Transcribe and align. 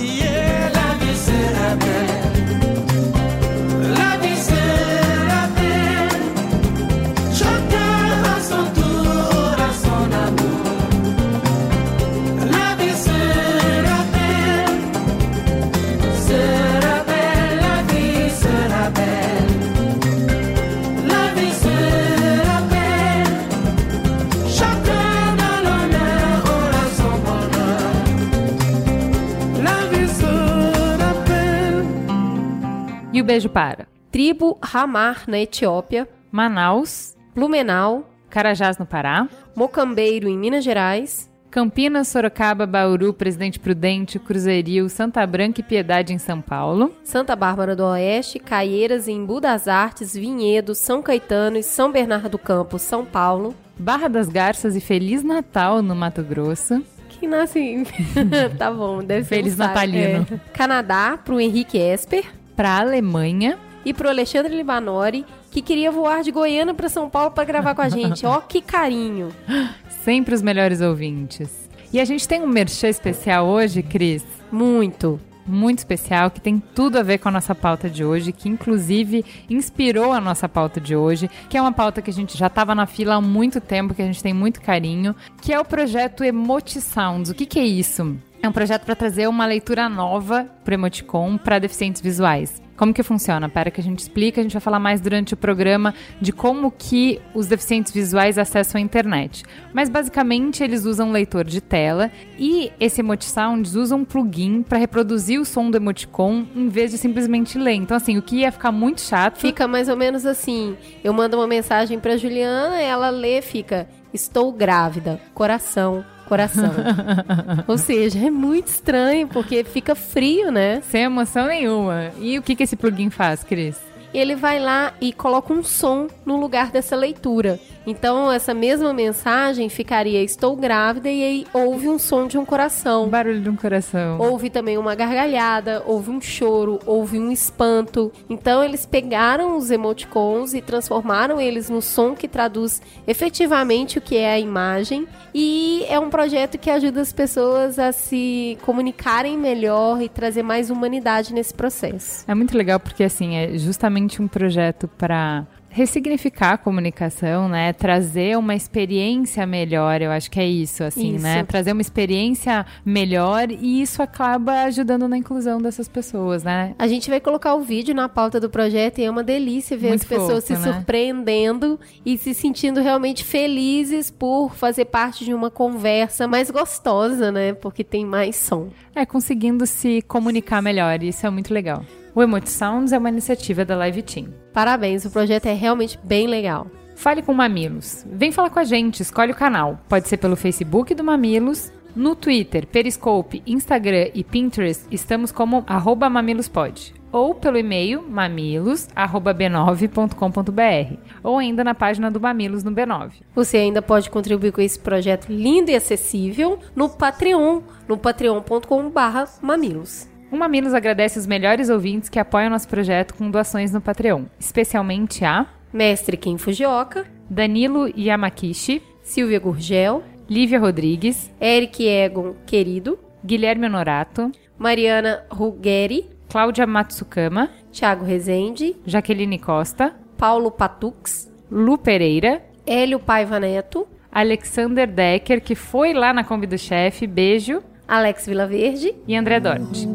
Beijo 33.26 33.50
para 33.50 33.88
Tribo 34.12 34.58
Ramar, 34.62 35.24
na 35.28 35.40
Etiópia. 35.40 36.08
Manaus, 36.32 37.18
Blumenau. 37.34 38.10
Carajás, 38.30 38.78
no 38.78 38.86
Pará. 38.86 39.28
Mocambeiro, 39.56 40.30
em 40.30 40.38
Minas 40.38 40.64
Gerais. 40.64 41.30
Campinas, 41.50 42.10
Sorocaba, 42.10 42.66
Bauru, 42.66 43.14
Presidente 43.14 43.60
Prudente, 43.60 44.20
Cruzeiro, 44.20 44.90
Santa 44.90 45.26
Branca 45.26 45.62
e 45.62 45.64
Piedade 45.64 46.14
em 46.14 46.18
São 46.18 46.42
Paulo. 46.42 46.94
Santa 47.04 47.34
Bárbara 47.36 47.76
do 47.76 47.86
Oeste, 47.86 48.40
Caieiras 48.40 49.08
em 49.08 49.18
Embu 49.18 49.40
das 49.40 49.68
Artes, 49.68 50.14
Vinhedo, 50.14 50.76
São 50.76 51.02
Caetano 51.02 51.58
e 51.58 51.64
São 51.64 51.92
Bernardo 51.92 52.30
do 52.30 52.38
Campo, 52.38 52.78
São 52.78 53.06
Paulo. 53.06 53.56
Barra 53.78 54.10
das 54.10 54.28
Garças 54.28 54.76
e 54.76 54.82
Feliz 54.82 55.24
Natal 55.24 55.82
no 55.82 55.96
Mato 55.96 56.22
Grosso. 56.24 56.84
Quem 57.08 57.30
nasce 57.30 57.84
tá 58.58 58.70
bom, 58.70 59.02
deve 59.02 59.24
ser 59.24 59.36
Feliz 59.36 59.56
um. 59.56 59.58
Natalino. 59.58 60.28
É. 60.30 60.40
Canadá, 60.54 61.18
pro 61.24 61.40
Henrique 61.40 61.78
Esper. 61.78 62.26
Para 62.56 62.70
a 62.70 62.80
Alemanha. 62.80 63.58
E 63.84 63.94
pro 63.94 64.10
Alexandre 64.10 64.56
Libanori, 64.56 65.24
que 65.52 65.62
queria 65.62 65.92
voar 65.92 66.24
de 66.24 66.32
Goiânia 66.32 66.74
para 66.74 66.90
São 66.90 67.08
Paulo 67.08 67.30
para 67.30 67.44
gravar 67.44 67.76
com 67.76 67.84
a 67.84 67.90
gente. 67.90 68.26
Ó, 68.26 68.42
que 68.42 68.60
carinho. 68.60 69.30
Sempre 70.04 70.34
os 70.34 70.42
melhores 70.42 70.82
ouvintes. 70.82 71.70
E 71.94 72.00
a 72.00 72.04
gente 72.06 72.28
tem 72.28 72.42
um 72.42 72.48
merchan 72.48 72.90
especial 72.90 73.48
hoje, 73.48 73.84
Cris. 73.84 74.26
Muito. 74.52 75.20
Muito 75.48 75.78
especial, 75.80 76.32
que 76.32 76.42
tem 76.42 76.60
tudo 76.60 76.98
a 76.98 77.04
ver 77.04 77.20
com 77.20 77.30
a 77.30 77.32
nossa 77.32 77.54
pauta 77.54 77.88
de 77.88 78.04
hoje, 78.04 78.32
que 78.32 78.50
inclusive 78.50 79.24
inspirou 79.48 80.12
a 80.12 80.20
nossa 80.20 80.50
pauta 80.50 80.82
de 80.82 80.96
hoje, 80.96 81.30
que 81.48 81.56
é 81.56 81.62
uma 81.62 81.72
pauta 81.72 82.02
que 82.02 82.10
a 82.10 82.14
gente 82.14 82.36
já 82.36 82.48
estava 82.48 82.74
na 82.74 82.88
fila 82.88 83.16
há 83.16 83.22
muito 83.22 83.62
tempo, 83.62 83.94
que 83.94 84.02
a 84.02 84.06
gente 84.06 84.24
tem 84.24 84.34
muito 84.34 84.60
carinho, 84.60 85.16
que 85.42 85.54
é 85.54 85.60
o 85.60 85.64
projeto 85.64 86.24
Emote 86.24 86.82
Sounds. 86.82 87.30
O 87.30 87.36
que, 87.36 87.46
que 87.46 87.60
é 87.60 87.66
isso? 87.66 88.18
É 88.46 88.48
um 88.48 88.52
projeto 88.52 88.86
para 88.86 88.96
trazer 88.96 89.28
uma 89.28 89.44
leitura 89.44 89.90
nova 89.90 90.48
para 90.64 90.76
Emoticon 90.76 91.36
para 91.36 91.58
deficientes 91.58 92.00
visuais. 92.00 92.62
Como 92.78 92.94
que 92.94 93.02
funciona? 93.02 93.50
Para 93.50 93.72
que 93.72 93.82
a 93.82 93.84
gente 93.84 93.98
explique, 93.98 94.40
a 94.40 94.44
gente 94.44 94.52
vai 94.52 94.62
falar 94.62 94.78
mais 94.78 95.02
durante 95.02 95.34
o 95.34 95.38
programa 95.38 95.96
de 96.22 96.32
como 96.32 96.70
que 96.70 97.20
os 97.34 97.48
deficientes 97.48 97.92
visuais 97.92 98.38
acessam 98.38 98.78
a 98.78 98.82
internet. 98.84 99.44
Mas 99.74 99.90
basicamente 99.90 100.64
eles 100.64 100.86
usam 100.86 101.12
leitor 101.12 101.44
de 101.44 101.60
tela 101.60 102.12
e 102.38 102.72
esse 102.80 103.02
Emotisounds 103.02 103.74
usa 103.74 103.96
um 103.96 104.06
plugin 104.06 104.62
para 104.62 104.78
reproduzir 104.78 105.42
o 105.42 105.46
som 105.46 105.72
do 105.72 105.78
emoticon 105.78 106.46
em 106.56 106.70
vez 106.70 106.92
de 106.92 107.00
simplesmente 107.00 107.58
ler. 107.58 107.74
Então 107.74 107.98
assim, 107.98 108.16
o 108.16 108.22
que 108.22 108.42
ia 108.42 108.52
ficar 108.52 108.72
muito 108.72 109.02
chato. 109.02 109.40
Fica 109.40 109.68
mais 109.68 109.90
ou 109.90 109.98
menos 109.98 110.24
assim. 110.24 110.78
Eu 111.04 111.14
mando 111.14 111.36
uma 111.36 111.48
mensagem 111.48 112.00
para 112.00 112.16
Juliana, 112.16 112.80
ela 112.80 113.10
lê, 113.10 113.42
fica: 113.42 113.90
"Estou 114.14 114.52
grávida, 114.52 115.20
coração, 115.34 116.06
coração. 116.26 116.72
Ou 117.68 117.78
seja, 117.78 118.20
é 118.20 118.30
muito 118.30 118.68
estranho, 118.68 119.28
porque 119.28 119.64
fica 119.64 119.96
frio, 119.96 120.52
né? 120.52 120.82
Sem 120.90 121.04
emoção 121.04 121.48
nenhuma. 121.48 122.12
E 122.20 122.38
o 122.38 122.42
que, 122.42 122.56
que 122.56 122.64
esse 122.64 122.76
plugin 122.76 123.10
faz, 123.10 123.44
Cris? 123.44 123.78
Ele 124.18 124.36
vai 124.36 124.60
lá 124.60 124.94
e 125.02 125.12
coloca 125.12 125.54
um 125.54 125.64
som 125.64 126.08
no 126.26 126.38
lugar 126.38 126.72
dessa 126.72 126.96
leitura. 126.96 127.60
Então, 127.88 128.32
essa 128.32 128.54
mesma 128.54 128.94
mensagem 128.94 129.70
ficaria: 129.70 130.24
Estou 130.24 130.56
grávida, 130.56 131.10
e 131.10 131.24
aí 131.24 131.48
ouve 131.54 131.88
um 131.88 132.00
som 132.00 132.26
de 132.26 132.38
um 132.38 132.46
coração. 132.46 133.04
O 133.04 133.08
barulho 133.08 133.42
de 133.42 133.50
um 133.50 133.56
coração. 133.56 134.20
Houve 134.20 134.50
também 134.50 134.78
uma 134.78 134.96
gargalhada, 134.96 135.84
houve 135.86 136.10
um 136.10 136.20
choro, 136.20 136.80
houve 136.86 137.20
um 137.20 137.32
espanto. 137.32 138.12
Então, 138.30 138.64
eles 138.64 138.86
pegaram 138.86 139.58
os 139.58 139.70
emoticons 139.70 140.54
e 140.54 140.62
transformaram 140.62 141.40
eles 141.40 141.70
no 141.70 141.82
som 141.82 142.16
que 142.16 142.28
traduz 142.28 142.82
efetivamente 143.06 143.98
o 143.98 144.02
que 144.02 144.18
é 144.18 144.34
a 144.34 144.40
imagem. 144.40 145.08
E 145.34 145.86
é 145.90 146.00
um 146.00 146.10
projeto 146.10 146.58
que 146.58 146.70
ajuda 146.70 147.02
as 147.02 147.14
pessoas 147.14 147.78
a 147.78 147.92
se 147.92 148.58
comunicarem 148.62 149.38
melhor 149.38 150.02
e 150.02 150.10
trazer 150.10 150.42
mais 150.42 150.70
humanidade 150.70 151.34
nesse 151.34 151.54
processo. 151.54 152.24
É 152.28 152.34
muito 152.34 152.58
legal 152.58 152.80
porque, 152.80 153.04
assim, 153.04 153.36
é 153.36 153.58
justamente 153.58 154.05
um 154.22 154.28
projeto 154.28 154.88
para 154.88 155.46
ressignificar 155.76 156.54
a 156.54 156.58
comunicação, 156.58 157.50
né? 157.50 157.74
Trazer 157.74 158.38
uma 158.38 158.56
experiência 158.56 159.46
melhor, 159.46 160.02
eu 160.02 160.10
acho 160.10 160.32
que 160.32 160.40
é 160.40 160.48
isso, 160.48 160.86
assim, 160.86 161.16
Isso. 161.16 161.24
né? 161.24 161.44
Trazer 161.44 161.74
uma 161.74 161.82
experiência 161.82 162.66
melhor 162.86 163.52
e 163.52 163.82
isso 163.82 164.02
acaba 164.02 164.64
ajudando 164.64 165.06
na 165.06 165.18
inclusão 165.18 165.62
dessas 165.62 165.90
pessoas, 165.90 166.46
né? 166.46 166.74
A 166.80 166.88
gente 166.88 167.10
vai 167.10 167.20
colocar 167.20 167.56
o 167.56 167.60
vídeo 167.60 167.94
na 167.94 168.08
pauta 168.08 168.40
do 168.40 168.50
projeto 168.50 169.00
e 169.00 169.04
é 169.04 169.10
uma 169.10 169.22
delícia 169.22 169.76
ver 169.76 169.90
Muito 169.90 170.04
as 170.04 170.08
pessoas 170.08 170.48
fofo, 170.48 170.48
se 170.48 170.54
né? 170.54 170.74
surpreendendo 170.74 171.78
e 172.06 172.18
se 172.18 172.34
sentindo 172.34 172.80
realmente 172.80 173.26
felizes 173.26 174.10
por 174.10 174.56
fazer 174.56 174.86
parte 174.86 175.26
de 175.26 175.34
uma 175.34 175.52
conversa 175.52 176.26
mais 176.26 176.50
gostosa, 176.50 177.34
né? 177.34 177.52
Porque 177.52 177.84
tem 177.84 178.06
mais 178.06 178.38
som. 178.38 178.70
É, 178.96 179.06
conseguindo 179.06 179.66
se 179.66 180.02
comunicar 180.04 180.62
melhor, 180.62 181.04
isso 181.04 181.28
é 181.28 181.30
muito 181.30 181.54
legal. 181.54 181.84
O 182.16 182.24
Emote 182.24 182.50
Sounds 182.50 182.92
é 182.94 182.98
uma 182.98 183.10
iniciativa 183.10 183.66
da 183.66 183.76
Live 183.76 184.02
Team. 184.02 184.30
Parabéns, 184.54 185.04
o 185.04 185.12
projeto 185.12 185.48
é 185.48 185.54
realmente 185.54 186.00
bem 186.02 186.28
legal. 186.28 186.68
Fale 186.96 187.22
com 187.22 187.34
Mamilos. 187.34 188.06
Vem 188.10 188.32
falar 188.32 188.50
com 188.50 188.60
a 188.60 188.64
gente, 188.64 189.02
escolhe 189.02 189.34
o 189.34 189.36
canal. 189.36 189.78
Pode 189.90 190.08
ser 190.08 190.16
pelo 190.16 190.38
Facebook 190.38 190.96
do 190.96 191.04
Mamilos, 191.04 191.74
no 191.94 192.16
Twitter, 192.16 192.66
Periscope, 192.68 193.44
Instagram 193.46 194.12
e 194.14 194.24
Pinterest, 194.24 194.86
estamos 194.90 195.30
como 195.30 195.66
arroba 195.68 196.10
mamilospod. 196.10 196.94
ou 197.12 197.36
pelo 197.36 197.58
e-mail 197.58 198.02
mamilos@b9.com.br 198.02 200.98
ou 201.24 201.38
ainda 201.38 201.64
na 201.64 201.74
página 201.74 202.12
do 202.12 202.20
Mamilos 202.20 202.62
no 202.64 202.72
B9. 202.72 203.12
Você 203.34 203.58
ainda 203.58 203.82
pode 203.82 204.10
contribuir 204.10 204.52
com 204.52 204.60
esse 204.60 204.78
projeto 204.78 205.30
lindo 205.30 205.72
e 205.72 205.76
acessível 205.76 206.60
no 206.76 206.90
Patreon, 206.90 207.62
no 207.88 207.98
patreon.com/mamilos. 207.98 210.15
O 210.36 210.38
Mamilos 210.38 210.74
agradece 210.74 211.18
os 211.18 211.26
melhores 211.26 211.70
ouvintes 211.70 212.10
que 212.10 212.20
apoiam 212.20 212.50
nosso 212.50 212.68
projeto 212.68 213.14
com 213.14 213.32
doações 213.32 213.72
no 213.72 213.80
Patreon, 213.80 214.26
especialmente 214.38 215.24
a 215.24 215.46
Mestre 215.72 216.18
Kim 216.18 216.38
Fujioka, 216.38 217.06
Danilo 217.30 217.88
Yamakishi, 217.98 218.84
Silvia 219.02 219.40
Gurgel, 219.40 220.04
Lívia 220.30 220.60
Rodrigues, 220.60 221.32
Eric 221.40 221.88
Egon 221.88 222.36
Querido, 222.46 223.00
Guilherme 223.26 223.66
Honorato, 223.66 224.30
Mariana 224.60 225.24
Ruggeri, 225.32 226.10
Cláudia 226.28 226.68
Matsukama, 226.68 227.50
Thiago 227.72 228.04
Rezende, 228.04 228.76
Jaqueline 228.86 229.40
Costa, 229.40 229.96
Paulo 230.18 230.52
Patux, 230.52 231.32
Lu 231.50 231.78
Pereira, 231.78 232.44
Hélio 232.68 233.00
Paiva 233.00 233.40
Neto, 233.40 233.88
Alexander 234.12 234.86
Decker, 234.86 235.40
que 235.40 235.56
foi 235.56 235.94
lá 235.94 236.12
na 236.12 236.26
Kombi 236.26 236.46
do 236.46 236.58
Chefe, 236.58 237.08
beijo, 237.08 237.64
Alex 237.88 238.26
Vilaverde, 238.26 238.96
e 239.08 239.16
André 239.16 239.40
Dort. 239.40 239.88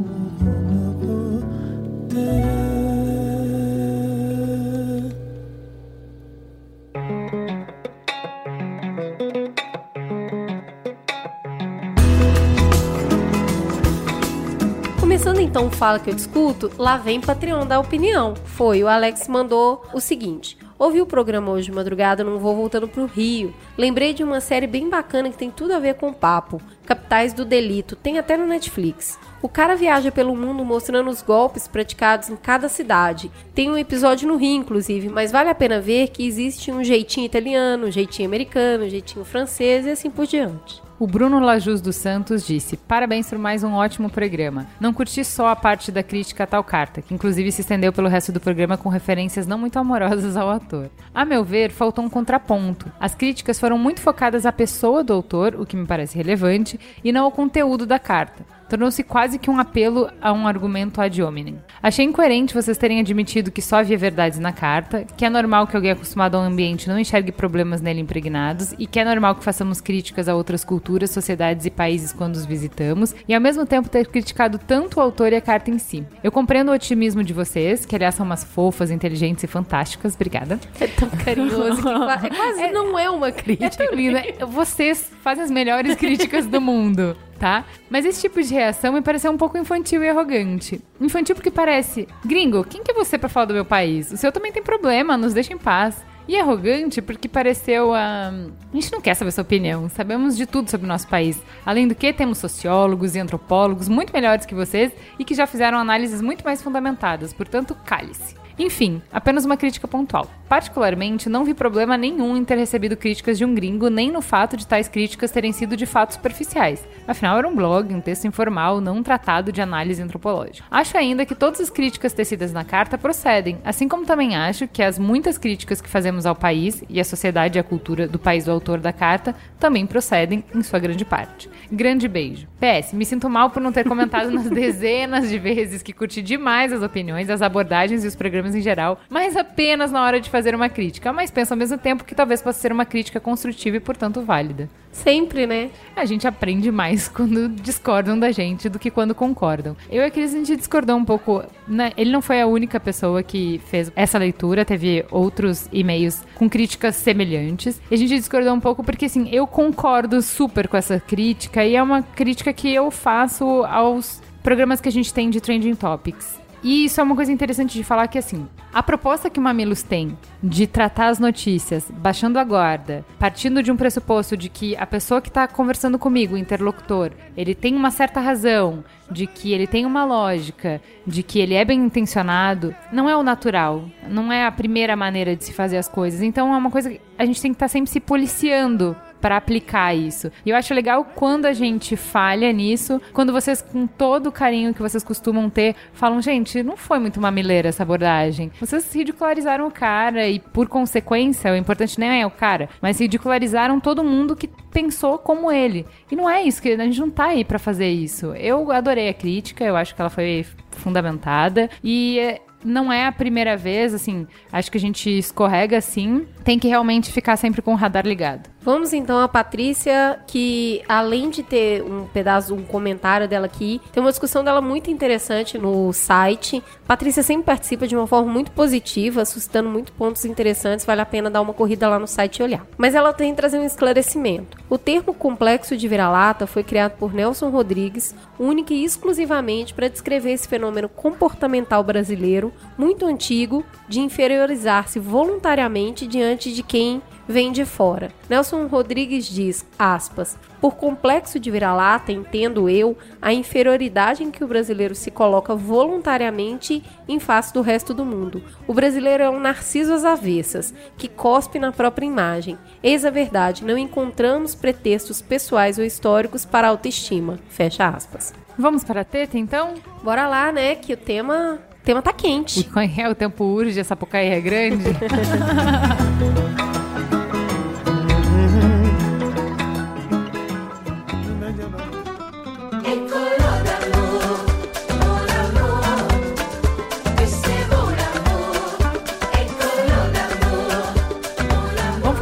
Começando 15.00 15.40
então 15.40 15.66
o 15.66 15.70
Fala 15.70 15.98
Que 15.98 16.10
Eu 16.10 16.14
Discuto, 16.14 16.70
lá 16.78 16.96
vem 16.96 17.20
Patreon 17.20 17.66
da 17.66 17.80
opinião. 17.80 18.34
Foi, 18.44 18.82
o 18.82 18.88
Alex 18.88 19.28
mandou 19.28 19.84
o 19.92 20.00
seguinte. 20.00 20.56
Ouvi 20.78 20.98
o 21.02 21.06
programa 21.06 21.50
hoje 21.50 21.66
de 21.66 21.72
madrugada 21.72 22.24
num 22.24 22.38
voo 22.38 22.56
voltando 22.56 22.88
pro 22.88 23.04
Rio. 23.04 23.52
Lembrei 23.76 24.14
de 24.14 24.24
uma 24.24 24.40
série 24.40 24.66
bem 24.66 24.88
bacana 24.88 25.28
que 25.28 25.36
tem 25.36 25.50
tudo 25.50 25.74
a 25.74 25.78
ver 25.78 25.96
com 25.96 26.08
o 26.08 26.14
papo. 26.14 26.58
Capitais 26.90 27.32
do 27.32 27.44
Delito. 27.44 27.94
Tem 27.94 28.18
até 28.18 28.36
no 28.36 28.48
Netflix. 28.48 29.16
O 29.40 29.48
cara 29.48 29.76
viaja 29.76 30.10
pelo 30.10 30.34
mundo 30.34 30.64
mostrando 30.64 31.08
os 31.08 31.22
golpes 31.22 31.68
praticados 31.68 32.28
em 32.28 32.34
cada 32.34 32.68
cidade. 32.68 33.30
Tem 33.54 33.70
um 33.70 33.78
episódio 33.78 34.26
no 34.26 34.34
Rio, 34.34 34.56
inclusive, 34.56 35.08
mas 35.08 35.30
vale 35.30 35.48
a 35.48 35.54
pena 35.54 35.80
ver 35.80 36.08
que 36.08 36.26
existe 36.26 36.72
um 36.72 36.82
jeitinho 36.82 37.26
italiano, 37.26 37.86
um 37.86 37.92
jeitinho 37.92 38.26
americano, 38.26 38.86
um 38.86 38.88
jeitinho 38.88 39.24
francês 39.24 39.86
e 39.86 39.90
assim 39.90 40.10
por 40.10 40.26
diante. 40.26 40.82
O 41.00 41.06
Bruno 41.06 41.40
Lajus 41.40 41.80
dos 41.80 41.96
Santos 41.96 42.46
disse: 42.46 42.76
Parabéns 42.76 43.30
por 43.30 43.38
mais 43.38 43.64
um 43.64 43.72
ótimo 43.72 44.10
programa. 44.10 44.66
Não 44.78 44.92
curti 44.92 45.24
só 45.24 45.48
a 45.48 45.56
parte 45.56 45.90
da 45.90 46.02
crítica 46.02 46.44
a 46.44 46.46
tal 46.46 46.62
carta, 46.62 47.00
que 47.00 47.14
inclusive 47.14 47.50
se 47.50 47.62
estendeu 47.62 47.90
pelo 47.90 48.06
resto 48.06 48.30
do 48.30 48.38
programa 48.38 48.76
com 48.76 48.90
referências 48.90 49.46
não 49.46 49.56
muito 49.56 49.78
amorosas 49.78 50.36
ao 50.36 50.50
autor. 50.50 50.90
A 51.14 51.24
meu 51.24 51.42
ver, 51.42 51.70
faltou 51.70 52.04
um 52.04 52.10
contraponto. 52.10 52.92
As 53.00 53.14
críticas 53.14 53.58
foram 53.58 53.78
muito 53.78 53.98
focadas 53.98 54.44
à 54.44 54.52
pessoa 54.52 55.02
do 55.02 55.14
autor, 55.14 55.54
o 55.58 55.64
que 55.64 55.74
me 55.74 55.86
parece 55.86 56.18
relevante, 56.18 56.78
e 57.02 57.10
não 57.12 57.24
ao 57.24 57.32
conteúdo 57.32 57.86
da 57.86 57.98
carta 57.98 58.59
tornou-se 58.70 59.02
quase 59.02 59.38
que 59.38 59.50
um 59.50 59.58
apelo 59.58 60.08
a 60.22 60.32
um 60.32 60.46
argumento 60.46 61.00
ad 61.00 61.22
hominem. 61.22 61.58
Achei 61.82 62.04
incoerente 62.04 62.54
vocês 62.54 62.78
terem 62.78 63.00
admitido 63.00 63.50
que 63.50 63.60
só 63.60 63.76
havia 63.80 63.98
verdades 63.98 64.38
na 64.38 64.52
carta, 64.52 65.04
que 65.16 65.24
é 65.24 65.28
normal 65.28 65.66
que 65.66 65.76
alguém 65.76 65.90
acostumado 65.90 66.36
ao 66.36 66.42
ambiente 66.42 66.88
não 66.88 66.98
enxergue 66.98 67.32
problemas 67.32 67.80
nele 67.82 68.00
impregnados 68.00 68.72
e 68.78 68.86
que 68.86 68.98
é 69.00 69.04
normal 69.04 69.34
que 69.34 69.44
façamos 69.44 69.80
críticas 69.80 70.28
a 70.28 70.34
outras 70.34 70.64
culturas, 70.64 71.10
sociedades 71.10 71.66
e 71.66 71.70
países 71.70 72.12
quando 72.12 72.36
os 72.36 72.46
visitamos, 72.46 73.14
e 73.28 73.34
ao 73.34 73.40
mesmo 73.40 73.66
tempo 73.66 73.88
ter 73.88 74.06
criticado 74.06 74.56
tanto 74.58 74.98
o 74.98 75.00
autor 75.02 75.32
e 75.32 75.36
a 75.36 75.40
carta 75.40 75.70
em 75.70 75.78
si. 75.78 76.06
Eu 76.22 76.30
compreendo 76.30 76.70
o 76.70 76.74
otimismo 76.74 77.24
de 77.24 77.32
vocês, 77.32 77.84
que 77.84 77.96
aliás 77.96 78.14
são 78.14 78.24
umas 78.24 78.44
fofas, 78.44 78.90
inteligentes 78.90 79.42
e 79.42 79.46
fantásticas. 79.48 80.14
Obrigada. 80.14 80.60
É 80.80 80.86
tão 80.86 81.08
carinhoso 81.10 81.76
que 81.76 81.82
qua- 81.82 82.20
é 82.22 82.28
quase 82.30 82.68
não 82.72 82.98
é 82.98 83.10
uma 83.10 83.28
É 83.28 83.32
crítica. 83.32 83.70
tão 83.86 83.94
lindo. 83.94 84.18
Vocês 84.48 85.10
fazem 85.22 85.42
as 85.44 85.50
melhores 85.50 85.96
críticas 85.96 86.46
do 86.46 86.60
mundo, 86.60 87.16
tá? 87.40 87.64
Mas 87.88 88.04
esse 88.04 88.20
tipo 88.20 88.40
de 88.40 88.52
reação 88.52 88.92
me 88.92 89.00
pareceu 89.00 89.32
um 89.32 89.36
pouco 89.38 89.56
infantil 89.56 90.04
e 90.04 90.08
arrogante. 90.08 90.80
Infantil 91.00 91.34
porque 91.34 91.50
parece, 91.50 92.06
gringo, 92.24 92.62
quem 92.62 92.84
que 92.84 92.90
é 92.90 92.94
você 92.94 93.16
pra 93.16 93.30
falar 93.30 93.46
do 93.46 93.54
meu 93.54 93.64
país? 93.64 94.12
O 94.12 94.16
seu 94.18 94.30
também 94.30 94.52
tem 94.52 94.62
problema, 94.62 95.16
nos 95.16 95.32
deixa 95.32 95.54
em 95.54 95.58
paz. 95.58 96.04
E 96.28 96.38
arrogante 96.38 97.02
porque 97.02 97.28
pareceu 97.28 97.92
a. 97.92 98.28
A 98.28 98.74
gente 98.74 98.92
não 98.92 99.00
quer 99.00 99.14
saber 99.14 99.32
sua 99.32 99.42
opinião, 99.42 99.88
sabemos 99.88 100.36
de 100.36 100.46
tudo 100.46 100.70
sobre 100.70 100.84
o 100.84 100.88
nosso 100.88 101.08
país. 101.08 101.42
Além 101.66 101.88
do 101.88 101.94
que, 101.94 102.12
temos 102.12 102.38
sociólogos 102.38 103.16
e 103.16 103.18
antropólogos 103.18 103.88
muito 103.88 104.12
melhores 104.12 104.46
que 104.46 104.54
vocês 104.54 104.92
e 105.18 105.24
que 105.24 105.34
já 105.34 105.46
fizeram 105.46 105.78
análises 105.78 106.20
muito 106.20 106.44
mais 106.44 106.62
fundamentadas, 106.62 107.32
portanto, 107.32 107.76
cale-se. 107.84 108.39
Enfim, 108.60 109.00
apenas 109.10 109.46
uma 109.46 109.56
crítica 109.56 109.88
pontual. 109.88 110.28
Particularmente, 110.46 111.30
não 111.30 111.46
vi 111.46 111.54
problema 111.54 111.96
nenhum 111.96 112.36
em 112.36 112.44
ter 112.44 112.58
recebido 112.58 112.94
críticas 112.94 113.38
de 113.38 113.44
um 113.44 113.54
gringo, 113.54 113.88
nem 113.88 114.12
no 114.12 114.20
fato 114.20 114.54
de 114.54 114.66
tais 114.66 114.86
críticas 114.86 115.30
terem 115.30 115.50
sido 115.50 115.78
de 115.78 115.86
fato 115.86 116.12
superficiais. 116.12 116.86
Afinal, 117.08 117.38
era 117.38 117.48
um 117.48 117.56
blog, 117.56 117.94
um 117.94 118.02
texto 118.02 118.26
informal, 118.26 118.78
não 118.78 118.98
um 118.98 119.02
tratado 119.02 119.50
de 119.50 119.62
análise 119.62 120.02
antropológica. 120.02 120.66
Acho 120.70 120.98
ainda 120.98 121.24
que 121.24 121.34
todas 121.34 121.58
as 121.58 121.70
críticas 121.70 122.12
tecidas 122.12 122.52
na 122.52 122.62
carta 122.62 122.98
procedem, 122.98 123.56
assim 123.64 123.88
como 123.88 124.04
também 124.04 124.36
acho 124.36 124.68
que 124.68 124.82
as 124.82 124.98
muitas 124.98 125.38
críticas 125.38 125.80
que 125.80 125.88
fazemos 125.88 126.26
ao 126.26 126.36
país 126.36 126.84
e 126.86 127.00
à 127.00 127.04
sociedade 127.04 127.56
e 127.56 127.60
à 127.60 127.64
cultura 127.64 128.06
do 128.06 128.18
país 128.18 128.44
do 128.44 128.50
autor 128.50 128.78
da 128.78 128.92
carta 128.92 129.34
também 129.58 129.86
procedem, 129.86 130.44
em 130.54 130.62
sua 130.62 130.78
grande 130.78 131.04
parte. 131.04 131.48
Grande 131.72 132.06
beijo. 132.06 132.46
PS, 132.58 132.92
me 132.92 133.06
sinto 133.06 133.30
mal 133.30 133.48
por 133.48 133.62
não 133.62 133.72
ter 133.72 133.88
comentado 133.88 134.30
nas 134.30 134.48
dezenas 134.50 135.30
de 135.30 135.38
vezes 135.38 135.82
que 135.82 135.94
curti 135.94 136.20
demais 136.20 136.74
as 136.74 136.82
opiniões, 136.82 137.30
as 137.30 137.40
abordagens 137.40 138.04
e 138.04 138.06
os 138.06 138.14
programas 138.14 138.49
em 138.54 138.60
geral, 138.60 139.00
mas 139.08 139.36
apenas 139.36 139.92
na 139.92 140.02
hora 140.02 140.20
de 140.20 140.30
fazer 140.30 140.54
uma 140.54 140.68
crítica. 140.68 141.12
Mas 141.12 141.30
penso 141.30 141.52
ao 141.52 141.58
mesmo 141.58 141.78
tempo 141.78 142.04
que 142.04 142.14
talvez 142.14 142.42
possa 142.42 142.58
ser 142.58 142.72
uma 142.72 142.84
crítica 142.84 143.20
construtiva 143.20 143.76
e, 143.76 143.80
portanto, 143.80 144.22
válida. 144.22 144.68
Sempre, 144.92 145.46
né? 145.46 145.70
A 145.94 146.04
gente 146.04 146.26
aprende 146.26 146.70
mais 146.70 147.06
quando 147.08 147.48
discordam 147.48 148.18
da 148.18 148.32
gente 148.32 148.68
do 148.68 148.78
que 148.78 148.90
quando 148.90 149.14
concordam. 149.14 149.76
Eu 149.88 150.02
e 150.02 150.06
a 150.06 150.10
Cris, 150.10 150.34
a 150.34 150.38
gente 150.38 150.56
discordou 150.56 150.96
um 150.96 151.04
pouco. 151.04 151.44
Né? 151.66 151.92
Ele 151.96 152.10
não 152.10 152.20
foi 152.20 152.40
a 152.40 152.46
única 152.46 152.80
pessoa 152.80 153.22
que 153.22 153.60
fez 153.66 153.92
essa 153.94 154.18
leitura, 154.18 154.64
teve 154.64 155.04
outros 155.10 155.68
e-mails 155.72 156.24
com 156.34 156.48
críticas 156.48 156.96
semelhantes. 156.96 157.80
E 157.90 157.94
a 157.94 157.96
gente 157.96 158.16
discordou 158.16 158.52
um 158.52 158.60
pouco 158.60 158.82
porque, 158.82 159.04
assim, 159.04 159.28
eu 159.30 159.46
concordo 159.46 160.20
super 160.22 160.66
com 160.66 160.76
essa 160.76 160.98
crítica 160.98 161.64
e 161.64 161.76
é 161.76 161.82
uma 161.82 162.02
crítica 162.02 162.52
que 162.52 162.72
eu 162.74 162.90
faço 162.90 163.64
aos 163.64 164.20
programas 164.42 164.80
que 164.80 164.88
a 164.88 164.92
gente 164.92 165.12
tem 165.12 165.30
de 165.30 165.40
Trending 165.40 165.74
Topics. 165.74 166.40
E 166.62 166.84
isso 166.84 167.00
é 167.00 167.04
uma 167.04 167.16
coisa 167.16 167.32
interessante 167.32 167.74
de 167.74 167.84
falar 167.84 168.06
que, 168.08 168.18
assim, 168.18 168.46
a 168.72 168.82
proposta 168.82 169.30
que 169.30 169.38
o 169.38 169.42
Mamilos 169.42 169.82
tem 169.82 170.16
de 170.42 170.66
tratar 170.66 171.08
as 171.08 171.18
notícias 171.18 171.90
baixando 171.90 172.38
a 172.38 172.44
guarda, 172.44 173.04
partindo 173.18 173.62
de 173.62 173.72
um 173.72 173.76
pressuposto 173.76 174.36
de 174.36 174.48
que 174.48 174.76
a 174.76 174.86
pessoa 174.86 175.20
que 175.20 175.28
está 175.28 175.48
conversando 175.48 175.98
comigo, 175.98 176.34
o 176.34 176.38
interlocutor, 176.38 177.12
ele 177.36 177.54
tem 177.54 177.74
uma 177.74 177.90
certa 177.90 178.20
razão, 178.20 178.84
de 179.10 179.26
que 179.26 179.52
ele 179.52 179.66
tem 179.66 179.84
uma 179.84 180.04
lógica, 180.04 180.80
de 181.06 181.22
que 181.22 181.40
ele 181.40 181.54
é 181.54 181.64
bem 181.64 181.80
intencionado, 181.80 182.74
não 182.92 183.08
é 183.08 183.16
o 183.16 183.22
natural, 183.22 183.84
não 184.08 184.32
é 184.32 184.46
a 184.46 184.52
primeira 184.52 184.94
maneira 184.94 185.34
de 185.34 185.44
se 185.44 185.52
fazer 185.52 185.78
as 185.78 185.88
coisas. 185.88 186.22
Então 186.22 186.54
é 186.54 186.56
uma 186.56 186.70
coisa 186.70 186.90
que 186.90 187.00
a 187.18 187.24
gente 187.24 187.42
tem 187.42 187.50
que 187.52 187.56
estar 187.56 187.68
sempre 187.68 187.90
se 187.90 187.98
policiando 187.98 188.96
para 189.20 189.36
aplicar 189.36 189.94
isso. 189.94 190.30
E 190.44 190.50
eu 190.50 190.56
acho 190.56 190.72
legal 190.74 191.04
quando 191.04 191.46
a 191.46 191.52
gente 191.52 191.96
falha 191.96 192.52
nisso, 192.52 193.00
quando 193.12 193.32
vocês, 193.32 193.60
com 193.62 193.86
todo 193.86 194.28
o 194.28 194.32
carinho 194.32 194.74
que 194.74 194.82
vocês 194.82 195.04
costumam 195.04 195.48
ter, 195.50 195.74
falam, 195.92 196.20
gente, 196.22 196.62
não 196.62 196.76
foi 196.76 196.98
muito 196.98 197.20
mamileira 197.20 197.68
essa 197.68 197.82
abordagem. 197.82 198.50
Vocês 198.60 198.92
ridicularizaram 198.92 199.66
o 199.66 199.70
cara 199.70 200.28
e, 200.28 200.38
por 200.38 200.68
consequência, 200.68 201.52
o 201.52 201.56
importante 201.56 201.98
nem 201.98 202.22
é 202.22 202.26
o 202.26 202.30
cara, 202.30 202.68
mas 202.80 202.98
ridicularizaram 202.98 203.80
todo 203.80 204.04
mundo 204.04 204.36
que 204.36 204.48
pensou 204.72 205.18
como 205.18 205.50
ele. 205.50 205.86
E 206.10 206.16
não 206.16 206.28
é 206.28 206.42
isso, 206.42 206.62
que 206.62 206.70
a 206.70 206.84
gente 206.84 207.00
não 207.00 207.10
tá 207.10 207.26
aí 207.26 207.44
para 207.44 207.58
fazer 207.58 207.88
isso. 207.88 208.34
Eu 208.34 208.70
adorei 208.72 209.08
a 209.08 209.14
crítica, 209.14 209.64
eu 209.64 209.76
acho 209.76 209.94
que 209.94 210.00
ela 210.00 210.10
foi 210.10 210.46
fundamentada 210.72 211.68
e 211.82 212.18
é, 212.18 212.40
não 212.64 212.92
é 212.92 213.06
a 213.06 213.12
primeira 213.12 213.56
vez, 213.56 213.94
assim, 213.94 214.26
acho 214.52 214.70
que 214.70 214.78
a 214.78 214.80
gente 214.80 215.10
escorrega 215.18 215.78
assim, 215.78 216.26
tem 216.44 216.58
que 216.58 216.68
realmente 216.68 217.12
ficar 217.12 217.36
sempre 217.36 217.62
com 217.62 217.72
o 217.72 217.76
radar 217.76 218.06
ligado. 218.06 218.48
Vamos 218.62 218.92
então 218.92 219.18
a 219.18 219.26
Patrícia, 219.26 220.20
que 220.26 220.82
além 220.86 221.30
de 221.30 221.42
ter 221.42 221.82
um 221.82 222.04
pedaço, 222.04 222.54
um 222.54 222.62
comentário 222.62 223.26
dela 223.26 223.46
aqui, 223.46 223.80
tem 223.90 224.02
uma 224.02 224.10
discussão 224.10 224.44
dela 224.44 224.60
muito 224.60 224.90
interessante 224.90 225.56
no 225.56 225.90
site. 225.94 226.62
Patrícia 226.86 227.22
sempre 227.22 227.44
participa 227.44 227.86
de 227.86 227.96
uma 227.96 228.06
forma 228.06 228.30
muito 228.30 228.50
positiva, 228.50 229.24
suscitando 229.24 229.70
muitos 229.70 229.94
pontos 229.94 230.26
interessantes, 230.26 230.84
vale 230.84 231.00
a 231.00 231.06
pena 231.06 231.30
dar 231.30 231.40
uma 231.40 231.54
corrida 231.54 231.88
lá 231.88 231.98
no 231.98 232.06
site 232.06 232.38
e 232.38 232.42
olhar. 232.42 232.66
Mas 232.76 232.94
ela 232.94 233.14
tem 233.14 233.30
que 233.30 233.38
trazer 233.38 233.58
um 233.58 233.64
esclarecimento. 233.64 234.58
O 234.68 234.76
termo 234.76 235.14
complexo 235.14 235.74
de 235.74 235.88
vira-lata 235.88 236.46
foi 236.46 236.62
criado 236.62 236.98
por 236.98 237.14
Nelson 237.14 237.48
Rodrigues, 237.48 238.14
única 238.38 238.74
e 238.74 238.84
exclusivamente 238.84 239.72
para 239.72 239.88
descrever 239.88 240.32
esse 240.32 240.46
fenômeno 240.46 240.88
comportamental 240.88 241.82
brasileiro 241.82 242.52
muito 242.76 243.06
antigo 243.06 243.64
de 243.88 244.00
inferiorizar-se 244.00 244.98
voluntariamente 244.98 246.06
diante 246.06 246.29
de 246.36 246.62
quem 246.62 247.02
vem 247.30 247.52
de 247.52 247.64
fora. 247.64 248.10
Nelson 248.28 248.66
Rodrigues 248.66 249.26
diz, 249.26 249.64
aspas, 249.78 250.36
por 250.60 250.74
complexo 250.74 251.38
de 251.38 251.50
vira-lata, 251.50 252.10
entendo 252.10 252.68
eu, 252.68 252.98
a 253.22 253.32
inferioridade 253.32 254.24
em 254.24 254.30
que 254.30 254.42
o 254.42 254.48
brasileiro 254.48 254.94
se 254.94 255.10
coloca 255.10 255.54
voluntariamente 255.54 256.82
em 257.08 257.20
face 257.20 257.54
do 257.54 257.62
resto 257.62 257.94
do 257.94 258.04
mundo. 258.04 258.42
O 258.66 258.74
brasileiro 258.74 259.22
é 259.22 259.30
um 259.30 259.38
narciso 259.38 259.92
às 259.92 260.04
avessas, 260.04 260.74
que 260.98 261.06
cospe 261.06 261.58
na 261.58 261.70
própria 261.70 262.06
imagem. 262.06 262.58
Eis 262.82 263.04
a 263.04 263.10
verdade, 263.10 263.64
não 263.64 263.78
encontramos 263.78 264.54
pretextos 264.54 265.22
pessoais 265.22 265.78
ou 265.78 265.84
históricos 265.84 266.44
para 266.44 266.68
autoestima. 266.68 267.38
Fecha 267.48 267.86
aspas. 267.86 268.34
Vamos 268.58 268.82
para 268.82 269.02
a 269.02 269.04
teta, 269.04 269.38
então? 269.38 269.74
Bora 270.02 270.28
lá, 270.28 270.50
né, 270.52 270.74
que 270.74 270.92
o 270.92 270.96
tema, 270.96 271.60
o 271.80 271.84
tema 271.84 272.02
tá 272.02 272.12
quente. 272.12 272.68
É, 272.96 273.08
o 273.08 273.14
tempo 273.14 273.44
urge, 273.44 273.80
essa 273.80 273.90
Sapucaí 273.90 274.28
é 274.28 274.40
grande. 274.40 274.84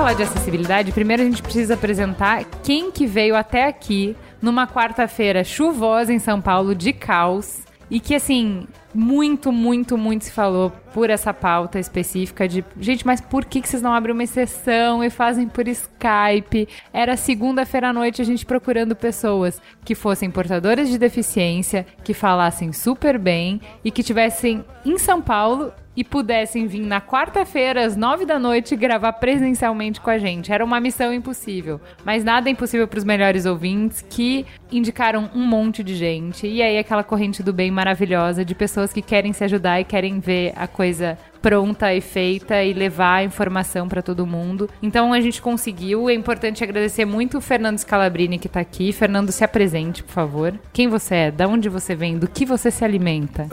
falar 0.08 0.14
de 0.14 0.22
acessibilidade, 0.22 0.92
primeiro 0.92 1.22
a 1.22 1.26
gente 1.26 1.42
precisa 1.42 1.74
apresentar 1.74 2.44
quem 2.62 2.90
que 2.90 3.04
veio 3.04 3.36
até 3.36 3.66
aqui 3.66 4.16
numa 4.40 4.66
quarta-feira 4.66 5.44
chuvosa 5.44 6.12
em 6.12 6.18
São 6.18 6.40
Paulo 6.40 6.74
de 6.74 6.94
caos 6.94 7.58
e 7.90 8.00
que 8.00 8.14
assim 8.14 8.66
muito, 8.94 9.52
muito, 9.52 9.98
muito 9.98 10.24
se 10.24 10.30
falou 10.30 10.70
por 10.92 11.10
essa 11.10 11.34
pauta 11.34 11.78
específica 11.78 12.48
de 12.48 12.64
gente, 12.80 13.06
mas 13.06 13.20
por 13.20 13.44
que, 13.44 13.60
que 13.60 13.68
vocês 13.68 13.82
não 13.82 13.92
abrem 13.92 14.14
uma 14.14 14.24
exceção 14.24 15.04
e 15.04 15.10
fazem 15.10 15.48
por 15.48 15.68
Skype? 15.68 16.68
Era 16.92 17.16
segunda-feira 17.16 17.90
à 17.90 17.92
noite 17.92 18.22
a 18.22 18.24
gente 18.24 18.46
procurando 18.46 18.96
pessoas 18.96 19.60
que 19.84 19.94
fossem 19.94 20.30
portadoras 20.30 20.88
de 20.88 20.98
deficiência, 20.98 21.86
que 22.02 22.14
falassem 22.14 22.72
super 22.72 23.18
bem 23.18 23.60
e 23.84 23.90
que 23.90 24.02
tivessem 24.02 24.64
em 24.84 24.98
São 24.98 25.20
Paulo 25.20 25.72
e 25.98 26.04
pudessem 26.04 26.68
vir 26.68 26.86
na 26.86 27.00
quarta-feira, 27.00 27.84
às 27.84 27.96
nove 27.96 28.24
da 28.24 28.38
noite, 28.38 28.76
gravar 28.76 29.14
presencialmente 29.14 30.00
com 30.00 30.08
a 30.08 30.16
gente. 30.16 30.52
Era 30.52 30.64
uma 30.64 30.78
missão 30.78 31.12
impossível. 31.12 31.80
Mas 32.04 32.22
nada 32.22 32.48
é 32.48 32.52
impossível 32.52 32.86
para 32.86 32.98
os 32.98 33.04
melhores 33.04 33.44
ouvintes 33.46 34.04
que 34.08 34.46
indicaram 34.70 35.28
um 35.34 35.44
monte 35.44 35.82
de 35.82 35.96
gente. 35.96 36.46
E 36.46 36.62
aí, 36.62 36.78
aquela 36.78 37.02
corrente 37.02 37.42
do 37.42 37.52
bem 37.52 37.72
maravilhosa 37.72 38.44
de 38.44 38.54
pessoas 38.54 38.92
que 38.92 39.02
querem 39.02 39.32
se 39.32 39.42
ajudar 39.42 39.80
e 39.80 39.84
querem 39.84 40.20
ver 40.20 40.52
a 40.54 40.68
coisa 40.68 41.18
pronta 41.40 41.94
e 41.94 42.00
feita 42.00 42.62
e 42.62 42.72
levar 42.72 43.16
a 43.16 43.24
informação 43.24 43.88
para 43.88 44.02
todo 44.02 44.26
mundo. 44.26 44.68
Então 44.82 45.12
a 45.12 45.20
gente 45.20 45.40
conseguiu. 45.40 46.08
É 46.08 46.14
importante 46.14 46.62
agradecer 46.62 47.04
muito 47.04 47.38
o 47.38 47.40
Fernando 47.40 47.78
Scalabrini 47.78 48.38
que 48.38 48.46
está 48.46 48.60
aqui. 48.60 48.92
Fernando, 48.92 49.32
se 49.32 49.44
apresente, 49.44 50.02
por 50.02 50.12
favor. 50.12 50.58
Quem 50.72 50.88
você 50.88 51.14
é? 51.14 51.30
Da 51.30 51.46
onde 51.46 51.68
você 51.68 51.94
vem? 51.94 52.18
Do 52.18 52.28
que 52.28 52.44
você 52.44 52.70
se 52.70 52.84
alimenta? 52.84 53.46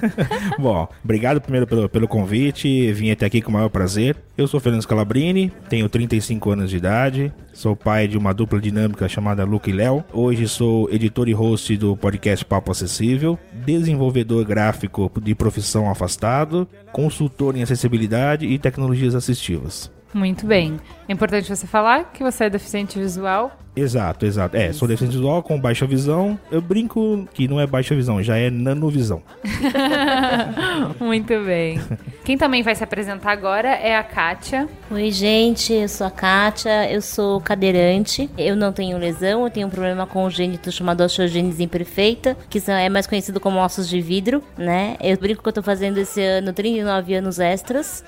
Bom, 0.58 0.88
obrigado 1.02 1.40
primeiro 1.40 1.66
pelo, 1.66 1.88
pelo 1.88 2.08
convite. 2.08 2.92
Vim 2.92 3.10
até 3.10 3.26
aqui 3.26 3.40
com 3.40 3.50
o 3.50 3.52
maior 3.52 3.68
prazer. 3.68 4.16
Eu 4.36 4.48
sou 4.48 4.58
Fernando 4.60 4.82
Scalabrini, 4.82 5.52
tenho 5.68 5.88
35 5.90 6.50
anos 6.50 6.70
de 6.70 6.78
idade, 6.78 7.30
sou 7.52 7.76
pai 7.76 8.08
de 8.08 8.16
uma 8.16 8.32
dupla 8.32 8.58
dinâmica 8.58 9.06
chamada 9.06 9.44
Luca 9.44 9.68
e 9.68 9.74
Léo. 9.74 10.02
Hoje 10.10 10.48
sou 10.48 10.90
editor 10.90 11.28
e 11.28 11.32
host 11.34 11.76
do 11.76 11.94
podcast 11.94 12.42
Papo 12.42 12.70
Acessível, 12.70 13.38
desenvolvedor 13.52 14.44
gráfico 14.46 15.12
de 15.22 15.34
profissão 15.34 15.90
afastado, 15.90 16.66
consultor 16.92 17.21
em 17.56 17.62
acessibilidade 17.62 18.46
e 18.46 18.58
tecnologias 18.58 19.14
assistivas. 19.14 19.90
Muito 20.14 20.46
bem. 20.46 20.78
É 21.12 21.14
importante 21.14 21.54
você 21.54 21.66
falar 21.66 22.10
que 22.10 22.24
você 22.24 22.44
é 22.44 22.48
deficiente 22.48 22.98
visual 22.98 23.54
Exato, 23.74 24.26
exato. 24.26 24.54
É, 24.54 24.70
sou 24.72 24.86
deficiente 24.86 25.16
visual 25.16 25.42
com 25.42 25.58
baixa 25.58 25.86
visão. 25.86 26.38
Eu 26.50 26.60
brinco 26.60 27.26
que 27.32 27.48
não 27.48 27.58
é 27.58 27.66
baixa 27.66 27.94
visão, 27.94 28.22
já 28.22 28.36
é 28.36 28.50
nanovisão. 28.50 29.22
Muito 31.00 31.32
bem. 31.44 31.80
Quem 32.22 32.36
também 32.36 32.62
vai 32.62 32.74
se 32.74 32.84
apresentar 32.84 33.32
agora 33.32 33.68
é 33.68 33.96
a 33.96 34.02
Kátia. 34.02 34.68
Oi, 34.90 35.10
gente, 35.10 35.72
eu 35.72 35.88
sou 35.88 36.06
a 36.06 36.10
Kátia, 36.10 36.90
eu 36.92 37.00
sou 37.00 37.40
cadeirante. 37.40 38.28
Eu 38.36 38.54
não 38.54 38.72
tenho 38.72 38.98
lesão, 38.98 39.44
eu 39.44 39.50
tenho 39.50 39.66
um 39.66 39.70
problema 39.70 40.06
congênito 40.06 40.70
chamado 40.70 41.02
osteogênese 41.02 41.62
imperfeita, 41.62 42.36
que 42.50 42.62
é 42.68 42.90
mais 42.90 43.06
conhecido 43.06 43.40
como 43.40 43.58
ossos 43.58 43.88
de 43.88 44.02
vidro, 44.02 44.42
né? 44.56 44.96
Eu 45.00 45.16
brinco 45.16 45.42
que 45.42 45.48
eu 45.48 45.52
tô 45.52 45.62
fazendo 45.62 45.96
esse 45.96 46.20
ano 46.22 46.52
39 46.52 47.14
anos 47.14 47.38
extras, 47.38 48.04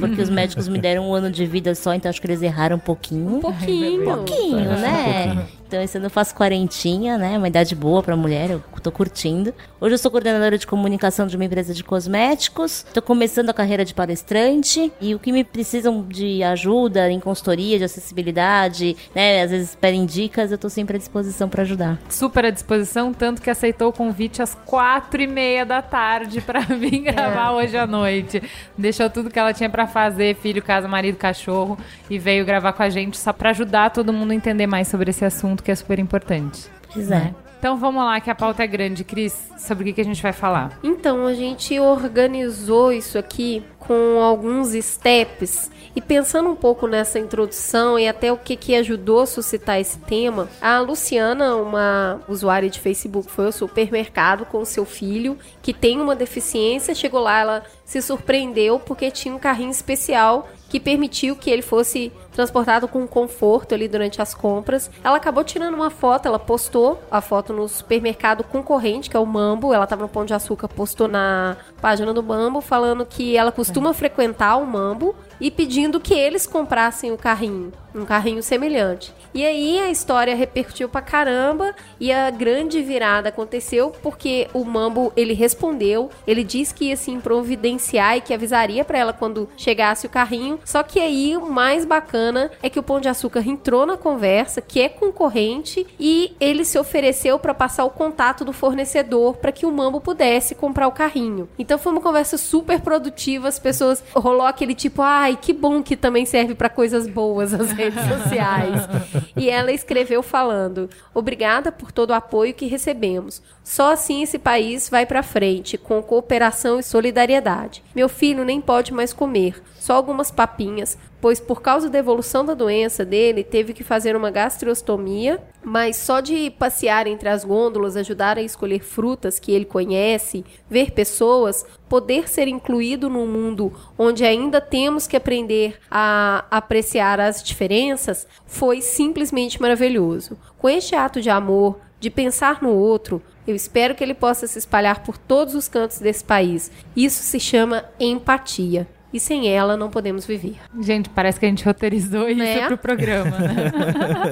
porque 0.00 0.20
os 0.20 0.28
médicos 0.28 0.66
me 0.66 0.78
deram 0.80 1.08
um 1.08 1.14
ano 1.14 1.30
de 1.30 1.46
vida 1.46 1.72
só, 1.76 1.94
então 1.94 2.08
acho 2.08 2.20
que 2.20 2.26
eles 2.26 2.40
erraram 2.44 2.76
um 2.76 2.80
pouquinho. 2.80 3.36
Um 3.36 3.40
pouquinho. 3.40 4.02
Um 4.02 4.16
pouquinho, 4.16 4.70
né? 4.78 5.46
Então 5.66 5.82
esse 5.82 5.96
ano 5.96 6.06
eu 6.06 6.10
faço 6.10 6.34
quarentinha, 6.34 7.18
né? 7.18 7.36
Uma 7.36 7.48
idade 7.48 7.74
boa 7.74 8.02
pra 8.02 8.14
mulher, 8.14 8.50
eu 8.50 8.62
tô 8.80 8.92
curtindo. 8.92 9.52
Hoje 9.80 9.94
eu 9.94 9.98
sou 9.98 10.10
coordenadora 10.10 10.56
de 10.56 10.66
comunicação 10.66 11.26
de 11.26 11.34
uma 11.34 11.44
empresa 11.44 11.74
de 11.74 11.82
cosméticos. 11.82 12.86
Tô 12.94 13.02
começando 13.02 13.50
a 13.50 13.54
carreira 13.54 13.84
de 13.84 13.94
palestrante. 13.94 14.92
E 15.00 15.14
o 15.14 15.18
que 15.18 15.32
me 15.32 15.42
precisam 15.42 16.02
de 16.02 16.42
ajuda 16.42 17.10
em 17.10 17.18
consultoria, 17.18 17.78
de 17.78 17.84
acessibilidade, 17.84 18.96
né? 19.14 19.42
Às 19.42 19.50
vezes 19.50 19.74
pedem 19.74 20.06
dicas, 20.06 20.52
eu 20.52 20.58
tô 20.58 20.68
sempre 20.68 20.96
à 20.96 20.98
disposição 20.98 21.48
para 21.48 21.62
ajudar. 21.62 21.98
Super 22.08 22.44
à 22.44 22.50
disposição, 22.50 23.12
tanto 23.12 23.42
que 23.42 23.50
aceitou 23.50 23.88
o 23.88 23.92
convite 23.92 24.42
às 24.42 24.54
quatro 24.54 25.22
e 25.22 25.26
meia 25.26 25.64
da 25.64 25.82
tarde 25.82 26.40
para 26.40 26.60
vir 26.78 27.00
gravar 27.00 27.48
é. 27.48 27.50
hoje 27.50 27.76
à 27.76 27.86
noite. 27.86 28.42
Deixou 28.76 29.10
tudo 29.10 29.30
que 29.30 29.38
ela 29.38 29.52
tinha 29.52 29.70
para 29.70 29.86
fazer, 29.86 30.36
filho, 30.36 30.62
casa, 30.62 30.86
marido, 30.86 31.16
cachorro, 31.16 31.76
e 32.08 32.18
veio 32.24 32.44
gravar 32.46 32.72
com 32.72 32.82
a 32.82 32.88
gente 32.88 33.18
só 33.18 33.34
para 33.34 33.50
ajudar 33.50 33.90
todo 33.90 34.10
mundo 34.10 34.30
a 34.30 34.34
entender 34.34 34.66
mais 34.66 34.88
sobre 34.88 35.10
esse 35.10 35.24
assunto 35.24 35.62
que 35.62 35.70
é 35.70 35.74
super 35.74 35.98
importante. 35.98 36.66
Pois 36.90 37.10
é. 37.10 37.16
Né? 37.16 37.34
Então 37.58 37.76
vamos 37.78 38.02
lá, 38.04 38.20
que 38.20 38.30
a 38.30 38.34
pauta 38.34 38.62
é 38.62 38.66
grande. 38.66 39.04
Cris, 39.04 39.50
sobre 39.58 39.84
o 39.84 39.86
que, 39.86 39.92
que 39.94 40.00
a 40.00 40.04
gente 40.04 40.22
vai 40.22 40.32
falar? 40.32 40.78
Então, 40.82 41.26
a 41.26 41.32
gente 41.32 41.78
organizou 41.80 42.92
isso 42.92 43.16
aqui 43.18 43.62
com 43.86 44.20
alguns 44.20 44.72
steps 44.72 45.70
e 45.96 46.00
pensando 46.00 46.50
um 46.50 46.56
pouco 46.56 46.86
nessa 46.86 47.18
introdução 47.18 47.98
e 47.98 48.08
até 48.08 48.32
o 48.32 48.36
que, 48.36 48.56
que 48.56 48.74
ajudou 48.74 49.20
a 49.20 49.26
suscitar 49.26 49.78
esse 49.78 49.98
tema, 49.98 50.48
a 50.60 50.80
Luciana, 50.80 51.54
uma 51.56 52.20
usuária 52.28 52.68
de 52.68 52.80
Facebook, 52.80 53.30
foi 53.30 53.46
ao 53.46 53.52
supermercado 53.52 54.44
com 54.44 54.64
seu 54.64 54.84
filho 54.84 55.38
que 55.62 55.72
tem 55.72 56.00
uma 56.00 56.16
deficiência. 56.16 56.94
Chegou 56.94 57.20
lá, 57.20 57.38
ela 57.38 57.62
se 57.84 58.02
surpreendeu 58.02 58.80
porque 58.80 59.10
tinha 59.10 59.34
um 59.34 59.38
carrinho 59.38 59.70
especial 59.70 60.48
que 60.68 60.80
permitiu 60.80 61.36
que 61.36 61.50
ele 61.50 61.62
fosse 61.62 62.10
transportado 62.32 62.88
com 62.88 63.06
conforto 63.06 63.74
ali 63.74 63.86
durante 63.86 64.20
as 64.20 64.34
compras. 64.34 64.90
Ela 65.04 65.18
acabou 65.18 65.44
tirando 65.44 65.74
uma 65.74 65.90
foto, 65.90 66.26
ela 66.26 66.38
postou 66.38 67.00
a 67.08 67.20
foto 67.20 67.52
no 67.52 67.68
supermercado 67.68 68.42
concorrente, 68.42 69.08
que 69.08 69.16
é 69.16 69.20
o 69.20 69.26
Mambo. 69.26 69.72
Ela 69.72 69.84
estava 69.84 70.02
no 70.02 70.08
Pão 70.08 70.24
de 70.24 70.34
Açúcar, 70.34 70.66
postou 70.66 71.06
na 71.06 71.56
página 71.80 72.12
do 72.12 72.24
Mambo, 72.24 72.60
falando 72.60 73.06
que 73.06 73.36
ela 73.36 73.52
costuma 73.74 73.92
frequentar 73.92 74.56
o 74.56 74.64
Mambo 74.64 75.16
e 75.40 75.50
pedindo 75.50 76.00
que 76.00 76.14
eles 76.14 76.46
comprassem 76.46 77.12
o 77.12 77.16
carrinho, 77.16 77.72
um 77.94 78.04
carrinho 78.04 78.42
semelhante. 78.42 79.12
E 79.34 79.44
aí 79.44 79.80
a 79.80 79.90
história 79.90 80.34
repercutiu 80.34 80.88
pra 80.88 81.02
caramba 81.02 81.74
e 81.98 82.12
a 82.12 82.30
grande 82.30 82.80
virada 82.82 83.28
aconteceu 83.28 83.92
porque 84.02 84.48
o 84.54 84.64
Mambo 84.64 85.12
ele 85.16 85.34
respondeu, 85.34 86.08
ele 86.26 86.44
disse 86.44 86.72
que 86.72 86.86
ia 86.86 86.96
se 86.96 87.10
providenciar 87.18 88.16
e 88.16 88.20
que 88.20 88.32
avisaria 88.32 88.84
para 88.84 88.98
ela 88.98 89.12
quando 89.12 89.48
chegasse 89.56 90.06
o 90.06 90.10
carrinho. 90.10 90.60
Só 90.64 90.82
que 90.82 91.00
aí 91.00 91.36
o 91.36 91.50
mais 91.50 91.84
bacana 91.84 92.50
é 92.62 92.70
que 92.70 92.78
o 92.78 92.82
Pão 92.82 93.00
de 93.00 93.08
Açúcar 93.08 93.40
entrou 93.46 93.84
na 93.84 93.96
conversa, 93.96 94.60
que 94.60 94.80
é 94.80 94.88
concorrente, 94.88 95.86
e 95.98 96.36
ele 96.40 96.64
se 96.64 96.78
ofereceu 96.78 97.38
para 97.38 97.54
passar 97.54 97.84
o 97.84 97.90
contato 97.90 98.44
do 98.44 98.52
fornecedor 98.52 99.36
para 99.36 99.52
que 99.52 99.66
o 99.66 99.72
Mambo 99.72 100.00
pudesse 100.00 100.54
comprar 100.54 100.86
o 100.86 100.92
carrinho. 100.92 101.48
Então 101.58 101.78
foi 101.78 101.92
uma 101.92 102.00
conversa 102.00 102.38
super 102.38 102.80
produtiva, 102.80 103.48
as 103.48 103.58
pessoas 103.58 104.02
rolou 104.14 104.46
aquele 104.46 104.74
tipo, 104.74 105.02
ai, 105.24 105.38
que 105.40 105.52
bom 105.52 105.82
que 105.82 105.96
também 105.96 106.26
serve 106.26 106.54
para 106.54 106.68
coisas 106.68 107.06
boas 107.08 107.54
as 107.54 107.72
redes 107.72 108.02
sociais. 108.06 108.88
e 109.36 109.48
ela 109.48 109.72
escreveu 109.72 110.22
falando: 110.22 110.88
"Obrigada 111.14 111.72
por 111.72 111.90
todo 111.90 112.10
o 112.10 112.14
apoio 112.14 112.54
que 112.54 112.66
recebemos. 112.66 113.42
Só 113.62 113.92
assim 113.92 114.22
esse 114.22 114.38
país 114.38 114.88
vai 114.88 115.06
para 115.06 115.22
frente, 115.22 115.78
com 115.78 116.02
cooperação 116.02 116.78
e 116.78 116.82
solidariedade. 116.82 117.82
Meu 117.94 118.08
filho 118.08 118.44
nem 118.44 118.60
pode 118.60 118.92
mais 118.92 119.12
comer, 119.12 119.62
só 119.84 119.92
algumas 119.92 120.30
papinhas, 120.30 120.96
pois 121.20 121.38
por 121.38 121.60
causa 121.60 121.90
da 121.90 121.98
evolução 121.98 122.42
da 122.42 122.54
doença 122.54 123.04
dele, 123.04 123.44
teve 123.44 123.74
que 123.74 123.84
fazer 123.84 124.16
uma 124.16 124.30
gastrostomia, 124.30 125.38
mas 125.62 125.96
só 125.96 126.20
de 126.20 126.50
passear 126.52 127.06
entre 127.06 127.28
as 127.28 127.44
gôndolas, 127.44 127.94
ajudar 127.94 128.38
a 128.38 128.42
escolher 128.42 128.82
frutas 128.82 129.38
que 129.38 129.52
ele 129.52 129.66
conhece, 129.66 130.42
ver 130.70 130.92
pessoas, 130.92 131.66
poder 131.86 132.30
ser 132.30 132.48
incluído 132.48 133.10
num 133.10 133.26
mundo 133.26 133.74
onde 133.98 134.24
ainda 134.24 134.58
temos 134.58 135.06
que 135.06 135.18
aprender 135.18 135.78
a 135.90 136.46
apreciar 136.50 137.20
as 137.20 137.42
diferenças, 137.42 138.26
foi 138.46 138.80
simplesmente 138.80 139.60
maravilhoso. 139.60 140.38
Com 140.56 140.66
este 140.66 140.94
ato 140.94 141.20
de 141.20 141.28
amor, 141.28 141.78
de 142.00 142.08
pensar 142.08 142.62
no 142.62 142.70
outro, 142.70 143.20
eu 143.46 143.54
espero 143.54 143.94
que 143.94 144.02
ele 144.02 144.14
possa 144.14 144.46
se 144.46 144.58
espalhar 144.58 145.02
por 145.02 145.18
todos 145.18 145.54
os 145.54 145.68
cantos 145.68 145.98
desse 145.98 146.24
país. 146.24 146.70
Isso 146.96 147.22
se 147.22 147.38
chama 147.38 147.84
empatia. 148.00 148.88
E 149.14 149.20
sem 149.20 149.46
ela 149.48 149.76
não 149.76 149.88
podemos 149.88 150.26
viver. 150.26 150.56
Gente, 150.80 151.08
parece 151.08 151.38
que 151.38 151.46
a 151.46 151.48
gente 151.48 151.64
roteirizou 151.64 152.28
isso 152.28 152.36
Né? 152.38 152.66
pro 152.66 152.76
programa, 152.76 153.38
né? 153.38 153.70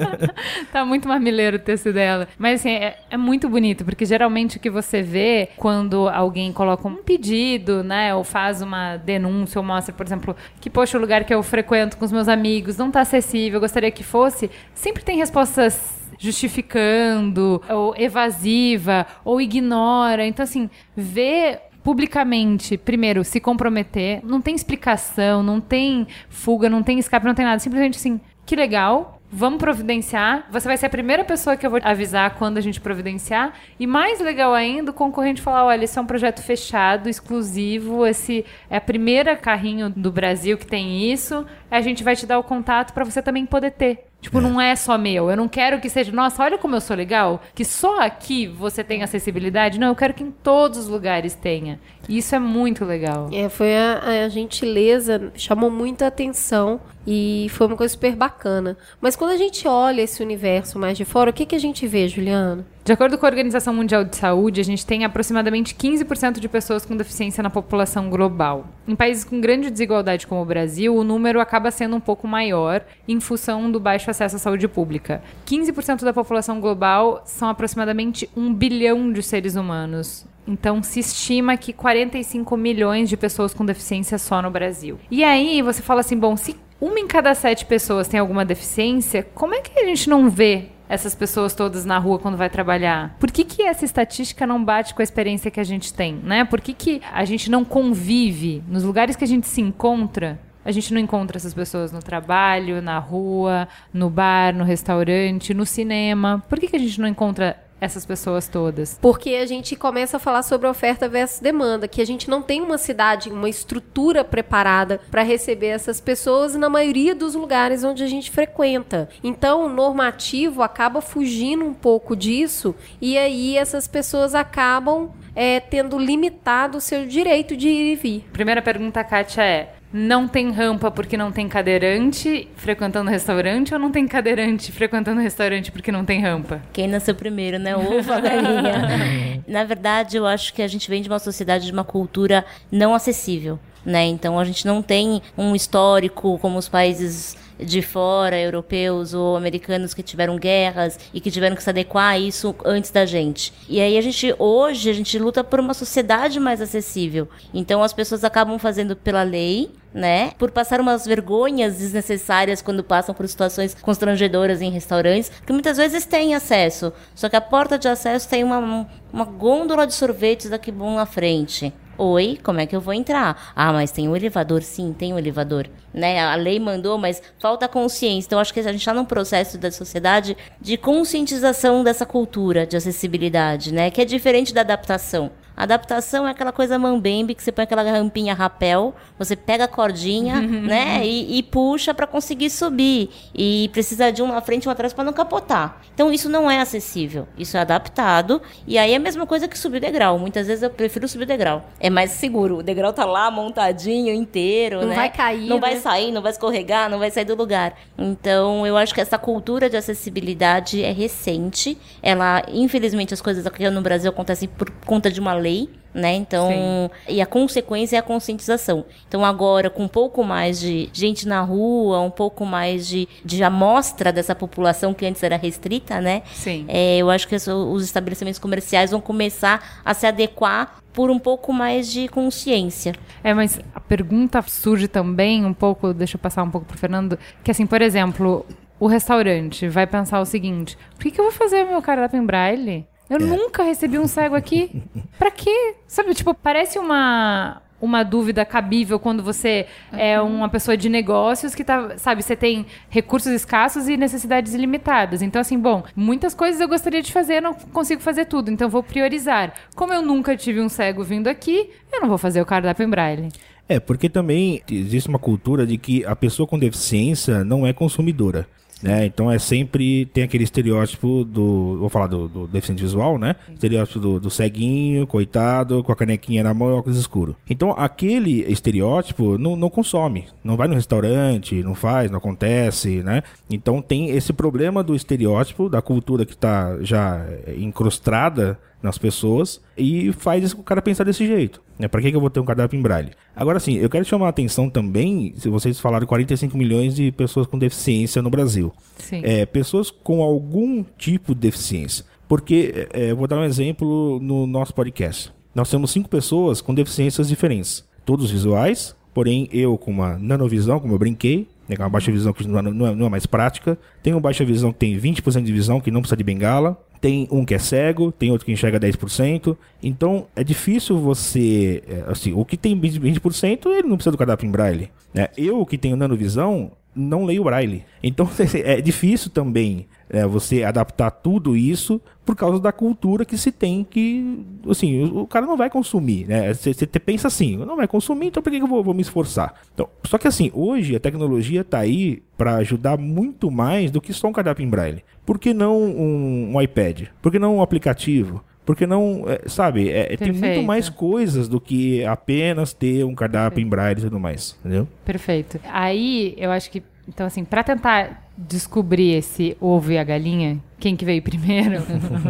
tá 0.73 0.83
muito 0.83 1.07
mamileiro 1.07 1.55
o 1.55 1.59
texto 1.59 1.93
dela. 1.93 2.27
Mas 2.37 2.59
assim, 2.59 2.71
é, 2.71 2.97
é 3.09 3.15
muito 3.15 3.47
bonito, 3.47 3.85
porque 3.85 4.05
geralmente 4.05 4.57
o 4.57 4.59
que 4.59 4.69
você 4.69 5.01
vê 5.01 5.47
quando 5.55 6.09
alguém 6.09 6.51
coloca 6.51 6.85
um 6.85 6.97
pedido, 6.97 7.81
né? 7.81 8.13
Ou 8.13 8.25
faz 8.25 8.61
uma 8.61 8.97
denúncia, 8.97 9.57
ou 9.57 9.65
mostra, 9.65 9.95
por 9.95 10.05
exemplo, 10.05 10.35
que, 10.59 10.69
poxa, 10.69 10.97
o 10.97 11.01
lugar 11.01 11.23
que 11.23 11.33
eu 11.33 11.41
frequento 11.41 11.95
com 11.95 12.03
os 12.03 12.11
meus 12.11 12.27
amigos 12.27 12.75
não 12.75 12.91
tá 12.91 12.99
acessível, 13.01 13.57
eu 13.57 13.61
gostaria 13.61 13.89
que 13.89 14.03
fosse, 14.03 14.51
sempre 14.73 15.01
tem 15.01 15.15
respostas 15.17 16.03
justificando, 16.19 17.61
ou 17.69 17.95
evasiva, 17.97 19.07
ou 19.23 19.39
ignora. 19.39 20.25
Então, 20.25 20.43
assim, 20.43 20.69
ver 20.95 21.61
publicamente, 21.83 22.77
primeiro, 22.77 23.23
se 23.23 23.39
comprometer, 23.39 24.21
não 24.23 24.41
tem 24.41 24.55
explicação, 24.55 25.43
não 25.43 25.59
tem 25.59 26.07
fuga, 26.29 26.69
não 26.69 26.81
tem 26.81 26.97
escape, 26.97 27.25
não 27.25 27.35
tem 27.35 27.45
nada. 27.45 27.59
Simplesmente 27.59 27.97
assim, 27.97 28.19
que 28.45 28.55
legal, 28.55 29.19
vamos 29.31 29.59
providenciar. 29.59 30.47
Você 30.51 30.67
vai 30.67 30.77
ser 30.77 30.85
a 30.85 30.89
primeira 30.89 31.23
pessoa 31.23 31.57
que 31.57 31.65
eu 31.65 31.71
vou 31.71 31.79
avisar 31.83 32.35
quando 32.35 32.57
a 32.57 32.61
gente 32.61 32.79
providenciar. 32.79 33.53
E 33.79 33.87
mais 33.87 34.19
legal 34.19 34.53
ainda, 34.53 34.91
o 34.91 34.93
concorrente 34.93 35.41
falar: 35.41 35.65
olha, 35.65 35.83
esse 35.83 35.97
é 35.97 36.01
um 36.01 36.05
projeto 36.05 36.41
fechado, 36.41 37.09
exclusivo, 37.09 38.05
esse 38.05 38.45
é 38.69 38.77
a 38.77 38.81
primeira 38.81 39.35
carrinho 39.35 39.89
do 39.89 40.11
Brasil 40.11 40.57
que 40.57 40.67
tem 40.67 41.11
isso. 41.11 41.45
A 41.69 41.81
gente 41.81 42.03
vai 42.03 42.15
te 42.15 42.25
dar 42.25 42.39
o 42.39 42.43
contato 42.43 42.93
para 42.93 43.03
você 43.03 43.21
também 43.21 43.45
poder 43.45 43.71
ter. 43.71 44.12
Tipo, 44.23 44.39
não 44.39 44.59
é 44.59 44.73
só 44.73 44.97
meu. 44.97 45.29
Eu 45.29 45.35
não 45.35 45.49
quero 45.49 45.81
que 45.81 45.89
seja, 45.89 46.09
nossa, 46.13 46.41
olha 46.41 46.57
como 46.57 46.75
eu 46.77 46.81
sou 46.81 46.95
legal, 46.95 47.41
que 47.53 47.65
só 47.65 48.01
aqui 48.01 48.47
você 48.47 48.81
tem 48.81 49.03
acessibilidade. 49.03 49.77
Não, 49.77 49.89
eu 49.89 49.95
quero 49.95 50.13
que 50.13 50.23
em 50.23 50.31
todos 50.31 50.79
os 50.79 50.87
lugares 50.87 51.35
tenha. 51.35 51.77
E 52.07 52.17
isso 52.17 52.33
é 52.33 52.39
muito 52.39 52.85
legal. 52.85 53.29
É, 53.33 53.49
foi 53.49 53.75
a, 53.75 54.23
a 54.25 54.29
gentileza, 54.29 55.29
chamou 55.35 55.69
muita 55.69 56.07
atenção 56.07 56.79
e 57.05 57.47
foi 57.49 57.67
uma 57.67 57.77
coisa 57.77 57.93
super 57.93 58.15
bacana. 58.15 58.77
Mas 59.01 59.15
quando 59.15 59.31
a 59.31 59.37
gente 59.37 59.67
olha 59.67 60.01
esse 60.01 60.23
universo 60.23 60.79
mais 60.79 60.97
de 60.97 61.05
fora, 61.05 61.29
o 61.29 61.33
que, 61.33 61.45
que 61.45 61.55
a 61.55 61.59
gente 61.59 61.85
vê, 61.87 62.07
Juliana? 62.07 62.65
De 62.83 62.91
acordo 62.91 63.17
com 63.17 63.25
a 63.25 63.29
Organização 63.29 63.73
Mundial 63.73 64.03
de 64.03 64.17
Saúde, 64.17 64.59
a 64.59 64.63
gente 64.63 64.85
tem 64.85 65.05
aproximadamente 65.05 65.73
15% 65.73 66.39
de 66.39 66.49
pessoas 66.49 66.85
com 66.85 66.97
deficiência 66.97 67.41
na 67.41 67.49
população 67.49 68.09
global. 68.09 68.67
Em 68.85 68.93
países 68.93 69.23
com 69.23 69.39
grande 69.39 69.69
desigualdade 69.69 70.27
como 70.27 70.41
o 70.41 70.45
Brasil, 70.45 70.93
o 70.93 71.03
número 71.03 71.39
acaba 71.39 71.71
sendo 71.71 71.95
um 71.95 71.99
pouco 72.01 72.27
maior 72.27 72.83
em 73.07 73.21
função 73.21 73.71
do 73.71 73.79
baixo 73.79 74.11
acesso 74.11 74.35
à 74.35 74.39
saúde 74.39 74.67
pública. 74.67 75.23
15% 75.47 76.03
da 76.03 76.11
população 76.11 76.59
global 76.59 77.21
são 77.25 77.47
aproximadamente 77.47 78.29
1 78.35 78.53
bilhão 78.53 79.13
de 79.13 79.23
seres 79.23 79.55
humanos. 79.55 80.25
Então, 80.45 80.83
se 80.83 80.99
estima 80.99 81.55
que 81.55 81.71
45 81.71 82.57
milhões 82.57 83.07
de 83.07 83.15
pessoas 83.15 83.53
com 83.53 83.65
deficiência 83.65 84.17
só 84.17 84.41
no 84.41 84.51
Brasil. 84.51 84.99
E 85.09 85.23
aí, 85.23 85.61
você 85.61 85.81
fala 85.81 86.01
assim: 86.01 86.17
bom, 86.17 86.35
se 86.35 86.57
uma 86.83 86.99
em 86.99 87.07
cada 87.07 87.33
sete 87.33 87.65
pessoas 87.65 88.09
tem 88.09 88.19
alguma 88.19 88.43
deficiência, 88.43 89.23
como 89.33 89.55
é 89.55 89.61
que 89.61 89.79
a 89.79 89.85
gente 89.85 90.09
não 90.09 90.29
vê 90.29 90.65
essas 90.89 91.15
pessoas 91.15 91.55
todas 91.55 91.85
na 91.85 91.97
rua 91.97 92.19
quando 92.19 92.35
vai 92.35 92.49
trabalhar? 92.49 93.15
Por 93.21 93.31
que, 93.31 93.45
que 93.45 93.63
essa 93.63 93.85
estatística 93.85 94.45
não 94.45 94.63
bate 94.63 94.93
com 94.93 95.01
a 95.01 95.03
experiência 95.03 95.49
que 95.49 95.61
a 95.61 95.63
gente 95.63 95.93
tem, 95.93 96.15
né? 96.15 96.43
Por 96.43 96.59
que, 96.59 96.73
que 96.73 97.01
a 97.13 97.23
gente 97.23 97.49
não 97.49 97.63
convive 97.63 98.61
nos 98.67 98.83
lugares 98.83 99.15
que 99.15 99.23
a 99.23 99.27
gente 99.27 99.47
se 99.47 99.61
encontra? 99.61 100.37
A 100.65 100.71
gente 100.71 100.93
não 100.93 100.99
encontra 100.99 101.37
essas 101.37 101.53
pessoas 101.53 101.91
no 101.93 101.99
trabalho, 101.99 102.81
na 102.81 102.99
rua, 102.99 103.67
no 103.93 104.09
bar, 104.09 104.53
no 104.53 104.65
restaurante, 104.65 105.53
no 105.53 105.65
cinema. 105.65 106.43
Por 106.49 106.59
que, 106.59 106.67
que 106.67 106.75
a 106.75 106.79
gente 106.79 106.99
não 106.99 107.07
encontra 107.07 107.57
essas 107.83 108.05
pessoas 108.05 108.47
todas? 108.47 108.97
Porque 109.01 109.31
a 109.31 109.45
gente 109.45 109.75
começa 109.75 110.17
a 110.17 110.19
falar 110.19 110.43
sobre 110.43 110.67
oferta 110.67 111.09
versus 111.09 111.39
demanda, 111.39 111.87
que 111.87 112.01
a 112.01 112.05
gente 112.05 112.29
não 112.29 112.41
tem 112.41 112.61
uma 112.61 112.77
cidade, 112.77 113.29
uma 113.29 113.49
estrutura 113.49 114.23
preparada 114.23 115.01
para 115.11 115.21
receber 115.21 115.67
essas 115.67 115.99
pessoas 115.99 116.55
na 116.55 116.69
maioria 116.69 117.13
dos 117.13 117.35
lugares 117.35 117.83
onde 117.83 118.03
a 118.03 118.07
gente 118.07 118.31
frequenta. 118.31 119.09
Então, 119.23 119.65
o 119.65 119.69
normativo 119.69 120.61
acaba 120.61 121.01
fugindo 121.01 121.65
um 121.65 121.73
pouco 121.73 122.15
disso 122.15 122.73
e 123.01 123.17
aí 123.17 123.57
essas 123.57 123.87
pessoas 123.87 124.33
acabam 124.33 125.11
é, 125.35 125.59
tendo 125.59 125.97
limitado 125.97 126.77
o 126.77 126.81
seu 126.81 127.05
direito 127.05 127.57
de 127.57 127.67
ir 127.67 127.93
e 127.93 127.95
vir. 127.95 128.29
Primeira 128.31 128.61
pergunta, 128.61 129.03
Kátia, 129.03 129.43
é: 129.43 129.73
não 129.93 130.27
tem 130.27 130.51
rampa 130.51 130.89
porque 130.89 131.15
não 131.15 131.31
tem 131.31 131.47
cadeirante 131.47 132.47
frequentando 132.55 133.11
restaurante 133.11 133.71
ou 133.73 133.79
não 133.79 133.91
tem 133.91 134.07
cadeirante 134.07 134.71
frequentando 134.71 135.21
restaurante 135.21 135.71
porque 135.71 135.91
não 135.91 136.03
tem 136.03 136.19
rampa? 136.19 136.59
Quem 136.73 136.87
nasceu 136.87 137.13
primeiro, 137.13 137.59
né? 137.59 137.77
Ovo, 137.77 138.11
a 138.11 138.19
galinha. 138.19 139.43
Na 139.47 139.63
verdade, 139.63 140.17
eu 140.17 140.25
acho 140.25 140.51
que 140.51 140.63
a 140.63 140.67
gente 140.67 140.89
vem 140.89 141.03
de 141.03 141.07
uma 141.07 141.19
sociedade, 141.19 141.67
de 141.67 141.71
uma 141.71 141.83
cultura 141.83 142.43
não 142.71 142.95
acessível. 142.95 143.59
Né? 143.85 144.05
Então 144.05 144.39
a 144.39 144.45
gente 144.45 144.65
não 144.65 144.81
tem 144.81 145.21
um 145.37 145.53
histórico 145.53 146.39
como 146.39 146.57
os 146.57 146.69
países 146.69 147.37
de 147.63 147.81
fora, 147.81 148.39
europeus 148.39 149.13
ou 149.13 149.35
americanos 149.35 149.93
que 149.93 150.03
tiveram 150.03 150.37
guerras 150.37 150.99
e 151.13 151.19
que 151.19 151.31
tiveram 151.31 151.55
que 151.55 151.63
se 151.63 151.69
adequar 151.69 152.11
a 152.11 152.19
isso 152.19 152.55
antes 152.65 152.91
da 152.91 153.05
gente. 153.05 153.53
E 153.67 153.81
aí 153.81 153.97
a 153.97 154.01
gente 154.01 154.33
hoje 154.37 154.89
a 154.89 154.93
gente 154.93 155.17
luta 155.17 155.43
por 155.43 155.59
uma 155.59 155.73
sociedade 155.73 156.39
mais 156.39 156.61
acessível. 156.61 157.27
Então 157.53 157.83
as 157.83 157.93
pessoas 157.93 158.23
acabam 158.23 158.57
fazendo 158.59 158.95
pela 158.95 159.23
lei, 159.23 159.71
né? 159.93 160.31
Por 160.37 160.51
passar 160.51 160.81
umas 160.81 161.05
vergonhas 161.05 161.77
desnecessárias 161.77 162.61
quando 162.61 162.83
passam 162.83 163.13
por 163.13 163.27
situações 163.27 163.75
constrangedoras 163.75 164.61
em 164.61 164.71
restaurantes, 164.71 165.31
que 165.45 165.53
muitas 165.53 165.77
vezes 165.77 166.05
têm 166.05 166.33
acesso. 166.33 166.91
Só 167.13 167.29
que 167.29 167.35
a 167.35 167.41
porta 167.41 167.77
de 167.77 167.87
acesso 167.87 168.27
tem 168.27 168.43
uma, 168.43 168.87
uma 169.11 169.25
gôndola 169.25 169.85
de 169.85 169.93
sorvetes 169.93 170.49
daqui 170.49 170.71
bom 170.71 170.95
na 170.95 171.05
frente. 171.05 171.73
Oi, 171.95 172.39
como 172.41 172.59
é 172.59 172.65
que 172.65 172.75
eu 172.75 172.81
vou 172.81 172.93
entrar? 172.93 173.53
Ah, 173.55 173.71
mas 173.71 173.91
tem 173.91 174.09
um 174.09 174.15
elevador? 174.15 174.63
Sim, 174.63 174.93
tem 174.97 175.13
um 175.13 175.17
elevador. 175.17 175.67
Né? 175.93 176.19
A 176.19 176.35
lei 176.35 176.59
mandou, 176.59 176.97
mas 176.97 177.21
falta 177.37 177.67
consciência. 177.67 178.27
Então, 178.27 178.39
acho 178.39 178.51
que 178.51 178.59
a 178.59 178.63
gente 178.63 178.77
está 178.77 178.93
num 178.93 179.05
processo 179.05 179.59
da 179.59 179.69
sociedade 179.69 180.35
de 180.59 180.75
conscientização 180.75 181.83
dessa 181.83 182.05
cultura 182.05 182.65
de 182.65 182.75
acessibilidade, 182.75 183.71
né? 183.71 183.91
Que 183.91 184.01
é 184.01 184.05
diferente 184.05 184.53
da 184.53 184.61
adaptação. 184.61 185.31
Adaptação 185.55 186.27
é 186.27 186.31
aquela 186.31 186.51
coisa 186.51 186.77
mambembe 186.79 187.35
que 187.35 187.43
você 187.43 187.51
põe 187.51 187.63
aquela 187.63 187.83
rampinha 187.83 188.33
rapel, 188.33 188.95
você 189.17 189.35
pega 189.35 189.65
a 189.65 189.67
cordinha, 189.67 190.41
né, 190.41 191.05
e, 191.05 191.37
e 191.37 191.43
puxa 191.43 191.93
para 191.93 192.07
conseguir 192.07 192.49
subir. 192.49 193.09
E 193.33 193.69
precisa 193.71 194.11
de 194.11 194.21
um 194.21 194.27
na 194.27 194.41
frente 194.41 194.65
e 194.65 194.67
um 194.69 194.71
atrás 194.71 194.93
para 194.93 195.03
não 195.03 195.13
capotar. 195.13 195.81
Então 195.93 196.11
isso 196.11 196.29
não 196.29 196.49
é 196.49 196.59
acessível. 196.59 197.27
Isso 197.37 197.55
é 197.57 197.59
adaptado. 197.59 198.41
E 198.65 198.77
aí 198.77 198.93
é 198.93 198.95
a 198.95 198.99
mesma 198.99 199.25
coisa 199.27 199.47
que 199.47 199.57
subir 199.57 199.77
o 199.77 199.81
degrau. 199.81 200.17
Muitas 200.17 200.47
vezes 200.47 200.63
eu 200.63 200.69
prefiro 200.69 201.07
subir 201.07 201.23
o 201.23 201.27
degrau. 201.27 201.65
É 201.79 201.89
mais 201.89 202.11
seguro. 202.11 202.57
O 202.57 202.63
degrau 202.63 202.91
tá 202.91 203.05
lá 203.05 203.29
montadinho 203.29 204.13
inteiro, 204.13 204.81
Não 204.81 204.87
né? 204.87 204.95
vai 204.95 205.09
cair, 205.09 205.47
Não 205.47 205.59
vai 205.59 205.75
né? 205.75 205.79
sair, 205.79 206.11
não 206.11 206.21
vai 206.21 206.31
escorregar, 206.31 206.89
não 206.89 206.99
vai 206.99 207.11
sair 207.11 207.25
do 207.25 207.35
lugar. 207.35 207.75
Então, 207.97 208.65
eu 208.65 208.75
acho 208.75 208.93
que 208.93 209.01
essa 209.01 209.17
cultura 209.17 209.69
de 209.69 209.77
acessibilidade 209.77 210.83
é 210.83 210.91
recente. 210.91 211.77
Ela, 212.01 212.43
infelizmente, 212.51 213.13
as 213.13 213.21
coisas 213.21 213.45
aqui 213.45 213.69
no 213.69 213.81
Brasil 213.81 214.09
acontecem 214.09 214.47
por 214.47 214.69
conta 214.85 215.11
de 215.11 215.19
uma 215.19 215.33
lei, 215.43 215.69
né? 215.93 216.15
Então, 216.15 216.49
Sim. 216.49 217.13
e 217.13 217.21
a 217.21 217.25
consequência 217.25 217.95
é 217.97 217.99
a 217.99 218.01
conscientização. 218.01 218.83
Então, 219.07 219.23
agora, 219.23 219.69
com 219.69 219.83
um 219.83 219.87
pouco 219.87 220.23
mais 220.23 220.59
de 220.59 220.89
gente 220.91 221.27
na 221.27 221.41
rua, 221.41 221.99
um 221.99 222.09
pouco 222.09 222.45
mais 222.45 222.87
de, 222.87 223.07
de 223.23 223.43
amostra 223.43 224.11
dessa 224.11 224.33
população 224.33 224.93
que 224.93 225.05
antes 225.05 225.21
era 225.21 225.37
restrita, 225.37 226.01
né? 226.01 226.23
Sim. 226.33 226.65
É, 226.67 226.97
eu 226.97 227.09
acho 227.11 227.27
que 227.27 227.35
os- 227.35 227.47
os 227.47 227.83
estabelecimentos 227.83 228.39
comerciais 228.39 228.89
vão 228.89 228.99
começar 228.99 229.81
a 229.85 229.93
se 229.93 230.07
adequar 230.07 230.77
por 230.91 231.11
um 231.11 231.19
pouco 231.19 231.53
mais 231.53 231.91
de 231.91 232.07
consciência. 232.07 232.93
É, 233.23 233.33
mas 233.33 233.59
a 233.75 233.79
pergunta 233.79 234.41
surge 234.47 234.87
também 234.87 235.45
um 235.45 235.53
pouco, 235.53 235.93
deixa 235.93 236.15
eu 236.15 236.19
passar 236.19 236.41
um 236.43 236.49
pouco 236.49 236.65
pro 236.67 236.77
Fernando, 236.77 237.19
que 237.43 237.51
assim, 237.51 237.65
por 237.67 237.81
exemplo, 237.83 238.45
o 238.79 238.87
restaurante 238.87 239.67
vai 239.67 239.85
pensar 239.87 240.19
o 240.19 240.25
seguinte: 240.25 240.75
por 240.95 241.03
que, 241.03 241.11
que 241.11 241.19
eu 241.19 241.25
vou 241.25 241.33
fazer 241.33 241.63
meu 241.65 241.81
cardápio 241.81 242.19
em 242.19 242.25
braille? 242.25 242.85
Eu 243.09 243.19
nunca 243.19 243.63
recebi 243.63 243.99
um 243.99 244.07
cego 244.07 244.35
aqui. 244.35 244.81
Pra 245.19 245.29
quê? 245.29 245.75
Sabe, 245.87 246.13
tipo, 246.13 246.33
parece 246.33 246.79
uma 246.79 247.61
uma 247.83 248.01
dúvida 248.01 248.45
cabível 248.45 248.97
quando 248.97 249.21
você 249.21 249.65
é 249.91 250.19
uma 250.21 250.47
pessoa 250.47 250.77
de 250.77 250.87
negócios 250.87 251.53
que 251.53 251.65
tá, 251.65 251.97
sabe, 251.97 252.23
você 252.23 252.33
tem 252.33 252.65
recursos 252.89 253.29
escassos 253.33 253.89
e 253.89 253.97
necessidades 253.97 254.53
ilimitadas. 254.53 255.21
Então, 255.21 255.41
assim, 255.41 255.59
bom, 255.59 255.83
muitas 255.93 256.33
coisas 256.33 256.61
eu 256.61 256.67
gostaria 256.69 257.01
de 257.01 257.11
fazer, 257.11 257.41
não 257.41 257.53
consigo 257.53 258.01
fazer 258.01 258.23
tudo, 258.23 258.49
então 258.49 258.69
vou 258.69 258.81
priorizar. 258.81 259.53
Como 259.75 259.93
eu 259.93 260.01
nunca 260.01 260.37
tive 260.37 260.61
um 260.61 260.69
cego 260.69 261.03
vindo 261.03 261.27
aqui, 261.27 261.71
eu 261.91 261.99
não 261.99 262.07
vou 262.07 262.17
fazer 262.17 262.41
o 262.41 262.45
cardápio 262.45 262.85
em 262.85 262.89
braille. 262.89 263.27
É, 263.67 263.81
porque 263.81 264.07
também 264.07 264.61
existe 264.71 265.09
uma 265.09 265.19
cultura 265.19 265.67
de 265.67 265.77
que 265.77 266.05
a 266.05 266.15
pessoa 266.15 266.47
com 266.47 266.57
deficiência 266.57 267.43
não 267.43 267.67
é 267.67 267.73
consumidora. 267.73 268.47
Né? 268.83 269.05
Então 269.05 269.31
é 269.31 269.39
sempre 269.39 270.05
tem 270.07 270.25
aquele 270.25 270.43
estereótipo 270.43 271.23
do. 271.23 271.77
Vou 271.79 271.89
falar 271.89 272.07
do, 272.07 272.27
do 272.27 272.47
deficiente 272.47 272.83
visual, 272.83 273.17
né? 273.17 273.37
Estereótipo 273.53 273.97
do, 273.97 274.19
do 274.19 274.29
ceguinho, 274.29 275.07
coitado, 275.07 275.81
com 275.83 275.91
a 275.93 275.95
canequinha 275.95 276.43
na 276.43 276.53
mão 276.53 276.69
e 276.69 276.73
óculos 276.73 276.99
escuro. 276.99 277.33
Então 277.49 277.71
aquele 277.71 278.41
estereótipo 278.51 279.37
não, 279.37 279.55
não 279.55 279.69
consome. 279.69 280.25
Não 280.43 280.57
vai 280.57 280.67
no 280.67 280.75
restaurante, 280.75 281.63
não 281.63 281.73
faz, 281.73 282.11
não 282.11 282.17
acontece, 282.17 283.01
né? 283.01 283.23
Então 283.49 283.81
tem 283.81 284.09
esse 284.09 284.33
problema 284.33 284.83
do 284.83 284.93
estereótipo, 284.93 285.69
da 285.69 285.81
cultura 285.81 286.25
que 286.25 286.33
está 286.33 286.77
já 286.81 287.25
incrustada 287.57 288.59
nas 288.81 288.97
pessoas 288.97 289.61
e 289.77 290.11
faz 290.11 290.51
o 290.51 290.57
cara 290.57 290.81
pensar 290.81 291.05
desse 291.05 291.25
jeito. 291.25 291.61
Né? 291.83 291.87
Para 291.89 292.01
que, 292.01 292.09
que 292.11 292.15
eu 292.15 292.21
vou 292.21 292.29
ter 292.29 292.39
um 292.39 292.45
cardápio 292.45 292.79
em 292.79 292.81
braille? 292.81 293.11
Agora 293.35 293.59
sim, 293.59 293.75
eu 293.75 293.89
quero 293.89 294.05
chamar 294.05 294.27
a 294.27 294.29
atenção 294.29 294.69
também, 294.69 295.33
se 295.37 295.49
vocês 295.49 295.77
falaram 295.81 296.07
45 296.07 296.57
milhões 296.57 296.95
de 296.95 297.11
pessoas 297.11 297.45
com 297.45 297.59
deficiência 297.59 298.21
no 298.21 298.29
Brasil. 298.29 298.71
Sim. 298.97 299.19
É, 299.21 299.45
pessoas 299.45 299.91
com 299.91 300.21
algum 300.23 300.81
tipo 300.97 301.35
de 301.35 301.41
deficiência. 301.41 302.05
Porque, 302.25 302.87
é, 302.93 303.11
eu 303.11 303.17
vou 303.17 303.27
dar 303.27 303.37
um 303.37 303.43
exemplo 303.43 304.17
no 304.21 304.47
nosso 304.47 304.73
podcast. 304.73 305.29
Nós 305.53 305.69
temos 305.69 305.91
cinco 305.91 306.07
pessoas 306.07 306.61
com 306.61 306.73
deficiências 306.73 307.27
diferentes. 307.27 307.83
Todos 308.05 308.31
visuais, 308.31 308.95
porém 309.13 309.49
eu 309.51 309.77
com 309.77 309.91
uma 309.91 310.17
nanovisão, 310.17 310.79
como 310.79 310.93
eu 310.93 310.97
brinquei, 310.99 311.47
né, 311.67 311.75
com 311.75 311.83
uma 311.83 311.89
baixa 311.89 312.11
visão 312.13 312.31
que 312.31 312.47
não 312.47 312.59
é, 312.59 312.61
não 312.61 312.87
é- 312.87 312.95
não 312.95 313.05
é 313.07 313.09
mais 313.09 313.25
prática. 313.25 313.77
Tem 314.01 314.13
uma 314.13 314.21
baixa 314.21 314.45
visão 314.45 314.71
que 314.71 314.79
tem 314.79 314.97
20% 314.97 315.43
de 315.43 315.51
visão, 315.51 315.81
que 315.81 315.91
não 315.91 315.99
precisa 315.99 316.15
de 316.17 316.23
bengala. 316.23 316.81
Tem 317.03 317.27
um 317.29 317.43
que 317.43 317.53
é 317.53 317.59
cego, 317.59 318.13
tem 318.13 318.31
outro 318.31 318.45
que 318.45 318.53
enxerga 318.53 318.79
10%. 318.79 319.57
Então 319.83 320.25
é 320.33 320.41
difícil 320.41 320.97
você. 320.97 321.83
é, 321.85 322.09
Assim, 322.09 322.31
o 322.31 322.45
que 322.45 322.55
tem 322.55 322.79
20%, 322.79 323.65
ele 323.65 323.89
não 323.89 323.97
precisa 323.97 324.11
do 324.11 324.17
cardápio 324.17 324.47
em 324.47 324.51
braille. 324.51 324.89
Né? 325.13 325.27
Eu 325.35 325.65
que 325.65 325.77
tenho 325.77 325.97
nanovisão, 325.97 326.71
não 326.95 327.25
leio 327.25 327.43
braille. 327.43 327.83
Então 328.01 328.25
é 328.63 328.79
difícil 328.79 329.29
também 329.31 329.85
é, 330.09 330.25
você 330.25 330.63
adaptar 330.63 331.11
tudo 331.11 331.57
isso 331.57 331.99
por 332.25 332.35
causa 332.35 332.59
da 332.59 332.71
cultura 332.71 333.25
que 333.25 333.37
se 333.37 333.51
tem 333.51 333.83
que, 333.83 334.45
assim, 334.69 335.03
o, 335.03 335.21
o 335.21 335.27
cara 335.27 335.45
não 335.45 335.57
vai 335.57 335.69
consumir, 335.69 336.25
né? 336.27 336.53
Você 336.53 336.85
pensa 336.85 337.27
assim, 337.27 337.57
não 337.57 337.75
vai 337.75 337.87
consumir, 337.87 338.27
então 338.27 338.41
por 338.41 338.51
que 338.51 338.57
que 338.57 338.63
eu 338.63 338.67
vou, 338.67 338.83
vou 338.83 338.93
me 338.93 339.01
esforçar? 339.01 339.53
Então, 339.73 339.89
só 340.05 340.17
que 340.17 340.27
assim, 340.27 340.49
hoje 340.53 340.95
a 340.95 340.99
tecnologia 340.99 341.61
está 341.61 341.79
aí 341.79 342.23
para 342.37 342.55
ajudar 342.57 342.97
muito 342.97 343.51
mais 343.51 343.91
do 343.91 344.01
que 344.01 344.13
só 344.13 344.27
um 344.27 344.33
cardápio 344.33 344.63
em 344.63 344.69
braille. 344.69 345.03
Por 345.25 345.37
que 345.39 345.53
não 345.53 345.81
um, 345.81 346.55
um 346.55 346.61
iPad? 346.61 347.07
Por 347.21 347.31
que 347.31 347.39
não 347.39 347.57
um 347.57 347.61
aplicativo? 347.61 348.43
Por 348.65 348.77
que 348.77 348.87
não, 348.87 349.25
é, 349.27 349.41
sabe, 349.49 349.89
é, 349.89 350.15
tem 350.15 350.29
muito 350.29 350.39
Perfeito. 350.39 350.65
mais 350.65 350.87
coisas 350.87 351.49
do 351.49 351.59
que 351.59 352.05
apenas 352.05 352.71
ter 352.71 353.03
um 353.03 353.13
cardápio 353.13 353.61
em 353.61 353.67
braille 353.67 353.99
e 353.99 354.03
tudo 354.03 354.19
mais, 354.19 354.57
entendeu? 354.61 354.87
Perfeito. 355.03 355.59
Aí, 355.69 356.33
eu 356.37 356.49
acho 356.49 356.71
que, 356.71 356.81
então 357.07 357.25
assim, 357.25 357.43
pra 357.43 357.63
tentar 357.63 358.23
descobrir 358.37 359.13
esse 359.13 359.55
ovo 359.59 359.91
e 359.91 359.97
a 359.97 360.03
galinha, 360.03 360.59
quem 360.79 360.95
que 360.95 361.05
veio 361.05 361.21
primeiro, 361.23 361.83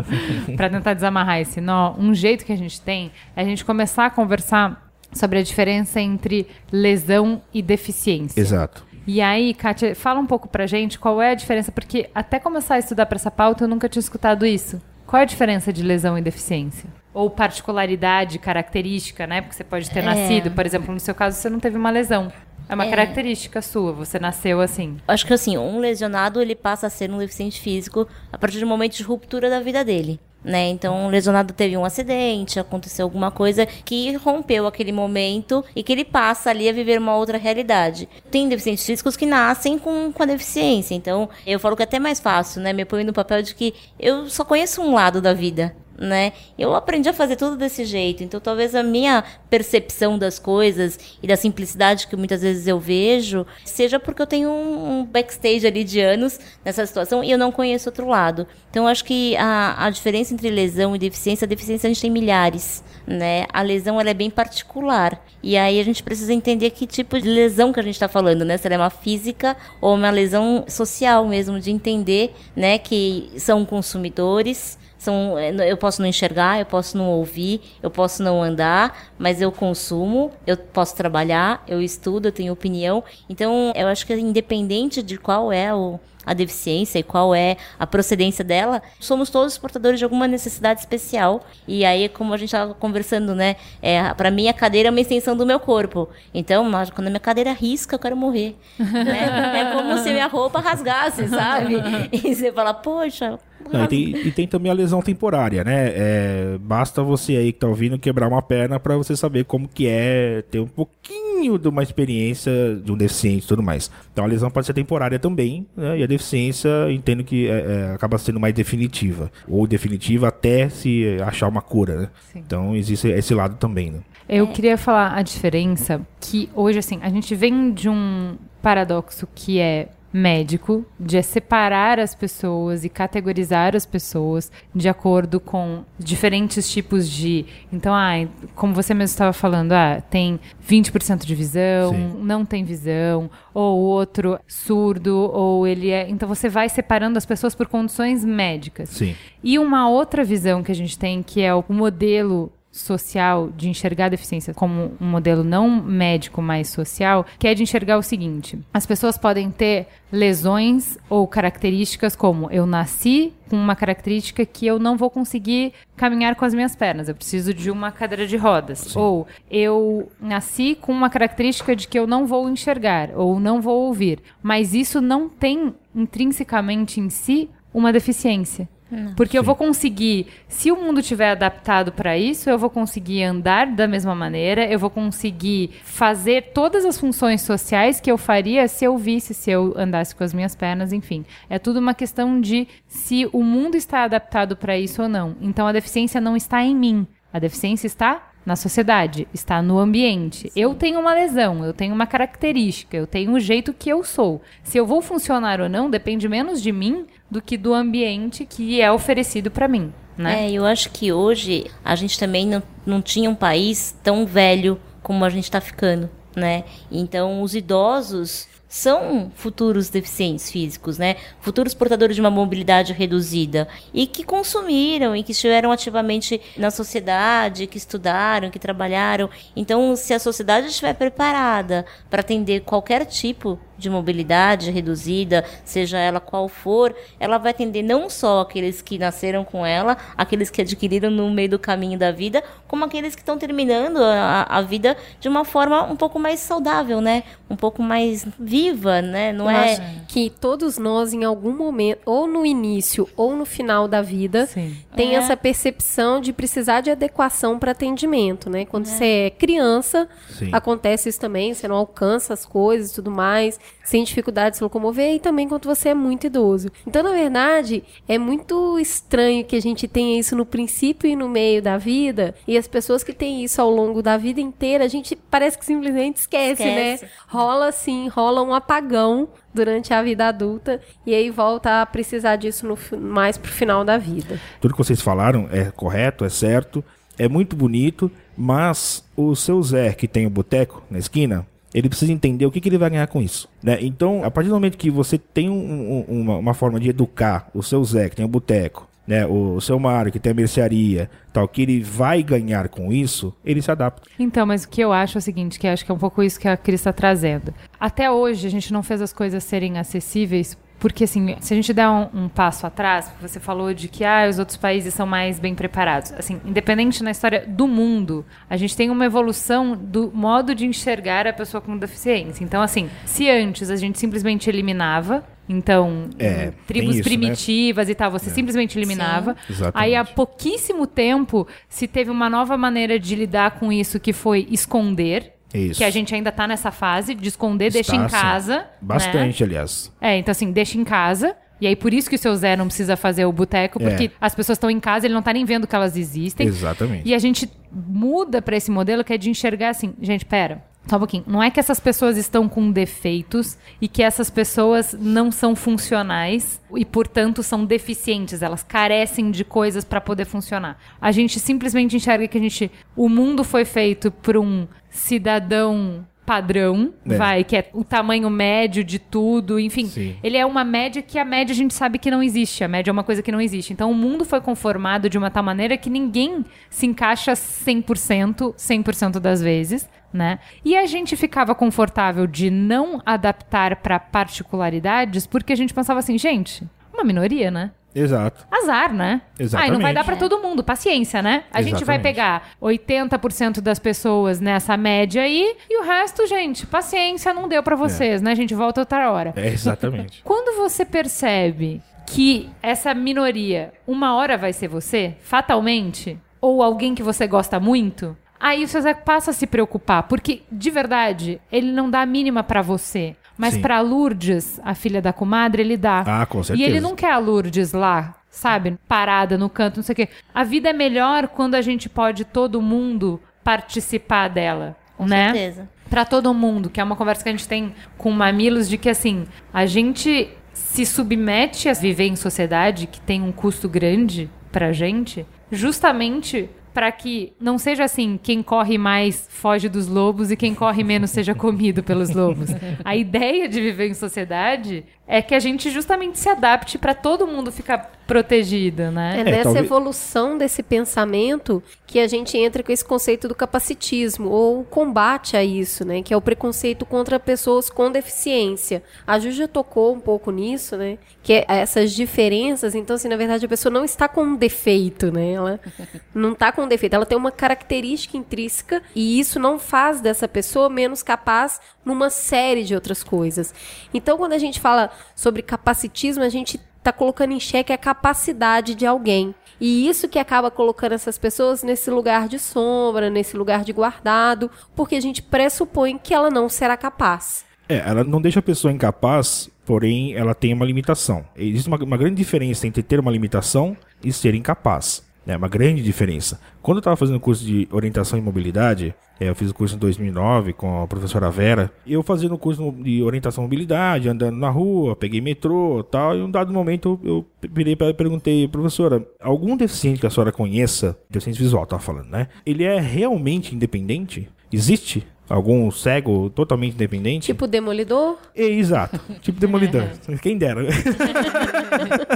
pra 0.58 0.70
tentar 0.70 0.94
desamarrar 0.94 1.40
esse 1.40 1.62
nó, 1.62 1.94
um 1.98 2.14
jeito 2.14 2.46
que 2.46 2.52
a 2.52 2.58
gente 2.58 2.82
tem 2.82 3.12
é 3.36 3.42
a 3.42 3.46
gente 3.46 3.64
começar 3.64 4.06
a 4.06 4.10
conversar 4.10 4.92
sobre 5.12 5.40
a 5.40 5.44
diferença 5.44 6.02
entre 6.02 6.48
lesão 6.72 7.42
e 7.54 7.62
deficiência. 7.62 8.40
Exato. 8.40 8.84
E 9.06 9.22
aí, 9.22 9.54
Kátia, 9.54 9.96
fala 9.96 10.20
um 10.20 10.26
pouco 10.26 10.48
pra 10.48 10.66
gente 10.66 10.98
qual 10.98 11.22
é 11.22 11.32
a 11.32 11.36
diferença, 11.36 11.72
porque 11.72 12.10
até 12.16 12.40
começar 12.40 12.76
a 12.76 12.80
estudar 12.80 13.06
pra 13.06 13.18
essa 13.18 13.30
pauta 13.30 13.66
eu 13.66 13.68
nunca 13.68 13.90
tinha 13.90 14.00
escutado 14.00 14.46
isso. 14.46 14.82
Qual 15.06 15.20
é 15.20 15.24
a 15.24 15.28
diferença 15.28 15.74
de 15.74 15.84
lesão 15.84 16.18
e 16.18 16.22
deficiência? 16.22 16.90
Ou 17.14 17.30
particularidade, 17.30 18.40
característica, 18.40 19.28
né? 19.28 19.42
Porque 19.42 19.56
você 19.56 19.64
pode 19.64 19.90
ter 19.90 20.00
É. 20.00 20.04
nascido, 20.04 20.52
por 20.52 20.66
exemplo, 20.66 20.94
no 20.94 21.00
seu 21.00 21.14
caso 21.16 21.38
você 21.38 21.50
não 21.50 21.60
teve 21.60 21.78
uma 21.78 21.90
lesão. 21.92 22.32
É 22.68 22.74
uma 22.76 22.86
É. 22.86 22.90
característica 22.90 23.62
sua, 23.62 23.92
você 23.92 24.18
nasceu 24.20 24.62
assim. 24.62 24.98
Acho 25.08 25.26
que 25.28 25.34
assim, 25.34 25.58
um 25.58 25.80
lesionado 25.80 26.42
ele 26.42 26.56
passa 26.56 26.88
a 26.88 26.90
ser 26.90 27.12
um 27.12 27.18
deficiente 27.18 27.60
físico 27.60 28.08
a 28.32 28.38
partir 28.38 28.60
do 28.60 28.66
momento 28.68 28.96
de 28.96 29.04
ruptura 29.04 29.50
da 29.50 29.60
vida 29.60 29.84
dele. 29.84 30.20
Né? 30.46 30.68
Então, 30.68 31.06
o 31.06 31.10
lesionado 31.10 31.54
teve 31.54 31.78
um 31.78 31.86
acidente, 31.86 32.60
aconteceu 32.60 33.06
alguma 33.06 33.32
coisa 33.32 33.66
que 33.66 34.14
rompeu 34.18 34.68
aquele 34.68 34.92
momento 34.92 35.64
e 35.74 35.82
que 35.82 35.90
ele 35.94 36.04
passa 36.04 36.50
ali 36.50 36.68
a 36.68 36.74
viver 36.74 37.00
uma 37.00 37.16
outra 37.16 37.38
realidade. 37.38 38.10
Tem 38.30 38.50
deficientes 38.50 38.86
físicos 38.86 39.16
que 39.16 39.26
nascem 39.26 39.80
com, 39.80 40.12
com 40.12 40.22
a 40.22 40.26
deficiência, 40.26 40.96
então 40.96 41.30
eu 41.48 41.58
falo 41.62 41.78
que 41.78 41.84
é 41.84 41.86
até 41.86 41.98
mais 41.98 42.20
fácil, 42.20 42.62
né? 42.62 42.74
Me 42.74 42.84
ponho 42.84 43.06
no 43.06 43.14
papel 43.14 43.42
de 43.42 43.56
que 43.56 43.74
eu 43.98 44.30
só 44.30 44.44
conheço 44.44 44.82
um 44.82 44.94
lado 44.94 45.22
da 45.22 45.34
vida 45.34 45.74
né? 45.98 46.34
Eu 46.58 46.76
aprendi 46.76 47.08
a 47.08 47.14
fazer 47.14 47.36
tudo 47.36 47.56
desse 47.56 47.86
jeito, 47.86 48.24
então 48.24 48.40
talvez 48.40 48.74
a 48.76 48.84
minha 48.84 49.24
percepção 49.50 50.18
das 50.18 50.40
coisas 50.40 51.00
e 51.22 51.28
da 51.28 51.36
simplicidade 51.36 52.08
que 52.08 52.16
muitas 52.16 52.42
vezes 52.42 52.68
eu 52.68 52.80
vejo 52.80 53.46
seja 53.64 54.00
porque 54.00 54.22
eu 54.22 54.28
tenho 54.28 54.50
um, 54.50 55.00
um 55.00 55.06
backstage 55.06 55.66
ali 55.68 55.84
de 55.84 56.00
anos 56.00 56.40
nessa 56.66 56.86
situação 56.86 57.24
e 57.24 57.32
eu 57.32 57.38
não 57.38 57.52
conheço 57.52 57.90
outro 57.90 58.08
lado. 58.08 58.48
Então 58.70 58.88
acho 58.88 59.06
que 59.06 59.36
a, 59.38 59.86
a 59.86 59.90
diferença 59.90 60.34
entre 60.34 60.50
lesão 60.50 60.96
e 60.96 61.00
deficiência, 61.00 61.46
a 61.46 61.48
deficiência 61.48 61.88
a 61.88 61.94
gente 61.94 62.02
tem 62.02 62.12
milhares, 62.12 62.84
né? 63.06 63.46
A 63.54 63.62
lesão 63.62 64.00
ela 64.02 64.10
é 64.10 64.14
bem 64.14 64.30
particular 64.30 65.24
e 65.42 65.56
aí 65.56 65.80
a 65.80 65.84
gente 65.84 66.02
precisa 66.02 66.34
entender 66.34 66.72
que 66.72 66.88
tipo 66.88 67.20
de 67.20 67.30
lesão 67.30 67.72
que 67.72 67.80
a 67.80 67.84
gente 67.84 67.96
está 67.96 68.08
falando, 68.08 68.44
né? 68.44 68.58
Se 68.58 68.68
ela 68.68 68.76
é 68.76 68.78
uma 68.80 68.90
física 68.90 69.56
ou 69.80 69.94
uma 69.94 70.10
lesão 70.10 70.66
social 70.68 71.28
mesmo, 71.28 71.60
de 71.60 71.70
entender, 71.72 72.34
né, 72.56 72.78
que 72.78 73.32
são 73.38 73.66
consumidores 73.66 74.78
são, 75.04 75.38
eu 75.40 75.78
posso 75.78 76.02
não 76.02 76.08
enxergar, 76.08 76.60
eu 76.60 76.66
posso 76.66 76.98
não 76.98 77.10
ouvir, 77.10 77.62
eu 77.82 77.92
posso 77.92 78.24
não 78.24 78.42
andar, 78.42 79.12
mas 79.18 79.42
eu 79.42 79.52
consumo, 79.52 80.32
eu 80.48 80.58
posso 80.58 80.96
trabalhar, 80.96 81.64
eu 81.68 81.82
estudo, 81.82 82.28
eu 82.28 82.32
tenho 82.32 82.54
opinião. 82.54 83.04
Então, 83.30 83.72
eu 83.76 83.88
acho 83.88 84.06
que 84.06 84.14
independente 84.14 85.04
de 85.04 85.18
qual 85.18 85.52
é 85.52 85.74
o, 85.74 86.00
a 86.26 86.34
deficiência 86.34 87.00
e 87.00 87.04
qual 87.04 87.36
é 87.36 87.58
a 87.78 87.86
procedência 87.86 88.44
dela, 88.44 88.82
somos 89.00 89.30
todos 89.30 89.58
portadores 89.58 90.00
de 90.00 90.06
alguma 90.06 90.28
necessidade 90.28 90.80
especial. 90.80 91.46
E 91.68 91.84
aí, 91.84 92.08
como 92.10 92.34
a 92.34 92.38
gente 92.38 92.48
estava 92.48 92.74
conversando, 92.74 93.36
né? 93.36 93.56
É, 93.82 94.14
para 94.14 94.32
mim, 94.32 94.48
a 94.48 94.54
cadeira 94.54 94.90
é 94.90 94.92
uma 94.92 95.02
extensão 95.02 95.36
do 95.36 95.46
meu 95.46 95.60
corpo. 95.60 96.10
Então, 96.34 96.72
quando 96.94 97.08
a 97.08 97.10
minha 97.10 97.20
cadeira 97.20 97.52
risca, 97.52 97.96
eu 97.96 98.00
quero 98.00 98.16
morrer. 98.16 98.56
né? 98.80 99.62
É 99.62 99.76
como 99.76 99.98
se 99.98 100.12
minha 100.12 100.28
roupa 100.28 100.60
rasgasse, 100.60 101.28
sabe? 101.28 101.76
E 102.14 102.34
você 102.34 102.52
fala, 102.52 102.74
poxa. 102.74 103.40
Não, 103.72 103.86
e, 103.86 103.88
tem, 103.88 104.28
e 104.28 104.32
tem 104.32 104.48
também 104.48 104.72
a 104.72 104.76
lesão 104.76 105.02
temporária, 105.02 105.64
né? 105.64 105.92
É, 105.96 106.58
basta 106.60 107.02
você 107.02 107.36
aí 107.36 107.54
que 107.54 107.60
tá 107.60 107.68
ouvindo 107.68 107.98
quebrar 107.98 108.28
uma 108.28 108.42
perna 108.42 108.80
para 108.80 108.96
você 108.98 109.16
saber 109.16 109.46
como 109.46 109.68
que 109.68 109.88
é 109.88 110.44
ter 110.50 110.60
um 110.60 110.68
pouquinho 110.68 111.58
de 111.58 111.68
uma 111.68 111.84
experiência 111.84 112.52
de 112.84 112.92
um 112.92 112.98
deficiente 112.98 113.46
e 113.46 113.48
tudo 113.48 113.64
mais. 113.64 113.92
Então 114.12 114.24
a 114.24 114.28
lesão 114.28 114.50
pode 114.50 114.66
ser 114.66 114.74
temporária 114.74 115.20
também, 115.20 115.66
né? 115.76 116.00
E 116.00 116.04
a 116.04 116.08
deficiência 116.08 116.70
entendo 116.92 117.24
que 117.24 117.48
é, 117.48 117.52
é, 117.52 117.94
acaba 117.94 118.18
sendo 118.18 118.40
mais 118.40 118.54
definitiva. 118.54 119.32
Ou 119.48 119.68
definitiva 119.68 120.28
até 120.28 120.70
se 120.70 121.18
achar 121.22 121.48
uma 121.48 121.62
cura, 121.62 122.02
né? 122.02 122.10
Sim. 122.32 122.40
Então 122.40 122.76
existe 122.76 123.08
esse 123.08 123.34
lado 123.34 123.56
também, 123.56 123.92
né? 123.92 124.00
Eu 124.28 124.48
queria 124.48 124.78
falar 124.78 125.14
a 125.16 125.22
diferença 125.22 126.02
que 126.20 126.50
hoje, 126.56 126.80
assim, 126.80 127.00
a 127.02 127.10
gente 127.10 127.36
vem 127.36 127.74
de 127.74 127.90
um 127.90 128.38
paradoxo 128.62 129.28
que 129.36 129.60
é 129.60 129.90
médico, 130.14 130.86
de 131.00 131.22
separar 131.24 132.00
as 132.00 132.14
pessoas 132.14 132.86
e 132.86 132.90
categorizar 132.90 133.76
as 133.76 133.86
pessoas 133.86 134.52
de 134.74 134.88
acordo 134.88 135.40
com 135.40 135.84
diferentes 135.98 136.72
tipos 136.72 137.10
de. 137.10 137.46
Então, 137.72 137.94
ah, 137.94 138.14
como 138.54 138.76
você 138.76 138.94
mesmo 138.94 139.12
estava 139.12 139.34
falando, 139.34 139.72
ah, 139.72 140.02
tem 140.10 140.40
20% 140.70 141.26
de 141.26 141.34
visão, 141.34 141.92
Sim. 141.92 142.14
não 142.22 142.46
tem 142.46 142.64
visão, 142.64 143.30
ou 143.54 143.80
o 143.80 143.84
outro 143.84 144.40
surdo, 144.48 145.32
ou 145.34 145.66
ele 145.66 145.90
é. 145.90 146.08
Então 146.08 146.30
você 146.30 146.48
vai 146.48 146.70
separando 146.70 147.18
as 147.18 147.26
pessoas 147.26 147.56
por 147.56 147.68
condições 147.68 148.24
médicas. 148.24 148.90
Sim. 148.90 149.16
E 149.44 149.58
uma 149.58 149.90
outra 149.90 150.24
visão 150.24 150.62
que 150.62 150.72
a 150.72 150.76
gente 150.76 150.98
tem, 150.98 151.24
que 151.24 151.42
é 151.42 151.54
o 151.54 151.64
modelo 151.70 152.52
social 152.74 153.52
de 153.56 153.70
enxergar 153.70 154.06
a 154.06 154.10
deficiência 154.10 154.52
como 154.52 154.94
um 155.00 155.06
modelo 155.06 155.44
não 155.44 155.70
médico, 155.70 156.42
mas 156.42 156.70
social, 156.70 157.24
que 157.38 157.48
é 157.48 157.54
de 157.54 157.62
enxergar 157.62 158.00
o 158.00 158.02
seguinte: 158.02 158.58
as 158.74 158.86
pessoas 158.86 159.16
podem 159.16 159.52
ter 159.52 159.88
lesões 160.12 160.98
ou 161.08 161.28
características 161.28 162.16
como 162.16 162.50
eu 162.52 162.66
nasci 162.66 163.32
com 163.48 163.56
uma 163.56 163.76
característica 163.76 164.44
que 164.46 164.66
eu 164.66 164.80
não 164.80 164.98
vou 164.98 165.12
conseguir 165.12 165.74
caminhar 165.96 166.36
com 166.36 166.46
as 166.46 166.54
minhas 166.54 166.76
pernas, 166.76 167.08
eu 167.08 167.16
preciso 167.16 167.54
de 167.54 167.70
uma 167.70 167.92
cadeira 167.92 168.26
de 168.26 168.36
rodas. 168.36 168.96
Ou 168.96 169.28
eu 169.52 170.12
nasci 170.20 170.76
com 170.80 170.92
uma 170.92 171.10
característica 171.10 171.76
de 171.76 171.88
que 171.88 171.98
eu 171.98 172.08
não 172.08 172.26
vou 172.26 172.50
enxergar 172.50 173.12
ou 173.16 173.40
não 173.40 173.62
vou 173.62 173.84
ouvir, 173.84 174.20
mas 174.42 174.74
isso 174.74 175.00
não 175.00 175.30
tem 175.30 175.76
intrinsecamente 175.96 177.00
em 177.00 177.10
si 177.10 177.50
uma 177.72 177.94
deficiência. 177.94 178.68
Porque 179.16 179.38
eu 179.38 179.44
vou 179.44 179.56
conseguir, 179.56 180.28
se 180.48 180.72
o 180.72 180.76
mundo 180.76 181.02
tiver 181.02 181.32
adaptado 181.32 181.92
para 181.92 182.18
isso, 182.18 182.50
eu 182.50 182.58
vou 182.58 182.70
conseguir 182.70 183.24
andar 183.24 183.68
da 183.68 183.88
mesma 183.88 184.16
maneira, 184.16 184.66
eu 184.66 184.80
vou 184.80 184.90
conseguir 184.90 185.72
fazer 185.84 186.52
todas 186.54 186.86
as 186.86 187.00
funções 187.00 187.42
sociais 187.42 188.00
que 188.00 188.12
eu 188.12 188.18
faria 188.18 188.68
se 188.68 188.86
eu 188.86 188.98
visse, 188.98 189.34
se 189.34 189.52
eu 189.52 189.74
andasse 189.78 190.16
com 190.16 190.24
as 190.24 190.34
minhas 190.34 190.56
pernas, 190.56 190.94
enfim. 190.94 191.26
É 191.50 191.60
tudo 191.60 191.80
uma 191.80 191.94
questão 191.94 192.40
de 192.40 192.68
se 192.88 193.28
o 193.32 193.44
mundo 193.44 193.76
está 193.76 194.04
adaptado 194.04 194.56
para 194.56 194.78
isso 194.78 195.02
ou 195.02 195.10
não. 195.10 195.36
Então 195.42 195.68
a 195.68 195.72
deficiência 195.72 196.20
não 196.20 196.36
está 196.36 196.64
em 196.64 196.76
mim, 196.76 197.08
a 197.32 197.40
deficiência 197.40 197.88
está 197.88 198.33
na 198.46 198.56
sociedade, 198.56 199.28
está 199.34 199.62
no 199.62 199.80
ambiente. 199.80 200.52
Eu 200.56 200.74
tenho 200.76 201.00
uma 201.00 201.14
lesão, 201.14 201.64
eu 201.64 201.74
tenho 201.74 201.94
uma 201.94 202.06
característica, 202.06 202.98
eu 202.98 203.08
tenho 203.08 203.34
o 203.34 203.40
jeito 203.40 203.74
que 203.74 203.90
eu 203.90 204.04
sou. 204.04 204.42
Se 204.64 204.78
eu 204.78 204.86
vou 204.86 205.02
funcionar 205.02 205.62
ou 205.62 205.70
não 205.70 205.90
depende 205.90 206.28
menos 206.28 206.62
de 206.62 206.72
mim 206.72 207.06
do 207.30 207.42
que 207.42 207.58
do 207.58 207.74
ambiente 207.74 208.46
que 208.46 208.82
é 208.82 208.92
oferecido 208.92 209.50
para 209.50 209.68
mim, 209.68 209.94
né? 210.18 210.48
É, 210.48 210.52
eu 210.52 210.66
acho 210.66 210.90
que 210.92 211.12
hoje 211.12 211.66
a 211.84 211.96
gente 211.96 212.20
também 212.20 212.46
não, 212.46 212.62
não 212.86 213.02
tinha 213.02 213.30
um 213.30 213.36
país 213.36 213.96
tão 214.04 214.26
velho 214.26 214.80
como 215.02 215.26
a 215.26 215.30
gente 215.30 215.46
está 215.46 215.60
ficando, 215.60 216.10
né? 216.36 216.64
Então, 216.92 217.42
os 217.42 217.56
idosos 217.56 218.48
são 218.74 219.32
futuros 219.36 219.88
deficientes 219.88 220.50
físicos, 220.50 220.98
né? 220.98 221.18
Futuros 221.40 221.76
portadores 221.76 222.16
de 222.16 222.22
uma 222.22 222.32
mobilidade 222.32 222.92
reduzida 222.92 223.68
e 223.94 224.08
que 224.08 224.24
consumiram 224.24 225.16
e 225.16 225.22
que 225.22 225.32
estiveram 225.32 225.72
ativamente 225.72 226.42
na 226.58 226.72
sociedade, 226.72 227.68
que 227.68 227.78
estudaram, 227.78 228.50
que 228.50 228.58
trabalharam. 228.58 229.30
Então, 229.56 229.96
se 229.96 230.12
a 230.12 230.18
sociedade 230.18 230.70
estiver 230.70 230.96
preparada 230.96 231.86
para 232.10 232.22
atender 232.22 232.62
qualquer 232.62 233.06
tipo 233.06 233.60
de 233.78 233.90
mobilidade 233.90 234.72
reduzida, 234.72 235.44
seja 235.64 235.98
ela 235.98 236.20
qual 236.20 236.48
for, 236.48 236.96
ela 237.20 237.38
vai 237.38 237.52
atender 237.52 237.82
não 237.82 238.10
só 238.10 238.42
aqueles 238.42 238.82
que 238.82 238.98
nasceram 238.98 239.44
com 239.44 239.66
ela, 239.66 239.98
aqueles 240.18 240.50
que 240.50 240.62
adquiriram 240.62 241.10
no 241.10 241.30
meio 241.32 241.50
do 241.50 241.60
caminho 241.60 241.98
da 241.98 242.12
vida, 242.12 242.44
como 242.68 242.86
aqueles 242.86 243.16
que 243.16 243.22
estão 243.22 243.38
terminando 243.38 243.98
a, 243.98 244.44
a 244.50 244.62
vida 244.62 244.96
de 245.20 245.28
uma 245.28 245.46
forma 245.46 245.84
um 245.84 245.96
pouco 245.96 246.20
mais 246.20 246.40
saudável, 246.40 247.02
né? 247.02 247.24
Um 247.50 247.56
pouco 247.56 247.82
mais 247.84 248.26
viva, 248.40 249.02
né? 249.02 249.32
Não 249.32 249.46
Eu 249.46 249.52
é 249.58 249.74
acho 249.74 249.82
que 250.08 250.30
todos 250.30 250.78
nós, 250.78 251.14
em 251.14 251.24
algum 251.24 251.56
momento, 251.56 252.00
ou 252.06 252.28
no 252.28 252.46
início 252.46 253.08
ou 253.16 253.36
no 253.36 253.46
final 253.46 253.88
da 253.88 254.02
vida, 254.02 254.46
Sim. 254.48 254.76
tem 254.96 255.14
É. 255.14 255.16
essa 255.16 255.36
percepção 255.38 256.20
de 256.20 256.34
precisar 256.34 256.82
de 256.82 256.90
adequação 256.92 257.60
para 257.60 257.72
atendimento, 257.72 258.50
né? 258.50 258.66
Quando 258.66 258.86
você 258.86 259.06
é 259.06 259.30
criança, 259.30 260.08
Sim. 260.30 260.50
acontece 260.52 261.10
isso 261.10 261.20
também, 261.20 261.54
você 261.54 261.68
não 261.68 261.76
alcança 261.76 262.34
as 262.34 262.46
coisas 262.46 262.92
e 262.92 262.96
tudo 262.96 263.12
mais, 263.12 263.60
sem 263.84 264.04
dificuldade 264.04 264.52
de 264.52 264.58
se 264.58 264.64
locomover, 264.64 265.14
e 265.14 265.20
também 265.20 265.48
quando 265.48 265.66
você 265.66 265.90
é 265.90 265.94
muito 265.94 266.28
idoso. 266.28 266.70
Então, 266.88 267.04
na 267.04 267.12
verdade, 267.12 267.84
é 268.08 268.18
muito 268.18 268.80
estranho 268.80 269.44
que 269.44 269.56
a 269.56 269.62
gente 269.62 269.88
tenha 269.88 270.20
isso 270.20 270.36
no 270.36 270.46
princípio 270.46 271.10
e 271.10 271.16
no 271.16 271.28
meio 271.28 271.62
da 271.62 271.78
vida, 271.78 272.34
e 272.48 272.58
as 272.58 272.68
pessoas 272.68 273.04
que 273.04 273.14
têm 273.14 273.44
isso 273.44 273.62
ao 273.62 273.70
longo 273.70 274.02
da 274.02 274.18
vida 274.18 274.40
inteira, 274.40 274.86
a 274.86 274.88
gente 274.88 275.16
parece 275.16 275.58
que 275.58 275.66
simplesmente 275.66 276.18
esquece, 276.18 276.64
Esquece. 276.64 277.06
né? 277.06 277.12
Rola 277.28 277.68
assim, 277.68 278.08
rola 278.08 278.42
um 278.42 278.54
apagão 278.54 279.28
durante 279.54 279.94
a 279.94 280.02
vida 280.02 280.28
adulta, 280.28 280.82
e 281.06 281.14
aí 281.14 281.30
volta 281.30 281.82
a 281.82 281.86
precisar 281.86 282.38
disso 282.38 282.66
no, 282.66 282.78
mais 283.00 283.38
pro 283.38 283.52
final 283.52 283.84
da 283.84 283.98
vida. 283.98 284.40
Tudo 284.60 284.74
que 284.74 284.78
vocês 284.78 285.02
falaram 285.02 285.48
é 285.52 285.66
correto, 285.72 286.26
é 286.26 286.30
certo, 286.30 286.84
é 287.18 287.28
muito 287.28 287.56
bonito, 287.56 288.10
mas 288.36 289.04
o 289.16 289.36
seu 289.36 289.62
Zé, 289.62 289.94
que 289.94 290.08
tem 290.08 290.26
o 290.26 290.30
boteco 290.30 290.82
na 290.90 290.98
esquina, 290.98 291.46
ele 291.74 291.90
precisa 291.90 292.12
entender 292.12 292.46
o 292.46 292.52
que, 292.52 292.62
que 292.62 292.70
ele 292.70 292.78
vai 292.78 292.90
ganhar 292.90 293.08
com 293.08 293.22
isso. 293.22 293.50
Né? 293.62 293.78
Então, 293.82 294.24
a 294.24 294.30
partir 294.32 294.50
do 294.50 294.56
momento 294.56 294.78
que 294.78 294.90
você 294.92 295.18
tem 295.18 295.50
um- 295.50 296.06
um- 296.10 296.22
uma, 296.22 296.38
uma 296.38 296.54
forma 296.54 296.80
de 296.80 296.90
educar 296.90 297.50
o 297.54 297.62
seu 297.64 297.84
Zé, 297.84 298.10
que 298.10 298.16
tem 298.16 298.26
o 298.26 298.28
boteco, 298.28 298.88
né? 299.08 299.26
o 299.26 299.60
seu 299.60 299.78
Mário, 299.80 300.12
que 300.12 300.20
tem 300.20 300.32
a 300.32 300.36
mercearia, 300.36 301.10
tal, 301.34 301.48
que 301.48 301.62
ele 301.62 301.82
vai 301.82 302.22
ganhar 302.24 302.70
com 302.70 302.94
isso, 302.94 303.34
ele 303.44 303.62
se 303.62 303.70
adapta. 303.72 304.08
Então, 304.18 304.46
mas 304.46 304.64
o 304.64 304.70
que 304.70 304.82
eu 304.82 304.94
acho 304.94 305.18
é 305.18 305.20
o 305.20 305.22
seguinte, 305.22 305.60
que 305.60 305.68
acho 305.68 305.84
que 305.84 305.92
é 305.92 305.96
um 305.96 305.98
pouco 305.98 306.22
isso 306.24 306.40
que 306.40 306.48
a 306.48 306.56
Cris 306.56 306.80
está 306.80 306.94
trazendo. 306.94 307.54
Até 307.80 308.10
hoje, 308.10 308.48
a 308.48 308.50
gente 308.50 308.72
não 308.72 308.82
fez 308.84 309.02
as 309.02 309.12
coisas 309.12 309.44
serem 309.44 309.78
acessíveis 309.78 310.58
porque, 310.84 311.06
assim, 311.06 311.38
se 311.40 311.54
a 311.54 311.56
gente 311.56 311.74
der 311.74 311.88
um, 311.88 312.10
um 312.14 312.28
passo 312.28 312.68
atrás, 312.68 313.10
você 313.22 313.40
falou 313.40 313.74
de 313.74 313.88
que 313.88 314.04
ah, 314.04 314.28
os 314.30 314.38
outros 314.38 314.58
países 314.58 314.94
são 314.94 315.08
mais 315.08 315.40
bem 315.40 315.56
preparados. 315.56 316.12
Assim, 316.12 316.42
independente 316.44 317.02
na 317.02 317.10
história 317.10 317.46
do 317.48 317.70
mundo, 317.70 318.26
a 318.50 318.58
gente 318.58 318.76
tem 318.76 318.90
uma 318.90 319.06
evolução 319.06 319.78
do 319.78 320.12
modo 320.14 320.54
de 320.54 320.66
enxergar 320.66 321.26
a 321.26 321.32
pessoa 321.32 321.62
com 321.62 321.78
deficiência. 321.78 322.44
Então, 322.44 322.62
assim, 322.62 322.90
se 323.06 323.30
antes 323.30 323.70
a 323.70 323.78
gente 323.78 323.98
simplesmente 323.98 324.50
eliminava, 324.50 325.24
então, 325.48 326.10
É, 326.20 326.52
tribos 326.68 326.98
isso, 326.98 327.10
né? 327.10 327.16
primitivas 327.16 327.88
e 327.88 327.96
tal, 327.96 328.12
você 328.12 328.30
simplesmente 328.30 328.78
eliminava. 328.78 329.38
Exatamente. 329.50 329.74
Aí, 329.82 329.96
há 329.96 330.04
pouquíssimo 330.04 330.86
tempo, 330.86 331.48
se 331.70 331.88
teve 331.88 332.12
uma 332.12 332.30
nova 332.30 332.58
maneira 332.58 333.00
de 333.00 333.16
lidar 333.16 333.52
com 333.52 333.72
isso, 333.72 334.02
que 334.02 334.12
foi 334.12 334.48
esconder. 334.52 335.33
Isso. 335.54 335.78
Que 335.78 335.84
a 335.84 335.90
gente 335.90 336.14
ainda 336.16 336.32
tá 336.32 336.48
nessa 336.48 336.72
fase 336.72 337.14
de 337.14 337.28
esconder, 337.30 337.72
deixa 337.72 337.96
em 337.96 338.06
Está, 338.06 338.18
sim. 338.18 338.24
casa. 338.24 338.58
né? 338.58 338.66
Bastante, 338.82 339.44
aliás. 339.44 339.92
É, 340.02 340.18
então 340.18 340.32
assim, 340.32 340.52
deixa 340.52 340.78
em 340.78 340.84
casa. 340.84 341.36
E 341.62 341.68
aí, 341.68 341.76
por 341.76 341.94
isso 341.94 342.10
que 342.10 342.16
o 342.16 342.20
seu 342.20 342.36
Zé 342.36 342.58
não 342.58 342.66
precisa 342.66 342.98
fazer 342.98 343.24
o 343.26 343.32
boteco, 343.32 343.82
É. 343.82 343.88
porque 343.88 344.12
as 344.20 344.36
pessoas 344.36 344.58
estão 344.58 344.70
em 344.70 344.80
casa, 344.82 345.06
ele 345.08 345.14
não 345.14 345.22
tá 345.22 345.32
nem 345.32 345.46
vendo 345.46 345.66
que 345.66 345.74
elas 345.76 345.96
existem. 345.96 346.46
Exatamente. 346.48 347.08
E 347.08 347.14
a 347.14 347.20
gente 347.20 347.50
muda 347.72 348.42
pra 348.42 348.58
esse 348.58 348.70
modelo 348.70 349.04
que 349.04 349.14
é 349.14 349.18
de 349.18 349.30
enxergar 349.30 349.70
assim, 349.70 349.94
gente, 350.02 350.26
pera. 350.26 350.62
Só 350.86 350.98
um 350.98 351.00
pouquinho. 351.00 351.24
Não 351.26 351.42
é 351.42 351.50
que 351.50 351.60
essas 351.60 351.80
pessoas 351.80 352.18
estão 352.18 352.50
com 352.50 352.70
defeitos 352.72 353.58
e 353.80 353.88
que 353.88 354.04
essas 354.04 354.30
pessoas 354.30 354.94
não 355.00 355.32
são 355.32 355.56
funcionais 355.56 356.62
e, 356.76 356.84
portanto, 356.84 357.42
são 357.42 357.64
deficientes. 357.64 358.42
Elas 358.42 358.64
carecem 358.64 359.32
de 359.32 359.46
coisas 359.46 359.86
para 359.86 360.02
poder 360.02 360.26
funcionar. 360.26 360.78
A 361.00 361.12
gente 361.12 361.40
simplesmente 361.40 361.96
enxerga 361.96 362.28
que 362.28 362.38
a 362.38 362.42
gente. 362.42 362.70
O 362.96 363.08
mundo 363.08 363.44
foi 363.46 363.64
feito 363.64 364.12
por 364.12 364.36
um 364.36 364.68
cidadão 364.90 366.06
padrão, 366.26 366.94
É. 367.06 367.18
vai, 367.18 367.44
que 367.44 367.54
é 367.56 367.70
o 367.74 367.84
tamanho 367.84 368.30
médio 368.30 368.82
de 368.82 368.98
tudo, 368.98 369.60
enfim. 369.60 369.88
Sim. 369.88 370.16
Ele 370.24 370.38
é 370.38 370.46
uma 370.46 370.64
média 370.64 371.02
que 371.02 371.20
a 371.20 371.26
média 371.26 371.52
a 371.52 371.56
gente 371.56 371.74
sabe 371.74 371.98
que 371.98 372.10
não 372.10 372.24
existe. 372.24 372.64
A 372.64 372.68
média 372.68 372.90
é 372.90 372.94
uma 372.94 373.04
coisa 373.04 373.22
que 373.22 373.30
não 373.32 373.42
existe. 373.42 373.74
Então 373.74 373.92
o 373.92 373.94
mundo 373.94 374.24
foi 374.24 374.40
conformado 374.40 375.10
de 375.10 375.18
uma 375.18 375.30
tal 375.30 375.44
maneira 375.44 375.76
que 375.78 375.90
ninguém 375.90 376.46
se 376.70 376.86
encaixa 376.86 377.34
100%, 377.34 378.54
100% 378.56 379.20
das 379.20 379.42
vezes, 379.42 379.90
né? 380.14 380.40
E 380.64 380.78
a 380.78 380.86
gente 380.86 381.16
ficava 381.16 381.56
confortável 381.56 382.28
de 382.28 382.50
não 382.50 383.02
adaptar 383.06 383.78
para 383.78 384.00
particularidades 384.00 385.26
porque 385.26 385.54
a 385.54 385.56
gente 385.56 385.74
pensava 385.74 386.00
assim, 386.00 386.18
gente, 386.18 386.68
uma 386.94 387.04
minoria, 387.04 387.50
né? 387.50 387.72
Exato. 387.96 388.46
Azar, 388.52 388.92
né? 388.92 389.22
Exatamente. 389.38 389.70
Ai, 389.70 389.76
não 389.76 389.82
vai 389.82 389.94
dar 389.94 390.04
pra 390.04 390.16
todo 390.16 390.40
mundo, 390.40 390.64
paciência, 390.64 391.22
né? 391.22 391.44
A 391.52 391.62
gente 391.62 391.84
vai 391.86 391.98
Exatamente. 391.98 392.02
pegar 392.02 392.50
80% 392.62 393.62
das 393.62 393.78
pessoas 393.78 394.40
nessa 394.40 394.76
média 394.76 395.22
aí 395.22 395.56
e 395.70 395.80
o 395.80 395.84
resto, 395.84 396.26
gente, 396.26 396.66
paciência, 396.66 397.34
não 397.34 397.48
deu 397.48 397.62
pra 397.62 397.76
vocês, 397.76 398.22
né? 398.22 398.32
A 398.32 398.36
gente 398.36 398.56
volta 398.56 398.82
outra 398.82 399.12
hora. 399.12 399.34
É, 399.36 399.48
exatamente. 399.48 400.22
Quando 400.26 400.58
você 400.58 400.84
percebe 400.84 401.82
que 402.08 402.50
essa 402.62 402.94
minoria, 402.94 403.74
uma 403.88 404.16
hora 404.16 404.38
vai 404.38 404.54
ser 404.54 404.68
você, 404.68 405.16
fatalmente, 405.22 406.18
ou 406.42 406.62
alguém 406.62 406.96
que 406.96 407.04
você 407.04 407.28
gosta 407.28 407.60
muito, 407.60 408.18
aí 408.44 408.64
o 408.64 408.68
seu 408.68 408.82
Zé 408.82 408.94
passa 408.94 409.32
a 409.32 409.34
se 409.34 409.48
preocupar, 409.48 410.04
porque 410.04 410.44
de 410.52 410.70
verdade, 410.70 411.40
ele 411.52 411.72
não 411.72 411.90
dá 411.90 412.02
a 412.02 412.06
mínima 412.06 412.44
pra 412.44 412.62
você. 412.62 413.16
Mas 413.36 413.58
pra 413.58 413.80
Lourdes, 413.82 414.60
a 414.64 414.76
filha 414.76 415.02
da 415.02 415.12
comadre, 415.12 415.64
ele 415.64 415.76
dá. 415.76 416.04
Ah, 416.06 416.26
com 416.26 416.42
E 416.42 416.44
certeza. 416.44 416.70
ele 416.70 416.80
não 416.80 416.96
quer 416.96 417.12
a 417.12 417.18
Lourdes 417.18 417.74
lá, 417.74 418.14
sabe? 418.30 418.78
Parada 418.88 419.40
no 419.40 419.50
canto, 419.50 419.78
não 419.78 419.84
sei 419.84 419.94
o 419.94 419.96
quê. 419.96 420.10
A 420.36 420.44
vida 420.44 420.70
é 420.70 420.74
melhor 420.74 421.28
quando 421.30 421.56
a 421.56 421.62
gente 421.62 421.90
pode 421.90 422.26
todo 422.26 422.62
mundo 422.62 423.20
participar 423.44 424.28
dela, 424.28 424.78
Com 424.96 425.06
né? 425.08 425.32
certeza. 425.34 425.70
Pra 425.90 426.06
todo 426.06 426.32
mundo, 426.34 426.70
que 426.70 426.80
é 426.80 426.84
uma 426.84 426.96
conversa 426.96 427.24
que 427.24 427.30
a 427.30 427.32
gente 427.32 427.48
tem 427.48 427.74
com 427.98 428.12
Mamilos 428.12 428.70
de 428.70 428.78
que 428.78 428.90
assim, 428.90 429.26
a 429.52 429.66
gente 429.66 430.30
se 430.54 430.86
submete 430.86 431.68
a 431.68 431.74
viver 431.74 432.06
em 432.08 432.16
sociedade 432.16 432.86
que 432.86 433.02
tem 433.02 433.22
um 433.24 433.32
custo 433.32 433.68
grande 433.68 434.30
pra 434.52 434.72
gente, 434.72 435.26
justamente 435.52 436.48
pra 436.74 436.92
que 436.92 437.34
não 437.40 437.58
seja 437.58 437.84
assim, 437.84 438.20
quem 438.22 438.42
corre 438.42 438.78
mais 438.78 439.28
foge 439.30 439.70
dos 439.70 439.88
lobos 439.88 440.32
e 440.32 440.36
quem 440.36 440.56
corre 440.56 440.84
menos 440.84 441.12
seja 441.12 441.36
comido 441.36 441.84
pelos 441.84 442.10
lobos. 442.10 442.50
A 442.84 442.96
ideia 442.96 443.48
de 443.48 443.62
viver 443.62 443.90
em 443.90 443.94
sociedade 443.94 444.84
é 445.08 445.22
que 445.22 445.36
a 445.36 445.40
gente 445.40 445.70
justamente 445.70 446.18
se 446.18 446.30
adapte 446.30 446.78
pra 446.78 446.94
todo 446.94 447.28
mundo 447.28 447.52
ficar 447.52 447.92
protegido, 448.08 448.84
É, 448.84 448.92
né? 448.92 449.24
nessa 449.24 449.44
talvez- 449.44 449.66
evolução 449.66 450.38
desse 450.38 450.62
pensamento 450.62 451.64
que 451.88 452.00
a 452.00 452.08
gente 452.08 452.38
entra 452.38 452.62
com 452.64 452.72
esse 452.72 452.84
conceito 452.84 453.28
do 453.28 453.36
capacitismo, 453.36 454.30
ou 454.30 454.62
o 454.62 454.64
combate 454.66 455.38
a 455.38 455.44
isso, 455.44 455.86
né? 455.86 456.02
Que 456.02 456.14
é 456.14 456.18
o 456.18 456.22
preconceito 456.22 456.86
contra 456.86 457.20
pessoas 457.20 457.70
com 457.70 457.92
deficiência. 457.92 458.84
A 459.08 459.20
Ju 459.20 459.32
já 459.32 459.48
tocou 459.48 459.94
um 459.94 460.00
pouco 460.00 460.32
nisso, 460.32 460.76
né? 460.76 460.98
Que 461.22 461.34
é 461.34 461.46
essas 461.48 461.92
diferenças. 461.94 462.76
Então, 462.76 462.96
assim, 462.96 463.08
na 463.08 463.16
verdade, 463.16 463.46
a 463.46 463.50
pessoa 463.50 463.72
não 463.72 463.86
está 463.86 464.08
com 464.08 464.24
um 464.24 464.36
defeito, 464.36 465.12
né? 465.12 465.32
Ela 465.34 465.60
não 466.14 466.34
está 466.34 466.52
com 466.52 466.64
um 466.64 466.68
defeito. 466.68 466.94
Ela 466.96 467.06
tem 467.06 467.18
uma 467.18 467.32
característica 467.32 468.18
intrínseca 468.18 468.82
e 468.96 469.20
isso 469.20 469.40
não 469.40 469.58
faz 469.60 470.02
dessa 470.02 470.28
pessoa 470.28 470.68
menos 470.70 471.02
capaz 471.04 471.60
numa 471.86 472.10
série 472.10 472.64
de 472.64 472.74
outras 472.76 473.04
coisas. 473.04 473.54
Então, 473.94 474.18
quando 474.18 474.34
a 474.34 474.38
gente 474.38 474.60
fala 474.60 474.90
sobre 475.16 475.42
capacitismo, 475.42 476.24
a 476.24 476.30
gente 476.30 476.60
está 476.78 476.92
colocando 476.92 477.32
em 477.32 477.40
xeque 477.40 477.72
a 477.72 477.78
capacidade 477.78 478.76
de 478.76 478.86
alguém. 478.86 479.34
E 479.60 479.88
isso 479.88 480.10
que 480.10 480.20
acaba 480.20 480.52
colocando 480.52 480.94
essas 480.94 481.18
pessoas 481.18 481.64
nesse 481.64 481.90
lugar 481.90 482.28
de 482.28 482.38
sombra, 482.38 483.10
nesse 483.10 483.38
lugar 483.38 483.64
de 483.64 483.72
guardado, 483.72 484.52
porque 484.76 484.96
a 484.96 485.02
gente 485.02 485.22
pressupõe 485.22 485.98
que 485.98 486.14
ela 486.14 486.30
não 486.30 486.50
será 486.50 486.76
capaz. 486.76 487.46
É, 487.70 487.78
ela 487.78 488.04
não 488.04 488.22
deixa 488.22 488.40
a 488.40 488.44
pessoa 488.44 488.74
incapaz, 488.74 489.50
porém 489.66 490.16
ela 490.16 490.36
tem 490.36 490.54
uma 490.54 490.66
limitação. 490.66 491.26
Existe 491.36 491.68
uma, 491.68 491.78
uma 491.78 491.98
grande 491.98 492.16
diferença 492.16 492.68
entre 492.68 492.84
ter 492.84 493.00
uma 493.00 493.12
limitação 493.12 493.78
e 494.04 494.12
ser 494.12 494.36
incapaz. 494.36 495.03
É 495.26 495.38
uma 495.38 495.48
grande 495.48 495.82
diferença. 495.82 496.40
Quando 496.62 496.78
eu 496.78 496.82
estava 496.82 496.98
fazendo 496.98 497.16
o 497.16 497.20
curso 497.20 497.46
de 497.46 497.68
orientação 497.72 498.20
e 498.20 498.22
mobilidade, 498.22 498.94
é, 499.20 499.30
eu 499.30 499.36
fiz 499.36 499.52
o 499.52 499.54
curso 499.54 499.76
em 499.76 499.80
2009 499.80 500.54
com 500.54 500.84
a 500.84 500.88
professora 500.88 501.30
Vera, 501.30 501.72
eu 501.88 502.04
fazendo 502.04 502.36
o 502.36 502.38
curso 502.38 502.74
de 502.80 503.02
orientação 503.02 503.44
e 503.44 503.46
mobilidade, 503.46 504.10
andando 504.10 504.38
na 504.38 504.50
rua, 504.50 504.96
peguei 504.96 505.22
metrô 505.22 505.84
tal, 505.84 506.16
e 506.16 506.20
em 506.20 506.24
um 506.24 506.32
dado 506.32 506.52
momento 506.52 507.00
eu 507.04 507.26
virei 507.52 507.76
para 507.76 507.88
ela 507.88 507.94
e 507.94 507.98
perguntei, 507.98 508.48
professora, 508.48 509.06
algum 509.22 509.56
deficiente 509.56 510.00
que 510.00 510.08
a 510.08 510.10
senhora 510.10 510.32
conheça, 510.32 510.98
deficiente 511.10 511.40
visual, 511.40 511.66
tava 511.66 511.82
falando, 511.82 512.10
né? 512.10 512.28
Ele 512.46 512.64
é 512.64 512.80
realmente 512.80 513.56
independente? 513.56 514.28
Existe? 514.52 515.08
Algum 515.30 515.72
cego 515.72 516.30
totalmente 516.30 516.74
independente? 516.74 517.28
Tipo 517.28 517.48
demolidor? 517.48 518.18
É, 518.36 518.44
exato, 518.44 519.00
tipo 519.22 519.40
demolidor. 519.40 519.88
Quem 520.22 520.38
dera. 520.38 520.68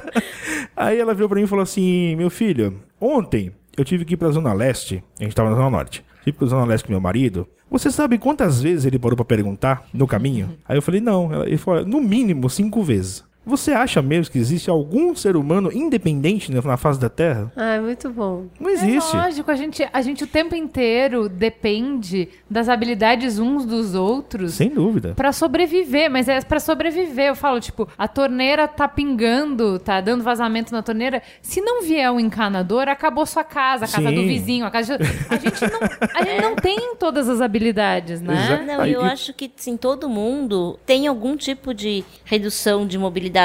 Aí 0.75 0.99
ela 0.99 1.13
virou 1.13 1.29
pra 1.29 1.37
mim 1.37 1.45
e 1.45 1.47
falou 1.47 1.63
assim: 1.63 2.15
Meu 2.15 2.29
filho, 2.29 2.79
ontem 2.99 3.51
eu 3.77 3.85
tive 3.85 4.05
que 4.05 4.13
ir 4.13 4.17
pra 4.17 4.31
Zona 4.31 4.53
Leste, 4.53 5.03
a 5.19 5.23
gente 5.23 5.35
tava 5.35 5.49
na 5.49 5.55
Zona 5.55 5.69
Norte. 5.69 6.03
Tive 6.23 6.23
que 6.23 6.29
ir 6.29 6.33
pra 6.33 6.47
Zona 6.47 6.65
Leste 6.65 6.85
com 6.85 6.91
meu 6.91 7.01
marido. 7.01 7.47
Você 7.69 7.91
sabe 7.91 8.17
quantas 8.17 8.61
vezes 8.61 8.85
ele 8.85 8.99
parou 8.99 9.15
pra 9.15 9.25
perguntar 9.25 9.85
no 9.93 10.07
caminho? 10.07 10.57
Aí 10.67 10.77
eu 10.77 10.81
falei: 10.81 11.01
Não. 11.01 11.43
Ele 11.43 11.57
falou: 11.57 11.85
No 11.85 12.01
mínimo 12.01 12.49
cinco 12.49 12.83
vezes. 12.83 13.23
Você 13.47 13.71
acha 13.71 14.01
mesmo 14.01 14.29
que 14.29 14.37
existe 14.37 14.69
algum 14.69 15.15
ser 15.15 15.37
humano 15.37 15.71
independente 15.71 16.51
na 16.51 16.75
face 16.75 16.99
da 16.99 17.07
Terra? 17.07 17.49
Ah, 17.55 17.79
muito 17.81 18.09
bom. 18.09 18.47
Não 18.59 18.69
existe. 18.69 19.15
É 19.15 19.21
lógico, 19.21 19.49
a 19.49 19.55
gente, 19.55 19.87
a 19.91 20.01
gente 20.01 20.25
o 20.25 20.27
tempo 20.27 20.53
inteiro 20.53 21.29
depende 21.29 22.27
das 22.49 22.67
habilidades 22.67 23.39
uns 23.39 23.65
dos 23.65 23.95
outros. 23.95 24.55
Sem 24.55 24.69
dúvida. 24.69 25.13
Pra 25.15 25.31
sobreviver, 25.31 26.11
mas 26.11 26.27
é 26.27 26.41
pra 26.41 26.59
sobreviver. 26.59 27.27
Eu 27.29 27.35
falo, 27.35 27.61
tipo, 27.61 27.87
a 27.97 28.05
torneira 28.05 28.67
tá 28.67 28.85
pingando, 28.85 29.79
tá 29.79 30.01
dando 30.01 30.25
vazamento 30.25 30.73
na 30.73 30.83
torneira. 30.83 31.23
Se 31.41 31.61
não 31.61 31.81
vier 31.81 32.11
um 32.11 32.19
encanador, 32.19 32.89
acabou 32.89 33.25
sua 33.25 33.45
casa, 33.45 33.85
a 33.85 33.87
casa 33.87 34.09
Sim. 34.09 34.15
do 34.15 34.23
vizinho, 34.23 34.65
a 34.65 34.71
casa 34.71 34.97
de... 34.97 35.03
A 35.29 35.37
gente 35.37 35.61
não, 35.61 35.79
a 36.13 36.23
gente 36.25 36.41
não 36.41 36.55
tem 36.57 36.95
todas 36.95 37.29
as 37.29 37.39
habilidades, 37.39 38.19
né? 38.19 38.33
Exato. 38.33 38.63
Não, 38.65 38.85
eu 38.85 39.01
acho 39.01 39.33
que 39.33 39.49
sim, 39.55 39.77
todo 39.77 40.09
mundo 40.09 40.77
tem 40.85 41.07
algum 41.07 41.37
tipo 41.37 41.73
de 41.73 42.03
redução 42.25 42.85
de 42.85 42.97
mobilidade 42.97 43.36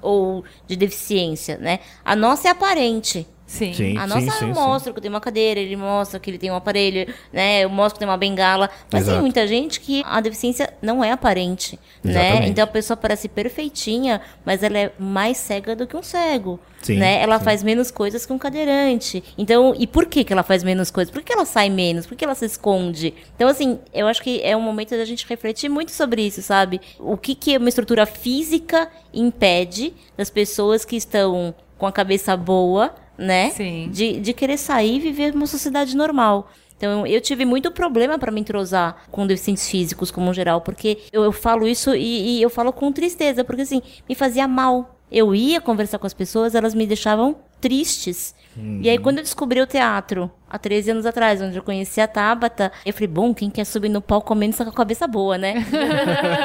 ou 0.00 0.44
de 0.66 0.76
deficiência, 0.76 1.56
né? 1.58 1.80
A 2.04 2.16
nossa 2.16 2.48
é 2.48 2.50
aparente. 2.50 3.26
Sim. 3.48 3.72
Sim. 3.72 3.96
A 3.96 4.06
nossa 4.06 4.20
sim, 4.20 4.28
eu 4.28 4.54
sim. 4.54 4.60
mostro 4.60 4.92
que 4.92 5.00
tem 5.00 5.08
uma 5.08 5.22
cadeira, 5.22 5.58
ele 5.58 5.74
mostra 5.74 6.20
que 6.20 6.30
ele 6.30 6.36
tem 6.36 6.50
um 6.50 6.54
aparelho, 6.54 7.12
né? 7.32 7.64
Eu 7.64 7.70
mostro 7.70 7.94
que 7.94 8.00
tem 8.00 8.08
uma 8.08 8.18
bengala. 8.18 8.68
Mas 8.92 9.02
Exato. 9.02 9.16
tem 9.16 9.22
muita 9.22 9.46
gente 9.48 9.80
que 9.80 10.02
a 10.04 10.20
deficiência 10.20 10.70
não 10.82 11.02
é 11.02 11.10
aparente, 11.10 11.80
né? 12.04 12.12
Exatamente. 12.12 12.50
Então 12.50 12.64
a 12.64 12.66
pessoa 12.66 12.96
parece 12.96 13.26
perfeitinha, 13.26 14.20
mas 14.44 14.62
ela 14.62 14.78
é 14.78 14.92
mais 14.98 15.38
cega 15.38 15.74
do 15.74 15.86
que 15.86 15.96
um 15.96 16.02
cego. 16.02 16.60
Sim, 16.82 16.98
né? 16.98 17.22
Ela 17.22 17.38
sim. 17.38 17.44
faz 17.46 17.62
menos 17.62 17.90
coisas 17.90 18.26
que 18.26 18.32
um 18.34 18.38
cadeirante. 18.38 19.24
Então, 19.38 19.74
e 19.76 19.86
por 19.86 20.04
que, 20.04 20.24
que 20.24 20.32
ela 20.32 20.42
faz 20.42 20.62
menos 20.62 20.90
coisas? 20.90 21.10
Por 21.10 21.22
que 21.22 21.32
ela 21.32 21.46
sai 21.46 21.70
menos? 21.70 22.06
Por 22.06 22.18
que 22.18 22.24
ela 22.26 22.34
se 22.34 22.44
esconde? 22.44 23.14
Então, 23.34 23.48
assim, 23.48 23.78
eu 23.94 24.06
acho 24.06 24.22
que 24.22 24.42
é 24.42 24.54
um 24.54 24.60
momento 24.60 24.90
da 24.90 25.06
gente 25.06 25.26
refletir 25.26 25.70
muito 25.70 25.90
sobre 25.90 26.20
isso, 26.20 26.42
sabe? 26.42 26.82
O 26.98 27.16
que, 27.16 27.34
que 27.34 27.56
uma 27.56 27.70
estrutura 27.70 28.04
física 28.04 28.90
impede 29.12 29.94
das 30.18 30.28
pessoas 30.28 30.84
que 30.84 30.96
estão 30.96 31.54
com 31.78 31.86
a 31.86 31.92
cabeça 31.92 32.36
boa, 32.36 32.94
né? 33.18 33.50
Sim. 33.50 33.90
De, 33.90 34.20
de 34.20 34.32
querer 34.32 34.56
sair 34.56 34.96
e 34.96 35.00
viver 35.00 35.34
uma 35.34 35.46
sociedade 35.46 35.96
normal. 35.96 36.48
Então, 36.76 37.04
eu 37.04 37.20
tive 37.20 37.44
muito 37.44 37.72
problema 37.72 38.18
para 38.18 38.30
me 38.30 38.40
entrosar 38.40 39.02
com 39.10 39.26
deficientes 39.26 39.68
físicos, 39.68 40.12
como 40.12 40.32
geral, 40.32 40.60
porque 40.60 40.98
eu, 41.12 41.24
eu 41.24 41.32
falo 41.32 41.66
isso 41.66 41.92
e, 41.92 42.38
e 42.38 42.42
eu 42.42 42.48
falo 42.48 42.72
com 42.72 42.92
tristeza, 42.92 43.42
porque 43.42 43.62
assim, 43.62 43.82
me 44.08 44.14
fazia 44.14 44.46
mal. 44.46 44.96
Eu 45.10 45.34
ia 45.34 45.60
conversar 45.60 45.98
com 45.98 46.06
as 46.06 46.14
pessoas, 46.14 46.54
elas 46.54 46.74
me 46.74 46.86
deixavam 46.86 47.36
tristes. 47.60 48.34
E 48.80 48.90
aí, 48.90 48.98
quando 48.98 49.18
eu 49.18 49.22
descobri 49.22 49.60
o 49.60 49.66
teatro, 49.66 50.28
há 50.50 50.58
13 50.58 50.90
anos 50.90 51.06
atrás, 51.06 51.40
onde 51.40 51.56
eu 51.56 51.62
conheci 51.62 52.00
a 52.00 52.08
Tabata, 52.08 52.72
eu 52.84 52.92
falei, 52.92 53.06
bom, 53.06 53.34
quem 53.34 53.50
quer 53.50 53.64
subir 53.64 53.88
no 53.88 54.00
palco 54.00 54.26
comendo 54.26 54.50
está 54.50 54.64
com 54.64 54.70
a 54.70 54.74
cabeça 54.74 55.06
boa, 55.06 55.38
né? 55.38 55.64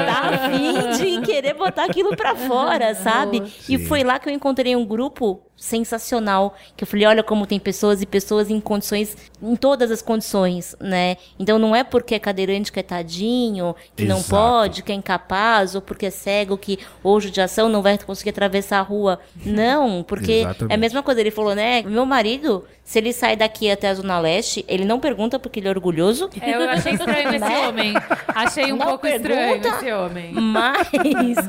tá 0.05 0.29
afim 0.29 0.91
de 0.97 1.21
querer 1.25 1.55
botar 1.55 1.85
aquilo 1.85 2.15
pra 2.15 2.35
fora, 2.35 2.93
sabe? 2.93 3.41
E 3.67 3.77
Sim. 3.77 3.85
foi 3.85 4.03
lá 4.03 4.19
que 4.19 4.29
eu 4.29 4.33
encontrei 4.33 4.75
um 4.75 4.85
grupo 4.85 5.41
sensacional, 5.55 6.55
que 6.75 6.83
eu 6.83 6.87
falei, 6.87 7.05
olha 7.05 7.23
como 7.23 7.45
tem 7.45 7.59
pessoas 7.59 8.01
e 8.01 8.05
pessoas 8.05 8.49
em 8.49 8.59
condições, 8.59 9.15
em 9.41 9.55
todas 9.55 9.91
as 9.91 10.01
condições, 10.01 10.75
né? 10.79 11.15
Então 11.39 11.57
não 11.57 11.75
é 11.75 11.83
porque 11.83 12.15
é 12.15 12.19
cadeirante 12.19 12.71
que 12.71 12.79
é 12.79 12.83
tadinho, 12.83 13.75
que 13.95 14.03
não 14.05 14.17
Exato. 14.17 14.29
pode, 14.29 14.83
que 14.83 14.91
é 14.91 14.95
incapaz, 14.95 15.75
ou 15.75 15.81
porque 15.81 16.07
é 16.07 16.09
cego, 16.09 16.57
que 16.57 16.79
ou 17.01 17.19
judiação 17.21 17.69
não 17.69 17.81
vai 17.81 17.97
conseguir 17.97 18.31
atravessar 18.31 18.79
a 18.79 18.81
rua. 18.81 19.19
Não, 19.45 20.03
porque 20.03 20.31
Exatamente. 20.31 20.71
é 20.71 20.75
a 20.75 20.77
mesma 20.77 21.02
coisa. 21.03 21.21
Ele 21.21 21.29
falou, 21.29 21.53
né? 21.53 21.83
Meu 21.83 22.05
marido, 22.05 22.63
se 22.83 22.97
ele 22.97 23.13
sai 23.13 23.35
daqui 23.35 23.69
até 23.69 23.89
a 23.89 23.93
Zona 23.93 24.19
Leste, 24.19 24.65
ele 24.67 24.83
não 24.85 24.99
pergunta 24.99 25.37
porque 25.37 25.59
ele 25.59 25.67
é 25.67 25.69
orgulhoso. 25.69 26.29
É, 26.41 26.55
eu 26.55 26.69
achei 26.69 26.93
estranho 26.93 27.29
esse 27.29 27.39
Né? 27.43 27.67
homem. 27.67 27.93
Achei 28.29 28.73
um 28.73 28.77
Não 28.77 28.87
pouco 28.87 29.05
estranho 29.05 29.61
pergunta. 29.61 29.67
esse 29.77 29.91
homem. 29.93 30.31
Mas 30.33 30.87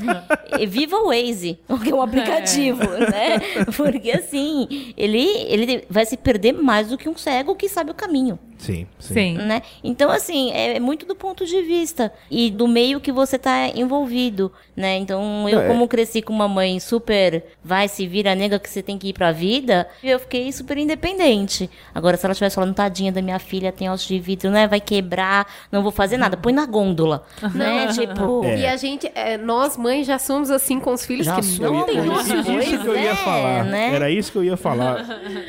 viva 0.69 0.97
o 0.99 1.07
Waze, 1.09 1.59
que 1.83 1.91
é 1.91 1.95
um 1.95 2.03
aplicativo, 2.03 2.83
né? 2.83 3.41
Porque 3.77 4.11
assim, 4.11 4.93
ele, 4.97 5.27
ele 5.49 5.85
vai 5.89 6.05
se 6.05 6.17
perder 6.17 6.53
mais 6.53 6.89
do 6.89 6.99
que 6.99 7.09
um 7.09 7.17
cego 7.17 7.55
que 7.55 7.69
sabe 7.69 7.91
o 7.91 7.95
caminho. 7.95 8.39
Sim, 8.65 8.87
sim. 8.99 9.15
Sim. 9.15 9.35
Né? 9.39 9.63
Então, 9.83 10.11
assim, 10.11 10.51
é, 10.53 10.77
é 10.77 10.81
muito 10.81 11.05
do 11.07 11.15
ponto 11.15 11.45
de 11.45 11.63
vista 11.63 12.13
e 12.31 12.51
do 12.51 12.67
meio 12.67 13.01
que 13.01 13.13
você 13.13 13.39
tá 13.39 13.69
envolvido, 13.75 14.51
né? 14.77 14.97
Então, 14.97 15.49
eu, 15.49 15.61
É. 15.61 15.69
como 15.69 15.87
cresci 15.87 16.23
com 16.23 16.33
uma 16.33 16.49
mãe 16.49 16.81
super 16.81 17.45
vai, 17.63 17.89
se 17.89 18.07
vira 18.07 18.35
nega 18.35 18.59
que 18.59 18.69
você 18.71 18.83
tem 18.83 18.97
que 18.99 19.09
ir 19.09 19.13
pra 19.13 19.33
vida, 19.33 19.87
eu 20.03 20.19
fiquei 20.19 20.51
super 20.53 20.79
independente. 20.79 21.69
Agora, 21.95 22.17
se 22.17 22.25
ela 22.25 22.33
estivesse 22.33 22.55
falando, 22.55 22.75
tadinha 22.75 23.13
da 23.13 23.21
minha 23.21 23.39
filha, 23.39 23.71
tem 23.71 23.91
osso 23.91 24.09
de 24.09 24.19
vidro, 24.19 24.51
né? 24.51 24.67
Vai 24.67 24.81
quebrar, 24.81 25.47
não 25.71 25.83
vou 25.83 25.93
fazer 25.93 26.17
nada, 26.17 26.37
põe 26.37 26.53
na 26.53 26.65
gôndola, 26.67 27.25
né? 27.55 27.89
Tipo. 27.89 28.45
É. 28.45 28.61
E 28.61 28.67
a 28.67 28.77
gente, 28.77 29.11
é, 29.15 29.37
nós 29.37 29.77
mães 29.77 30.07
já 30.07 30.19
somos 30.19 30.51
assim 30.51 30.81
com 30.81 30.93
os 30.93 31.05
filhos 31.05 31.27
Já 31.27 31.37
que 31.37 31.43
somos. 31.43 31.73
não 31.73 31.85
tem 31.85 31.99
Isso, 31.99 32.53
isso 32.75 32.83
que 32.83 32.89
eu 32.89 32.97
ia 32.97 33.11
é, 33.11 33.15
falar. 33.17 33.65
né? 33.65 33.95
Era 33.95 34.11
isso 34.11 34.33
que 34.33 34.39
eu 34.39 34.45
ia 34.45 34.57
falar. 34.57 35.05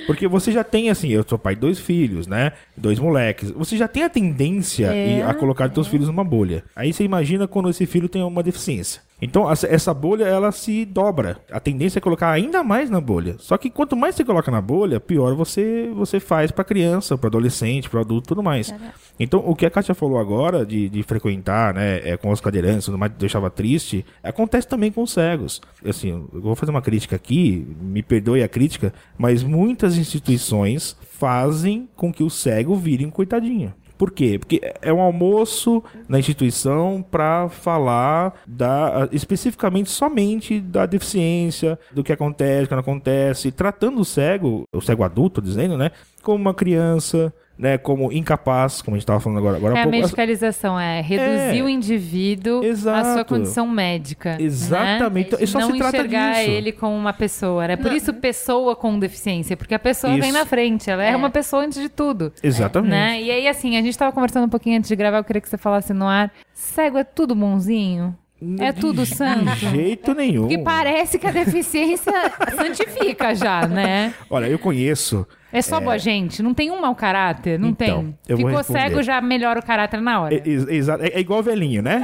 Porque 0.05 0.27
você 0.27 0.51
já 0.51 0.63
tem, 0.63 0.89
assim, 0.89 1.09
eu 1.09 1.23
sou 1.27 1.37
pai 1.37 1.55
de 1.55 1.61
dois 1.61 1.79
filhos, 1.79 2.27
né? 2.27 2.51
Dois 2.75 2.99
moleques. 3.05 3.51
Você 3.51 3.77
já 3.77 3.87
tem 3.87 4.03
a 4.03 4.09
tendência 4.09 4.87
É. 4.87 5.23
a 5.23 5.33
colocar 5.33 5.69
teus 5.69 5.87
filhos 5.87 6.07
numa 6.07 6.23
bolha. 6.23 6.63
Aí 6.75 6.91
você 6.91 7.03
imagina 7.03 7.47
quando 7.47 7.69
esse 7.69 7.85
filho 7.85 8.09
tem 8.09 8.21
uma 8.23 8.43
deficiência. 8.43 9.01
Então, 9.21 9.49
essa- 9.49 9.93
bolha, 9.93 10.25
ela 10.25 10.51
se 10.51 10.83
dobra. 10.85 11.37
A 11.49 11.59
tendência 11.59 11.99
é 11.99 12.01
colocar 12.01 12.29
ainda 12.31 12.63
mais 12.63 12.89
na 12.89 12.99
bolha. 12.99 13.35
Só 13.39 13.57
que 13.57 13.69
quanto 13.69 13.95
mais 13.95 14.13
você 14.13 14.25
coloca 14.25 14.51
na 14.51 14.59
bolha, 14.61 14.99
pior 14.99 15.33
você, 15.35 15.89
você 15.95 16.19
faz 16.19 16.51
pra 16.51 16.65
criança, 16.65 17.17
pra 17.17 17.27
adolescente, 17.29 17.89
pra 17.89 18.01
adulto 18.01 18.27
e 18.27 18.29
tudo 18.29 18.43
mais. 18.43 18.73
Então, 19.17 19.41
o 19.45 19.55
que 19.55 19.65
a 19.65 19.71
Kátia 19.71 19.95
falou 19.95 20.19
agora 20.19 20.65
de, 20.65 20.89
de 20.89 21.01
frequentar, 21.01 21.73
né, 21.73 22.01
é, 22.03 22.17
com 22.17 22.29
os 22.29 22.41
cadeirantes, 22.41 22.85
tudo 22.85 22.97
mais, 22.97 23.13
deixava 23.13 23.49
triste, 23.49 24.05
acontece 24.21 24.67
também 24.67 24.91
com 24.91 25.01
os 25.03 25.13
cegos. 25.13 25.61
Assim, 25.87 26.09
eu 26.33 26.41
vou 26.41 26.53
fazer 26.55 26.71
uma 26.71 26.81
crítica 26.81 27.15
aqui, 27.15 27.65
me 27.81 28.03
perdoe 28.03 28.43
a 28.43 28.49
crítica, 28.49 28.93
mas 29.17 29.41
muitas 29.43 29.97
instituições 29.97 30.97
fazem 31.17 31.87
com 31.95 32.11
que 32.11 32.21
o 32.23 32.29
cego 32.29 32.75
vire 32.75 33.05
um 33.05 33.11
coitadinho. 33.11 33.73
Por 33.97 34.11
quê? 34.11 34.37
Porque 34.37 34.61
é 34.81 34.91
um 34.91 35.01
almoço 35.01 35.83
na 36.07 36.19
instituição 36.19 37.05
para 37.09 37.49
falar 37.49 38.33
da 38.45 39.07
especificamente 39.11 39.89
somente 39.89 40.59
da 40.59 40.85
deficiência, 40.85 41.79
do 41.91 42.03
que 42.03 42.11
acontece, 42.11 42.65
o 42.65 42.67
que 42.67 42.73
não 42.73 42.81
acontece, 42.81 43.51
tratando 43.51 44.01
o 44.01 44.05
cego, 44.05 44.67
o 44.73 44.81
cego 44.81 45.03
adulto, 45.03 45.41
dizendo, 45.41 45.77
né, 45.77 45.91
como 46.21 46.37
uma 46.37 46.53
criança, 46.53 47.33
né, 47.57 47.77
como 47.77 48.11
incapaz, 48.11 48.81
como 48.81 48.95
a 48.95 48.97
gente 48.97 49.03
estava 49.03 49.19
falando 49.19 49.37
agora, 49.37 49.55
agora 49.57 49.75
É 49.77 49.79
a 49.79 49.83
pouco. 49.83 49.97
medicalização, 49.97 50.77
é 50.79 50.99
reduzir 51.01 51.59
É. 51.59 51.63
o 51.63 51.69
indivíduo 51.69 52.61
à 52.61 52.65
Exato. 52.65 53.13
sua 53.13 53.23
condição 53.25 53.67
médica. 53.67 54.35
Exatamente. 54.39 55.31
Né? 55.31 55.37
Então, 55.41 55.47
só 55.47 55.59
Não 55.59 55.71
se 55.71 55.77
trata 55.77 55.97
enxergar 55.97 56.33
disso. 56.33 56.49
ele 56.51 56.71
como 56.73 56.95
uma 56.95 57.13
pessoa. 57.13 57.65
É 57.65 57.75
por 57.77 57.91
isso 57.93 58.13
pessoa 58.13 58.75
com 58.75 58.99
deficiência, 58.99 59.55
porque 59.55 59.73
a 59.73 59.79
pessoa 59.79 60.11
vem 60.13 60.29
Isso. 60.29 60.33
na 60.33 60.45
frente. 60.45 60.89
Ela 60.89 61.03
é, 61.03 61.15
uma 61.15 61.29
pessoa 61.29 61.63
antes 61.63 61.81
de 61.81 61.87
tudo. 61.89 62.33
Exatamente. 62.43 62.91
Né? 62.91 63.21
E 63.21 63.31
aí, 63.31 63.47
assim, 63.47 63.77
a 63.77 63.81
gente 63.81 63.97
tava 63.97 64.11
conversando 64.11 64.45
um 64.45 64.49
pouquinho 64.49 64.77
antes 64.77 64.89
de 64.89 64.95
gravar, 64.95 65.17
eu 65.19 65.23
queria 65.23 65.41
que 65.41 65.47
você 65.49 65.57
falasse 65.57 65.93
no 65.93 66.05
ar. 66.07 66.31
Cego 66.53 66.97
é 66.97 67.03
tudo 67.03 67.33
bonzinho? 67.35 68.15
É 68.59 68.71
De- 68.73 68.81
tudo 68.81 69.05
santo? 69.05 69.45
De 69.45 69.69
jeito 69.69 70.13
nenhum. 70.13 70.41
Porque 70.41 70.57
parece 70.57 71.17
que 71.17 71.25
a 71.25 71.31
deficiência 71.31 72.11
santifica 72.55 73.33
já, 73.33 73.65
né? 73.65 74.13
Olha, 74.29 74.45
eu 74.47 74.59
conheço. 74.59 75.25
É 75.57 75.61
só 75.61 75.79
boa 75.79 75.97
gente, 75.97 76.43
não 76.43 76.53
tem 76.53 76.71
um 76.71 76.79
mau 76.81 76.93
caráter, 76.95 77.57
não 77.59 77.69
Então, 77.69 78.13
tem. 78.25 78.37
Ficou 78.37 78.63
cego, 78.63 79.01
já 79.03 79.19
melhora 79.21 79.59
o 79.59 79.63
caráter 79.65 80.01
na 80.01 80.21
hora. 80.21 80.35
É, 80.35 80.41
exato. 80.45 81.03
É, 81.03 81.07
é 81.09 81.19
igual 81.19 81.41
velhinho, 81.43 81.81
né? 81.81 82.03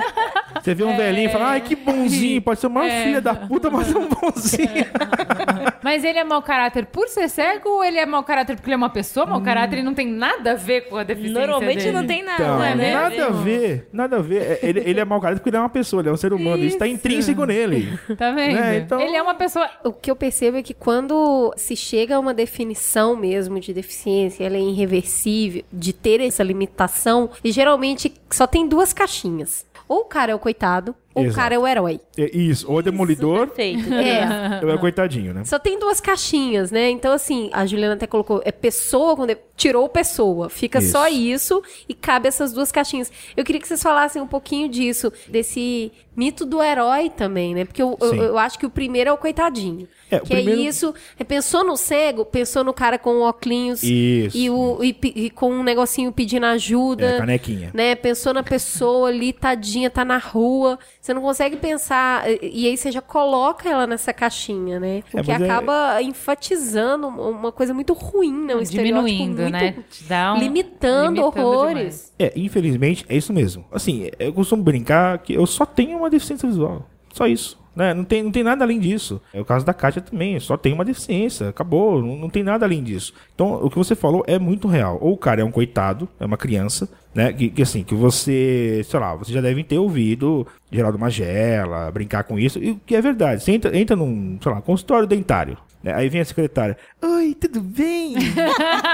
Você 0.61 0.73
vê 0.73 0.83
um 0.83 0.95
velhinho 0.95 1.29
e 1.29 1.31
fala, 1.31 1.49
ai, 1.51 1.61
que 1.61 1.75
bonzinho, 1.75 2.41
pode 2.41 2.59
ser 2.59 2.67
o 2.67 2.69
maior 2.69 2.89
É. 2.89 3.03
filho 3.03 3.21
da 3.21 3.33
puta, 3.33 3.69
mas 3.69 3.93
é 3.93 3.97
um 3.97 4.07
bonzinho. 4.07 4.85
Mas 5.83 6.03
ele 6.03 6.19
é 6.19 6.23
mau 6.23 6.41
caráter 6.41 6.85
por 6.85 7.07
ser 7.07 7.29
cego 7.29 7.69
ou 7.69 7.83
ele 7.83 7.97
é 7.97 8.05
mau 8.05 8.23
caráter 8.23 8.55
porque 8.55 8.67
ele 8.69 8.73
é 8.75 8.77
uma 8.77 8.89
pessoa 8.89 9.25
mau 9.25 9.41
caráter 9.41 9.79
e 9.79 9.83
não 9.83 9.93
tem 9.93 10.07
nada 10.07 10.51
a 10.51 10.55
ver 10.55 10.81
com 10.81 10.97
a 10.97 11.03
deficiência 11.03 11.39
Normalmente 11.41 11.79
dele? 11.79 11.91
não 11.91 12.05
tem 12.07 12.23
nada, 12.23 12.43
Então, 12.43 12.59
né? 12.75 12.93
nada 12.93 13.25
a 13.25 13.29
ver, 13.29 13.87
nada 13.91 14.15
a 14.17 14.21
ver. 14.21 14.41
É, 14.41 14.59
Ele, 14.63 14.79
ele 14.85 14.99
é 14.99 15.05
mau 15.05 15.19
caráter 15.19 15.39
porque 15.39 15.49
ele 15.49 15.57
é 15.57 15.59
uma 15.59 15.69
pessoa, 15.69 16.01
ele 16.01 16.09
é 16.09 16.11
um 16.11 16.17
ser 16.17 16.33
humano. 16.33 16.63
Isso, 16.63 16.77
tá 16.77 16.85
Isso. 16.87 16.95
intrínseco 16.95 17.45
nele. 17.45 17.97
Tá 18.17 18.31
vendo? 18.31 18.55
Né, 18.55 18.77
então- 18.79 18.99
Ele 18.99 19.15
é 19.15 19.21
uma 19.21 19.35
pessoa... 19.35 19.69
O 19.83 19.91
que 19.91 20.09
eu 20.11 20.15
percebo 20.15 20.57
é 20.57 20.63
que 20.63 20.73
quando 20.73 21.53
se 21.57 21.75
chega 21.75 22.15
a 22.15 22.19
uma 22.19 22.33
definição 22.33 23.15
mesmo 23.15 23.59
de 23.59 23.73
deficiência, 23.73 24.43
ela 24.43 24.57
é 24.57 24.61
irreversível, 24.61 25.63
de 25.71 25.93
ter 25.93 26.21
essa 26.21 26.43
limitação, 26.43 27.29
e 27.43 27.51
geralmente 27.51 28.13
só 28.29 28.45
tem 28.47 28.67
duas 28.67 28.93
caixinhas. 28.93 29.65
Ou 29.87 30.01
o 30.01 30.05
cara 30.05 30.31
é 30.31 30.35
o 30.35 30.39
coitado, 30.39 30.95
o 31.13 31.21
Exato. 31.21 31.35
cara 31.35 31.55
é 31.55 31.59
o 31.59 31.67
herói. 31.67 31.99
É 32.17 32.35
Isso, 32.37 32.71
ou 32.71 32.81
demolidor, 32.81 33.47
Perfeito. 33.47 33.91
É. 33.93 34.59
ou 34.63 34.69
é 34.69 34.75
o 34.75 34.79
coitadinho, 34.79 35.33
né? 35.33 35.43
Só 35.45 35.59
tem 35.59 35.77
duas 35.79 35.99
caixinhas, 35.99 36.71
né? 36.71 36.89
Então, 36.89 37.11
assim, 37.13 37.49
a 37.53 37.65
Juliana 37.65 37.95
até 37.95 38.07
colocou, 38.07 38.41
é 38.45 38.51
pessoa, 38.51 39.15
quando 39.15 39.31
é- 39.31 39.37
tirou 39.55 39.87
pessoa. 39.89 40.49
Fica 40.49 40.79
Isso. 40.79 40.91
só 40.93 41.07
isso 41.07 41.61
e 41.87 41.93
cabe 41.93 42.27
essas 42.27 42.51
duas 42.51 42.71
caixinhas. 42.71 43.11
Eu 43.37 43.43
queria 43.43 43.61
que 43.61 43.67
vocês 43.67 43.81
falassem 43.83 44.19
um 44.21 44.25
pouquinho 44.27 44.67
disso, 44.67 45.13
desse 45.27 45.91
mito 46.15 46.45
do 46.45 46.61
herói 46.63 47.09
também, 47.09 47.53
né? 47.53 47.63
Porque 47.65 47.81
eu, 47.81 47.95
eu, 48.01 48.13
eu 48.15 48.37
acho 48.39 48.57
que 48.57 48.65
o 48.65 48.69
primeiro 48.71 49.09
é 49.11 49.13
o 49.13 49.17
coitadinho. 49.17 49.87
É, 50.09 50.17
o 50.17 50.21
que 50.21 50.33
primeiro- 50.33 50.59
é 50.61 50.63
isso. 50.65 50.93
é, 51.19 51.23
Pensou 51.23 51.63
no 51.63 51.77
cego, 51.77 52.25
pensou 52.25 52.63
no 52.63 52.73
cara 52.73 52.97
com 52.97 53.21
óculos 53.21 53.81
e, 53.83 54.49
o, 54.49 54.83
e, 54.83 54.95
e 55.15 55.29
com 55.29 55.51
um 55.53 55.63
negocinho 55.63 56.11
pedindo 56.11 56.45
ajuda. 56.47 57.05
É, 57.05 57.17
canequinha. 57.19 57.69
Né? 57.73 57.93
Pensou 57.95 58.33
na 58.33 58.43
pessoa 58.43 59.09
ali, 59.09 59.31
tadinha, 59.31 59.89
tá 59.89 60.03
na 60.03 60.17
rua. 60.17 60.77
Você 61.01 61.15
não 61.15 61.21
consegue 61.23 61.57
pensar. 61.57 62.23
E 62.43 62.67
aí 62.67 62.77
você 62.77 62.91
já 62.91 63.01
coloca 63.01 63.67
ela 63.67 63.87
nessa 63.87 64.13
caixinha, 64.13 64.79
né? 64.79 65.01
O 65.11 65.19
É, 65.19 65.23
que 65.23 65.31
é- 65.31 65.35
acaba 65.35 65.99
enfatizando 66.01 67.07
uma 67.07 67.51
coisa 67.51 67.73
muito 67.73 67.91
ruim, 67.93 68.31
né? 68.45 68.55
Um 68.55 68.61
Diminuindo, 68.61 69.41
muito 69.41 69.51
né? 69.51 69.75
Te 69.89 70.03
dá 70.03 70.33
um- 70.33 70.37
limitando, 70.37 71.15
limitando 71.15 71.21
horrores. 71.23 72.13
É, 72.19 72.31
infelizmente, 72.35 73.03
é 73.09 73.17
isso 73.17 73.33
mesmo. 73.33 73.65
Assim, 73.71 74.11
eu 74.19 74.31
costumo 74.31 74.61
brincar 74.61 75.17
que 75.17 75.33
eu 75.33 75.45
só 75.47 75.65
tenho 75.65 75.97
uma 75.97 76.09
deficiência 76.09 76.47
visual. 76.47 76.87
Só 77.13 77.25
isso. 77.25 77.59
Né? 77.75 77.93
Não, 77.93 78.03
tem, 78.03 78.21
não 78.21 78.31
tem 78.31 78.43
nada 78.43 78.63
além 78.63 78.79
disso. 78.79 79.21
É 79.33 79.39
o 79.39 79.45
caso 79.45 79.65
da 79.65 79.73
Kátia 79.73 80.01
também. 80.01 80.39
Só 80.39 80.57
tem 80.57 80.73
uma 80.73 80.85
deficiência. 80.85 81.49
Acabou. 81.49 82.01
Não, 82.01 82.15
não 82.15 82.29
tem 82.29 82.43
nada 82.43 82.65
além 82.65 82.83
disso. 82.83 83.13
Então, 83.33 83.53
o 83.63 83.69
que 83.69 83.77
você 83.77 83.95
falou 83.95 84.23
é 84.27 84.37
muito 84.37 84.67
real. 84.67 84.97
Ou 85.01 85.13
o 85.13 85.17
cara 85.17 85.41
é 85.41 85.43
um 85.43 85.51
coitado, 85.51 86.07
é 86.19 86.25
uma 86.25 86.37
criança, 86.37 86.89
né? 87.15 87.31
Que, 87.31 87.49
que 87.49 87.61
assim, 87.61 87.83
que 87.83 87.95
você, 87.95 88.81
sei 88.85 88.99
lá, 88.99 89.15
você 89.15 89.31
já 89.31 89.41
deve 89.41 89.63
ter 89.63 89.77
ouvido 89.77 90.45
Geraldo 90.71 90.99
Magela, 90.99 91.91
brincar 91.91 92.23
com 92.23 92.37
isso. 92.37 92.59
E 92.59 92.75
que 92.85 92.95
é 92.95 93.01
verdade. 93.01 93.43
Você 93.43 93.51
entra, 93.51 93.77
entra 93.77 93.95
num, 93.95 94.37
sei 94.41 94.51
lá, 94.51 94.61
consultório 94.61 95.07
dentário. 95.07 95.57
Né? 95.83 95.93
Aí 95.93 96.09
vem 96.09 96.21
a 96.21 96.25
secretária. 96.25 96.77
Oi, 97.01 97.35
tudo 97.39 97.61
bem? 97.61 98.15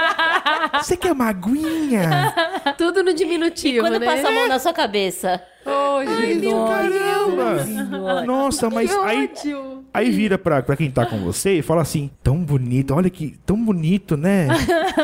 Você 0.74 0.96
quer 0.96 1.12
uma 1.12 1.26
aguinha? 1.28 2.34
Tudo 2.76 3.02
no 3.02 3.12
diminutivo, 3.12 3.80
Quando 3.80 3.98
né? 3.98 4.06
passa 4.06 4.28
a 4.28 4.30
mão 4.30 4.48
na 4.48 4.58
sua 4.58 4.72
cabeça. 4.72 5.42
Caramba! 6.66 8.24
Nossa, 8.24 8.70
mas 8.70 8.90
aí, 8.98 9.30
aí 9.92 10.10
vira 10.10 10.38
pra, 10.38 10.62
pra 10.62 10.76
quem 10.76 10.90
tá 10.90 11.04
com 11.04 11.18
você 11.18 11.58
e 11.58 11.62
fala 11.62 11.82
assim: 11.82 12.10
tão 12.22 12.38
bonito, 12.38 12.94
olha 12.94 13.10
que 13.10 13.38
tão 13.44 13.62
bonito, 13.62 14.16
né? 14.16 14.48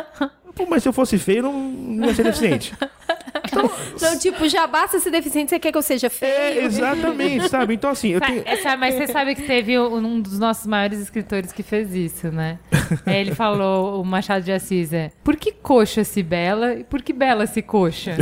Pô, 0.55 0.67
mas 0.67 0.83
se 0.85 0.89
eu 0.89 0.93
fosse 0.93 1.19
feio, 1.19 1.43
não, 1.43 1.53
não 1.53 2.07
ia 2.07 2.15
ser 2.15 2.23
deficiente. 2.23 2.75
Então, 3.47 4.19
tipo, 4.19 4.49
já 4.49 4.67
basta 4.67 4.99
ser 4.99 5.11
deficiente, 5.11 5.51
você 5.51 5.59
quer 5.59 5.71
que 5.73 5.79
eu 5.79 5.83
seja 5.83 6.09
feio? 6.11 6.33
É, 6.33 6.65
exatamente, 6.65 7.49
sabe? 7.49 7.75
Então, 7.75 7.91
assim, 7.91 8.09
eu 8.11 8.21
tenho. 8.21 8.43
essa- 8.45 8.77
mas 8.77 8.95
você 8.95 9.07
sabe 9.13 9.35
que 9.35 9.43
teve 9.43 9.79
um 9.79 10.21
dos 10.21 10.39
nossos 10.39 10.67
maiores 10.67 10.99
escritores 10.99 11.53
que 11.53 11.63
fez 11.63 11.95
isso, 11.95 12.29
né? 12.31 12.59
É, 13.07 13.21
ele 13.21 13.35
falou, 13.35 14.01
o 14.01 14.05
Machado 14.05 14.45
de 14.45 14.53
Assis, 14.53 14.93
é 14.93 15.11
por 15.23 15.37
que 15.37 15.51
coxa 15.53 16.05
se 16.05 16.23
bela 16.23 16.75
e 16.75 16.85
por 16.85 17.03
que 17.03 17.13
bela 17.13 17.47
se 17.47 17.61
coxa? 17.61 18.13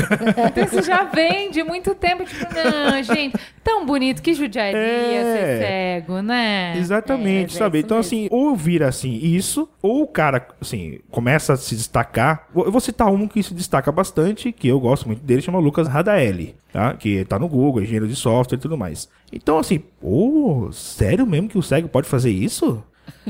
Então 0.48 0.64
isso 0.64 0.82
já 0.82 1.04
vem 1.04 1.50
de 1.50 1.62
muito 1.62 1.94
tempo, 1.94 2.24
tipo, 2.24 2.44
não, 2.54 3.02
gente, 3.02 3.36
tão 3.62 3.84
bonito, 3.84 4.22
que 4.22 4.32
judiaria 4.34 4.78
É. 4.78 5.22
ser 5.58 5.58
cego, 5.66 6.20
né? 6.22 6.74
Exatamente, 6.76 7.54
é 7.54 7.58
sabe? 7.58 7.80
Então, 7.80 7.98
assim, 7.98 8.28
ou 8.30 8.54
vira 8.56 8.88
assim 8.88 9.12
isso, 9.22 9.68
ou 9.82 10.02
o 10.02 10.06
cara, 10.06 10.46
assim, 10.60 11.00
começa 11.10 11.52
a 11.52 11.56
se 11.56 11.74
destacar. 11.76 12.48
Eu 12.54 12.70
vou 12.72 12.80
citar 12.80 13.08
um 13.08 13.26
que 13.28 13.42
se 13.42 13.52
destaca 13.54 13.90
bastante, 13.92 14.52
que 14.52 14.68
eu 14.68 14.80
gosto 14.80 15.06
muito 15.06 15.11
dele, 15.14 15.42
chama 15.42 15.58
Lucas 15.58 15.88
Radaeli, 15.88 16.54
tá? 16.72 16.94
Que 16.94 17.24
tá 17.24 17.38
no 17.38 17.48
Google, 17.48 17.82
engenheiro 17.82 18.08
de 18.08 18.16
software 18.16 18.58
e 18.58 18.60
tudo 18.60 18.76
mais. 18.78 19.08
Então, 19.32 19.58
assim, 19.58 19.78
pô, 19.78 20.68
sério 20.72 21.26
mesmo 21.26 21.48
que 21.48 21.58
o 21.58 21.62
cego 21.62 21.88
pode 21.88 22.08
fazer 22.08 22.30
isso? 22.30 22.82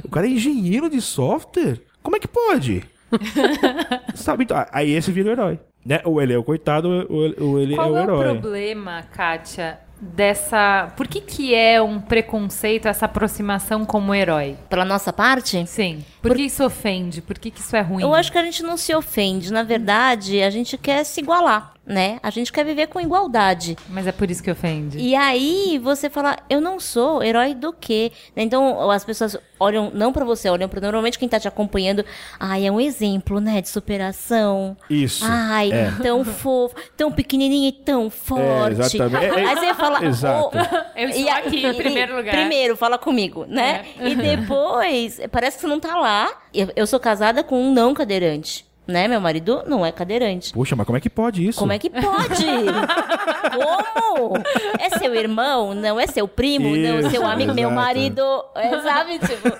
O 0.05 0.09
cara 0.09 0.26
é 0.26 0.30
engenheiro 0.30 0.89
de 0.89 1.01
software? 1.01 1.80
Como 2.03 2.16
é 2.16 2.20
que 2.20 2.28
pode? 2.28 2.85
sabe? 4.14 4.45
Então, 4.45 4.64
aí 4.72 4.91
esse 4.93 5.11
vira 5.12 5.28
o 5.28 5.33
herói. 5.33 5.59
Né? 5.85 6.01
Ou 6.05 6.22
ele 6.22 6.33
é 6.33 6.39
o 6.39 6.45
coitado, 6.45 7.07
ou 7.09 7.24
ele, 7.24 7.62
ele 7.62 7.74
Qual 7.74 7.89
é 7.89 7.93
o 7.93 7.97
é 7.97 8.01
o 8.01 8.03
herói. 8.05 8.39
problema, 8.39 9.03
Kátia, 9.12 9.80
dessa... 10.01 10.93
Por 10.97 11.09
que 11.09 11.20
que 11.20 11.55
é 11.55 11.83
um 11.83 12.01
preconceito 12.01 12.87
essa 12.87 13.07
aproximação 13.07 13.85
como 13.85 14.14
herói? 14.14 14.57
Pela 14.70 14.85
nossa 14.85 15.12
parte, 15.12 15.64
Sim. 15.66 16.05
Por 16.20 16.37
que 16.37 16.43
isso 16.43 16.64
ofende? 16.64 17.20
Por 17.20 17.37
que 17.37 17.51
que 17.51 17.61
isso 17.61 17.74
é 17.74 17.80
ruim? 17.80 18.03
eu 18.03 18.14
acho 18.14 18.30
que 18.30 18.39
a 18.39 18.45
gente 18.45 18.62
não 18.62 18.76
se 18.76 18.95
ofende. 18.95 19.53
Na 19.53 19.64
verdade, 19.64 20.41
a 20.41 20.51
gente 20.51 20.78
quer 20.78 21.05
se 21.05 21.20
igualar, 21.20 21.71
né? 21.85 22.18
A 22.22 22.30
gente 22.30 22.53
quer 22.53 22.64
viver 22.64 22.87
com 22.87 23.01
igualdade. 23.01 23.76
Mas 23.89 24.07
é 24.07 24.12
por 24.12 24.30
isso 24.30 24.43
que 24.43 24.51
ofende. 24.51 24.99
E 24.99 25.14
aí 25.14 25.78
você 25.83 26.09
fala, 26.09 26.37
eu 26.49 26.61
não 26.61 26.78
sou 26.78 27.22
herói 27.22 27.55
do 27.55 27.72
quê? 27.72 28.12
Né? 28.37 28.43
Então 28.45 28.91
as 28.91 29.05
pessoas 29.05 29.37
olham 29.59 29.91
não 29.95 30.12
pra 30.12 30.24
você, 30.24 30.49
olham 30.49 30.68
pra 30.68 30.80
normalmente 30.80 31.18
quem 31.18 31.28
tá 31.28 31.39
te 31.41 31.49
acompanhando. 31.49 32.05
Ai, 32.39 32.66
é 32.66 32.70
um 32.70 32.80
exemplo, 32.80 33.41
né, 33.41 33.61
de 33.61 33.68
superação. 33.68 34.76
Isso. 34.89 35.24
Ai, 35.26 35.70
é. 35.72 35.93
tão 36.03 36.24
fofo, 36.24 36.74
tão 36.97 37.11
pequenininho 37.11 37.68
e 37.68 37.72
tão 37.72 38.09
forte. 38.11 38.80
exatamente. 38.80 39.24
É, 39.24 39.28
é- 39.43 39.47
Aí 39.47 39.57
você 39.57 39.74
fala, 39.74 40.05
Exato. 40.05 40.51
"Oh, 40.57 40.83
Eu 40.99 41.09
estou 41.09 41.24
e 41.24 41.28
aqui, 41.28 41.66
em 41.66 41.74
primeiro 41.74 42.16
lugar." 42.16 42.33
Primeiro, 42.35 42.76
fala 42.76 42.99
comigo, 42.99 43.45
né? 43.49 43.85
É. 43.99 44.09
E 44.09 44.14
depois, 44.14 45.20
parece 45.30 45.57
que 45.57 45.62
você 45.62 45.66
não 45.68 45.80
tá 45.80 45.97
lá. 45.97 46.30
Eu, 46.55 46.68
eu 46.76 46.87
sou 46.87 47.01
casada 47.01 47.43
com 47.43 47.61
um 47.61 47.72
não 47.72 47.95
cadeirante, 47.95 48.64
né? 48.87 49.07
Meu 49.09 49.20
marido 49.20 49.62
não 49.66 49.85
é 49.87 49.93
cadeirante. 49.93 50.53
Poxa, 50.53 50.74
mas 50.74 50.85
como 50.87 50.97
é 50.97 51.01
que 51.01 51.09
pode 51.11 51.47
isso? 51.47 51.59
Como 51.59 51.72
é 51.72 51.78
que 51.78 51.89
pode? 51.89 52.47
Como? 53.53 54.35
É 54.78 54.91
seu 54.99 55.14
irmão? 55.14 55.74
Não 55.74 55.99
é 55.99 56.07
seu 56.07 56.26
primo? 56.28 56.68
não 56.76 56.97
é 56.97 57.01
Isso, 57.01 57.11
seu 57.11 57.26
amigo? 57.26 57.53
Meu 57.55 57.70
exato. 57.70 57.74
marido? 57.74 58.45
É, 58.55 58.80
sabe? 58.80 59.18
Tipo, 59.18 59.51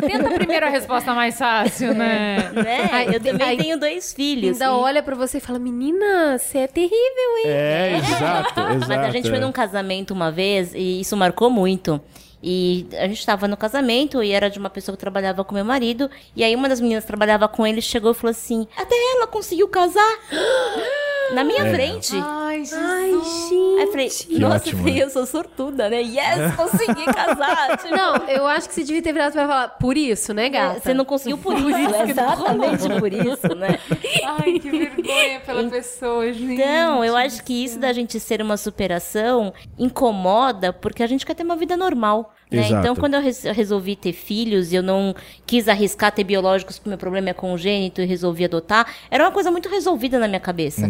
Tenta 0.00 0.30
primeiro 0.34 0.66
a 0.66 0.68
resposta 0.68 1.12
mais 1.14 1.38
fácil, 1.38 1.94
né? 1.94 2.50
né? 2.52 2.88
Ai, 2.92 3.06
Eu 3.14 3.20
também 3.20 3.46
ai, 3.46 3.56
tenho 3.56 3.78
dois 3.78 4.12
filhos. 4.12 4.60
Ainda 4.60 4.74
e- 4.74 4.78
olha 4.78 5.02
pra 5.02 5.14
você 5.14 5.38
e 5.38 5.40
fala, 5.40 5.58
menina, 5.58 6.38
você 6.38 6.58
é 6.58 6.66
terrível, 6.66 7.36
hein? 7.44 7.46
É, 7.46 7.98
exato, 7.98 8.60
exato. 8.60 8.88
Mas 8.88 8.90
a 8.90 9.10
gente 9.10 9.28
foi 9.28 9.38
é. 9.38 9.40
num 9.40 9.52
casamento 9.52 10.12
uma 10.12 10.30
vez 10.30 10.74
e 10.74 11.00
isso 11.00 11.16
marcou 11.16 11.50
muito. 11.50 12.00
E 12.42 12.86
a 12.98 13.06
gente 13.06 13.24
tava 13.24 13.46
no 13.46 13.56
casamento 13.56 14.22
e 14.22 14.32
era 14.32 14.50
de 14.50 14.58
uma 14.58 14.68
pessoa 14.68 14.96
que 14.96 15.00
trabalhava 15.00 15.44
com 15.44 15.54
meu 15.54 15.64
marido. 15.64 16.10
E 16.34 16.42
aí 16.42 16.54
uma 16.56 16.68
das 16.68 16.80
meninas 16.80 17.04
que 17.04 17.08
trabalhava 17.08 17.46
com 17.46 17.66
ele 17.66 17.80
chegou 17.80 18.10
e 18.10 18.14
falou 18.14 18.30
assim: 18.32 18.66
Até 18.76 18.94
ela 19.14 19.26
conseguiu 19.26 19.68
casar. 19.68 20.18
Na 21.32 21.44
minha 21.44 21.64
É. 21.66 21.72
frente. 21.74 22.12
Ai, 22.16 22.58
Jesus. 22.60 22.80
Ai, 22.80 23.02
Aí 23.04 23.12
gente. 23.12 23.80
eu 23.80 23.90
falei, 23.90 24.08
Que 24.08 24.38
nossa, 24.38 24.56
ótimo, 24.56 24.88
eu 24.88 25.06
né? 25.06 25.08
sou 25.10 25.26
sortuda, 25.26 25.88
né? 25.88 26.02
Yes, 26.02 26.54
consegui 26.56 27.04
casar. 27.06 27.78
Tipo, 27.82 27.96
Não, 27.96 28.16
eu 28.28 28.46
acho 28.46 28.68
que 28.68 28.74
você 28.74 28.84
devia 28.84 29.02
ter 29.02 29.12
virado 29.12 29.32
pra 29.32 29.46
falar, 29.46 29.68
por 29.68 29.96
isso, 29.96 30.32
né, 30.34 30.48
gata? 30.48 30.80
Você 30.80 30.94
não 30.94 31.04
conseguiu 31.04 31.38
por 31.38 31.56
isso, 31.56 31.94
exatamente 32.08 32.88
por 33.00 33.12
isso, 33.12 33.54
né? 33.56 33.78
Ai, 34.40 34.58
que 34.58 34.70
vergonha 34.70 35.40
pela 35.40 35.64
pessoa, 35.68 36.32
gente. 36.32 36.54
Então, 36.54 37.04
eu 37.04 37.16
acho 37.16 37.42
que 37.44 37.64
isso 37.64 37.78
da 37.78 37.92
gente 37.92 38.18
ser 38.20 38.40
uma 38.42 38.56
superação 38.56 39.52
incomoda 39.78 40.72
porque 40.72 41.02
a 41.02 41.06
gente 41.06 41.24
quer 41.24 41.34
ter 41.34 41.42
uma 41.42 41.56
vida 41.56 41.76
normal. 41.76 42.34
Né? 42.56 42.62
Então, 42.80 42.94
quando 42.96 43.14
eu 43.14 43.20
res- 43.20 43.44
eu 43.44 43.54
resolvi 43.54 43.96
ter 43.96 44.12
filhos 44.12 44.72
e 44.72 44.76
eu 44.76 44.82
não 44.82 45.14
quis 45.46 45.68
arriscar 45.68 46.12
ter 46.12 46.24
biológicos 46.24 46.78
porque 46.78 46.88
meu 46.88 46.98
problema 46.98 47.30
é 47.30 47.32
congênito 47.32 48.00
e 48.00 48.04
resolvi 48.04 48.44
adotar, 48.44 48.86
era 49.10 49.24
uma 49.24 49.32
coisa 49.32 49.50
muito 49.50 49.68
resolvida 49.68 50.18
na 50.18 50.28
minha 50.28 50.40
cabeça. 50.40 50.86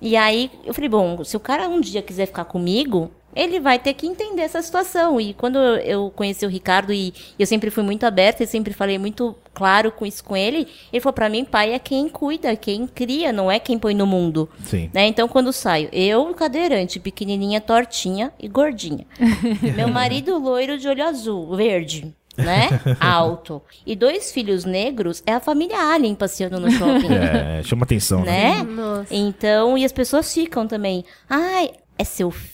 E 0.00 0.16
aí 0.16 0.50
eu 0.64 0.72
falei, 0.74 0.88
bom, 0.88 1.22
se 1.24 1.36
o 1.36 1.40
cara 1.40 1.68
um 1.68 1.80
dia 1.80 2.02
quiser 2.02 2.26
ficar 2.26 2.44
comigo, 2.44 3.10
ele 3.34 3.60
vai 3.60 3.78
ter 3.78 3.94
que 3.94 4.06
entender 4.06 4.42
essa 4.42 4.60
situação. 4.62 5.20
E 5.20 5.34
quando 5.34 5.58
eu- 5.58 6.10
conheci 6.14 6.44
o 6.44 6.48
Ricardo 6.48 6.92
e 6.92 7.12
eu 7.38 7.46
sempre 7.46 7.70
fui 7.70 7.82
muito 7.82 8.04
aberta 8.04 8.42
e 8.42 8.46
sempre 8.46 8.72
falei 8.72 8.98
muito 8.98 9.34
claro 9.54 9.90
com 9.92 10.06
isso 10.06 10.24
com 10.24 10.36
ele, 10.36 10.66
ele 10.92 11.00
falou 11.00 11.12
pra 11.14 11.28
mim, 11.28 11.44
pai 11.44 11.72
é 11.74 11.78
quem 11.78 12.08
cuida, 12.08 12.54
quem 12.56 12.86
cria, 12.86 13.32
não 13.32 13.50
é 13.50 13.58
quem 13.58 13.78
põe 13.78 13.94
no 13.94 14.06
mundo. 14.06 14.48
Sim. 14.64 14.90
Né? 14.92 15.06
Então, 15.06 15.28
quando 15.28 15.52
saio, 15.52 15.88
eu, 15.92 16.32
cadeirante, 16.34 16.98
pequenininha, 17.00 17.60
tortinha 17.60 18.32
e 18.40 18.48
gordinha. 18.48 19.06
Meu 19.76 19.88
marido, 19.88 20.38
loiro 20.38 20.78
de 20.78 20.88
olho 20.88 21.04
azul, 21.06 21.54
verde, 21.54 22.14
né? 22.36 22.68
Alto. 22.98 23.60
E 23.86 23.94
dois 23.94 24.32
filhos 24.32 24.64
negros, 24.64 25.22
é 25.26 25.32
a 25.32 25.40
família 25.40 25.78
Alien 25.92 26.14
passeando 26.14 26.58
no 26.58 26.70
shopping. 26.70 27.08
É, 27.12 27.62
chama 27.62 27.84
atenção, 27.84 28.22
né? 28.24 28.56
né? 28.56 28.62
Nossa. 28.62 29.14
Então, 29.14 29.76
e 29.76 29.84
as 29.84 29.92
pessoas 29.92 30.32
ficam 30.32 30.66
também. 30.66 31.04
Ai, 31.28 31.70
é 31.98 32.04
seu 32.04 32.30
filho? 32.30 32.51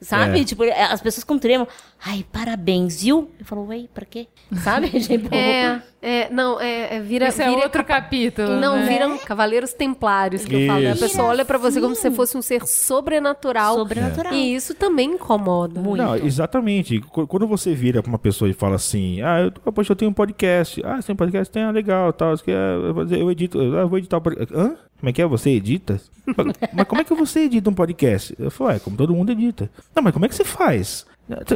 Sabe? 0.00 0.40
É. 0.40 0.44
Tipo, 0.44 0.62
as 0.64 1.00
pessoas 1.00 1.24
com 1.24 1.38
tremo. 1.38 1.66
Ai, 2.04 2.24
parabéns, 2.32 3.02
viu? 3.02 3.28
Eu 3.40 3.44
falo, 3.44 3.66
ué, 3.66 3.84
pra 3.92 4.04
quê? 4.04 4.28
Sabe? 4.62 4.88
Tipo, 5.00 5.34
É. 5.34 5.82
É, 6.00 6.30
não, 6.30 6.60
é, 6.60 6.94
é 6.96 7.00
vira, 7.00 7.26
Isso 7.26 7.42
é 7.42 7.48
vira 7.48 7.62
outro 7.64 7.84
capítulo. 7.84 8.60
Não, 8.60 8.76
né? 8.76 8.86
viram 8.86 9.18
cavaleiros 9.18 9.72
templários 9.72 10.44
que 10.44 10.54
eu 10.54 10.66
falo. 10.68 10.80
né? 10.80 10.90
A 10.90 10.92
Isso. 10.92 11.00
pessoa 11.02 11.26
olha 11.26 11.44
pra 11.44 11.58
você 11.58 11.80
como 11.80 11.92
se 11.96 12.02
você 12.02 12.10
fosse 12.12 12.36
um 12.38 12.42
ser 12.42 12.64
sobrenatural. 12.68 13.74
Sobrenatural. 13.74 14.32
E 14.32 14.54
isso 14.54 14.74
também 14.76 15.14
incomoda. 15.14 15.80
Muito. 15.80 16.00
Não, 16.00 16.14
exatamente. 16.14 17.00
Qu- 17.00 17.26
Quando 17.26 17.48
você 17.48 17.74
vira 17.74 18.00
pra 18.00 18.08
uma 18.10 18.18
pessoa 18.18 18.48
e 18.48 18.52
fala 18.52 18.76
assim, 18.76 19.20
ah, 19.22 19.50
eu, 19.64 19.72
poxa, 19.72 19.90
eu 19.90 19.96
tenho 19.96 20.12
um 20.12 20.14
podcast. 20.14 20.80
Ah, 20.84 20.96
você 21.02 21.08
tem 21.08 21.14
um 21.14 21.16
podcast? 21.16 21.52
Tem, 21.52 21.64
ah, 21.64 21.70
legal, 21.72 22.12
tal. 22.12 22.32
Isso 22.34 22.44
que 22.44 22.52
é, 22.52 23.18
eu 23.20 23.28
edito, 23.32 23.58
ah, 23.60 23.80
eu 23.80 23.88
vou 23.88 23.98
editar 23.98 24.18
o 24.18 24.20
podcast. 24.20 24.54
Hã? 24.56 24.76
Como 25.00 25.10
é 25.10 25.12
que 25.12 25.20
é? 25.22 25.26
Você 25.26 25.50
edita? 25.50 26.00
mas, 26.26 26.46
mas 26.72 26.86
como 26.86 27.00
é 27.00 27.04
que 27.04 27.14
você 27.14 27.40
edita 27.40 27.70
um 27.70 27.74
podcast? 27.74 28.36
Eu 28.38 28.52
falo, 28.52 28.70
é, 28.70 28.78
como 28.78 28.96
todo 28.96 29.12
mundo 29.14 29.32
edita. 29.32 29.68
Não, 29.96 30.02
mas 30.02 30.12
como 30.12 30.24
é 30.26 30.28
que 30.28 30.34
você 30.36 30.44
faz? 30.44 31.04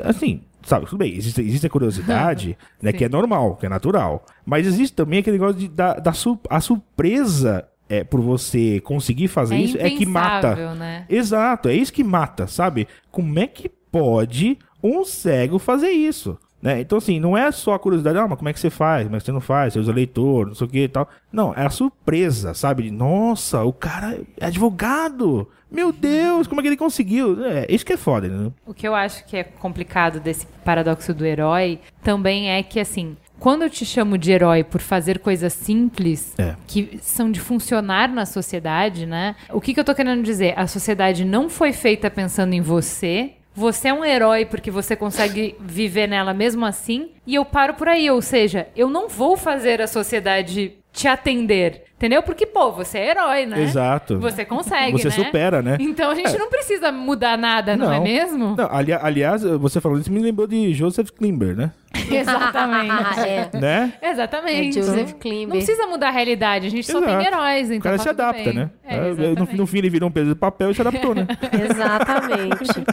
Assim, 0.04 0.42
sabe, 0.62 0.86
tudo 0.86 0.98
bem, 0.98 1.14
existe, 1.16 1.40
existe 1.40 1.66
a 1.66 1.70
curiosidade, 1.70 2.56
né, 2.82 2.92
que 2.92 3.04
é 3.04 3.08
normal, 3.08 3.56
que 3.56 3.66
é 3.66 3.68
natural. 3.68 4.24
Mas 4.44 4.66
existe 4.66 4.94
também 4.94 5.20
aquele 5.20 5.38
negócio 5.38 5.58
de, 5.60 5.68
da, 5.68 5.94
da 5.94 6.12
sur- 6.12 6.38
a 6.50 6.60
surpresa 6.60 7.66
é, 7.88 8.04
por 8.04 8.20
você 8.20 8.80
conseguir 8.80 9.28
fazer 9.28 9.54
É 9.56 9.58
isso 9.58 9.76
é 9.78 9.90
que 9.90 10.06
mata. 10.06 10.74
né? 10.74 11.04
Exato, 11.08 11.68
é 11.68 11.74
isso 11.74 11.92
que 11.92 12.04
mata, 12.04 12.46
sabe? 12.46 12.86
Como 13.10 13.38
é 13.38 13.46
que 13.46 13.68
pode 13.68 14.58
um 14.82 15.04
cego 15.04 15.58
fazer 15.58 15.90
isso? 15.90 16.38
Né? 16.62 16.80
Então, 16.80 16.96
assim, 16.98 17.18
não 17.18 17.36
é 17.36 17.50
só 17.50 17.74
a 17.74 17.78
curiosidade, 17.78 18.16
ah, 18.18 18.28
mas 18.28 18.38
como 18.38 18.48
é 18.48 18.52
que 18.52 18.60
você 18.60 18.70
faz? 18.70 19.02
Como 19.04 19.16
é 19.16 19.18
que 19.18 19.24
você 19.26 19.32
não 19.32 19.40
faz? 19.40 19.72
Você 19.72 19.80
usa 19.80 19.92
leitor, 19.92 20.46
não 20.46 20.54
sei 20.54 20.66
o 20.66 20.70
que 20.70 20.84
e 20.84 20.88
tal. 20.88 21.08
Não, 21.32 21.52
é 21.54 21.66
a 21.66 21.70
surpresa, 21.70 22.54
sabe? 22.54 22.88
Nossa, 22.90 23.64
o 23.64 23.72
cara 23.72 24.20
é 24.38 24.46
advogado! 24.46 25.48
Meu 25.70 25.90
Deus, 25.90 26.46
como 26.46 26.60
é 26.60 26.62
que 26.62 26.68
ele 26.68 26.76
conseguiu? 26.76 27.44
É, 27.44 27.66
isso 27.68 27.84
que 27.84 27.94
é 27.94 27.96
foda, 27.96 28.28
né? 28.28 28.52
O 28.66 28.72
que 28.74 28.86
eu 28.86 28.94
acho 28.94 29.24
que 29.24 29.36
é 29.38 29.42
complicado 29.42 30.20
desse 30.20 30.46
paradoxo 30.64 31.12
do 31.14 31.24
herói 31.24 31.80
também 32.02 32.50
é 32.50 32.62
que, 32.62 32.78
assim, 32.78 33.16
quando 33.40 33.62
eu 33.62 33.70
te 33.70 33.84
chamo 33.86 34.16
de 34.18 34.30
herói 34.30 34.62
por 34.62 34.80
fazer 34.82 35.18
coisas 35.18 35.52
simples 35.54 36.34
É. 36.38 36.54
que 36.66 37.00
são 37.02 37.32
de 37.32 37.40
funcionar 37.40 38.08
na 38.08 38.26
sociedade, 38.26 39.06
né? 39.06 39.34
O 39.50 39.60
que, 39.60 39.72
que 39.74 39.80
eu 39.80 39.84
tô 39.84 39.94
querendo 39.94 40.22
dizer? 40.22 40.52
A 40.56 40.66
sociedade 40.66 41.24
não 41.24 41.48
foi 41.48 41.72
feita 41.72 42.08
pensando 42.10 42.52
em 42.52 42.60
você. 42.60 43.32
Você 43.54 43.88
é 43.88 43.94
um 43.94 44.04
herói 44.04 44.46
porque 44.46 44.70
você 44.70 44.96
consegue 44.96 45.54
viver 45.60 46.06
nela 46.06 46.32
mesmo 46.32 46.64
assim. 46.64 47.10
E 47.26 47.34
eu 47.34 47.44
paro 47.44 47.74
por 47.74 47.88
aí. 47.88 48.10
Ou 48.10 48.22
seja, 48.22 48.68
eu 48.74 48.88
não 48.88 49.08
vou 49.08 49.36
fazer 49.36 49.80
a 49.80 49.86
sociedade 49.86 50.78
te 50.92 51.08
atender. 51.08 51.84
Entendeu? 52.02 52.20
Porque, 52.20 52.44
pô, 52.44 52.72
você 52.72 52.98
é 52.98 53.10
herói, 53.10 53.46
né? 53.46 53.62
Exato. 53.62 54.18
Você 54.18 54.44
consegue, 54.44 54.98
Você 54.98 55.06
né? 55.06 55.14
supera, 55.14 55.62
né? 55.62 55.76
Então 55.78 56.10
a 56.10 56.16
gente 56.16 56.36
não 56.36 56.50
precisa 56.50 56.90
mudar 56.90 57.38
nada, 57.38 57.76
não, 57.76 57.92
é 57.92 58.00
mesmo? 58.00 58.56
Não, 58.56 58.68
ali- 58.74 58.92
aliás, 58.92 59.42
você 59.44 59.80
falando 59.80 60.00
isso 60.00 60.10
me 60.10 60.18
lembrou 60.18 60.48
de 60.48 60.74
Joseph 60.74 61.10
Klimber, 61.10 61.54
né? 61.54 61.70
Exatamente. 62.10 63.20
é. 63.20 63.50
né? 63.56 63.92
Exatamente. 64.02 64.80
É 64.80 64.82
Joseph 64.82 65.12
Não- 65.12 65.18
Klimber. 65.20 65.48
Não 65.48 65.56
precisa 65.64 65.86
mudar 65.86 66.08
a 66.08 66.10
realidade, 66.10 66.66
a 66.66 66.70
gente 66.70 66.90
só 66.90 67.00
tem 67.00 67.08
Exato. 67.10 67.26
heróis, 67.28 67.70
então 67.70 67.78
o 67.78 67.82
cara 67.82 67.96
tá 67.98 68.02
se 68.02 68.08
adapta, 68.08 68.42
bem. 68.44 68.54
né? 68.54 68.70
É, 68.84 68.96
É, 68.96 69.00
no, 69.38 69.46
no 69.58 69.66
fim 69.68 69.78
ele 69.78 69.90
virou 69.90 70.08
um 70.08 70.12
peso 70.12 70.30
de 70.30 70.34
papel 70.34 70.72
e 70.72 70.74
se 70.74 70.80
adaptou, 70.80 71.14
né? 71.14 71.24
Exatamente. 71.70 72.84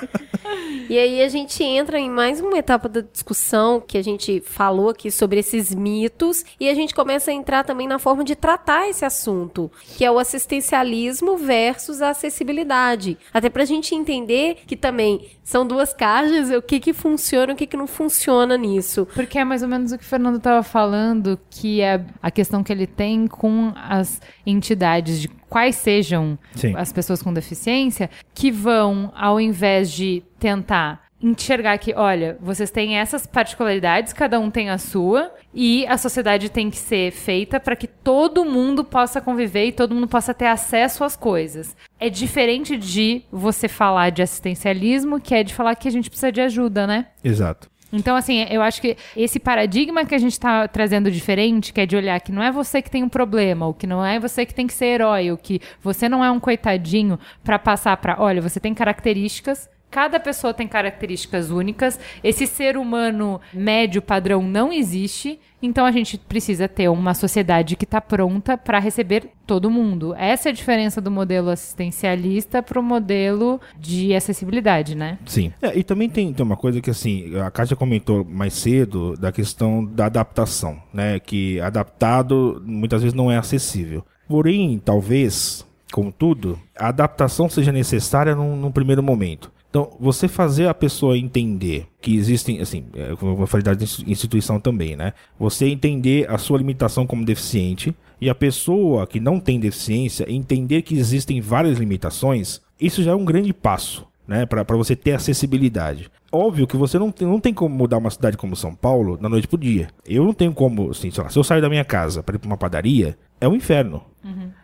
e 0.89 0.97
aí 0.99 1.21
a 1.23 1.29
gente 1.29 1.63
entra 1.63 1.97
em 1.97 2.09
mais 2.09 2.39
uma 2.41 2.57
etapa 2.57 2.87
da 2.89 3.01
discussão 3.01 3.79
que 3.79 3.97
a 3.97 4.03
gente 4.03 4.41
falou 4.45 4.89
aqui 4.89 5.09
sobre 5.09 5.39
esses 5.39 5.73
mitos 5.73 6.43
e 6.59 6.69
a 6.69 6.73
gente 6.75 6.93
começa 6.93 7.31
a 7.31 7.33
entrar 7.33 7.63
também 7.63 7.87
na 7.87 7.99
forma 7.99 8.23
de 8.23 8.35
tratar 8.35 8.87
esse 8.99 9.05
assunto, 9.05 9.71
que 9.95 10.03
é 10.03 10.11
o 10.11 10.19
assistencialismo 10.19 11.37
versus 11.37 12.01
a 12.01 12.09
acessibilidade. 12.09 13.17
Até 13.33 13.49
pra 13.49 13.65
gente 13.65 13.95
entender 13.95 14.57
que 14.67 14.75
também 14.75 15.27
são 15.43 15.65
duas 15.65 15.93
caixas, 15.93 16.49
o 16.51 16.61
que 16.61 16.79
que 16.79 16.93
funciona 16.93 17.51
e 17.51 17.55
o 17.55 17.57
que 17.57 17.65
que 17.65 17.77
não 17.77 17.87
funciona 17.87 18.57
nisso. 18.57 19.07
Porque 19.13 19.39
é 19.39 19.43
mais 19.43 19.63
ou 19.63 19.69
menos 19.69 19.91
o 19.91 19.97
que 19.97 20.03
o 20.03 20.07
Fernando 20.07 20.37
estava 20.37 20.61
falando, 20.63 21.39
que 21.49 21.81
é 21.81 22.03
a 22.21 22.29
questão 22.29 22.63
que 22.63 22.71
ele 22.71 22.85
tem 22.85 23.27
com 23.27 23.71
as 23.75 24.21
entidades 24.45 25.21
de 25.21 25.27
quais 25.27 25.75
sejam 25.75 26.37
Sim. 26.55 26.75
as 26.75 26.91
pessoas 26.91 27.21
com 27.23 27.33
deficiência, 27.33 28.09
que 28.33 28.51
vão, 28.51 29.11
ao 29.15 29.39
invés 29.39 29.91
de 29.91 30.23
tentar 30.37 31.08
enxergar 31.21 31.77
que, 31.77 31.93
olha, 31.93 32.37
vocês 32.39 32.71
têm 32.71 32.97
essas 32.97 33.27
particularidades, 33.27 34.13
cada 34.13 34.39
um 34.39 34.49
tem 34.49 34.69
a 34.69 34.77
sua, 34.77 35.33
e 35.53 35.85
a 35.87 35.97
sociedade 35.97 36.49
tem 36.49 36.69
que 36.69 36.77
ser 36.77 37.11
feita 37.11 37.59
para 37.59 37.75
que 37.75 37.87
todo 37.87 38.45
mundo 38.45 38.83
possa 38.83 39.19
conviver 39.19 39.65
e 39.65 39.71
todo 39.71 39.93
mundo 39.93 40.07
possa 40.07 40.33
ter 40.33 40.47
acesso 40.47 41.03
às 41.03 41.15
coisas. 41.15 41.75
É 41.99 42.09
diferente 42.09 42.77
de 42.77 43.23
você 43.31 43.67
falar 43.67 44.11
de 44.11 44.21
assistencialismo, 44.21 45.19
que 45.19 45.35
é 45.35 45.43
de 45.43 45.53
falar 45.53 45.75
que 45.75 45.87
a 45.87 45.91
gente 45.91 46.09
precisa 46.09 46.31
de 46.31 46.41
ajuda, 46.41 46.87
né? 46.87 47.07
Exato. 47.23 47.69
Então, 47.91 48.15
assim, 48.15 48.45
eu 48.49 48.61
acho 48.61 48.81
que 48.81 48.95
esse 49.17 49.39
paradigma 49.39 50.05
que 50.05 50.13
a 50.13 50.19
gente 50.19 50.33
está 50.33 50.67
trazendo 50.67 51.09
diferente, 51.09 51.73
que 51.73 51.81
é 51.81 51.85
de 51.85 51.95
olhar 51.95 52.19
que 52.21 52.31
não 52.31 52.43
é 52.43 52.51
você 52.51 52.81
que 52.81 52.91
tem 52.91 53.03
um 53.03 53.09
problema, 53.09 53.65
ou 53.65 53.73
que 53.73 53.87
não 53.87 54.05
é 54.05 54.19
você 54.19 54.45
que 54.45 54.53
tem 54.53 54.67
que 54.67 54.73
ser 54.73 54.85
herói, 54.85 55.31
ou 55.31 55.37
que 55.37 55.59
você 55.81 56.07
não 56.07 56.23
é 56.23 56.29
um 56.29 56.39
coitadinho 56.39 57.19
para 57.43 57.57
passar 57.57 57.97
para, 57.97 58.21
olha, 58.21 58.41
você 58.41 58.59
tem 58.59 58.73
características, 58.73 59.67
cada 59.89 60.19
pessoa 60.19 60.53
tem 60.53 60.67
características 60.67 61.49
únicas, 61.49 61.99
esse 62.23 62.45
ser 62.45 62.77
humano 62.77 63.41
médio 63.53 64.01
padrão 64.01 64.41
não 64.41 64.71
existe, 64.71 65.39
então 65.61 65.85
a 65.85 65.91
gente 65.91 66.17
precisa 66.17 66.67
ter 66.67 66.89
uma 66.89 67.13
sociedade 67.13 67.75
que 67.75 67.83
está 67.83 67.99
pronta 67.99 68.57
para 68.57 68.79
receber 68.79 69.29
todo 69.45 69.69
mundo. 69.69 70.15
Essa 70.15 70.49
é 70.49 70.51
a 70.51 70.55
diferença 70.55 71.01
do 71.01 71.11
modelo 71.11 71.49
assistencialista 71.49 72.61
para 72.61 72.79
o 72.79 72.83
modelo 72.83 73.59
de 73.77 74.13
acessibilidade, 74.15 74.95
né? 74.95 75.17
Sim. 75.25 75.51
É, 75.61 75.77
e 75.77 75.83
também 75.83 76.09
tem, 76.09 76.31
tem 76.33 76.45
uma 76.45 76.55
coisa 76.55 76.79
que, 76.79 76.89
assim, 76.89 77.37
a 77.39 77.51
Kátia 77.51 77.75
comentou 77.75 78.23
mais 78.23 78.53
cedo 78.53 79.15
da 79.17 79.31
questão 79.31 79.83
da 79.83 80.05
adaptação, 80.05 80.81
né? 80.93 81.19
Que 81.19 81.59
adaptado 81.59 82.61
muitas 82.65 83.01
vezes 83.01 83.15
não 83.15 83.31
é 83.31 83.37
acessível. 83.37 84.05
Porém, 84.27 84.79
talvez, 84.83 85.65
como 85.91 86.11
tudo, 86.11 86.59
a 86.77 86.89
adaptação 86.89 87.49
seja 87.49 87.71
necessária 87.71 88.35
num, 88.35 88.55
num 88.55 88.71
primeiro 88.71 89.01
momento. 89.01 89.51
Então, 89.69 89.95
você 89.99 90.27
fazer 90.27 90.67
a 90.67 90.73
pessoa 90.73 91.17
entender 91.17 91.85
que 92.01 92.15
existem, 92.15 92.59
assim, 92.59 92.85
é, 92.95 93.15
como 93.15 93.43
eu 93.43 93.47
falei 93.47 93.63
da 93.63 93.73
ins- 93.73 94.03
instituição 94.07 94.59
também, 94.59 94.95
né? 94.95 95.13
Você 95.39 95.67
entender 95.67 96.29
a 96.29 96.37
sua 96.39 96.57
limitação 96.57 97.05
como 97.05 97.23
deficiente 97.23 97.93
e 98.19 98.29
a 98.29 98.35
pessoa 98.35 99.05
que 99.05 99.19
não 99.19 99.39
tem 99.39 99.59
deficiência 99.59 100.25
entender 100.27 100.81
que 100.81 100.95
existem 100.97 101.39
várias 101.39 101.77
limitações, 101.77 102.61
isso 102.81 103.03
já 103.03 103.11
é 103.11 103.15
um 103.15 103.23
grande 103.25 103.53
passo 103.53 104.07
né, 104.27 104.45
para 104.45 104.63
você 104.75 104.95
ter 104.95 105.11
acessibilidade. 105.13 106.09
Óbvio 106.31 106.67
que 106.67 106.77
você 106.77 106.99
não 106.99 107.11
tem, 107.11 107.27
não 107.27 107.39
tem 107.39 107.53
como 107.53 107.73
mudar 107.75 107.97
uma 107.97 108.09
cidade 108.11 108.37
como 108.37 108.55
São 108.55 108.75
Paulo 108.75 109.17
da 109.17 109.27
noite 109.29 109.47
pro 109.47 109.57
dia. 109.57 109.87
Eu 110.05 110.23
não 110.23 110.33
tenho 110.33 110.53
como, 110.53 110.91
assim, 110.91 111.09
sei 111.09 111.23
lá, 111.23 111.29
se 111.29 111.37
eu 111.39 111.43
sair 111.43 111.61
da 111.61 111.69
minha 111.69 111.83
casa 111.85 112.21
para 112.21 112.35
ir 112.35 112.39
pra 112.39 112.47
uma 112.47 112.57
padaria, 112.57 113.17
é 113.41 113.47
um 113.47 113.55
inferno. 113.55 114.03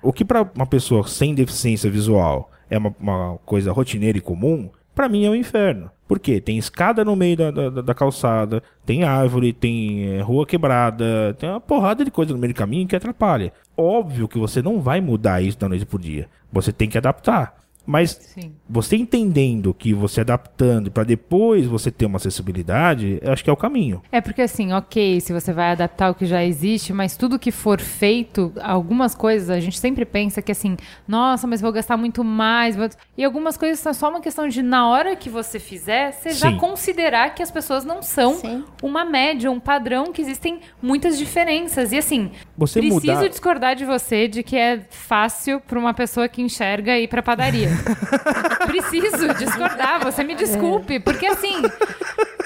O 0.04 0.12
que 0.14 0.24
para 0.26 0.48
uma 0.56 0.66
pessoa 0.68 1.08
sem 1.08 1.34
deficiência 1.34 1.90
visual 1.90 2.52
é 2.70 2.78
uma, 2.78 2.94
uma 3.00 3.38
coisa 3.46 3.72
rotineira 3.72 4.18
e 4.18 4.22
comum, 4.22 4.70
para 4.96 5.10
mim 5.10 5.26
é 5.26 5.30
um 5.30 5.36
inferno. 5.36 5.92
Por 6.08 6.20
quê? 6.20 6.40
Tem 6.40 6.58
escada 6.58 7.04
no 7.04 7.16
meio 7.16 7.36
da, 7.36 7.52
da, 7.52 7.70
da 7.82 7.94
calçada, 7.94 8.64
tem 8.86 9.04
árvore, 9.04 9.52
tem 9.52 10.06
eh, 10.06 10.22
rua 10.22 10.46
quebrada, 10.46 11.36
tem 11.38 11.50
uma 11.50 11.60
porrada 11.60 12.06
de 12.06 12.12
coisa 12.12 12.32
no 12.32 12.40
meio 12.40 12.54
do 12.54 12.58
caminho 12.58 12.88
que 12.88 12.96
atrapalha. 12.96 13.52
Óbvio 13.76 14.28
que 14.28 14.38
você 14.38 14.62
não 14.62 14.80
vai 14.80 15.02
mudar 15.02 15.42
isso 15.42 15.60
da 15.60 15.68
noite 15.68 15.86
pro 15.86 16.00
dia. 16.00 16.30
Você 16.52 16.72
tem 16.72 16.88
que 16.88 16.98
adaptar. 16.98 17.65
Mas 17.86 18.12
Sim. 18.34 18.52
você 18.70 18.96
entendendo 18.96 19.74
que 19.74 19.94
você 19.94 20.22
adaptando 20.22 20.90
para 20.92 21.04
depois 21.04 21.66
você 21.68 21.92
ter 21.92 22.06
uma 22.06 22.18
acessibilidade, 22.18 23.20
eu 23.22 23.32
acho 23.32 23.44
que 23.44 23.50
é 23.50 23.54
o 23.54 23.58
caminho. 23.58 24.02
É 24.12 24.20
porque 24.22 24.42
assim, 24.42 24.74
ok, 24.74 25.20
se 25.22 25.32
você 25.34 25.54
vai 25.54 25.72
adaptar 25.72 26.10
o 26.12 26.16
que 26.16 26.26
já 26.26 26.44
existe, 26.44 26.92
mas 26.94 27.16
tudo 27.18 27.38
que 27.38 27.52
for 27.52 27.80
feito, 27.80 28.52
algumas 28.62 29.14
coisas 29.14 29.50
a 29.50 29.60
gente 29.60 29.80
sempre 29.80 30.06
pensa 30.06 30.42
que 30.42 30.52
assim, 30.52 30.76
nossa, 31.08 31.46
mas 31.46 31.62
vou 31.62 31.72
gastar 31.72 31.98
muito 31.98 32.24
mais. 32.24 32.76
vou- 32.76 32.90
E 33.18 33.24
algumas 33.24 33.58
coisas 33.58 33.80
são 33.80 33.94
só 33.94 34.10
uma 34.10 34.22
questão 34.22 34.48
de, 34.48 34.62
na 34.64 34.88
hora 34.88 35.16
que 35.16 35.30
você 35.30 35.60
fizer, 35.60 36.12
você 36.12 36.32
já 36.32 36.50
Sim. 36.52 36.58
considerar 36.58 37.36
que 37.36 37.44
as 37.44 37.52
pessoas 37.52 37.86
não 37.86 38.02
são 38.02 38.34
Sim. 38.36 38.64
uma 38.82 39.06
média, 39.06 39.52
um 39.52 39.60
padrão, 39.60 40.12
que 40.12 40.22
existem 40.22 40.60
muitas 40.82 41.18
diferenças. 41.18 41.92
E 41.92 41.98
assim, 41.98 42.32
Você 42.58 42.80
preciso 42.80 43.14
mudar- 43.14 43.28
discordar 43.28 43.76
de 43.76 43.86
você 43.86 44.28
de 44.28 44.42
que 44.44 44.56
é 44.56 44.80
fácil 44.90 45.60
para 45.60 45.78
uma 45.80 45.94
pessoa 45.94 46.28
que 46.28 46.42
enxerga 46.42 46.98
ir 46.98 47.08
pra 47.08 47.22
padaria. 47.22 47.70
Preciso 48.68 49.34
discordar, 49.36 50.04
você 50.04 50.24
me 50.24 50.36
desculpe, 50.36 51.00
porque 51.00 51.26
assim, 51.26 51.62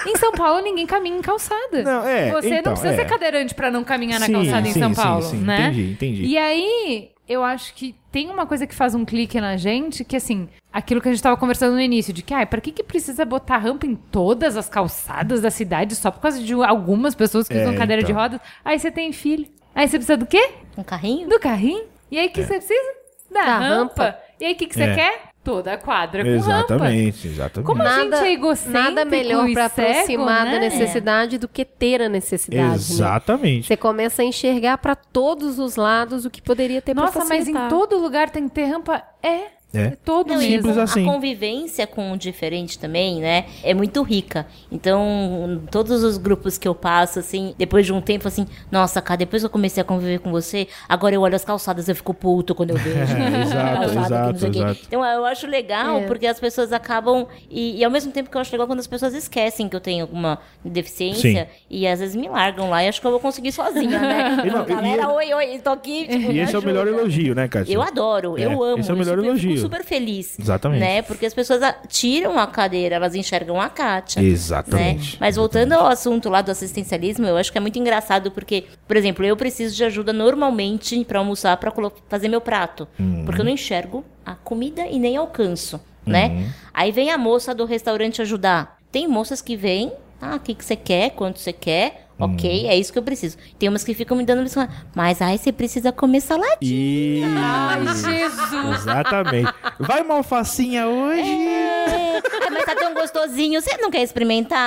em 0.06 0.16
São 0.16 0.32
Paulo 0.32 0.60
ninguém 0.62 0.86
caminha 0.86 1.16
em 1.16 1.22
calçada. 1.22 1.82
Não, 1.82 2.06
é, 2.06 2.30
Você 2.32 2.48
então, 2.56 2.72
não 2.72 2.80
precisa 2.80 2.92
é. 2.92 2.96
ser 2.96 3.04
cadeirante 3.10 3.54
pra 3.54 3.70
não 3.70 3.84
caminhar 3.84 4.20
na 4.20 4.26
Sim, 4.26 4.32
calçada 4.32 4.68
em 4.68 4.72
sim, 4.72 4.80
São 4.80 4.94
sim, 4.94 5.00
Paulo, 5.02 5.22
sim, 5.22 5.36
né? 5.38 5.68
entendi, 5.68 5.92
entendi. 5.92 6.24
E 6.24 6.38
aí, 6.38 7.10
eu 7.28 7.42
acho 7.44 7.74
que 7.74 7.94
tem 8.12 8.28
uma 8.30 8.46
coisa 8.46 8.66
que 8.66 8.74
faz 8.74 8.94
um 8.94 9.04
clique 9.04 9.40
na 9.40 9.56
gente, 9.56 10.04
que 10.04 10.16
assim, 10.16 10.48
aquilo 10.72 11.00
que 11.00 11.08
a 11.08 11.12
gente 11.12 11.22
tava 11.22 11.36
conversando 11.36 11.74
no 11.74 11.80
início, 11.80 12.12
de 12.12 12.22
que, 12.22 12.34
ai, 12.34 12.46
pra 12.46 12.60
que 12.60 12.72
que 12.72 12.82
precisa 12.82 13.24
botar 13.24 13.58
rampa 13.58 13.86
em 13.86 13.94
todas 13.94 14.56
as 14.56 14.68
calçadas 14.68 15.40
da 15.40 15.50
cidade 15.50 15.94
só 15.94 16.10
por 16.10 16.20
causa 16.20 16.42
de 16.42 16.52
algumas 16.52 17.14
pessoas 17.14 17.46
que 17.48 17.54
É, 17.54 17.62
usam 17.62 17.74
cadeira 17.76 18.02
de 18.02 18.10
então. 18.12 18.22
rodas? 18.22 18.40
Aí 18.64 18.78
você 18.78 18.90
tem 18.90 19.12
filho. 19.12 19.46
Aí 19.74 19.86
você 19.86 19.96
precisa 19.98 20.16
do 20.16 20.26
quê? 20.26 20.50
Um 20.76 20.82
carrinho? 20.82 21.28
Do 21.28 21.38
carrinho. 21.38 21.84
E 22.10 22.18
aí 22.18 22.26
o 22.26 22.30
que 22.30 22.42
você 22.42 22.54
precisa? 22.54 23.00
Da, 23.30 23.44
Da 23.44 23.58
rampa. 23.58 24.02
rampa. 24.04 24.18
E 24.40 24.44
aí 24.46 24.52
o 24.52 24.56
que, 24.56 24.66
que 24.66 24.74
você 24.74 24.82
É. 24.84 24.94
quer? 24.94 25.30
toda 25.42 25.72
a 25.72 25.78
quadra 25.78 26.22
com 26.22 26.30
rampa. 26.30 26.74
Exatamente, 26.74 27.26
exatamente. 27.26 27.66
Como 27.66 27.82
a 27.82 28.02
gente 28.02 28.14
é 28.14 28.32
egocêntrico 28.32 28.78
nada 28.78 29.04
melhor 29.06 29.50
pra 29.52 29.68
cego, 29.70 29.90
aproximar 29.90 30.44
né? 30.44 30.52
da 30.52 30.58
necessidade 30.58 31.38
do 31.38 31.48
que 31.48 31.64
ter 31.64 32.02
a 32.02 32.08
necessidade. 32.10 32.68
né? 32.68 32.74
Exatamente. 32.74 33.66
Você 33.66 33.76
começa 33.76 34.20
a 34.20 34.24
enxergar 34.24 34.76
pra 34.78 34.94
todos 34.94 35.58
os 35.58 35.76
lados 35.76 36.26
o 36.26 36.30
que 36.30 36.42
poderia 36.42 36.82
ter 36.82 36.94
pra 36.94 37.04
Nossa, 37.04 37.24
mas 37.24 37.48
em 37.48 37.54
todo 37.70 37.96
lugar 37.98 38.28
tem 38.28 38.48
que 38.48 38.54
ter 38.54 38.64
rampa? 38.66 39.02
É. 39.22 39.59
É. 39.72 39.96
Todo 40.04 40.32
Não. 40.34 40.40
Simples 40.40 40.76
assim. 40.76 41.08
A 41.08 41.12
convivência 41.12 41.86
com 41.86 42.10
o 42.12 42.16
diferente 42.16 42.78
também, 42.78 43.20
né? 43.20 43.44
É 43.62 43.72
muito 43.72 44.02
rica. 44.02 44.46
Então, 44.70 45.62
todos 45.70 46.02
os 46.02 46.18
grupos 46.18 46.58
que 46.58 46.66
eu 46.66 46.74
passo, 46.74 47.18
assim, 47.20 47.54
depois 47.56 47.86
de 47.86 47.92
um 47.92 48.00
tempo, 48.00 48.26
assim, 48.26 48.46
nossa, 48.70 49.00
cara, 49.00 49.18
depois 49.18 49.42
que 49.42 49.46
eu 49.46 49.50
comecei 49.50 49.80
a 49.80 49.84
conviver 49.84 50.18
com 50.18 50.30
você, 50.32 50.66
agora 50.88 51.14
eu 51.14 51.20
olho 51.20 51.36
as 51.36 51.44
calçadas 51.44 51.86
e 51.86 51.90
eu 51.92 51.94
fico 51.94 52.12
puto 52.12 52.54
quando 52.54 52.70
eu 52.70 52.76
vejo. 52.82 52.96
Exato, 52.98 53.94
não 53.94 54.04
exato, 54.04 54.38
sei 54.40 54.48
o 54.48 54.52
quê. 54.52 54.58
exato. 54.58 54.80
Então, 54.88 55.04
eu 55.04 55.24
acho 55.24 55.46
legal, 55.46 55.98
É. 55.98 56.06
porque 56.06 56.26
as 56.26 56.40
pessoas 56.40 56.72
acabam. 56.72 57.26
E, 57.48 57.78
e 57.78 57.84
ao 57.84 57.90
mesmo 57.90 58.10
tempo 58.10 58.28
que 58.30 58.36
eu 58.36 58.40
acho 58.40 58.50
legal 58.52 58.66
quando 58.66 58.80
as 58.80 58.86
pessoas 58.86 59.14
esquecem 59.14 59.68
que 59.68 59.76
eu 59.76 59.80
tenho 59.80 60.02
alguma 60.02 60.38
deficiência 60.64 61.44
Sim. 61.44 61.58
e 61.68 61.86
às 61.86 62.00
vezes 62.00 62.16
me 62.16 62.28
largam 62.28 62.70
lá 62.70 62.82
e 62.84 62.88
acho 62.88 63.00
que 63.00 63.06
eu 63.06 63.10
vou 63.10 63.20
conseguir 63.20 63.52
sozinha, 63.52 63.98
né? 64.00 64.42
E 64.46 64.50
não, 64.50 64.62
e- 64.62 64.66
Galera, 64.66 65.02
e- 65.02 65.06
oi, 65.06 65.34
oi, 65.34 65.58
tô 65.62 65.70
aqui. 65.70 66.06
Tipo, 66.08 66.32
E 66.32 66.38
esse 66.40 66.54
é 66.54 66.58
o 66.58 66.62
melhor 66.62 66.86
ajuda. 66.86 67.00
elogio, 67.02 67.34
né, 67.34 67.48
Kátia? 67.48 67.72
Eu 67.72 67.82
adoro, 67.82 68.38
É, 68.38 68.44
eu 68.46 68.62
amo. 68.62 68.78
esse 68.80 68.90
é 68.90 68.94
o 68.94 68.96
melhor 68.96 69.18
elogio. 69.18 69.59
Super 69.60 69.84
feliz. 69.84 70.38
Exatamente. 70.38 70.80
Né? 70.80 71.02
Porque 71.02 71.26
as 71.26 71.34
pessoas 71.34 71.60
tiram 71.88 72.38
a 72.38 72.46
cadeira, 72.46 72.96
elas 72.96 73.14
enxergam 73.14 73.60
a 73.60 73.68
Kátia. 73.68 74.20
Exatamente. 74.22 75.12
né? 75.12 75.16
Mas 75.20 75.36
voltando 75.36 75.72
ao 75.72 75.86
assunto 75.86 76.28
lá 76.28 76.42
do 76.42 76.50
assistencialismo, 76.50 77.26
eu 77.26 77.36
acho 77.36 77.50
que 77.52 77.58
é 77.58 77.60
muito 77.60 77.78
engraçado 77.78 78.30
porque, 78.30 78.64
por 78.86 78.96
exemplo, 78.96 79.24
eu 79.24 79.36
preciso 79.36 79.74
de 79.74 79.84
ajuda 79.84 80.12
normalmente 80.12 81.04
pra 81.04 81.18
almoçar, 81.18 81.56
colo- 81.72 81.92
fazer 82.08 82.28
meu 82.28 82.40
prato. 82.40 82.86
Uhum. 82.98 83.24
Porque 83.24 83.40
eu 83.40 83.44
não 83.44 83.52
enxergo 83.52 84.04
a 84.24 84.34
comida 84.34 84.86
e 84.86 84.98
nem 84.98 85.16
alcanço, 85.16 85.80
né? 86.06 86.28
Uhum. 86.28 86.48
Aí 86.74 86.92
vem 86.92 87.10
a 87.10 87.18
moça 87.18 87.54
do 87.54 87.64
restaurante 87.64 88.20
ajudar. 88.22 88.78
Tem 88.92 89.06
moças 89.06 89.40
que 89.40 89.56
vêm, 89.56 89.92
ah, 90.20 90.36
o 90.36 90.40
que, 90.40 90.54
que 90.54 90.64
você 90.64 90.76
quer, 90.76 91.10
quanto 91.10 91.38
você 91.38 91.52
quer, 91.52 92.08
Uhum. 92.20 92.34
ok, 92.34 92.66
é 92.66 92.76
isso 92.76 92.92
que 92.92 92.98
eu 92.98 93.02
preciso. 93.02 93.36
Tem 93.58 93.68
umas 93.68 93.84
que 93.84 93.94
ficam 93.94 94.16
me 94.16 94.24
dando 94.24 94.42
lição, 94.42 94.66
mas 94.94 95.20
aí 95.22 95.38
você 95.38 95.52
precisa 95.52 95.90
comer 95.92 96.20
saladinha. 96.20 97.28
Ai, 97.36 97.86
Jesus. 97.94 98.80
Exatamente. 98.80 99.52
Vai 99.78 100.02
uma 100.02 100.14
alfacinha 100.16 100.86
hoje? 100.86 101.20
É, 101.30 102.20
mas 102.50 102.64
tá 102.64 102.74
tão 102.74 102.94
gostosinho, 102.94 103.60
você 103.60 103.76
não 103.78 103.90
quer 103.90 104.02
experimentar? 104.02 104.60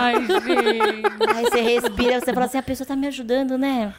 Ai, 0.00 0.14
gente. 0.26 1.34
Aí 1.34 1.44
você 1.44 1.60
respira, 1.60 2.20
você 2.20 2.32
fala 2.32 2.46
assim, 2.46 2.58
a 2.58 2.62
pessoa 2.62 2.86
tá 2.86 2.94
me 2.96 3.06
ajudando, 3.06 3.56
né? 3.56 3.92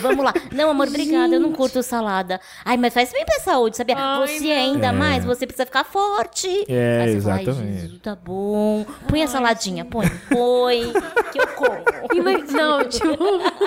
Vamos 0.00 0.24
lá. 0.24 0.32
Não, 0.52 0.70
amor, 0.70 0.88
obrigada, 0.88 1.34
eu 1.34 1.40
não 1.40 1.52
curto 1.52 1.82
salada. 1.82 2.40
Ai, 2.64 2.76
mas 2.76 2.92
faz 2.92 3.12
bem 3.12 3.24
pra 3.24 3.40
saúde, 3.40 3.76
sabia? 3.76 3.96
Ai, 3.98 4.26
você 4.26 4.44
não. 4.44 4.52
ainda 4.52 4.92
mais, 4.92 5.24
você 5.24 5.46
precisa 5.46 5.66
ficar 5.66 5.84
forte. 5.84 6.48
É, 6.68 7.06
você 7.06 7.20
fala, 7.20 7.34
Ai, 7.34 7.42
exatamente. 7.42 7.80
Jesus, 7.80 8.00
tá 8.00 8.14
bom. 8.16 8.84
Põe 9.08 9.22
a 9.22 9.28
saladinha, 9.28 9.84
põe, 9.84 10.08
põe, 10.28 10.92
que 11.32 11.40
eu 11.40 11.46
como. 11.48 11.91
Ina- 12.14 12.38
Não, 12.52 12.84
tipo, 12.88 13.16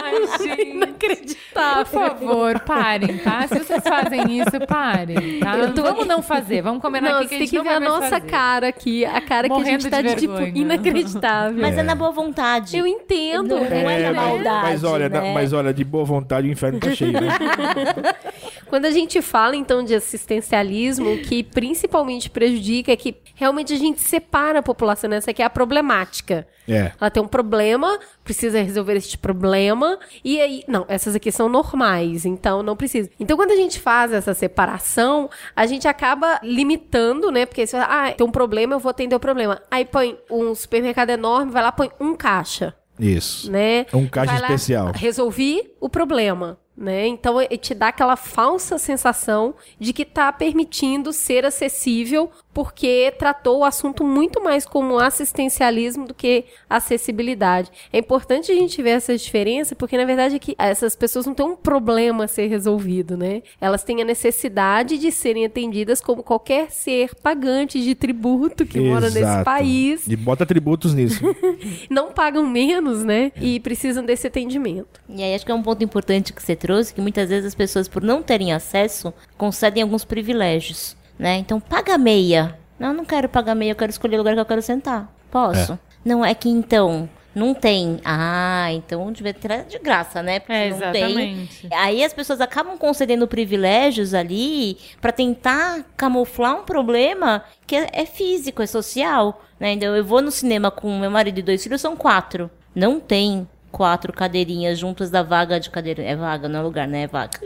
Ai, 0.04 0.28
gente. 0.38 0.70
inacreditável. 0.72 1.86
Por 1.86 1.92
favor, 1.92 2.60
parem, 2.62 3.18
tá? 3.20 3.48
Se 3.48 3.60
vocês 3.60 3.84
fazem 3.84 4.40
isso, 4.40 4.60
parem, 4.68 5.40
tá? 5.40 5.58
Eu 5.58 5.74
tô- 5.74 5.84
Vamos 5.84 6.06
não 6.08 6.22
fazer. 6.22 6.62
Vamos 6.62 6.82
combinar 6.82 7.10
Não, 7.12 7.20
aqui 7.20 7.28
você 7.30 7.30
que 7.30 7.36
a 7.36 7.38
tem 7.38 7.48
gente 7.48 7.50
que 7.52 7.58
não 7.58 7.64
ver 7.64 7.70
vai 7.70 7.78
a 7.78 7.80
nossa 7.92 8.10
fazer. 8.10 8.30
cara 8.30 8.68
aqui. 8.68 9.06
A 9.06 9.22
cara 9.22 9.48
que 9.48 9.54
a 9.54 9.58
Morrendo 9.58 9.82
gente 9.84 9.90
tá 9.92 10.02
de 10.02 10.10
de, 10.10 10.16
tipo, 10.16 10.40
inacreditável. 10.58 11.62
Mas 11.62 11.78
é 11.78 11.84
na 11.84 11.96
boa 11.96 12.12
vontade. 12.12 12.78
Eu 12.78 12.86
entendo. 12.88 13.56
Não, 13.56 13.64
não 13.64 13.90
é, 13.90 14.02
É, 14.02 14.12
na 14.12 14.22
maldade, 14.22 14.64
mas 14.68 14.84
olha, 14.84 15.10
na- 15.10 15.22
né? 15.22 15.34
mas 15.34 15.54
olha, 15.54 15.74
de 15.74 15.84
boa 15.84 16.04
vontade 16.06 16.48
o 16.48 16.52
inferno 16.52 16.80
tá 16.80 16.92
cheio, 16.92 17.14
né? 17.14 17.22
Quando 18.68 18.86
a 18.86 18.92
gente 18.92 19.22
fala, 19.22 19.56
então, 19.56 19.84
de 19.84 19.94
assistencialismo, 19.96 21.14
o 21.14 21.18
que 21.20 21.44
principalmente 21.44 22.30
prejudica 22.30 22.92
é 22.92 22.96
que 22.96 23.16
realmente 23.36 23.74
a 23.74 23.78
gente 23.78 24.02
separa 24.02 24.60
a 24.60 24.64
população, 24.64 25.10
né? 25.10 25.18
Essa 25.18 25.32
aqui 25.32 25.42
é 25.42 25.46
a 25.46 25.50
problemática. 25.50 26.48
É. 26.68 26.92
Ela 27.00 27.10
tem 27.12 27.22
um 27.22 27.28
problema, 27.28 28.00
precisa 28.24 28.62
resolver 28.62 28.96
este 28.96 29.18
problema, 29.18 30.00
e 30.24 30.40
aí. 30.42 30.64
Não, 30.68 30.86
essas 30.88 31.16
aqui 31.16 31.32
são 31.32 31.48
normais, 31.48 32.26
então 32.26 32.64
não 32.64 32.76
precisa. 32.76 33.10
Então, 33.20 33.38
quando 33.38 33.52
a 33.52 33.56
gente 33.56 33.80
faz 33.80 34.12
essa 34.12 34.34
separação, 34.34 35.30
a 35.56 35.66
gente 35.66 35.88
acaba 35.88 36.40
limitando, 36.44 37.32
né? 37.32 37.46
Porque 37.46 37.66
você 37.66 37.78
fala, 37.80 38.08
ah, 38.08 38.12
tem 38.12 38.26
um 38.26 38.32
problema, 38.32 38.76
eu 38.76 38.80
vou 38.80 38.90
atender 38.90 39.16
o 39.16 39.20
problema. 39.20 39.62
Aí 39.70 39.86
põe 39.86 40.18
um 40.30 40.56
supermercado 40.56 41.10
enorme, 41.12 41.52
vai 41.52 41.62
lá, 41.62 41.72
põe 41.72 41.92
um 42.00 42.16
caixa 42.16 42.76
Isso. 43.00 43.52
né? 43.52 43.86
Um 43.94 44.08
caixa 44.08 44.32
Vai 44.32 44.42
lá, 44.42 44.48
especial. 44.48 44.92
resolvi 44.96 45.72
o 45.80 45.88
problema, 45.90 46.58
né? 46.76 47.06
Então 47.08 47.40
ele 47.42 47.58
te 47.58 47.74
dá 47.74 47.90
aquela 47.90 48.16
falsa 48.16 48.78
sensação 48.78 49.54
de 49.80 49.94
que 49.94 50.04
tá 50.06 50.32
permitindo 50.32 51.14
ser 51.14 51.46
acessível 51.46 52.32
porque 52.56 53.14
tratou 53.20 53.60
o 53.60 53.64
assunto 53.66 54.02
muito 54.02 54.42
mais 54.42 54.66
como 54.66 54.98
assistencialismo 54.98 56.08
do 56.08 56.14
que 56.14 56.46
acessibilidade. 56.70 57.70
É 57.92 58.00
importante 58.00 58.50
a 58.50 58.56
gente 58.56 58.82
ver 58.82 58.92
essa 58.92 59.16
diferença 59.18 59.76
porque 59.76 59.98
na 59.98 60.06
verdade 60.06 60.38
é 60.38 60.40
que 60.40 60.56
essas 60.58 60.96
pessoas 60.96 61.26
não 61.26 61.34
têm 61.34 61.46
um 61.46 61.58
problema 61.58 62.24
a 62.24 62.28
ser 62.30 62.48
resolvido, 62.48 63.18
né? 63.18 63.44
Elas 63.60 63.84
têm 63.84 64.02
a 64.02 64.06
necessidade 64.06 64.98
de 64.98 65.12
serem 65.12 65.46
atendidas 65.46 66.00
como 66.00 66.24
qualquer 66.24 66.72
ser 66.72 67.14
pagante 67.16 67.82
de 67.82 67.94
tributo 67.94 68.66
que 68.66 68.80
mora 68.80 69.08
nesse 69.08 69.20
Exato. 69.20 69.44
país 69.44 70.08
E 70.08 70.16
bota 70.16 70.46
tributos 70.46 70.94
nisso. 70.94 71.26
não 71.92 72.14
pagam 72.14 72.48
menos, 72.48 73.04
né? 73.04 73.34
E 73.36 73.60
precisam 73.60 74.06
desse 74.06 74.28
atendimento. 74.28 75.02
E 75.10 75.22
aí 75.22 75.36
acho 75.36 75.46
que 75.46 75.52
é 75.52 75.56
um 75.56 75.62
ponto 75.62 75.84
importante 75.84 76.32
que 76.32 76.42
você 76.42 76.56
trouxe, 76.56 76.94
que 76.94 77.02
muitas 77.02 77.28
vezes 77.28 77.48
as 77.48 77.56
pessoas, 77.56 77.90
por 77.90 78.02
não 78.02 78.24
terem 78.24 78.54
acesso, 78.54 79.14
concedem 79.38 79.84
alguns 79.84 80.06
privilégios, 80.06 80.96
né? 81.18 81.38
Então, 81.38 81.60
paga 81.60 81.98
meia. 81.98 82.58
Não, 82.80 82.90
eu 82.90 82.94
não 82.94 83.06
quero 83.06 83.30
pagar 83.30 83.56
meia, 83.56 83.72
eu 83.72 83.76
quero 83.76 83.90
escolher 83.90 84.16
o 84.16 84.20
lugar 84.20 84.34
que 84.34 84.40
eu 84.40 84.46
quero 84.46 84.62
sentar. 84.62 85.10
Posso? 85.32 85.78
Não, 86.04 86.24
é 86.24 86.34
que 86.36 86.50
então, 86.50 87.10
não 87.34 87.54
tem. 87.54 88.00
Ah, 88.06 88.68
então 88.72 89.12
devia 89.12 89.34
ter 89.34 89.64
de 89.66 89.80
graça, 89.80 90.22
né? 90.22 90.40
Porque 90.40 90.54
É, 90.54 90.70
não 90.70 90.78
exatamente. 90.78 91.68
tem. 91.68 91.78
Aí 91.78 92.04
as 92.04 92.14
pessoas 92.14 92.40
acabam 92.42 92.78
concedendo 92.78 93.28
privilégios 93.28 94.14
ali 94.14 94.78
pra 95.02 95.12
tentar 95.12 95.84
camuflar 95.98 96.56
um 96.60 96.64
problema 96.64 97.44
que 97.66 97.76
é, 97.76 97.90
é 97.92 98.06
físico, 98.06 98.62
é 98.62 98.68
social, 98.68 99.42
né? 99.60 99.72
Então 99.74 99.96
eu 99.96 100.04
vou 100.06 100.22
no 100.22 100.32
cinema 100.32 100.70
com 100.70 101.00
meu 101.00 101.12
marido 101.12 101.40
e 101.40 101.44
dois 101.44 101.64
filhos, 101.64 101.82
são 101.82 101.96
quatro. 101.96 102.50
Não 102.74 103.00
tem 103.00 103.48
quatro 103.72 104.14
cadeirinhas 104.14 104.78
juntas 104.80 105.10
da 105.10 105.24
vaga 105.24 105.60
de 105.60 105.70
cadeira. 105.70 106.04
É 106.04 106.16
vaga, 106.16 106.48
não 106.48 106.60
é 106.60 106.64
lugar, 106.64 106.88
né? 106.88 107.04
É 107.04 107.08
vaga. 107.08 107.40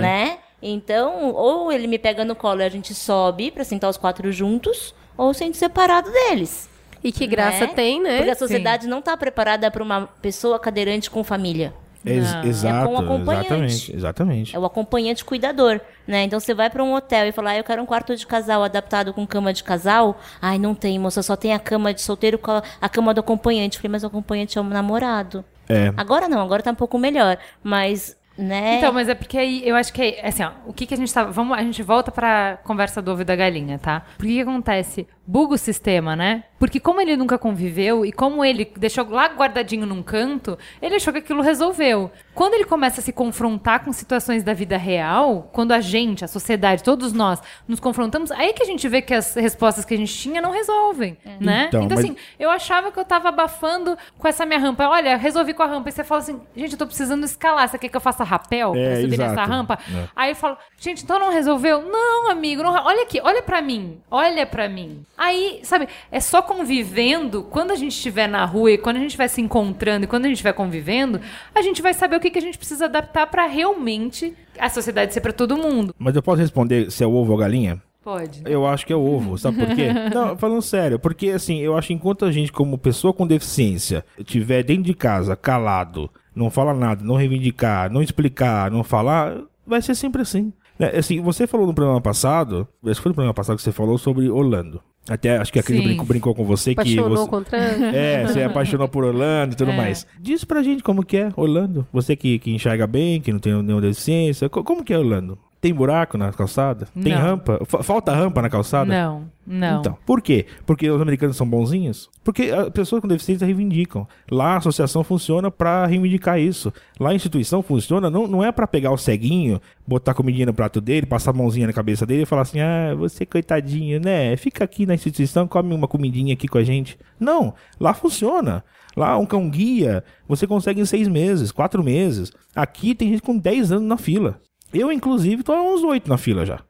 Né? 0.00 0.38
Então, 0.62 1.32
ou 1.32 1.70
ele 1.70 1.86
me 1.86 1.98
pega 1.98 2.24
no 2.24 2.34
colo 2.34 2.60
e 2.60 2.64
a 2.64 2.68
gente 2.68 2.94
sobe 2.94 3.50
pra 3.50 3.64
sentar 3.64 3.88
os 3.88 3.96
quatro 3.96 4.30
juntos, 4.32 4.94
ou 5.16 5.32
sente 5.32 5.56
separado 5.56 6.10
deles. 6.10 6.68
E 7.02 7.12
que 7.12 7.26
graça 7.28 7.66
né? 7.66 7.72
tem, 7.74 8.02
né? 8.02 8.16
Porque 8.16 8.30
a 8.30 8.34
sociedade 8.36 8.88
não 8.88 9.00
tá 9.00 9.16
preparada 9.16 9.70
pra 9.70 9.82
uma 9.84 10.08
pessoa 10.20 10.58
cadeirante 10.58 11.08
com 11.08 11.22
família. 11.22 11.72
Ex- 12.04 12.32
Não. 12.32 12.44
Exato, 12.44 12.84
É 12.90 12.92
com 12.94 12.98
acompanhante. 12.98 13.46
exatamente, 13.46 13.96
exatamente. 13.96 14.56
É 14.56 14.58
o 14.58 14.64
acompanhante 14.64 15.24
cuidador, 15.24 15.80
né? 16.06 16.22
Então 16.24 16.40
você 16.40 16.54
vai 16.54 16.70
pra 16.70 16.82
um 16.82 16.94
hotel 16.94 17.26
e 17.26 17.32
fala, 17.32 17.50
ah, 17.50 17.56
eu 17.56 17.64
quero 17.64 17.82
um 17.82 17.86
quarto 17.86 18.16
de 18.16 18.26
casal 18.26 18.62
adaptado 18.64 19.12
com 19.12 19.26
cama 19.26 19.52
de 19.52 19.62
casal. 19.62 20.18
Ai, 20.40 20.58
não 20.58 20.74
tem, 20.74 20.98
moça, 20.98 21.22
só 21.22 21.36
tem 21.36 21.52
a 21.54 21.58
cama 21.58 21.92
de 21.94 22.00
solteiro 22.00 22.38
com 22.38 22.50
a, 22.52 22.62
a 22.80 22.88
cama 22.88 23.12
do 23.14 23.20
acompanhante. 23.20 23.76
Eu 23.76 23.82
falei, 23.82 23.92
mas 23.92 24.02
o 24.04 24.06
acompanhante 24.08 24.58
é 24.58 24.60
o 24.60 24.64
namorado. 24.64 25.44
É. 25.68 25.92
Agora 25.96 26.28
não, 26.28 26.40
agora 26.40 26.62
tá 26.62 26.70
um 26.70 26.74
pouco 26.76 26.98
melhor. 26.98 27.36
Mas, 27.62 28.16
né? 28.38 28.76
Então, 28.76 28.92
mas 28.92 29.08
é 29.08 29.14
porque 29.14 29.36
aí 29.36 29.68
eu 29.68 29.74
acho 29.74 29.92
que 29.92 30.00
é 30.00 30.28
assim, 30.28 30.44
ó, 30.44 30.52
o 30.64 30.72
que, 30.72 30.86
que 30.86 30.94
a 30.94 30.96
gente 30.96 31.12
tava. 31.12 31.32
Vamos, 31.32 31.58
a 31.58 31.62
gente 31.62 31.82
volta 31.82 32.12
pra 32.12 32.58
conversa 32.62 33.02
do 33.02 33.10
ovo 33.10 33.24
da 33.24 33.34
galinha, 33.34 33.78
tá? 33.78 34.02
Porque 34.16 34.32
o 34.32 34.36
que 34.36 34.40
acontece? 34.40 35.06
Buga 35.30 35.56
o 35.56 35.58
sistema, 35.58 36.16
né? 36.16 36.44
Porque 36.58 36.80
como 36.80 37.02
ele 37.02 37.14
nunca 37.14 37.36
conviveu 37.36 38.02
e 38.04 38.10
como 38.10 38.42
ele 38.42 38.72
deixou 38.78 39.06
lá 39.10 39.26
guardadinho 39.26 39.84
num 39.84 40.02
canto, 40.02 40.58
ele 40.80 40.94
achou 40.96 41.12
que 41.12 41.18
aquilo 41.18 41.42
resolveu. 41.42 42.10
Quando 42.34 42.54
ele 42.54 42.64
começa 42.64 43.00
a 43.00 43.04
se 43.04 43.12
confrontar 43.12 43.84
com 43.84 43.92
situações 43.92 44.42
da 44.42 44.54
vida 44.54 44.78
real, 44.78 45.50
quando 45.52 45.72
a 45.72 45.80
gente, 45.82 46.24
a 46.24 46.28
sociedade, 46.28 46.82
todos 46.82 47.12
nós 47.12 47.42
nos 47.68 47.78
confrontamos, 47.78 48.32
aí 48.32 48.54
que 48.54 48.62
a 48.62 48.66
gente 48.66 48.88
vê 48.88 49.02
que 49.02 49.12
as 49.12 49.34
respostas 49.34 49.84
que 49.84 49.92
a 49.92 49.96
gente 49.98 50.16
tinha 50.16 50.40
não 50.40 50.50
resolvem, 50.50 51.18
né? 51.38 51.66
Então, 51.68 51.82
Então, 51.82 51.96
mas- 51.96 52.06
assim, 52.06 52.16
eu 52.40 52.50
achava 52.50 52.90
que 52.90 52.98
eu 52.98 53.04
tava 53.04 53.28
abafando 53.28 53.98
com 54.16 54.26
essa 54.26 54.46
minha 54.46 54.58
rampa. 54.58 54.88
Olha, 54.88 55.14
resolvi 55.18 55.52
com 55.52 55.62
a 55.62 55.66
rampa. 55.66 55.90
E 55.90 55.92
você 55.92 56.02
fala 56.02 56.22
assim, 56.22 56.40
gente, 56.56 56.72
eu 56.72 56.78
tô 56.78 56.86
precisando 56.86 57.22
escalar. 57.26 57.68
Você 57.68 57.76
quer 57.78 57.88
que 57.90 57.96
eu 57.96 58.00
faça 58.00 58.24
rapel 58.24 58.72
pra 58.72 58.80
É, 58.80 58.96
subir 59.02 59.12
exato. 59.12 59.30
nessa 59.30 59.44
rampa? 59.44 59.78
É. 59.94 60.04
Aí 60.16 60.30
eu 60.30 60.36
falo, 60.36 60.56
gente, 60.78 61.04
então 61.04 61.18
não 61.18 61.30
resolveu? 61.30 61.82
Não, 61.82 62.30
amigo, 62.30 62.62
não- 62.62 62.72
olha 62.84 63.02
aqui, 63.02 63.20
olha 63.22 63.42
pra 63.42 63.60
mim. 63.60 64.00
Olha 64.10 64.46
pra 64.46 64.68
mim. 64.70 65.04
Aí, 65.18 65.58
sabe, 65.64 65.88
é 66.12 66.20
só 66.20 66.40
convivendo. 66.40 67.42
Quando 67.42 67.72
a 67.72 67.74
gente 67.74 67.90
estiver 67.92 68.28
na 68.28 68.44
rua 68.44 68.70
e 68.70 68.78
quando 68.78 68.96
a 68.96 69.00
gente 69.00 69.08
estiver 69.08 69.26
se 69.26 69.40
encontrando 69.40 70.04
e 70.04 70.06
quando 70.06 70.26
a 70.26 70.28
gente 70.28 70.36
estiver 70.36 70.52
convivendo, 70.52 71.20
a 71.52 71.60
gente 71.60 71.82
vai 71.82 71.92
saber 71.92 72.16
o 72.16 72.20
que, 72.20 72.30
que 72.30 72.38
a 72.38 72.42
gente 72.42 72.56
precisa 72.56 72.84
adaptar 72.84 73.26
pra 73.26 73.46
realmente 73.46 74.32
a 74.56 74.70
sociedade 74.70 75.12
ser 75.12 75.20
pra 75.20 75.32
todo 75.32 75.56
mundo. 75.56 75.92
Mas 75.98 76.14
eu 76.14 76.22
posso 76.22 76.40
responder 76.40 76.90
se 76.92 77.02
é 77.02 77.06
ovo 77.06 77.32
ou 77.32 77.38
galinha? 77.38 77.82
Pode. 78.02 78.42
Eu 78.46 78.66
acho 78.66 78.86
que 78.86 78.92
é 78.92 78.96
ovo, 78.96 79.36
sabe 79.36 79.58
por 79.58 79.74
quê? 79.74 79.88
Não, 80.14 80.38
falando 80.38 80.62
sério, 80.62 80.98
porque 80.98 81.30
assim, 81.30 81.58
eu 81.58 81.76
acho 81.76 81.88
que 81.88 81.94
enquanto 81.94 82.24
a 82.24 82.32
gente, 82.32 82.52
como 82.52 82.78
pessoa 82.78 83.12
com 83.12 83.26
deficiência, 83.26 84.04
estiver 84.16 84.62
dentro 84.62 84.84
de 84.84 84.94
casa, 84.94 85.36
calado, 85.36 86.08
não 86.34 86.48
fala 86.48 86.72
nada, 86.72 87.04
não 87.04 87.16
reivindicar, 87.16 87.90
não 87.92 88.00
explicar, 88.00 88.70
não 88.70 88.84
falar, 88.84 89.42
vai 89.66 89.82
ser 89.82 89.94
sempre 89.94 90.22
assim. 90.22 90.52
É, 90.78 90.98
assim, 90.98 91.20
você 91.20 91.46
falou 91.46 91.66
no 91.66 91.74
programa 91.74 92.00
passado, 92.00 92.66
acho 92.84 92.94
que 92.96 93.02
foi 93.02 93.10
no 93.10 93.14
programa 93.14 93.34
passado 93.34 93.56
que 93.56 93.62
você 93.62 93.72
falou 93.72 93.98
sobre 93.98 94.28
Orlando. 94.30 94.80
Até 95.08 95.38
acho 95.38 95.50
que 95.52 95.58
a 95.58 95.62
Cris 95.62 95.82
brincou, 95.82 96.04
brincou 96.04 96.34
com 96.34 96.44
você 96.44 96.74
que 96.74 96.80
Apaixonou 96.82 97.16
você. 97.16 97.30
com 97.30 97.36
o 97.36 97.40
Trump? 97.44 97.62
É, 97.94 98.26
você 98.26 98.42
apaixonou 98.42 98.88
por 98.88 99.04
Orlando 99.04 99.54
e 99.54 99.56
tudo 99.56 99.70
É. 99.70 99.76
mais. 99.76 100.06
Diz 100.20 100.44
pra 100.44 100.62
gente 100.62 100.82
como 100.82 101.02
que 101.04 101.16
é 101.16 101.30
Orlando. 101.34 101.86
Você 101.92 102.14
que, 102.14 102.38
que 102.38 102.50
enxerga 102.52 102.86
bem, 102.86 103.18
que 103.20 103.32
não 103.32 103.38
tem 103.40 103.54
nenhuma 103.62 103.80
deficiência. 103.80 104.48
Co- 104.50 104.62
Como 104.62 104.84
que 104.84 104.92
é 104.92 104.98
Orlando? 104.98 105.38
Tem 105.60 105.74
buraco 105.74 106.16
na 106.16 106.32
calçada? 106.32 106.86
Tem 107.02 107.12
Não. 107.12 107.20
rampa? 107.20 107.58
Fa- 107.66 107.82
falta 107.82 108.14
rampa 108.14 108.40
na 108.40 108.48
calçada? 108.48 108.92
Não, 108.92 109.24
não. 109.44 109.80
Então, 109.80 109.98
por 110.06 110.22
quê? 110.22 110.46
Porque 110.64 110.88
os 110.88 111.02
americanos 111.02 111.36
são 111.36 111.48
bonzinhos? 111.48 112.08
Porque 112.22 112.44
as 112.44 112.68
pessoas 112.68 113.02
com 113.02 113.08
deficiência 113.08 113.44
reivindicam. 113.44 114.06
Lá 114.30 114.54
a 114.54 114.56
associação 114.58 115.02
funciona 115.02 115.50
pra 115.50 115.84
reivindicar 115.86 116.38
isso. 116.38 116.72
Lá 117.00 117.10
a 117.10 117.14
instituição 117.14 117.60
funciona, 117.60 118.08
não, 118.08 118.28
não 118.28 118.44
é 118.44 118.52
pra 118.52 118.68
pegar 118.68 118.92
o 118.92 118.96
ceguinho, 118.96 119.60
botar 119.84 120.14
comidinha 120.14 120.46
no 120.46 120.54
prato 120.54 120.80
dele, 120.80 121.06
passar 121.06 121.32
a 121.32 121.34
mãozinha 121.34 121.66
na 121.66 121.72
cabeça 121.72 122.06
dele 122.06 122.22
e 122.22 122.26
falar 122.26 122.42
assim: 122.42 122.60
ah, 122.60 122.94
você 122.96 123.26
coitadinho, 123.26 124.00
né? 124.00 124.36
Fica 124.36 124.62
aqui 124.62 124.86
na 124.86 124.94
instituição, 124.94 125.48
come 125.48 125.74
uma 125.74 125.88
comidinha 125.88 126.34
aqui 126.34 126.46
com 126.46 126.58
a 126.58 126.62
gente. 126.62 126.96
Não, 127.18 127.52
lá 127.80 127.92
funciona. 127.94 128.62
Lá 128.96 129.16
um 129.18 129.26
cão 129.26 129.48
guia, 129.50 130.02
você 130.28 130.46
consegue 130.46 130.80
em 130.80 130.84
seis 130.84 131.08
meses, 131.08 131.50
quatro 131.52 131.82
meses. 131.82 132.32
Aqui 132.54 132.94
tem 132.94 133.08
gente 133.10 133.22
com 133.22 133.36
10 133.36 133.70
anos 133.72 133.88
na 133.88 133.96
fila. 133.96 134.40
Eu, 134.72 134.92
inclusive, 134.92 135.42
tô 135.42 135.52
há 135.52 135.62
uns 135.62 135.82
oito 135.82 136.08
na 136.08 136.16
fila 136.18 136.44
já. 136.44 136.60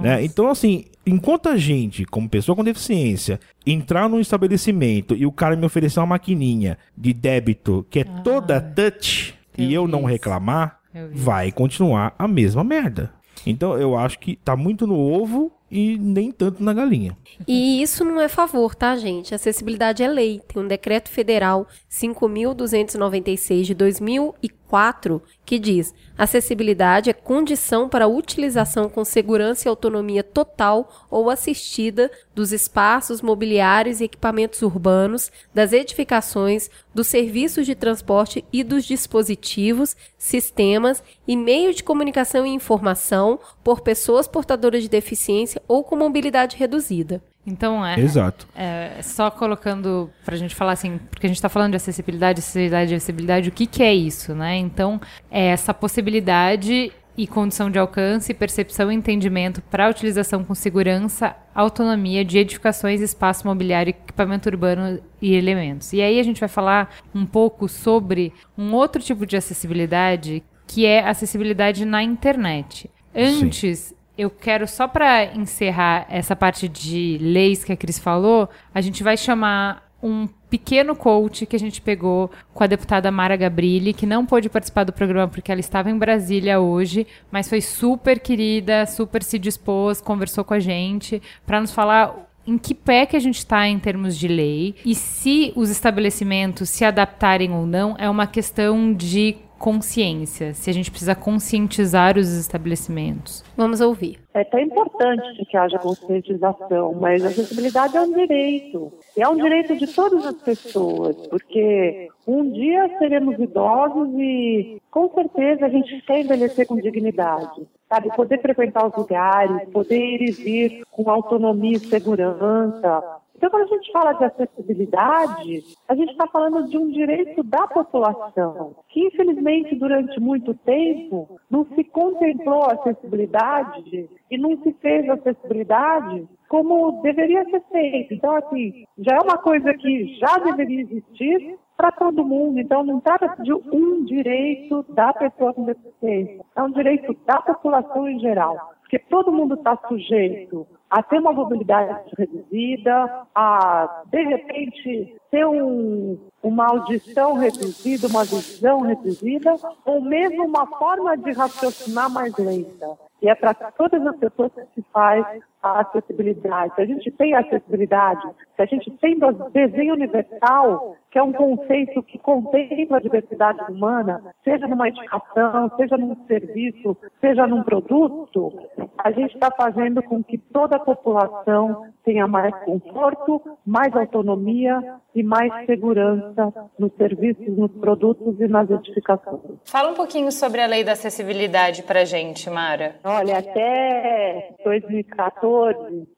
né? 0.00 0.24
Então, 0.24 0.48
assim, 0.48 0.84
enquanto 1.06 1.48
a 1.48 1.56
gente, 1.56 2.04
como 2.04 2.28
pessoa 2.28 2.54
com 2.54 2.62
deficiência, 2.64 3.40
entrar 3.66 4.08
num 4.08 4.20
estabelecimento 4.20 5.14
e 5.14 5.26
o 5.26 5.32
cara 5.32 5.56
me 5.56 5.66
oferecer 5.66 6.00
uma 6.00 6.06
maquininha 6.06 6.78
de 6.96 7.12
débito 7.12 7.84
que 7.90 8.00
é 8.00 8.04
toda 8.04 8.60
touch 8.60 9.34
eu 9.56 9.64
e 9.64 9.74
eu 9.74 9.88
não 9.88 10.04
reclamar, 10.04 10.80
Eu 10.94 11.10
vai 11.12 11.50
continuar 11.50 12.14
a 12.18 12.28
mesma 12.28 12.62
merda. 12.62 13.12
Então, 13.46 13.76
eu 13.76 13.96
acho 13.96 14.18
que 14.18 14.36
tá 14.36 14.56
muito 14.56 14.86
no 14.86 14.96
ovo 14.98 15.52
e 15.70 15.98
nem 15.98 16.30
tanto 16.30 16.62
na 16.62 16.72
galinha. 16.72 17.16
E 17.48 17.82
isso 17.82 18.04
não 18.04 18.20
é 18.20 18.28
favor, 18.28 18.74
tá, 18.74 18.96
gente? 18.96 19.34
Acessibilidade 19.34 20.02
é 20.02 20.08
lei. 20.08 20.40
Tem 20.46 20.62
um 20.62 20.68
decreto 20.68 21.08
federal 21.08 21.66
5.296 21.90 23.62
de 23.62 23.74
2004 23.74 25.22
que 25.44 25.58
diz: 25.58 25.94
acessibilidade 26.16 27.10
é 27.10 27.12
condição 27.12 27.88
para 27.88 28.04
a 28.04 28.08
utilização 28.08 28.88
com 28.88 29.04
segurança 29.04 29.66
e 29.66 29.70
autonomia 29.70 30.22
total 30.22 31.06
ou 31.10 31.30
assistida 31.30 32.10
dos 32.34 32.52
espaços 32.52 33.20
mobiliários 33.20 34.00
e 34.00 34.04
equipamentos 34.04 34.62
urbanos, 34.62 35.30
das 35.52 35.72
edificações, 35.72 36.70
dos 36.94 37.06
serviços 37.06 37.66
de 37.66 37.74
transporte 37.74 38.44
e 38.52 38.64
dos 38.64 38.84
dispositivos, 38.84 39.96
sistemas 40.18 41.02
e 41.26 41.36
meios 41.36 41.76
de 41.76 41.84
comunicação 41.84 42.46
e 42.46 42.50
informação 42.50 43.38
por 43.62 43.80
pessoas 43.80 44.26
portadoras 44.26 44.82
de 44.82 44.88
deficiência 44.88 45.53
ou 45.66 45.84
com 45.84 45.96
mobilidade 45.96 46.56
reduzida. 46.56 47.22
Então, 47.46 47.84
é, 47.84 48.00
Exato. 48.00 48.48
é, 48.56 49.02
só 49.02 49.30
colocando 49.30 50.10
pra 50.24 50.36
gente 50.36 50.54
falar 50.54 50.72
assim, 50.72 50.98
porque 51.10 51.26
a 51.26 51.28
gente 51.28 51.42
tá 51.42 51.48
falando 51.48 51.72
de 51.72 51.76
acessibilidade, 51.76 52.40
acessibilidade, 52.40 52.94
acessibilidade, 52.94 53.48
o 53.50 53.52
que 53.52 53.66
que 53.66 53.82
é 53.82 53.94
isso, 53.94 54.34
né? 54.34 54.56
Então, 54.56 55.00
é 55.30 55.46
essa 55.48 55.74
possibilidade 55.74 56.90
e 57.16 57.26
condição 57.26 57.70
de 57.70 57.78
alcance, 57.78 58.34
percepção 58.34 58.90
e 58.90 58.94
entendimento 58.94 59.62
para 59.62 59.86
a 59.86 59.90
utilização 59.90 60.42
com 60.42 60.54
segurança, 60.54 61.36
autonomia 61.54 62.24
de 62.24 62.38
edificações, 62.38 63.00
espaço 63.00 63.46
mobiliário, 63.46 63.90
equipamento 63.90 64.48
urbano 64.48 65.00
e 65.22 65.34
elementos. 65.34 65.92
E 65.92 66.00
aí 66.00 66.18
a 66.18 66.22
gente 66.22 66.40
vai 66.40 66.48
falar 66.48 66.96
um 67.14 67.24
pouco 67.24 67.68
sobre 67.68 68.32
um 68.58 68.72
outro 68.72 69.00
tipo 69.00 69.24
de 69.24 69.36
acessibilidade, 69.36 70.42
que 70.66 70.86
é 70.86 71.06
acessibilidade 71.06 71.84
na 71.84 72.02
internet. 72.02 72.90
Antes, 73.14 73.94
eu 74.16 74.30
quero 74.30 74.66
só 74.66 74.86
para 74.86 75.34
encerrar 75.34 76.06
essa 76.08 76.36
parte 76.36 76.68
de 76.68 77.18
leis 77.20 77.64
que 77.64 77.72
a 77.72 77.76
Cris 77.76 77.98
falou, 77.98 78.48
a 78.74 78.80
gente 78.80 79.02
vai 79.02 79.16
chamar 79.16 79.84
um 80.02 80.28
pequeno 80.50 80.94
coach 80.94 81.46
que 81.46 81.56
a 81.56 81.58
gente 81.58 81.80
pegou 81.80 82.30
com 82.52 82.62
a 82.62 82.66
deputada 82.66 83.10
Mara 83.10 83.36
Gabrilli, 83.36 83.94
que 83.94 84.04
não 84.04 84.26
pôde 84.26 84.50
participar 84.50 84.84
do 84.84 84.92
programa 84.92 85.28
porque 85.28 85.50
ela 85.50 85.60
estava 85.60 85.90
em 85.90 85.96
Brasília 85.96 86.60
hoje, 86.60 87.06
mas 87.32 87.48
foi 87.48 87.62
super 87.62 88.20
querida, 88.20 88.84
super 88.84 89.22
se 89.22 89.38
dispôs, 89.38 90.00
conversou 90.02 90.44
com 90.44 90.52
a 90.52 90.60
gente 90.60 91.22
para 91.46 91.60
nos 91.60 91.72
falar 91.72 92.14
em 92.46 92.58
que 92.58 92.74
pé 92.74 93.06
que 93.06 93.16
a 93.16 93.20
gente 93.20 93.38
está 93.38 93.66
em 93.66 93.78
termos 93.78 94.18
de 94.18 94.28
lei 94.28 94.74
e 94.84 94.94
se 94.94 95.52
os 95.56 95.70
estabelecimentos 95.70 96.68
se 96.68 96.84
adaptarem 96.84 97.50
ou 97.52 97.66
não 97.66 97.96
é 97.98 98.08
uma 98.08 98.26
questão 98.26 98.92
de 98.92 99.36
consciência, 99.64 100.52
se 100.52 100.68
a 100.68 100.74
gente 100.74 100.90
precisa 100.90 101.14
conscientizar 101.14 102.18
os 102.18 102.30
estabelecimentos. 102.36 103.42
Vamos 103.56 103.80
ouvir. 103.80 104.18
É 104.34 104.44
tão 104.44 104.60
importante 104.60 105.42
que 105.46 105.56
haja 105.56 105.78
conscientização, 105.78 106.92
mas 107.00 107.24
a 107.24 107.28
acessibilidade 107.28 107.96
é 107.96 108.02
um 108.02 108.12
direito. 108.12 108.92
E 109.16 109.22
é 109.22 109.28
um 109.28 109.36
direito 109.36 109.74
de 109.74 109.86
todas 109.86 110.26
as 110.26 110.34
pessoas, 110.34 111.16
porque 111.28 112.08
um 112.26 112.52
dia 112.52 112.90
seremos 112.98 113.38
idosos 113.38 114.10
e 114.18 114.82
com 114.90 115.08
certeza 115.14 115.64
a 115.64 115.70
gente 115.70 115.98
quer 116.02 116.20
envelhecer 116.20 116.66
com 116.66 116.76
dignidade. 116.76 117.66
Sabe, 117.88 118.14
poder 118.14 118.42
frequentar 118.42 118.86
os 118.86 118.94
lugares, 118.94 119.66
poder 119.70 119.98
ir 119.98 120.28
e 120.28 120.32
vir 120.32 120.82
com 120.90 121.08
autonomia 121.08 121.78
e 121.78 121.80
segurança. 121.80 123.02
Então, 123.44 123.50
quando 123.50 123.70
a 123.70 123.76
gente 123.76 123.92
fala 123.92 124.12
de 124.14 124.24
acessibilidade, 124.24 125.64
a 125.86 125.94
gente 125.94 126.12
está 126.12 126.26
falando 126.28 126.66
de 126.66 126.78
um 126.78 126.90
direito 126.90 127.42
da 127.42 127.66
população, 127.66 128.74
que 128.88 129.06
infelizmente 129.06 129.74
durante 129.74 130.18
muito 130.18 130.54
tempo 130.54 131.38
não 131.50 131.66
se 131.74 131.84
contemplou 131.84 132.62
a 132.62 132.72
acessibilidade 132.72 134.08
e 134.30 134.38
não 134.38 134.56
se 134.62 134.72
fez 134.80 135.06
a 135.10 135.12
acessibilidade 135.12 136.26
como 136.48 137.02
deveria 137.02 137.44
ser 137.50 137.62
feito. 137.70 138.14
Então, 138.14 138.34
assim, 138.34 138.86
já 138.96 139.16
é 139.16 139.20
uma 139.20 139.36
coisa 139.36 139.74
que 139.74 140.16
já 140.18 140.38
deveria 140.38 140.80
existir 140.80 141.58
para 141.76 141.92
todo 141.92 142.24
mundo. 142.24 142.58
Então, 142.58 142.82
não 142.82 142.98
trata 142.98 143.42
de 143.42 143.52
um 143.52 144.06
direito 144.06 144.86
da 144.88 145.12
pessoa 145.12 145.52
com 145.52 145.64
deficiência, 145.64 146.42
é 146.56 146.62
um 146.62 146.70
direito 146.70 147.14
da 147.26 147.42
população 147.42 148.08
em 148.08 148.18
geral. 148.20 148.72
Porque 148.94 149.06
todo 149.10 149.32
mundo 149.32 149.54
está 149.54 149.76
sujeito 149.88 150.64
a 150.88 151.02
ter 151.02 151.18
uma 151.18 151.32
mobilidade 151.32 152.12
reduzida, 152.16 153.26
a, 153.34 154.02
de 154.06 154.22
repente, 154.22 155.16
ter 155.32 155.44
um, 155.44 156.16
uma 156.40 156.66
audição 156.68 157.34
reduzida, 157.34 158.06
uma 158.06 158.22
visão 158.22 158.82
reduzida, 158.82 159.56
ou 159.84 160.00
mesmo 160.00 160.44
uma 160.44 160.64
forma 160.78 161.16
de 161.16 161.32
raciocinar 161.32 162.08
mais 162.08 162.36
lenta. 162.38 162.96
E 163.20 163.28
é 163.28 163.34
para 163.34 163.52
todas 163.72 164.06
as 164.06 164.16
pessoas 164.16 164.52
que 164.52 164.80
se 164.80 164.86
faz 164.92 165.26
a 165.64 165.80
acessibilidade. 165.80 166.74
Se 166.74 166.82
a 166.82 166.86
gente 166.86 167.10
tem 167.12 167.34
acessibilidade, 167.34 168.22
se 168.54 168.62
a 168.62 168.66
gente 168.66 168.90
tem 168.98 169.18
desenho 169.52 169.94
universal, 169.94 170.96
que 171.10 171.18
é 171.18 171.22
um 171.22 171.32
conceito 171.32 172.02
que 172.02 172.18
contempla 172.18 172.98
a 172.98 173.00
diversidade 173.00 173.60
humana, 173.70 174.20
seja 174.42 174.66
numa 174.66 174.88
edificação, 174.88 175.70
seja 175.76 175.96
num 175.96 176.16
serviço, 176.26 176.96
seja 177.20 177.46
num 177.46 177.62
produto, 177.62 178.52
a 178.98 179.10
gente 179.10 179.34
está 179.34 179.50
fazendo 179.50 180.02
com 180.02 180.22
que 180.22 180.36
toda 180.36 180.76
a 180.76 180.80
população 180.80 181.86
tenha 182.04 182.26
mais 182.26 182.54
conforto, 182.64 183.40
mais 183.64 183.94
autonomia 183.94 184.98
e 185.14 185.22
mais 185.22 185.66
segurança 185.66 186.52
nos 186.78 186.92
serviços, 186.96 187.56
nos 187.56 187.70
produtos 187.72 188.38
e 188.40 188.48
nas 188.48 188.68
edificações. 188.68 189.40
Fala 189.64 189.90
um 189.90 189.94
pouquinho 189.94 190.32
sobre 190.32 190.60
a 190.60 190.66
lei 190.66 190.82
da 190.82 190.92
acessibilidade 190.92 191.84
pra 191.84 192.04
gente, 192.04 192.50
Mara. 192.50 192.96
Olha, 193.04 193.38
até 193.38 194.54
2014, 194.64 195.53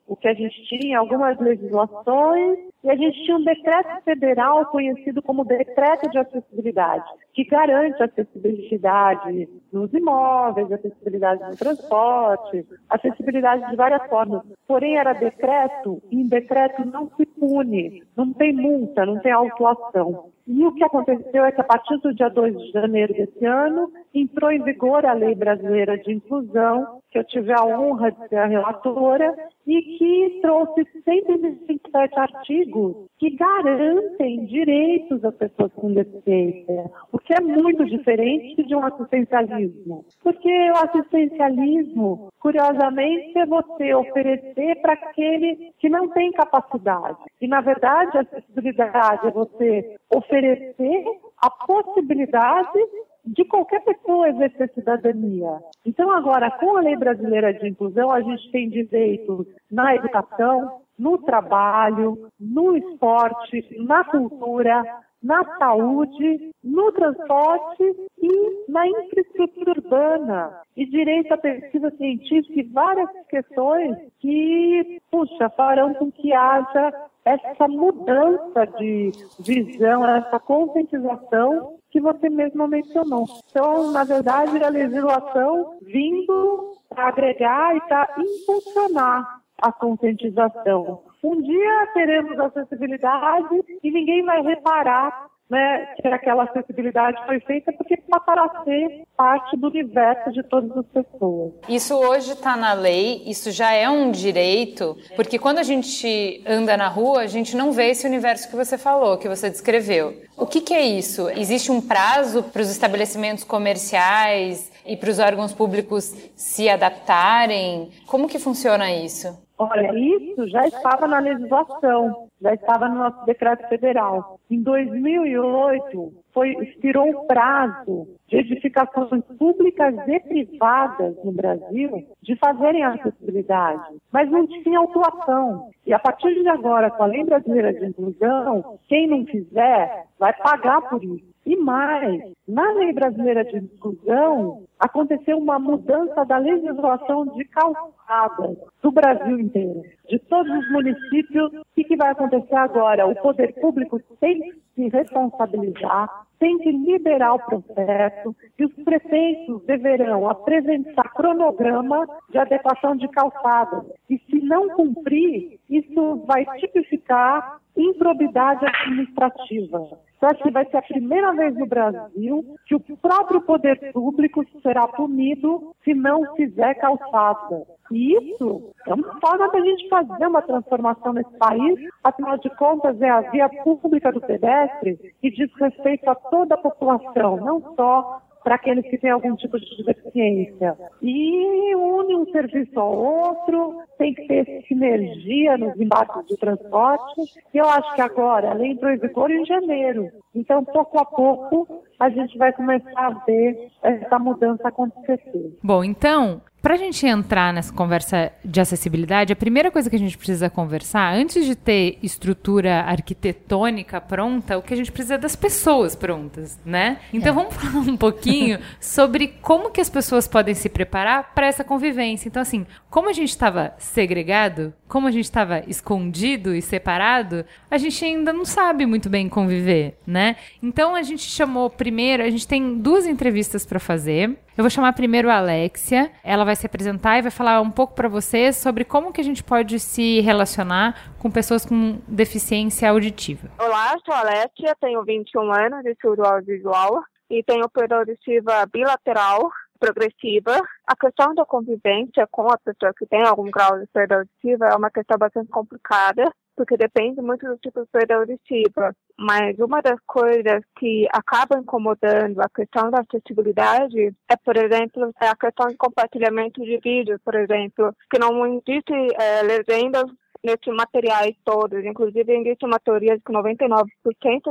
o 0.06 0.16
que 0.16 0.28
a 0.28 0.34
gente 0.34 0.62
tinha, 0.64 0.98
algumas 0.98 1.38
legislações, 1.38 2.58
e 2.84 2.90
a 2.90 2.94
gente 2.94 3.24
tinha 3.24 3.36
um 3.36 3.44
decreto 3.44 4.02
federal 4.04 4.66
conhecido 4.66 5.20
como 5.20 5.44
Decreto 5.44 6.08
de 6.10 6.18
Acessibilidade, 6.18 7.04
que 7.34 7.44
garante 7.44 8.02
acessibilidade 8.02 9.48
nos 9.72 9.92
imóveis, 9.92 10.70
acessibilidade 10.70 11.42
no 11.42 11.56
transporte, 11.56 12.64
acessibilidade 12.88 13.68
de 13.68 13.76
várias 13.76 14.06
formas. 14.08 14.42
Porém, 14.68 14.96
era 14.96 15.12
decreto, 15.12 16.00
e 16.10 16.20
em 16.20 16.28
decreto 16.28 16.84
não 16.84 17.10
se 17.16 17.26
pune, 17.26 18.02
não 18.16 18.32
tem 18.32 18.52
multa, 18.52 19.04
não 19.04 19.18
tem 19.20 19.32
autuação. 19.32 20.30
E 20.46 20.64
o 20.64 20.72
que 20.72 20.84
aconteceu 20.84 21.44
é 21.44 21.50
que 21.50 21.60
a 21.60 21.64
partir 21.64 21.98
do 21.98 22.14
dia 22.14 22.28
2 22.28 22.56
de 22.56 22.70
janeiro 22.70 23.12
desse 23.12 23.44
ano, 23.44 23.90
entrou 24.14 24.52
em 24.52 24.62
vigor 24.62 25.04
a 25.04 25.12
Lei 25.12 25.34
Brasileira 25.34 25.98
de 25.98 26.12
Inclusão, 26.12 27.00
que 27.10 27.18
eu 27.18 27.24
tive 27.24 27.52
a 27.52 27.64
honra 27.64 28.12
de 28.12 28.28
ser 28.28 28.36
a 28.36 28.46
relatora, 28.46 29.34
e 29.66 29.82
que 29.82 30.38
trouxe 30.40 30.84
127 31.04 32.20
artigos 32.20 33.08
que 33.18 33.30
garantem 33.30 34.44
direitos 34.44 35.24
às 35.24 35.34
pessoas 35.34 35.72
com 35.72 35.92
deficiência, 35.92 36.90
o 37.10 37.18
que 37.18 37.34
é 37.34 37.40
muito 37.40 37.84
diferente 37.84 38.62
de 38.62 38.76
um 38.76 38.84
assistencialismo. 38.84 40.04
Porque 40.22 40.70
o 40.70 40.76
assistencialismo, 40.76 42.28
curiosamente, 42.38 43.36
é 43.36 43.46
você 43.46 43.94
oferecer 43.94 44.80
para 44.80 44.92
aquele 44.92 45.72
que 45.78 45.88
não 45.88 46.08
tem 46.10 46.30
capacidade. 46.32 47.18
E, 47.40 47.48
na 47.48 47.60
verdade, 47.60 48.18
a 48.18 48.20
acessibilidade 48.20 49.26
é 49.26 49.30
você 49.30 49.96
oferecer 50.10 51.04
a 51.38 51.50
possibilidade 51.50 52.78
de 53.24 53.44
qualquer 53.44 53.82
pessoa 53.82 54.28
exercer 54.28 54.70
cidadania. 54.74 55.60
Então, 55.84 56.10
agora, 56.10 56.50
com 56.52 56.76
a 56.76 56.80
Lei 56.80 56.96
Brasileira 56.96 57.52
de 57.52 57.68
Inclusão, 57.68 58.10
a 58.10 58.20
gente 58.20 58.50
tem 58.52 58.68
direitos 58.68 59.46
na 59.70 59.96
educação, 59.96 60.80
no 60.98 61.18
trabalho, 61.18 62.30
no 62.38 62.76
esporte, 62.76 63.66
na 63.78 64.04
cultura, 64.04 64.82
na 65.22 65.44
saúde, 65.58 66.52
no 66.62 66.92
transporte 66.92 67.82
e 68.22 68.70
na 68.70 68.86
infraestrutura 68.86 69.72
urbana, 69.72 70.60
e 70.76 70.86
direito 70.86 71.32
à 71.32 71.38
pesquisa 71.38 71.90
científica 71.96 72.60
e 72.60 72.62
várias 72.62 73.10
questões 73.28 73.96
que, 74.20 75.00
puxa, 75.10 75.50
farão 75.50 75.94
com 75.94 76.12
que 76.12 76.32
haja 76.32 76.92
essa 77.26 77.66
mudança 77.66 78.66
de 78.78 79.10
visão, 79.40 80.08
essa 80.08 80.38
conscientização 80.38 81.76
que 81.90 82.00
você 82.00 82.28
mesmo 82.30 82.68
mencionou. 82.68 83.26
Então, 83.50 83.90
na 83.90 84.04
verdade, 84.04 84.62
a 84.62 84.68
legislação 84.68 85.76
vindo 85.82 86.72
para 86.88 87.08
agregar 87.08 87.76
e 87.76 87.80
para 87.80 88.14
impulsionar 88.18 89.40
a 89.60 89.72
conscientização. 89.72 91.02
Um 91.24 91.40
dia 91.42 91.88
teremos 91.94 92.38
acessibilidade 92.38 93.60
e 93.82 93.90
ninguém 93.90 94.24
vai 94.24 94.42
reparar 94.42 95.26
né, 95.48 95.86
que 96.00 96.08
aquela 96.08 96.44
acessibilidade 96.44 97.24
foi 97.24 97.40
feita 97.40 97.72
porque 97.72 97.96
passará 98.08 98.44
a 98.44 98.64
ser 98.64 99.04
parte 99.16 99.56
do 99.56 99.68
universo 99.68 100.32
de 100.32 100.42
todas 100.42 100.76
as 100.76 100.86
pessoas. 100.86 101.52
Isso 101.68 101.94
hoje 101.94 102.32
está 102.32 102.56
na 102.56 102.72
lei, 102.72 103.22
isso 103.26 103.50
já 103.50 103.72
é 103.72 103.88
um 103.88 104.10
direito, 104.10 104.96
porque 105.14 105.38
quando 105.38 105.58
a 105.58 105.62
gente 105.62 106.42
anda 106.46 106.76
na 106.76 106.88
rua, 106.88 107.20
a 107.20 107.26
gente 107.26 107.56
não 107.56 107.72
vê 107.72 107.90
esse 107.90 108.06
universo 108.06 108.48
que 108.50 108.56
você 108.56 108.76
falou, 108.76 109.18
que 109.18 109.28
você 109.28 109.48
descreveu. 109.48 110.20
O 110.36 110.46
que, 110.46 110.60
que 110.60 110.74
é 110.74 110.82
isso? 110.82 111.30
Existe 111.30 111.70
um 111.70 111.80
prazo 111.80 112.42
para 112.42 112.62
os 112.62 112.70
estabelecimentos 112.70 113.44
comerciais 113.44 114.70
e 114.84 114.96
para 114.96 115.10
os 115.10 115.18
órgãos 115.18 115.52
públicos 115.52 116.14
se 116.34 116.68
adaptarem? 116.68 117.90
Como 118.06 118.28
que 118.28 118.38
funciona 118.38 118.92
isso? 118.92 119.45
Olha, 119.58 119.90
isso 119.98 120.46
já 120.48 120.66
estava 120.66 121.06
na 121.06 121.18
legislação, 121.18 122.28
já 122.42 122.52
estava 122.52 122.88
no 122.88 122.96
nosso 122.96 123.24
decreto 123.24 123.66
federal. 123.68 124.38
Em 124.50 124.62
2008, 124.62 126.12
foi, 126.34 126.50
expirou 126.62 127.08
o 127.08 127.26
prazo 127.26 128.06
de 128.28 128.36
edificações 128.36 129.24
públicas 129.38 129.94
e 130.06 130.20
privadas 130.20 131.16
no 131.24 131.32
Brasil 131.32 132.06
de 132.22 132.36
fazerem 132.36 132.84
a 132.84 132.94
acessibilidade, 132.94 133.96
mas 134.12 134.30
não 134.30 134.46
tinha 134.46 134.78
autuação. 134.78 135.70
E 135.86 135.94
a 135.94 135.98
partir 135.98 136.34
de 136.34 136.48
agora, 136.48 136.90
com 136.90 137.04
a 137.04 137.06
Lei 137.06 137.24
Brasileira 137.24 137.72
de 137.72 137.86
Inclusão, 137.86 138.78
quem 138.88 139.06
não 139.06 139.24
fizer 139.24 140.04
vai 140.18 140.34
pagar 140.34 140.82
por 140.82 141.02
isso. 141.02 141.35
E 141.46 141.54
mais, 141.54 142.20
na 142.48 142.72
Lei 142.72 142.92
Brasileira 142.92 143.44
de 143.44 143.58
Inclusão, 143.58 144.64
aconteceu 144.80 145.38
uma 145.38 145.60
mudança 145.60 146.24
da 146.24 146.38
legislação 146.38 147.24
de 147.24 147.44
calçadas 147.44 148.58
do 148.82 148.90
Brasil 148.90 149.38
inteiro, 149.38 149.80
de 150.08 150.18
todos 150.18 150.52
os 150.52 150.72
municípios. 150.72 151.52
O 151.54 151.64
que, 151.72 151.84
que 151.84 151.96
vai 151.96 152.10
acontecer 152.10 152.56
agora? 152.56 153.06
O 153.06 153.14
poder 153.14 153.54
público 153.60 154.00
tem 154.18 154.54
se 154.76 154.88
responsabilizar, 154.88 156.26
tem 156.38 156.58
que 156.58 156.70
liberar 156.70 157.34
o 157.34 157.38
processo 157.38 158.36
e 158.58 158.64
os 158.66 158.72
prefeitos 158.84 159.64
deverão 159.64 160.28
apresentar 160.28 161.14
cronograma 161.14 162.06
de 162.28 162.38
adequação 162.38 162.94
de 162.94 163.08
calçadas. 163.08 163.84
E 164.08 164.18
se 164.18 164.40
não 164.44 164.68
cumprir, 164.68 165.58
isso 165.68 166.16
vai 166.26 166.44
tipificar 166.58 167.58
improbidade 167.74 168.64
administrativa. 168.66 169.98
Acho 170.20 170.42
que 170.42 170.50
vai 170.50 170.64
ser 170.66 170.78
a 170.78 170.82
primeira 170.82 171.32
vez 171.32 171.54
no 171.54 171.66
Brasil 171.66 172.56
que 172.66 172.74
o 172.74 172.80
próprio 172.80 173.40
poder 173.42 173.92
público 173.92 174.44
será 174.62 174.88
punido 174.88 175.74
se 175.84 175.94
não 175.94 176.34
fizer 176.34 176.74
calçada. 176.74 177.64
E 177.90 178.14
isso 178.14 178.70
é 178.86 178.94
uma 178.94 179.20
forma 179.20 179.48
da 179.50 179.60
gente 179.60 179.88
fazer 179.88 180.26
uma 180.26 180.42
transformação 180.42 181.12
nesse 181.12 181.36
país. 181.38 181.88
Afinal 182.02 182.38
de 182.38 182.50
contas, 182.56 183.00
é 183.00 183.08
a 183.08 183.20
via 183.22 183.48
pública 183.48 184.12
do 184.12 184.20
pedestre 184.20 185.14
que 185.20 185.30
diz 185.30 185.50
respeito 185.58 186.08
a 186.08 186.14
toda 186.14 186.54
a 186.54 186.58
população, 186.58 187.36
não 187.36 187.74
só 187.74 188.20
para 188.46 188.54
aqueles 188.54 188.88
que 188.88 188.96
têm 188.96 189.10
algum 189.10 189.34
tipo 189.34 189.58
de 189.58 189.84
deficiência. 189.84 190.76
E 191.02 191.74
une 191.74 192.14
um 192.14 192.30
serviço 192.30 192.78
ao 192.78 192.96
outro, 192.96 193.82
tem 193.98 194.14
que 194.14 194.26
ter 194.26 194.64
sinergia 194.68 195.56
nos 195.56 195.78
embates 195.80 196.26
de 196.26 196.36
transporte. 196.36 197.22
E 197.52 197.58
eu 197.58 197.68
acho 197.68 197.94
que 197.94 198.00
agora, 198.00 198.50
a 198.50 198.54
lei 198.54 198.72
entrou 198.72 198.90
em 198.92 198.98
vigor 198.98 199.30
em 199.30 199.44
janeiro. 199.44 200.10
Então, 200.34 200.64
pouco 200.64 200.98
a 200.98 201.04
pouco, 201.04 201.84
a 201.98 202.08
gente 202.10 202.36
vai 202.36 202.52
começar 202.52 203.06
a 203.06 203.24
ver 203.24 203.70
essa 203.82 204.18
mudança 204.18 204.68
acontecer. 204.68 205.56
Bom, 205.62 205.82
então, 205.82 206.42
para 206.66 206.74
a 206.74 206.78
gente 206.78 207.06
entrar 207.06 207.52
nessa 207.52 207.72
conversa 207.72 208.32
de 208.44 208.60
acessibilidade, 208.60 209.32
a 209.32 209.36
primeira 209.36 209.70
coisa 209.70 209.88
que 209.88 209.94
a 209.94 209.98
gente 210.00 210.18
precisa 210.18 210.50
conversar, 210.50 211.14
antes 211.14 211.44
de 211.44 211.54
ter 211.54 211.96
estrutura 212.02 212.80
arquitetônica 212.80 214.00
pronta, 214.00 214.58
o 214.58 214.62
que 214.62 214.74
a 214.74 214.76
gente 214.76 214.90
precisa 214.90 215.14
é 215.14 215.18
das 215.18 215.36
pessoas 215.36 215.94
prontas, 215.94 216.58
né? 216.64 216.98
Então 217.12 217.30
é. 217.30 217.32
vamos 217.32 217.54
falar 217.54 217.84
um 217.84 217.96
pouquinho 217.96 218.58
sobre 218.80 219.28
como 219.40 219.70
que 219.70 219.80
as 219.80 219.88
pessoas 219.88 220.26
podem 220.26 220.54
se 220.54 220.68
preparar 220.68 221.32
para 221.34 221.46
essa 221.46 221.62
convivência. 221.62 222.28
Então, 222.28 222.42
assim, 222.42 222.66
como 222.90 223.08
a 223.08 223.12
gente 223.12 223.28
estava 223.28 223.72
segregado, 223.86 224.74
como 224.88 225.06
a 225.06 225.10
gente 225.10 225.24
estava 225.24 225.60
escondido 225.66 226.54
e 226.54 226.60
separado, 226.60 227.44
a 227.70 227.78
gente 227.78 228.04
ainda 228.04 228.32
não 228.32 228.44
sabe 228.44 228.84
muito 228.84 229.08
bem 229.08 229.28
conviver, 229.28 229.96
né? 230.06 230.36
Então 230.62 230.94
a 230.94 231.02
gente 231.02 231.22
chamou 231.22 231.70
primeiro, 231.70 232.22
a 232.22 232.30
gente 232.30 232.46
tem 232.46 232.78
duas 232.78 233.06
entrevistas 233.06 233.64
para 233.64 233.78
fazer. 233.78 234.38
Eu 234.56 234.62
vou 234.62 234.70
chamar 234.70 234.92
primeiro 234.94 235.30
a 235.30 235.36
Alexia, 235.36 236.10
ela 236.24 236.44
vai 236.44 236.56
se 236.56 236.66
apresentar 236.66 237.18
e 237.18 237.22
vai 237.22 237.30
falar 237.30 237.60
um 237.60 237.70
pouco 237.70 237.94
para 237.94 238.08
vocês 238.08 238.56
sobre 238.56 238.84
como 238.84 239.12
que 239.12 239.20
a 239.20 239.24
gente 239.24 239.44
pode 239.44 239.78
se 239.78 240.20
relacionar 240.20 241.12
com 241.18 241.30
pessoas 241.30 241.64
com 241.64 241.98
deficiência 242.08 242.90
auditiva. 242.90 243.48
Olá, 243.58 243.94
sou 244.04 244.14
a 244.14 244.20
Alexia, 244.20 244.74
tenho 244.80 245.04
21 245.04 245.52
anos, 245.52 245.84
estudo 245.86 246.24
audiovisual 246.24 247.02
e 247.30 247.42
tenho 247.42 247.68
perda 247.68 247.96
auditiva 247.96 248.66
bilateral 248.72 249.50
progressiva. 249.76 250.60
A 250.86 250.96
questão 250.96 251.34
da 251.34 251.44
convivência 251.44 252.26
com 252.30 252.48
a 252.50 252.58
pessoa 252.58 252.92
que 252.96 253.06
tem 253.06 253.22
algum 253.22 253.50
grau 253.50 253.78
de 253.78 253.86
perda 253.86 254.16
auditiva 254.16 254.66
é 254.66 254.76
uma 254.76 254.90
questão 254.90 255.16
bastante 255.18 255.48
complicada, 255.50 256.30
porque 256.56 256.76
depende 256.76 257.20
muito 257.20 257.46
do 257.46 257.58
tipo 257.58 257.80
de 257.82 257.86
perda 257.88 258.16
auditiva. 258.16 258.94
Mas 259.18 259.58
uma 259.58 259.80
das 259.80 259.98
coisas 260.06 260.62
que 260.78 261.06
acaba 261.12 261.58
incomodando 261.58 262.40
a 262.40 262.48
questão 262.48 262.90
da 262.90 263.00
acessibilidade 263.00 264.14
é, 264.28 264.36
por 264.36 264.56
exemplo, 264.56 265.10
é 265.20 265.28
a 265.28 265.36
questão 265.36 265.68
de 265.68 265.76
compartilhamento 265.76 266.62
de 266.62 266.78
vídeos, 266.78 267.20
por 267.24 267.34
exemplo, 267.34 267.94
que 268.10 268.18
não 268.18 268.46
existe 268.46 268.92
é, 269.18 269.42
legendas 269.42 270.10
nesses 270.46 270.74
materiais 270.74 271.34
todos. 271.44 271.84
Inclusive, 271.84 272.32
existe 272.32 272.64
uma 272.64 272.78
teoria 272.78 273.16
de 273.16 273.22
que 273.22 273.32
99% 273.32 273.84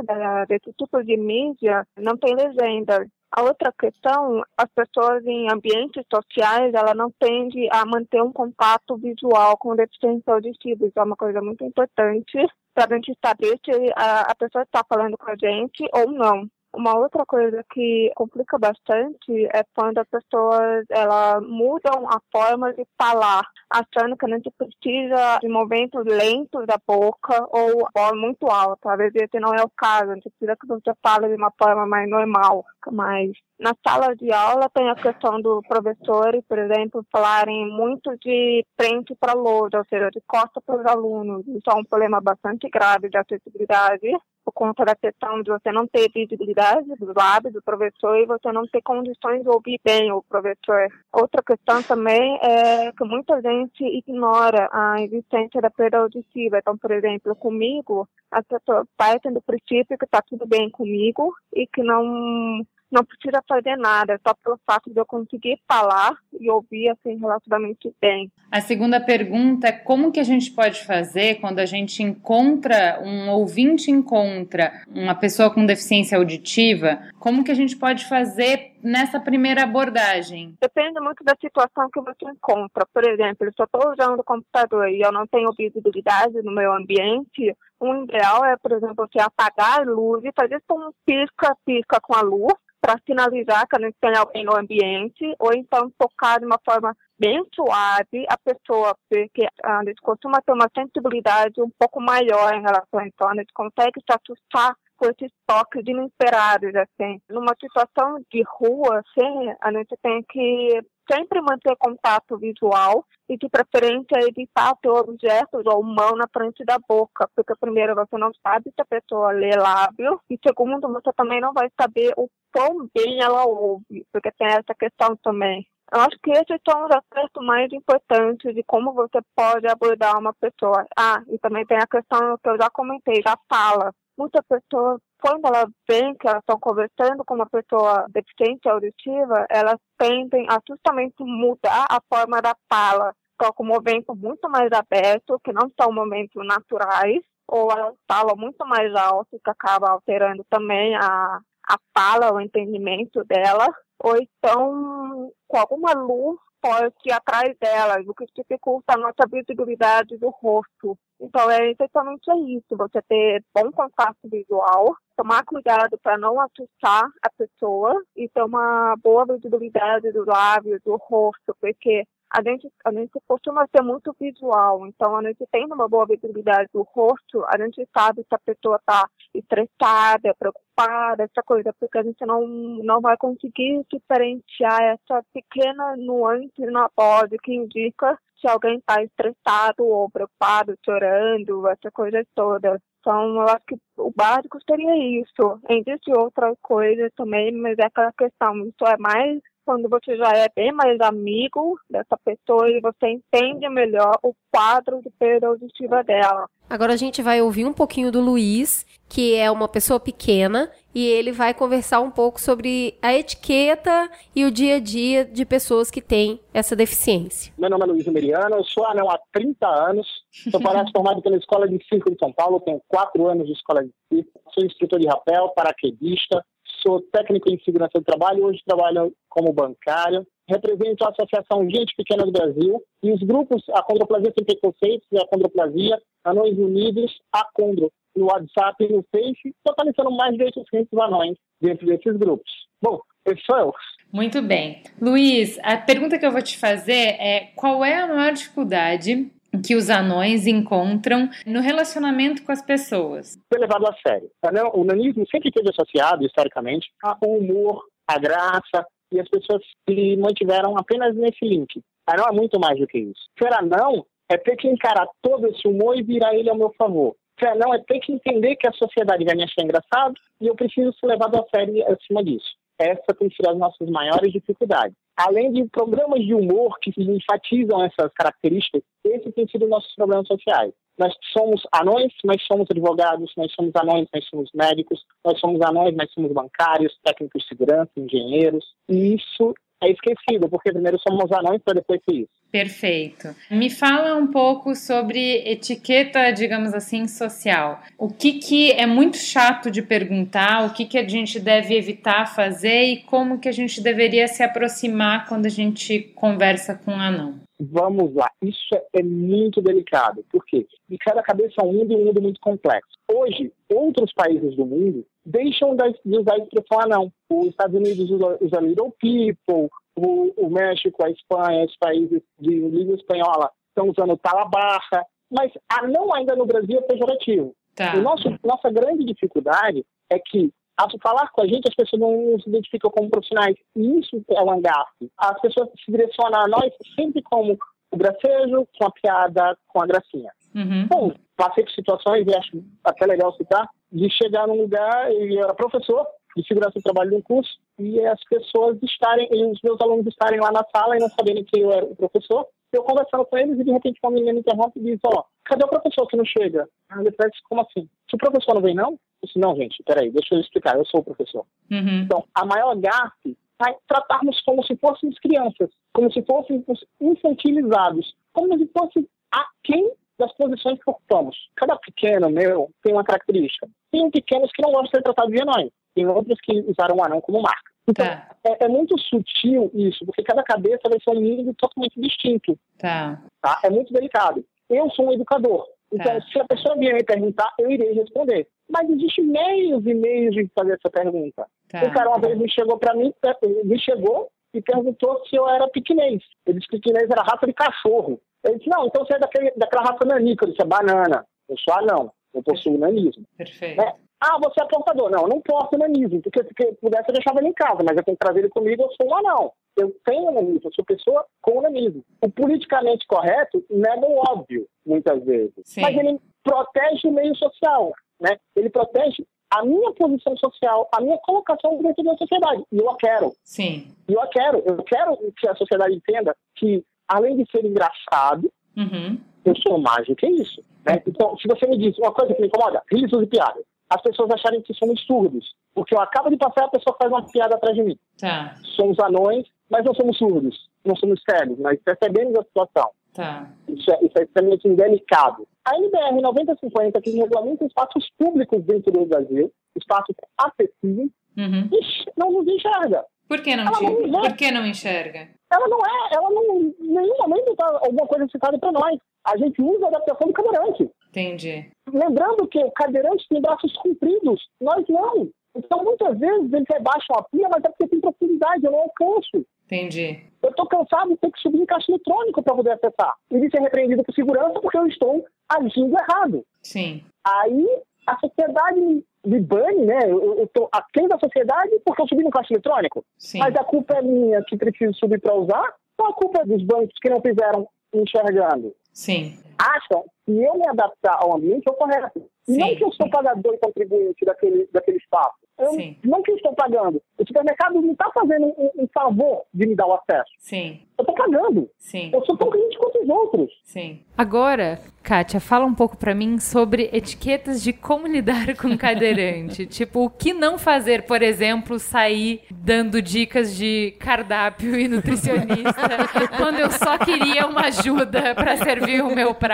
da, 0.04 0.44
desse 0.44 0.72
tipo 0.74 1.02
de 1.02 1.16
mídia 1.16 1.86
não 1.96 2.16
tem 2.16 2.34
legenda. 2.34 3.06
A 3.30 3.42
outra 3.42 3.72
questão, 3.72 4.42
as 4.56 4.68
pessoas 4.74 5.24
em 5.26 5.50
ambientes 5.50 6.04
sociais, 6.12 6.72
ela 6.72 6.94
não 6.94 7.10
tende 7.18 7.68
a 7.70 7.84
manter 7.84 8.22
um 8.22 8.32
contato 8.32 8.96
visual 8.96 9.58
com 9.58 9.76
deficiência 9.76 10.32
auditiva. 10.32 10.86
Isso 10.86 10.98
é 10.98 11.02
uma 11.02 11.16
coisa 11.16 11.40
muito 11.42 11.64
importante 11.64 12.38
para 12.74 12.94
a 12.94 12.96
gente 12.96 13.16
saber 13.24 13.58
se 13.64 13.92
a, 13.96 14.30
a 14.30 14.34
pessoa 14.34 14.62
está 14.62 14.82
falando 14.88 15.16
com 15.18 15.30
a 15.30 15.36
gente 15.36 15.84
ou 15.92 16.10
não. 16.10 16.48
Uma 16.76 16.94
outra 16.94 17.24
coisa 17.24 17.64
que 17.72 18.12
complica 18.14 18.58
bastante 18.58 19.46
é 19.46 19.64
quando 19.74 19.96
as 19.96 20.06
pessoas 20.08 20.84
ela 20.90 21.40
mudam 21.40 22.06
a 22.06 22.20
forma 22.30 22.70
de 22.74 22.86
falar, 23.00 23.42
achando 23.70 24.14
que 24.14 24.26
a 24.26 24.28
gente 24.28 24.50
precisa 24.50 25.38
de 25.40 25.48
movimentos 25.48 26.04
lentos 26.04 26.66
da 26.66 26.78
boca 26.86 27.46
ou 27.48 27.88
voz 27.96 28.12
muito 28.12 28.46
alta. 28.46 28.92
Às 28.92 28.98
vezes 28.98 29.22
esse 29.22 29.40
não 29.40 29.54
é 29.54 29.62
o 29.62 29.70
caso, 29.74 30.10
a 30.10 30.14
gente 30.16 30.28
precisa 30.28 30.54
que 30.54 30.66
você 30.66 30.92
fale 31.02 31.28
de 31.28 31.36
uma 31.36 31.50
forma 31.58 31.86
mais 31.86 32.10
normal. 32.10 32.62
Mas 32.92 33.30
na 33.58 33.74
sala 33.86 34.14
de 34.14 34.30
aula 34.32 34.68
tem 34.72 34.88
a 34.90 34.94
questão 34.94 35.40
do 35.40 35.62
professor, 35.62 36.30
por 36.48 36.58
exemplo, 36.58 37.04
falarem 37.10 37.66
muito 37.68 38.16
de 38.18 38.64
frente 38.78 39.14
para 39.18 39.32
lousa, 39.32 39.78
ou 39.78 39.84
seja, 39.88 40.10
de 40.10 40.20
costa 40.26 40.60
para 40.60 40.80
os 40.80 40.86
alunos. 40.86 41.46
Isso 41.48 41.70
é 41.70 41.74
um 41.74 41.84
problema 41.84 42.20
bastante 42.20 42.68
grave 42.68 43.08
de 43.08 43.16
acessibilidade 43.16 44.08
por 44.44 44.52
conta 44.52 44.84
da 44.84 44.94
questão 44.94 45.42
de 45.42 45.50
você 45.50 45.72
não 45.72 45.88
ter 45.88 46.08
visibilidade 46.12 46.86
dos 47.00 47.12
lábios 47.16 47.52
do 47.52 47.60
professor 47.60 48.16
e 48.16 48.26
você 48.26 48.52
não 48.52 48.64
ter 48.68 48.80
condições 48.80 49.42
de 49.42 49.48
ouvir 49.48 49.80
bem 49.84 50.12
o 50.12 50.22
professor. 50.22 50.86
Outra 51.12 51.42
questão 51.42 51.82
também 51.82 52.38
é 52.40 52.92
que 52.92 53.04
muita 53.04 53.42
gente 53.42 53.82
ignora 53.82 54.68
a 54.72 55.02
existência 55.02 55.60
da 55.60 55.68
perda 55.68 55.98
auditiva. 55.98 56.58
Então, 56.58 56.78
por 56.78 56.92
exemplo, 56.92 57.34
comigo, 57.34 58.08
as 58.30 58.46
pessoas 58.46 58.86
partem 58.96 59.32
do 59.32 59.42
princípio 59.42 59.98
que 59.98 60.04
está 60.04 60.22
tudo 60.22 60.46
bem 60.46 60.70
comigo 60.70 61.34
e 61.52 61.66
que 61.66 61.82
não 61.82 62.64
não 62.90 63.04
precisa 63.04 63.42
fazer 63.48 63.76
nada, 63.76 64.20
só 64.26 64.34
pelo 64.34 64.58
fato 64.66 64.90
de 64.92 64.98
eu 64.98 65.06
conseguir 65.06 65.58
falar 65.66 66.16
e 66.38 66.50
ouvir 66.50 66.88
assim 66.88 67.16
relativamente 67.18 67.92
bem. 68.00 68.30
A 68.50 68.60
segunda 68.60 69.00
pergunta 69.00 69.68
é 69.68 69.72
como 69.72 70.12
que 70.12 70.20
a 70.20 70.24
gente 70.24 70.50
pode 70.52 70.84
fazer 70.84 71.40
quando 71.40 71.58
a 71.58 71.66
gente 71.66 72.02
encontra 72.02 73.00
um 73.02 73.30
ouvinte 73.30 73.90
encontra 73.90 74.84
uma 74.88 75.14
pessoa 75.14 75.50
com 75.50 75.66
deficiência 75.66 76.16
auditiva, 76.16 77.00
como 77.18 77.42
que 77.42 77.50
a 77.50 77.54
gente 77.54 77.76
pode 77.76 78.04
fazer 78.08 78.75
nessa 78.82 79.20
primeira 79.20 79.64
abordagem? 79.64 80.56
Depende 80.60 81.00
muito 81.00 81.24
da 81.24 81.34
situação 81.40 81.88
que 81.90 82.00
você 82.00 82.24
encontra. 82.30 82.86
Por 82.92 83.08
exemplo, 83.08 83.46
se 83.46 83.62
eu 83.62 83.64
estou 83.64 83.92
usando 83.92 84.20
o 84.20 84.24
computador 84.24 84.88
e 84.88 85.00
eu 85.00 85.12
não 85.12 85.26
tenho 85.26 85.50
visibilidade 85.56 86.42
no 86.42 86.52
meu 86.52 86.72
ambiente, 86.72 87.56
o 87.80 87.94
ideal 88.04 88.44
é, 88.44 88.56
por 88.56 88.72
exemplo, 88.72 89.08
você 89.08 89.20
apagar 89.20 89.80
a 89.80 89.84
luz 89.84 90.24
e 90.24 90.32
fazer 90.34 90.60
um 90.70 90.90
pisca-pisca 91.04 92.00
com 92.00 92.14
a 92.14 92.20
luz 92.22 92.54
para 92.80 93.00
sinalizar 93.04 93.66
que 93.66 93.78
não 93.80 93.90
tem 94.00 94.16
alguém 94.16 94.44
no 94.44 94.56
ambiente, 94.56 95.34
ou 95.38 95.52
então 95.52 95.90
tocar 95.98 96.38
de 96.38 96.46
uma 96.46 96.60
forma 96.64 96.96
bem 97.18 97.42
suave 97.52 98.24
a 98.28 98.38
pessoa, 98.38 98.94
porque 99.08 99.48
a 99.64 99.84
gente 99.84 100.00
costuma 100.00 100.40
ter 100.40 100.52
uma 100.52 100.70
sensibilidade 100.72 101.60
um 101.60 101.70
pouco 101.78 102.00
maior 102.00 102.54
em 102.54 102.60
relação 102.60 103.00
a 103.00 103.06
então, 103.06 103.28
a 103.28 103.34
gente 103.34 103.52
consegue 103.52 104.00
se 104.00 104.16
assustar 104.16 104.74
com 104.96 105.06
esses 105.06 105.30
toques 105.46 105.82
inesperados, 105.86 106.74
assim. 106.74 107.20
Numa 107.28 107.54
situação 107.60 108.18
de 108.30 108.42
rua, 108.42 109.00
assim, 109.00 109.54
a 109.60 109.72
gente 109.72 109.96
tem 110.02 110.22
que 110.22 110.82
sempre 111.10 111.40
manter 111.40 111.76
contato 111.76 112.36
visual 112.38 113.04
e 113.28 113.36
de 113.36 113.48
preferência 113.48 114.28
evitar 114.28 114.74
ter 114.82 114.88
objetos 114.88 115.62
ou 115.64 115.82
mão 115.82 116.16
na 116.16 116.26
frente 116.32 116.64
da 116.64 116.78
boca, 116.78 117.28
porque 117.34 117.54
primeiro 117.60 117.94
você 117.94 118.16
não 118.18 118.30
sabe 118.44 118.70
se 118.70 118.80
a 118.80 118.84
pessoa 118.84 119.32
lê 119.32 119.50
lábio 119.56 120.20
e 120.28 120.38
segundo 120.44 120.88
você 120.88 121.12
também 121.16 121.40
não 121.40 121.52
vai 121.52 121.70
saber 121.80 122.12
o 122.16 122.28
quão 122.52 122.88
bem 122.94 123.20
ela 123.20 123.46
ouve, 123.46 124.04
porque 124.12 124.32
tem 124.32 124.48
essa 124.48 124.74
questão 124.78 125.16
também. 125.22 125.66
Eu 125.92 126.00
acho 126.00 126.18
que 126.20 126.32
esses 126.32 126.60
são 126.68 126.84
os 126.84 126.90
aspectos 126.90 127.46
mais 127.46 127.72
importantes 127.72 128.52
de 128.52 128.62
como 128.64 128.92
você 128.92 129.20
pode 129.36 129.68
abordar 129.68 130.18
uma 130.18 130.34
pessoa. 130.34 130.84
Ah, 130.98 131.22
e 131.28 131.38
também 131.38 131.64
tem 131.64 131.78
a 131.78 131.86
questão 131.86 132.36
que 132.42 132.48
eu 132.48 132.56
já 132.56 132.68
comentei, 132.70 133.22
da 133.22 133.38
fala 133.48 133.92
muitas 134.16 134.44
pessoas, 134.46 135.00
quando 135.20 135.46
elas 135.46 135.68
veem 135.88 136.14
que 136.14 136.26
elas 136.26 136.40
estão 136.40 136.58
conversando 136.58 137.24
com 137.24 137.34
uma 137.34 137.48
pessoa 137.48 138.06
deficiente 138.10 138.68
auditiva, 138.68 139.46
elas 139.50 139.76
tendem 139.98 140.46
a 140.48 140.60
justamente 140.68 141.14
mudar 141.20 141.86
a 141.90 142.00
forma 142.08 142.40
da 142.40 142.54
fala. 142.68 143.14
Com 143.54 143.64
momentos 143.64 144.16
muito 144.16 144.48
mais 144.48 144.70
abertos, 144.72 145.38
que 145.44 145.52
não 145.52 145.70
são 145.78 145.92
momentos 145.92 146.42
naturais, 146.46 147.20
ou 147.46 147.70
elas 147.70 147.94
falam 148.08 148.34
muito 148.34 148.66
mais 148.66 148.94
alto, 148.94 149.38
que 149.44 149.50
acaba 149.50 149.90
alterando 149.90 150.42
também 150.48 150.96
a, 150.96 151.40
a 151.68 151.76
fala, 151.94 152.32
o 152.32 152.40
entendimento 152.40 153.22
dela, 153.24 153.66
ou 154.02 154.16
então 154.16 155.30
com 155.46 155.58
alguma 155.58 155.92
luz 155.92 156.38
forte 156.66 157.12
atrás 157.12 157.56
delas, 157.60 158.06
o 158.06 158.14
que 158.14 158.26
dificulta 158.34 158.94
a 158.94 158.96
nossa 158.96 159.28
visibilidade 159.30 160.16
do 160.16 160.30
rosto. 160.30 160.98
Então, 161.20 161.50
é 161.50 161.70
exatamente 161.70 162.28
isso, 162.56 162.76
você 162.76 163.00
ter 163.08 163.42
bom 163.54 163.70
contato 163.70 164.18
visual, 164.24 164.94
tomar 165.16 165.44
cuidado 165.44 165.96
para 166.02 166.18
não 166.18 166.38
assustar 166.40 167.04
a 167.22 167.30
pessoa 167.38 167.94
e 168.16 168.28
ter 168.28 168.42
uma 168.42 168.96
boa 169.02 169.24
visibilidade 169.24 170.12
do 170.12 170.26
lábio, 170.26 170.78
do 170.84 170.96
rosto, 170.96 171.56
porque 171.60 172.04
a 172.30 172.42
gente, 172.42 172.68
a 172.84 172.92
gente 172.92 173.12
costuma 173.26 173.66
ser 173.74 173.82
muito 173.82 174.14
visual, 174.20 174.86
então 174.86 175.16
a 175.16 175.22
gente 175.22 175.44
tendo 175.50 175.74
uma 175.74 175.88
boa 175.88 176.06
visibilidade 176.06 176.68
do 176.72 176.82
rosto, 176.82 177.44
a 177.46 177.56
gente 177.58 177.86
sabe 177.96 178.22
se 178.22 178.34
a 178.34 178.38
pessoa 178.38 178.76
está 178.76 179.08
estressada, 179.34 180.34
preocupada, 180.38 181.24
essa 181.24 181.42
coisa, 181.44 181.72
porque 181.78 181.98
a 181.98 182.02
gente 182.02 182.24
não, 182.26 182.46
não 182.46 183.00
vai 183.00 183.16
conseguir 183.16 183.84
diferenciar 183.90 184.82
essa 184.82 185.22
pequena 185.32 185.96
nuance 185.96 186.60
na 186.66 186.88
voz 186.96 187.30
que 187.42 187.54
indica 187.54 188.18
se 188.40 188.48
alguém 188.48 188.78
está 188.78 189.02
estressado 189.02 189.84
ou 189.84 190.10
preocupado, 190.10 190.76
chorando, 190.84 191.66
essa 191.68 191.90
coisa 191.90 192.22
toda. 192.34 192.80
Então, 193.00 193.36
eu 193.36 193.42
acho 193.42 193.64
que 193.66 193.76
o 193.96 194.12
básico 194.14 194.58
seria 194.68 194.94
isso. 195.20 195.60
Existe 195.70 196.12
outra 196.12 196.54
coisa 196.60 197.10
também, 197.16 197.52
mas 197.52 197.78
é 197.78 197.86
aquela 197.86 198.12
questão, 198.12 198.56
isso 198.66 198.84
é 198.84 198.96
mais 198.98 199.40
quando 199.66 199.88
você 199.88 200.16
já 200.16 200.30
é 200.30 200.48
bem 200.54 200.70
mais 200.70 201.00
amigo 201.00 201.76
dessa 201.90 202.16
pessoa 202.24 202.70
e 202.70 202.80
você 202.80 203.08
entende 203.08 203.68
melhor 203.68 204.16
o 204.22 204.32
quadro 204.50 205.02
de 205.02 205.10
perda 205.10 205.48
auditiva 205.48 206.04
dela. 206.04 206.48
Agora 206.70 206.92
a 206.92 206.96
gente 206.96 207.20
vai 207.20 207.42
ouvir 207.42 207.64
um 207.64 207.72
pouquinho 207.72 208.12
do 208.12 208.20
Luiz, 208.20 208.86
que 209.08 209.34
é 209.34 209.50
uma 209.50 209.68
pessoa 209.68 209.98
pequena, 209.98 210.70
e 210.94 211.04
ele 211.04 211.32
vai 211.32 211.52
conversar 211.52 212.00
um 212.00 212.10
pouco 212.10 212.40
sobre 212.40 212.96
a 213.02 213.12
etiqueta 213.12 214.08
e 214.34 214.44
o 214.44 214.50
dia 214.50 214.76
a 214.76 214.80
dia 214.80 215.24
de 215.24 215.44
pessoas 215.44 215.90
que 215.90 216.00
têm 216.00 216.40
essa 216.54 216.76
deficiência. 216.76 217.52
Meu 217.58 217.68
nome 217.68 217.84
é 217.84 217.86
Luiz 217.86 218.06
Meriano, 218.06 218.56
eu 218.56 218.64
sou 218.64 218.86
anão 218.86 219.10
há 219.10 219.18
30 219.32 219.66
anos, 219.66 220.06
sou 220.50 220.60
formado 220.92 221.22
pela 221.22 221.36
Escola 221.36 221.68
de 221.68 221.84
Circo 221.88 222.10
de 222.10 222.18
São 222.18 222.32
Paulo, 222.32 222.60
tenho 222.60 222.80
4 222.88 223.26
anos 223.28 223.46
de 223.46 223.52
Escola 223.52 223.84
de 223.84 223.90
Circo, 224.08 224.40
sou 224.54 224.64
instrutor 224.64 225.00
de 225.00 225.06
rapel, 225.06 225.50
paraquedista, 225.50 226.44
sou 226.82 227.00
técnico 227.12 227.50
em 227.50 227.58
segurança 227.60 227.98
do 227.98 228.04
trabalho, 228.04 228.44
hoje 228.44 228.62
trabalho 228.66 229.12
como 229.28 229.52
bancário. 229.52 230.26
Represento 230.48 231.04
a 231.04 231.10
Associação 231.10 231.68
Gente 231.68 231.94
Pequena 231.96 232.24
do 232.24 232.32
Brasil 232.32 232.80
e 233.02 233.12
os 233.12 233.20
grupos 233.20 233.62
A 233.70 233.82
Condroplasia 233.82 234.32
Sem 234.36 234.44
Preconceitos 234.44 235.08
A 235.20 235.26
Condroplasia, 235.26 236.00
Anões 236.24 236.56
Unidos, 236.56 237.12
A 237.32 237.44
Condro, 237.52 237.90
no 238.16 238.26
WhatsApp 238.26 238.84
e 238.84 238.92
no 238.92 239.04
Face, 239.10 239.54
totalizando 239.64 240.10
mais 240.12 240.36
de 240.36 240.44
800 240.44 240.98
anões 240.98 241.36
dentro 241.60 241.86
desses 241.86 242.16
grupos. 242.16 242.50
Bom, 242.82 243.00
esse 243.26 243.42
sou 243.44 243.58
eu. 243.58 243.72
Muito 244.12 244.40
bem. 244.40 244.82
Luiz, 245.00 245.58
a 245.62 245.76
pergunta 245.76 246.18
que 246.18 246.24
eu 246.24 246.30
vou 246.30 246.42
te 246.42 246.56
fazer 246.58 247.16
é 247.20 247.50
qual 247.56 247.84
é 247.84 248.00
a 248.00 248.06
maior 248.06 248.32
dificuldade 248.32 249.30
que 249.62 249.74
os 249.74 249.90
anões 249.90 250.46
encontram 250.46 251.28
no 251.46 251.60
relacionamento 251.60 252.42
com 252.44 252.52
as 252.52 252.62
pessoas. 252.62 253.38
Foi 253.48 253.60
levado 253.60 253.86
a 253.86 253.94
sério. 254.06 254.30
O 254.74 254.84
nanismo 254.84 255.24
sempre 255.30 255.48
esteve 255.48 255.70
associado, 255.70 256.24
historicamente, 256.24 256.88
ao 257.02 257.30
humor, 257.30 257.84
à 258.08 258.18
graça, 258.18 258.86
e 259.12 259.20
as 259.20 259.28
pessoas 259.28 259.62
se 259.88 260.16
mantiveram 260.16 260.76
apenas 260.76 261.14
nesse 261.14 261.44
link. 261.44 261.80
Anão 262.06 262.26
é 262.28 262.32
muito 262.32 262.58
mais 262.58 262.78
do 262.78 262.86
que 262.86 262.98
isso. 262.98 263.20
Ser 263.38 263.52
anão 263.52 264.04
é 264.28 264.36
ter 264.36 264.56
que 264.56 264.68
encarar 264.68 265.06
todo 265.22 265.46
esse 265.48 265.66
humor 265.66 265.96
e 265.96 266.02
virar 266.02 266.34
ele 266.34 266.50
ao 266.50 266.56
meu 266.56 266.72
favor. 266.76 267.14
Ser 267.38 267.48
anão 267.48 267.74
é 267.74 267.78
ter 267.86 268.00
que 268.00 268.12
entender 268.12 268.56
que 268.56 268.68
a 268.68 268.72
sociedade 268.72 269.24
vai 269.24 269.36
me 269.36 269.44
achar 269.44 269.62
engraçado 269.62 270.14
e 270.40 270.46
eu 270.46 270.54
preciso 270.54 270.92
ser 270.98 271.06
levado 271.06 271.36
a 271.36 271.44
sério 271.54 271.84
acima 271.92 272.24
disso. 272.24 272.56
Essa 272.78 273.14
tem 273.18 273.30
sido 273.30 273.48
as 273.48 273.58
nossas 273.58 273.88
maiores 273.88 274.32
dificuldades 274.32 274.96
além 275.16 275.52
de 275.52 275.64
programas 275.68 276.24
de 276.24 276.34
humor 276.34 276.78
que 276.80 276.92
enfatizam 276.96 277.82
essas 277.84 278.12
características, 278.12 278.82
esses 279.04 279.34
têm 279.34 279.48
sido 279.48 279.66
nossos 279.66 279.94
problemas 279.94 280.26
sociais. 280.26 280.72
Nós 280.98 281.14
somos 281.32 281.62
anões, 281.72 282.12
nós 282.24 282.42
somos 282.46 282.66
advogados, 282.70 283.30
nós 283.36 283.52
somos 283.52 283.70
anões, 283.76 284.08
nós 284.14 284.26
somos 284.28 284.50
médicos, 284.54 285.04
nós 285.24 285.38
somos 285.38 285.60
anões, 285.60 285.94
nós 285.94 286.10
somos 286.12 286.32
bancários, 286.32 286.96
técnicos 287.04 287.42
de 287.42 287.48
segurança, 287.48 287.90
engenheiros, 287.96 288.64
e 288.88 289.14
isso 289.14 289.54
é 289.82 289.90
esquecido, 289.90 290.48
porque 290.48 290.72
primeiro 290.72 290.98
somos 290.98 291.30
anões 291.32 291.62
para 291.62 291.74
depois 291.74 292.00
isso. 292.08 292.28
Perfeito. 292.50 293.34
Me 293.50 293.68
fala 293.68 294.16
um 294.16 294.28
pouco 294.28 294.74
sobre 294.74 295.42
etiqueta, 295.46 296.30
digamos 296.30 296.72
assim, 296.72 297.06
social. 297.06 297.80
O 297.98 298.08
que, 298.08 298.34
que 298.34 298.72
é 298.72 298.86
muito 298.86 299.16
chato 299.16 299.70
de 299.70 299.82
perguntar, 299.82 300.66
o 300.66 300.72
que, 300.72 300.86
que 300.86 300.96
a 300.96 301.06
gente 301.06 301.38
deve 301.38 301.76
evitar 301.76 302.34
fazer 302.34 302.84
e 302.84 303.02
como 303.02 303.38
que 303.38 303.48
a 303.48 303.52
gente 303.52 303.82
deveria 303.82 304.26
se 304.28 304.42
aproximar 304.42 305.28
quando 305.28 305.46
a 305.46 305.50
gente 305.50 306.00
conversa 306.14 306.74
com 306.74 306.92
um 306.92 307.00
anão? 307.00 307.40
Vamos 307.58 308.14
lá, 308.14 308.30
isso 308.42 308.74
é 308.92 309.02
muito 309.02 309.62
delicado, 309.62 310.22
porque 310.30 310.66
de 310.88 310.98
cada 310.98 311.22
cabeça 311.22 311.54
é 311.58 311.64
um 311.64 311.72
mundo 311.72 311.92
e 311.92 311.96
um 311.96 312.04
mundo 312.04 312.20
muito 312.20 312.38
complexo. 312.38 312.96
Hoje, 313.10 313.50
outros 313.68 314.12
países 314.12 314.54
do 314.56 314.66
mundo 314.66 315.06
deixam 315.26 315.76
de 315.76 316.18
usar 316.18 316.34
a 316.34 316.38
expressão 316.38 316.80
anão. 316.80 317.12
Os 317.28 317.48
Estados 317.48 317.74
Unidos 317.74 318.08
usam 318.40 318.60
little 318.60 318.94
people, 319.00 319.68
o, 319.96 320.32
o 320.36 320.48
México, 320.48 321.04
a 321.04 321.10
Espanha, 321.10 321.66
os 321.66 321.76
países 321.76 322.22
de 322.38 322.50
língua 322.50 322.94
espanhola 322.94 323.50
estão 323.68 323.90
usando 323.90 324.16
talabarra, 324.16 325.04
mas 325.30 325.52
anão 325.68 326.14
ainda 326.14 326.36
no 326.36 326.46
Brasil 326.46 326.78
é 326.78 326.82
pejorativo. 326.82 327.54
Tá. 327.74 327.96
O 327.96 328.00
nosso, 328.00 328.28
nossa 328.42 328.70
grande 328.70 329.04
dificuldade 329.04 329.84
é 330.10 330.18
que 330.18 330.50
ao 330.76 330.88
falar 331.02 331.30
com 331.30 331.40
a 331.40 331.46
gente, 331.46 331.68
as 331.68 331.74
pessoas 331.74 332.00
não 332.00 332.38
se 332.38 332.48
identificam 332.50 332.90
como 332.90 333.08
profissionais. 333.08 333.56
E 333.74 333.98
isso 333.98 334.22
é 334.28 334.42
um 334.42 334.50
angafe. 334.50 335.10
As 335.16 335.40
pessoas 335.40 335.70
se 335.70 335.90
direcionam 335.90 336.40
a 336.40 336.48
nós 336.48 336.70
sempre 336.94 337.22
como 337.22 337.58
o 337.90 337.96
gracejo, 337.96 338.68
com 338.78 338.84
a 338.84 338.90
piada, 338.90 339.56
com 339.68 339.80
a 339.82 339.86
gracinha. 339.86 340.30
Uhum. 340.56 340.86
Bom, 340.88 341.12
passei 341.36 341.64
por 341.64 341.72
situações, 341.72 342.26
e 342.26 342.34
acho 342.34 342.64
até 342.82 343.04
legal 343.04 343.32
citar, 343.34 343.68
de 343.92 344.10
chegar 344.10 344.48
num 344.48 344.62
lugar 344.62 345.12
e 345.12 345.38
era 345.38 345.54
professor 345.54 346.06
de 346.34 346.46
segurança 346.46 346.78
do 346.78 346.82
trabalho 346.82 347.10
de 347.10 347.16
um 347.16 347.22
curso 347.22 347.58
e 347.78 348.00
as 348.04 348.22
pessoas 348.24 348.78
estarem, 348.82 349.28
e 349.30 349.44
os 349.44 349.60
meus 349.62 349.80
alunos 349.80 350.06
estarem 350.06 350.40
lá 350.40 350.50
na 350.52 350.64
sala 350.74 350.96
e 350.96 351.00
não 351.00 351.08
saberem 351.10 351.44
que 351.44 351.60
eu 351.60 351.72
era 351.72 351.84
o 351.84 351.96
professor. 351.96 352.46
Eu 352.72 352.82
conversando 352.82 353.24
com 353.24 353.38
eles 353.38 353.58
e 353.58 353.64
de 353.64 353.70
repente 353.70 353.98
uma 354.02 354.12
menina 354.12 354.38
interrompe 354.38 354.80
e 354.80 354.82
diz, 354.82 355.00
ó, 355.04 355.20
oh, 355.20 355.24
cadê 355.44 355.64
o 355.64 355.68
professor 355.68 356.06
que 356.06 356.16
não 356.16 356.24
chega? 356.24 356.68
Ah, 356.90 357.02
depois, 357.02 357.32
como 357.48 357.62
assim? 357.62 357.88
Se 358.08 358.16
o 358.16 358.18
professor 358.18 358.54
não 358.54 358.60
vem, 358.60 358.74
não? 358.74 358.92
Eu 358.92 358.98
disse, 359.24 359.38
não, 359.38 359.56
gente, 359.56 359.82
peraí, 359.84 360.10
deixa 360.10 360.34
eu 360.34 360.40
explicar, 360.40 360.76
eu 360.76 360.84
sou 360.84 361.00
o 361.00 361.04
professor. 361.04 361.46
Uhum. 361.70 362.02
Então, 362.02 362.24
a 362.34 362.44
maior 362.44 362.76
gafe 362.76 363.36
é 363.66 363.76
tratarmos 363.88 364.40
como 364.42 364.62
se 364.64 364.76
fôssemos 364.76 365.18
crianças, 365.18 365.70
como 365.94 366.12
se 366.12 366.22
fôssemos 366.22 366.84
infantilizados, 367.00 368.14
como 368.32 368.58
se 368.58 368.70
fosse 368.76 369.08
aquém 369.30 369.90
das 370.18 370.32
posições 370.36 370.82
que 370.82 370.90
ocupamos. 370.90 371.36
Cada 371.56 371.76
pequeno 371.76 372.30
meu 372.30 372.70
tem 372.82 372.92
uma 372.92 373.04
característica. 373.04 373.68
Tem 373.92 374.10
pequenos 374.10 374.50
que 374.52 374.62
não 374.62 374.70
gostam 374.70 374.84
de 374.84 374.96
ser 374.96 375.02
tratados 375.02 375.32
de 375.32 375.42
anões, 375.42 375.70
tem 375.94 376.06
outros 376.06 376.38
que 376.42 376.60
usaram 376.60 376.96
o 376.96 377.04
anão 377.04 377.20
como 377.20 377.42
marca. 377.42 377.70
Então, 377.88 378.04
Tá. 378.04 378.28
é, 378.44 378.64
é 378.64 378.68
muito 378.68 378.98
sutil 378.98 379.70
isso, 379.74 380.04
porque 380.04 380.22
cada 380.22 380.42
cabeça 380.42 380.88
vai 380.88 380.98
ser 381.00 381.10
um 381.10 381.20
nível 381.20 381.54
totalmente 381.56 382.00
distinto. 382.00 382.58
Tá. 382.78 383.22
Tá? 383.40 383.60
É 383.64 383.70
muito 383.70 383.92
delicado. 383.92 384.44
Eu 384.68 384.90
sou 384.90 385.06
um 385.08 385.12
educador. 385.12 385.64
Então, 385.92 386.18
Tá. 386.18 386.26
se 386.26 386.40
a 386.40 386.44
pessoa 386.44 386.76
vier 386.76 386.94
me 386.94 387.04
perguntar, 387.04 387.52
eu 387.60 387.70
irei 387.70 387.92
responder. 387.92 388.48
Mas 388.68 388.90
existe 388.90 389.22
meios 389.22 389.86
e 389.86 389.94
meios 389.94 390.34
de 390.34 390.50
fazer 390.52 390.72
essa 390.72 390.90
pergunta. 390.90 391.46
Tá. 391.68 391.84
O 391.84 391.92
cara 391.92 392.08
uma 392.08 392.18
vez 392.18 392.36
me 392.36 392.50
chegou 392.50 392.76
para 392.76 392.92
mim, 392.94 393.12
eh, 393.24 393.36
me 393.64 393.78
chegou 393.78 394.28
e 394.52 394.60
perguntou 394.60 395.24
se 395.26 395.36
eu 395.36 395.48
era 395.48 395.68
piquinês. 395.68 396.20
Ele 396.44 396.58
disse 396.58 396.68
que 396.68 396.78
piquinês 396.78 397.08
era 397.08 397.22
raça 397.22 397.46
de 397.46 397.52
cachorro. 397.52 398.20
Eu 398.46 398.56
disse, 398.56 398.70
não, 398.70 398.86
então 398.86 399.04
você 399.04 399.14
é 399.14 399.18
daquele, 399.18 399.50
daquela 399.56 399.82
raça 399.82 400.04
nanica. 400.04 400.44
Eu 400.44 400.50
disse, 400.50 400.62
é 400.62 400.66
banana. 400.66 401.26
Eu 401.48 401.56
sou 401.58 401.74
anão. 401.74 402.12
Eu 402.32 402.42
possuo 402.42 402.78
nanismo. 402.78 403.24
Perfeito. 403.36 403.76
né? 403.76 403.92
Ah, 404.20 404.38
você 404.38 404.62
é 404.62 404.66
portador. 404.66 405.10
Não, 405.10 405.22
eu 405.22 405.28
não 405.28 405.40
posso 405.40 405.76
nanismo, 405.76 406.22
porque 406.22 406.42
se 406.42 406.76
pudesse 406.80 407.08
eu 407.08 407.14
deixava 407.14 407.38
ele 407.40 407.48
em 407.48 407.52
casa, 407.52 407.82
mas 407.84 407.96
eu 407.96 408.04
tenho 408.04 408.16
que 408.16 408.24
trazer 408.24 408.40
ele 408.40 408.48
comigo, 408.48 408.82
eu 408.82 408.90
sou 408.92 409.08
um 409.08 409.16
anão. 409.16 409.52
Eu 409.76 409.94
tenho 410.04 410.30
nanismo, 410.30 410.62
eu 410.64 410.72
sou 410.72 410.84
pessoa 410.84 411.24
com 411.42 411.60
nanismo. 411.60 412.02
O 412.22 412.30
politicamente 412.30 413.06
correto 413.06 413.62
nega 413.68 414.06
o 414.06 414.18
óbvio, 414.30 414.66
muitas 414.86 415.22
vezes. 415.22 415.54
Sim. 415.64 415.82
Mas 415.82 415.96
ele 415.96 416.18
protege 416.42 417.06
o 417.08 417.12
meio 417.12 417.34
social, 417.36 417.92
né? 418.20 418.38
Ele 418.54 418.70
protege 418.70 419.26
a 419.50 419.64
minha 419.64 419.92
posição 419.92 420.36
social, 420.36 420.88
a 420.92 421.00
minha 421.00 421.18
colocação 421.18 421.80
dentro 421.82 422.02
da 422.02 422.16
sociedade. 422.16 422.64
E 422.72 422.78
eu 422.78 422.90
a 422.90 422.96
quero. 422.96 423.32
Sim. 423.44 423.94
E 424.08 424.12
eu 424.14 424.20
a 424.20 424.26
quero. 424.28 424.62
Eu 424.64 424.82
quero 424.82 425.16
que 425.36 425.48
a 425.48 425.54
sociedade 425.54 425.94
entenda 425.94 426.34
que, 426.56 426.82
além 427.08 427.36
de 427.36 427.50
ser 427.50 427.64
engraçado, 427.64 428.50
Uhum. 428.76 429.18
eu 429.44 429.54
sou 429.66 429.78
mais 429.78 430.06
do 430.06 430.14
que 430.16 430.26
isso. 430.26 430.62
Né? 430.84 431.02
Então, 431.06 431.36
se 431.38 431.48
você 431.48 431.66
me 431.66 431.78
diz 431.78 431.96
uma 431.98 432.12
coisa 432.12 432.34
que 432.34 432.40
me 432.40 432.48
incomoda, 432.48 432.82
risos 432.92 433.22
e 433.22 433.26
piadas. 433.26 433.64
As 433.88 434.02
pessoas 434.02 434.30
acharem 434.30 434.60
que 434.62 434.74
somos 434.74 435.00
surdos. 435.06 435.54
Porque 435.74 435.94
eu 435.94 436.00
acabo 436.00 436.28
de 436.28 436.36
passar 436.36 436.62
e 436.62 436.64
a 436.64 436.68
pessoa 436.70 436.96
faz 436.98 437.10
uma 437.10 437.22
piada 437.26 437.54
atrás 437.54 437.76
de 437.76 437.82
mim. 437.84 437.96
Tá. 438.18 438.54
Somos 438.74 438.98
anões, 438.98 439.46
mas 439.70 439.84
não 439.84 439.94
somos 439.94 440.18
surdos. 440.18 440.68
Não 440.84 440.96
somos 440.96 441.20
cegos, 441.28 441.58
mas 441.58 441.78
percebemos 441.82 442.34
a 442.36 442.42
situação. 442.42 442.90
Tá. 443.14 443.48
Isso 443.68 443.90
é, 443.92 443.98
isso 444.04 444.18
é 444.18 444.22
extremamente 444.24 444.68
delicado. 444.68 445.46
A 445.64 445.76
NBR 445.76 446.20
9050, 446.20 447.00
que 447.00 447.10
regulamenta 447.10 447.64
espaços 447.64 448.10
públicos 448.18 448.62
dentro 448.64 448.90
do 448.92 449.06
Brasil, 449.06 449.52
espaços 449.76 450.14
acessíveis, 450.38 451.10
Uhum. 451.36 451.68
não 452.16 452.30
nos 452.32 452.46
enxerga. 452.48 453.04
Por 453.28 453.40
que 453.42 453.54
não 453.56 453.64
Ela 453.66 453.78
te... 453.78 453.84
não. 454.08 454.20
Por 454.22 454.36
que 454.36 454.50
não 454.50 454.66
enxerga? 454.66 455.28
Ela 455.52 455.68
não 455.68 455.78
é, 455.78 456.14
ela 456.14 456.30
não, 456.30 456.60
em 456.60 456.74
nenhum 456.80 457.16
momento 457.18 457.50
está 457.50 457.66
alguma 457.66 458.06
coisa 458.06 458.26
citada 458.28 458.58
para 458.58 458.72
nós. 458.72 458.98
A 459.24 459.36
gente 459.36 459.60
usa 459.60 459.86
a 459.86 459.88
adaptação 459.88 460.28
do 460.28 460.32
cadeirante. 460.32 460.90
Entendi. 461.08 461.70
Lembrando 461.92 462.46
que 462.48 462.58
o 462.62 462.70
cadeirante 462.72 463.26
tem 463.28 463.40
braços 463.40 463.72
compridos, 463.76 464.48
nós 464.60 464.84
não. 464.88 465.28
Então, 465.56 465.82
muitas 465.82 466.18
vezes, 466.18 466.52
eles 466.52 466.66
rebaixam 466.68 467.16
a 467.16 467.22
pia, 467.22 467.48
mas 467.48 467.64
é 467.64 467.68
porque 467.68 467.88
tem 467.88 468.00
profundidade, 468.00 468.64
eu 468.64 468.72
não 468.72 468.80
alcanço. 468.80 469.44
Entendi. 469.64 470.20
Eu 470.42 470.50
estou 470.50 470.66
cansado 470.66 471.08
de 471.08 471.16
ter 471.16 471.30
que 471.32 471.40
subir 471.40 471.60
em 471.60 471.66
caixa 471.66 471.90
eletrônico 471.90 472.42
para 472.42 472.54
poder 472.54 472.72
acessar. 472.72 473.14
E 473.30 473.40
de 473.40 473.50
ser 473.50 473.60
repreendido 473.60 474.04
por 474.04 474.14
segurança 474.14 474.60
porque 474.60 474.78
eu 474.78 474.86
estou 474.86 475.24
agindo 475.48 475.96
errado. 475.98 476.44
Sim. 476.62 477.02
Aí, 477.24 477.66
a 478.06 478.18
sociedade 478.18 478.80
me- 479.24 479.40
bane, 479.40 479.84
né? 479.84 479.98
Eu 480.08 480.44
estou 480.44 480.68
aquém 480.72 481.08
da 481.08 481.18
sociedade 481.18 481.70
porque 481.84 482.02
eu 482.02 482.06
subi 482.08 482.22
no 482.22 482.30
caixa 482.30 482.54
eletrônico. 482.54 483.04
Sim. 483.18 483.38
Mas 483.40 483.54
a 483.56 483.64
culpa 483.64 483.94
é 483.94 484.02
minha 484.02 484.42
que 484.44 484.56
preciso 484.56 484.94
subir 484.94 485.20
para 485.20 485.34
usar? 485.34 485.74
Ou 485.98 486.06
a 486.06 486.12
culpa 486.14 486.42
é 486.42 486.44
dos 486.44 486.62
bancos 486.62 486.94
que 487.02 487.08
não 487.10 487.20
fizeram 487.20 487.66
enxergando? 487.92 488.72
Sim. 488.92 489.36
Acham 489.58 490.04
que 490.24 490.32
eu 490.32 490.54
me 490.58 490.68
adaptar 490.68 491.18
ao 491.20 491.36
ambiente 491.36 491.64
é 491.68 491.70
o 491.70 491.74
correto. 491.74 492.22
Sim. 492.44 492.58
não 492.58 492.76
que 492.76 492.84
eu 492.84 492.92
sou 492.92 493.10
pagador 493.10 493.54
e 493.54 493.58
contribuinte 493.58 494.24
daquele, 494.24 494.68
daquele 494.72 494.98
espaço. 494.98 495.34
Eu, 495.58 495.70
Sim. 495.70 495.96
não 496.04 496.22
que 496.22 496.30
eu 496.30 496.36
estou 496.36 496.54
pagando. 496.54 497.02
O 497.18 497.26
supermercado 497.26 497.80
não 497.80 497.92
está 497.92 498.10
fazendo 498.12 498.46
um, 498.46 498.70
um 498.78 498.88
favor 498.92 499.42
de 499.54 499.66
me 499.66 499.74
dar 499.74 499.86
o 499.86 499.94
acesso. 499.94 500.30
Sim. 500.38 500.80
Eu 500.98 501.02
estou 501.02 501.14
pagando. 501.14 501.70
Sim. 501.78 502.10
Eu 502.12 502.24
sou 502.26 502.36
tão 502.36 502.50
cliente 502.50 502.76
quanto 502.78 503.02
os 503.02 503.08
outros. 503.08 503.50
Sim. 503.64 504.00
Agora, 504.18 504.78
Kátia, 505.02 505.40
fala 505.40 505.64
um 505.64 505.74
pouco 505.74 505.96
pra 505.96 506.14
mim 506.14 506.38
sobre 506.38 506.90
etiquetas 506.92 507.62
de 507.62 507.72
como 507.72 508.06
lidar 508.08 508.54
com 508.56 508.76
cadeirante. 508.76 509.64
tipo, 509.66 510.04
o 510.04 510.10
que 510.10 510.34
não 510.34 510.58
fazer, 510.58 511.06
por 511.06 511.22
exemplo, 511.22 511.78
sair 511.78 512.42
dando 512.50 513.00
dicas 513.00 513.56
de 513.56 513.94
cardápio 513.98 514.78
e 514.78 514.86
nutricionista 514.88 515.72
quando 516.36 516.58
eu 516.58 516.70
só 516.70 516.98
queria 516.98 517.46
uma 517.46 517.62
ajuda 517.62 518.34
pra 518.34 518.58
servir 518.58 519.02
o 519.02 519.14
meu 519.14 519.34
prato, 519.34 519.45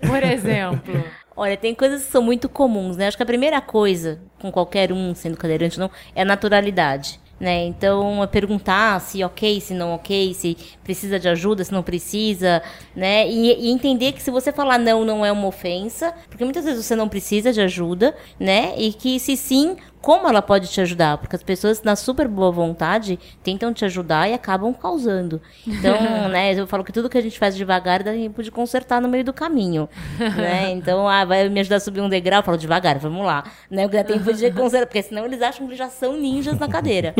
por 0.00 0.22
exemplo. 0.22 1.04
Olha, 1.34 1.56
tem 1.56 1.74
coisas 1.74 2.04
que 2.04 2.12
são 2.12 2.22
muito 2.22 2.48
comuns, 2.48 2.96
né? 2.96 3.06
Acho 3.06 3.16
que 3.16 3.22
a 3.22 3.26
primeira 3.26 3.60
coisa, 3.60 4.20
com 4.40 4.52
qualquer 4.52 4.92
um, 4.92 5.14
sendo 5.14 5.36
cadeirante 5.36 5.80
ou 5.80 5.88
não, 5.88 5.94
é 6.14 6.22
a 6.22 6.24
naturalidade. 6.24 7.20
Né? 7.40 7.64
Então, 7.64 8.22
é 8.22 8.26
perguntar 8.28 9.00
se 9.00 9.24
ok, 9.24 9.60
se 9.60 9.74
não 9.74 9.94
ok, 9.94 10.32
se 10.32 10.56
precisa 10.84 11.18
de 11.18 11.28
ajuda, 11.28 11.64
se 11.64 11.72
não 11.72 11.82
precisa, 11.82 12.62
né? 12.94 13.28
E, 13.28 13.66
e 13.66 13.70
entender 13.72 14.12
que 14.12 14.22
se 14.22 14.30
você 14.30 14.52
falar 14.52 14.78
não, 14.78 15.04
não 15.04 15.26
é 15.26 15.32
uma 15.32 15.48
ofensa, 15.48 16.14
porque 16.28 16.44
muitas 16.44 16.64
vezes 16.64 16.84
você 16.86 16.94
não 16.94 17.08
precisa 17.08 17.52
de 17.52 17.60
ajuda, 17.60 18.14
né? 18.38 18.74
E 18.78 18.92
que 18.92 19.18
se 19.18 19.36
sim, 19.36 19.76
como 20.02 20.28
ela 20.28 20.42
pode 20.42 20.68
te 20.68 20.80
ajudar? 20.80 21.16
Porque 21.16 21.36
as 21.36 21.42
pessoas, 21.44 21.80
na 21.82 21.94
super 21.94 22.26
boa 22.26 22.50
vontade, 22.50 23.18
tentam 23.42 23.72
te 23.72 23.84
ajudar 23.84 24.28
e 24.28 24.34
acabam 24.34 24.74
causando. 24.74 25.40
Então, 25.64 25.94
né, 26.28 26.52
eu 26.52 26.66
falo 26.66 26.82
que 26.82 26.92
tudo 26.92 27.08
que 27.08 27.16
a 27.16 27.20
gente 27.20 27.38
faz 27.38 27.56
devagar 27.56 28.02
dá 28.02 28.10
tempo 28.10 28.42
de 28.42 28.50
consertar 28.50 29.00
no 29.00 29.08
meio 29.08 29.24
do 29.24 29.32
caminho. 29.32 29.88
né? 30.18 30.72
Então, 30.72 31.08
ah, 31.08 31.24
vai 31.24 31.48
me 31.48 31.60
ajudar 31.60 31.76
a 31.76 31.80
subir 31.80 32.00
um 32.00 32.08
degrau? 32.08 32.40
Eu 32.40 32.42
falo 32.42 32.58
devagar, 32.58 32.98
vamos 32.98 33.24
lá. 33.24 33.44
Né? 33.70 33.86
Dá 33.86 34.02
tempo 34.02 34.32
de 34.32 34.50
consertar, 34.52 34.86
porque 34.86 35.02
senão 35.02 35.24
eles 35.24 35.40
acham 35.40 35.68
que 35.68 35.76
já 35.76 35.88
são 35.88 36.16
ninjas 36.16 36.58
na 36.58 36.66
cadeira. 36.66 37.14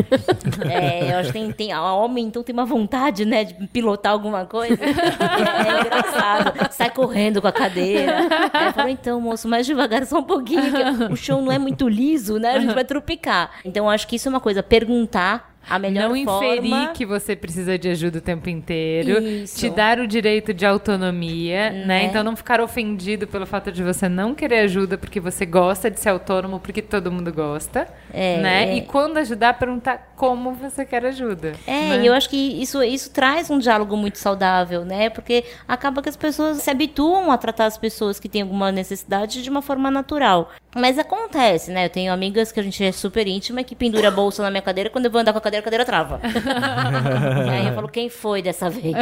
É, 0.69 1.13
eu 1.13 1.17
acho 1.19 1.31
que 1.31 1.39
tem, 1.39 1.51
tem, 1.53 1.71
a 1.71 1.93
homem, 1.93 2.25
então, 2.25 2.43
tem 2.43 2.51
uma 2.51 2.65
vontade, 2.65 3.23
né, 3.23 3.45
de 3.45 3.53
pilotar 3.67 4.11
alguma 4.11 4.45
coisa. 4.45 4.77
É, 4.83 4.87
é 4.87 5.81
engraçado. 5.81 6.73
Sai 6.73 6.89
correndo 6.89 7.41
com 7.41 7.47
a 7.47 7.51
cadeira. 7.51 8.27
Aí 8.51 8.67
eu 8.67 8.73
falo, 8.73 8.89
então, 8.89 9.21
moço, 9.21 9.47
mais 9.47 9.65
devagar 9.65 10.05
só 10.05 10.19
um 10.19 10.23
pouquinho, 10.23 10.61
o 11.09 11.15
chão 11.15 11.41
não 11.41 11.51
é 11.51 11.57
muito 11.57 11.87
liso, 11.87 12.37
né? 12.37 12.55
A 12.55 12.59
gente 12.59 12.72
vai 12.75 12.85
trupicar. 12.85 13.51
Então, 13.63 13.85
eu 13.85 13.89
acho 13.89 14.07
que 14.07 14.15
isso 14.15 14.27
é 14.27 14.31
uma 14.31 14.39
coisa, 14.39 14.61
perguntar 14.63 15.52
a 15.69 15.79
melhor 15.79 16.09
não 16.09 16.23
forma. 16.25 16.55
inferir 16.57 16.91
que 16.93 17.05
você 17.05 17.35
precisa 17.35 17.77
de 17.77 17.89
ajuda 17.89 18.17
o 18.17 18.21
tempo 18.21 18.49
inteiro, 18.49 19.21
Isso. 19.23 19.57
te 19.59 19.69
dar 19.69 19.99
o 19.99 20.07
direito 20.07 20.53
de 20.53 20.65
autonomia, 20.65 21.69
né? 21.69 21.83
Né? 21.93 22.03
Então 22.05 22.23
não 22.23 22.35
ficar 22.35 22.59
ofendido 22.61 23.27
pelo 23.27 23.45
fato 23.45 23.71
de 23.71 23.83
você 23.83 24.09
não 24.09 24.33
querer 24.33 24.59
ajuda 24.59 24.97
porque 24.97 25.19
você 25.19 25.45
gosta 25.45 25.89
de 25.91 25.99
ser 25.99 26.09
autônomo, 26.09 26.59
porque 26.59 26.81
todo 26.81 27.11
mundo 27.11 27.31
gosta, 27.31 27.87
É, 28.11 28.37
né? 28.41 28.69
é. 28.71 28.77
E 28.77 28.81
quando 28.81 29.17
ajudar, 29.17 29.53
perguntar 29.59 30.13
como 30.15 30.53
você 30.53 30.85
quer 30.85 31.05
ajuda. 31.05 31.53
É, 31.67 31.89
né? 31.97 32.03
e 32.03 32.07
eu 32.07 32.13
acho 32.13 32.29
que 32.29 32.37
isso, 32.61 32.81
isso 32.83 33.11
traz 33.11 33.49
um 33.49 33.59
diálogo 33.59 33.95
muito 33.95 34.17
saudável, 34.17 34.83
né? 34.85 35.09
Porque 35.09 35.43
acaba 35.67 36.01
que 36.01 36.09
as 36.09 36.15
pessoas 36.17 36.57
se 36.57 36.69
habituam 36.69 37.31
a 37.31 37.37
tratar 37.37 37.65
as 37.65 37.77
pessoas 37.77 38.19
que 38.19 38.27
têm 38.29 38.41
alguma 38.41 38.71
necessidade 38.71 39.43
de 39.43 39.49
uma 39.49 39.61
forma 39.61 39.91
natural. 39.91 40.51
Mas 40.75 40.97
acontece, 40.97 41.69
né? 41.69 41.85
Eu 41.85 41.89
tenho 41.89 42.11
amigas 42.11 42.51
que 42.51 42.59
a 42.59 42.63
gente 42.63 42.83
é 42.83 42.91
super 42.91 43.27
íntima 43.27 43.63
que 43.63 43.75
pendura 43.75 44.07
a 44.07 44.11
bolsa 44.11 44.41
na 44.41 44.49
minha 44.49 44.61
cadeira 44.61 44.89
quando 44.89 45.05
eu 45.05 45.11
vou 45.11 45.21
andar 45.21 45.31
com 45.31 45.37
a 45.37 45.41
cadeira, 45.41 45.52
a 45.59 45.61
cadeira 45.61 45.85
trava. 45.85 46.19
e 47.45 47.49
aí 47.49 47.67
eu 47.67 47.73
falo, 47.73 47.87
quem 47.87 48.09
foi 48.09 48.41
dessa 48.41 48.69
vez? 48.69 48.95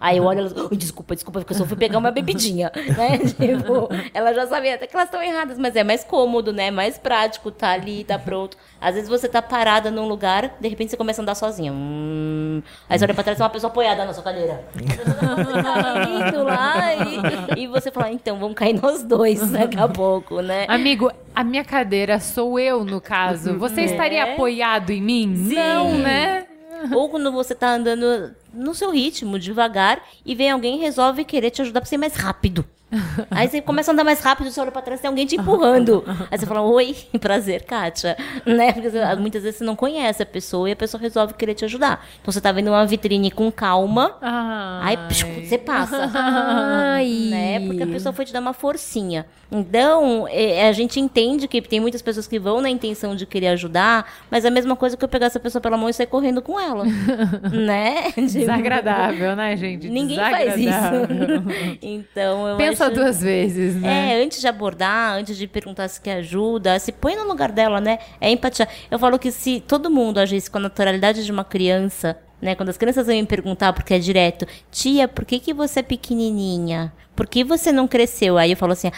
Aí 0.00 0.18
eu 0.18 0.24
olho 0.24 0.40
elas, 0.40 0.52
"Ui, 0.52 0.76
desculpa, 0.76 1.14
desculpa, 1.14 1.40
porque 1.40 1.52
eu 1.52 1.56
só 1.58 1.64
fui 1.66 1.76
pegar 1.76 1.98
uma 1.98 2.10
bebidinha, 2.10 2.70
né? 2.96 3.18
Tipo, 3.18 3.88
ela 4.12 4.32
já 4.34 4.46
sabia 4.46 4.74
até 4.74 4.86
que 4.86 4.94
elas 4.94 5.08
estão 5.08 5.22
erradas, 5.22 5.58
mas 5.58 5.74
é 5.76 5.84
mais 5.84 6.04
cômodo, 6.04 6.52
né? 6.52 6.70
Mais 6.70 6.98
prático, 6.98 7.50
tá 7.50 7.70
ali, 7.70 8.04
tá 8.04 8.18
pronto. 8.18 8.56
Às 8.80 8.94
vezes 8.94 9.08
você 9.08 9.28
tá 9.28 9.42
parada 9.42 9.90
num 9.90 10.06
lugar, 10.06 10.56
de 10.60 10.68
repente 10.68 10.90
você 10.90 10.96
começa 10.96 11.20
a 11.20 11.22
andar 11.24 11.34
sozinha. 11.34 11.72
Hum. 11.72 12.62
Aí 12.88 12.98
você 12.98 13.04
olha 13.04 13.14
pra 13.14 13.24
trás, 13.24 13.36
tem 13.36 13.44
uma 13.44 13.50
pessoa 13.50 13.70
apoiada 13.70 14.04
na 14.04 14.12
sua 14.14 14.22
cadeira. 14.22 14.64
Lá 16.44 16.94
e, 17.56 17.62
e 17.62 17.66
você 17.66 17.90
fala, 17.90 18.10
então, 18.10 18.38
vamos 18.38 18.54
cair 18.56 18.80
nós 18.80 19.02
dois 19.02 19.50
daqui 19.50 19.78
a 19.78 19.88
pouco, 19.88 20.40
né? 20.40 20.64
Amigo, 20.68 21.10
a 21.34 21.42
minha 21.42 21.64
cadeira 21.64 22.20
sou 22.20 22.58
eu, 22.58 22.84
no 22.84 23.00
caso. 23.00 23.58
Você 23.58 23.82
estaria 23.82 24.24
É. 24.26 24.32
apoiado 24.34 24.90
em 24.90 25.02
mim? 25.02 25.26
Não, 25.26 25.98
né? 25.98 26.46
Ou 26.92 27.08
quando 27.08 27.32
você 27.32 27.54
tá 27.54 27.74
andando 27.74 28.32
no 28.54 28.74
seu 28.74 28.90
ritmo, 28.92 29.38
devagar, 29.38 30.00
e 30.24 30.34
vem 30.34 30.50
alguém 30.50 30.76
e 30.76 30.80
resolve 30.80 31.24
querer 31.24 31.50
te 31.50 31.62
ajudar 31.62 31.80
pra 31.80 31.88
ser 31.88 31.96
mais 31.96 32.14
rápido. 32.14 32.64
Aí 33.30 33.48
você 33.48 33.60
começa 33.60 33.90
a 33.90 33.92
andar 33.92 34.04
mais 34.04 34.20
rápido, 34.20 34.50
você 34.50 34.60
olha 34.60 34.70
pra 34.72 34.80
trás, 34.82 35.00
tem 35.00 35.08
alguém 35.08 35.26
te 35.26 35.36
empurrando. 35.36 36.02
Aí 36.30 36.38
você 36.38 36.46
fala, 36.46 36.62
oi, 36.62 36.96
prazer, 37.20 37.64
Kátia. 37.64 38.16
Né? 38.46 38.72
Porque 38.72 38.88
você- 38.90 39.14
muitas 39.16 39.42
vezes 39.42 39.58
você 39.58 39.64
não 39.64 39.76
conhece 39.76 40.22
a 40.22 40.26
pessoa 40.26 40.68
e 40.68 40.72
a 40.72 40.76
pessoa 40.76 41.00
resolve 41.00 41.34
querer 41.34 41.54
te 41.54 41.64
ajudar. 41.64 42.04
Então 42.20 42.32
você 42.32 42.40
tá 42.40 42.50
vendo 42.50 42.68
uma 42.68 42.86
vitrine 42.86 43.30
com 43.30 43.50
calma, 43.52 44.16
aí 44.82 44.96
psh, 45.08 45.24
você 45.48 45.58
passa. 45.58 46.10
Ai. 46.14 47.28
né? 47.30 47.60
Porque 47.66 47.82
a 47.82 47.86
pessoa 47.86 48.12
foi 48.12 48.24
te 48.24 48.32
dar 48.32 48.40
uma 48.40 48.52
forcinha. 48.52 49.26
Então, 49.50 50.26
é, 50.28 50.68
a 50.68 50.72
gente 50.72 51.00
entende 51.00 51.48
que 51.48 51.60
tem 51.62 51.80
muitas 51.80 52.02
pessoas 52.02 52.26
que 52.26 52.38
vão 52.38 52.60
na 52.60 52.68
intenção 52.68 53.16
de 53.16 53.24
querer 53.24 53.48
ajudar, 53.48 54.06
mas 54.30 54.44
é 54.44 54.48
a 54.48 54.50
mesma 54.50 54.76
coisa 54.76 54.94
que 54.96 55.02
eu 55.04 55.08
pegar 55.08 55.26
essa 55.26 55.40
pessoa 55.40 55.60
pela 55.60 55.76
mão 55.76 55.88
e 55.88 55.92
sair 55.94 56.06
correndo 56.06 56.42
com 56.42 56.60
ela. 56.60 56.84
né? 57.52 58.12
Desagradável, 58.16 59.34
né, 59.34 59.56
gente? 59.56 59.88
Ninguém 59.88 60.18
faz 60.18 60.56
isso. 60.56 61.78
então, 61.82 62.48
eu 62.48 62.56
Pensa 62.56 62.77
acho... 62.86 62.94
duas 62.94 63.20
vezes, 63.20 63.76
né? 63.76 64.12
É, 64.12 64.24
antes 64.24 64.40
de 64.40 64.46
abordar, 64.46 65.14
antes 65.14 65.36
de 65.36 65.46
perguntar 65.46 65.88
se 65.88 66.00
quer 66.00 66.18
ajuda, 66.18 66.78
se 66.78 66.92
põe 66.92 67.16
no 67.16 67.24
lugar 67.24 67.52
dela, 67.52 67.80
né? 67.80 67.98
É 68.20 68.30
empatia. 68.30 68.68
Eu 68.90 68.98
falo 68.98 69.18
que 69.18 69.30
se 69.30 69.60
todo 69.60 69.90
mundo 69.90 70.18
agisse 70.18 70.50
com 70.50 70.58
a 70.58 70.62
naturalidade 70.62 71.24
de 71.24 71.32
uma 71.32 71.44
criança, 71.44 72.18
né? 72.40 72.54
Quando 72.54 72.68
as 72.68 72.76
crianças 72.76 73.06
vêm 73.06 73.22
me 73.22 73.28
perguntar, 73.28 73.72
porque 73.72 73.94
é 73.94 73.98
direto, 73.98 74.46
tia, 74.70 75.08
por 75.08 75.24
que, 75.24 75.38
que 75.38 75.52
você 75.52 75.80
é 75.80 75.82
pequenininha? 75.82 76.92
Por 77.14 77.26
que 77.26 77.42
você 77.42 77.72
não 77.72 77.88
cresceu? 77.88 78.38
Aí 78.38 78.52
eu 78.52 78.56
falo 78.56 78.72
assim, 78.72 78.90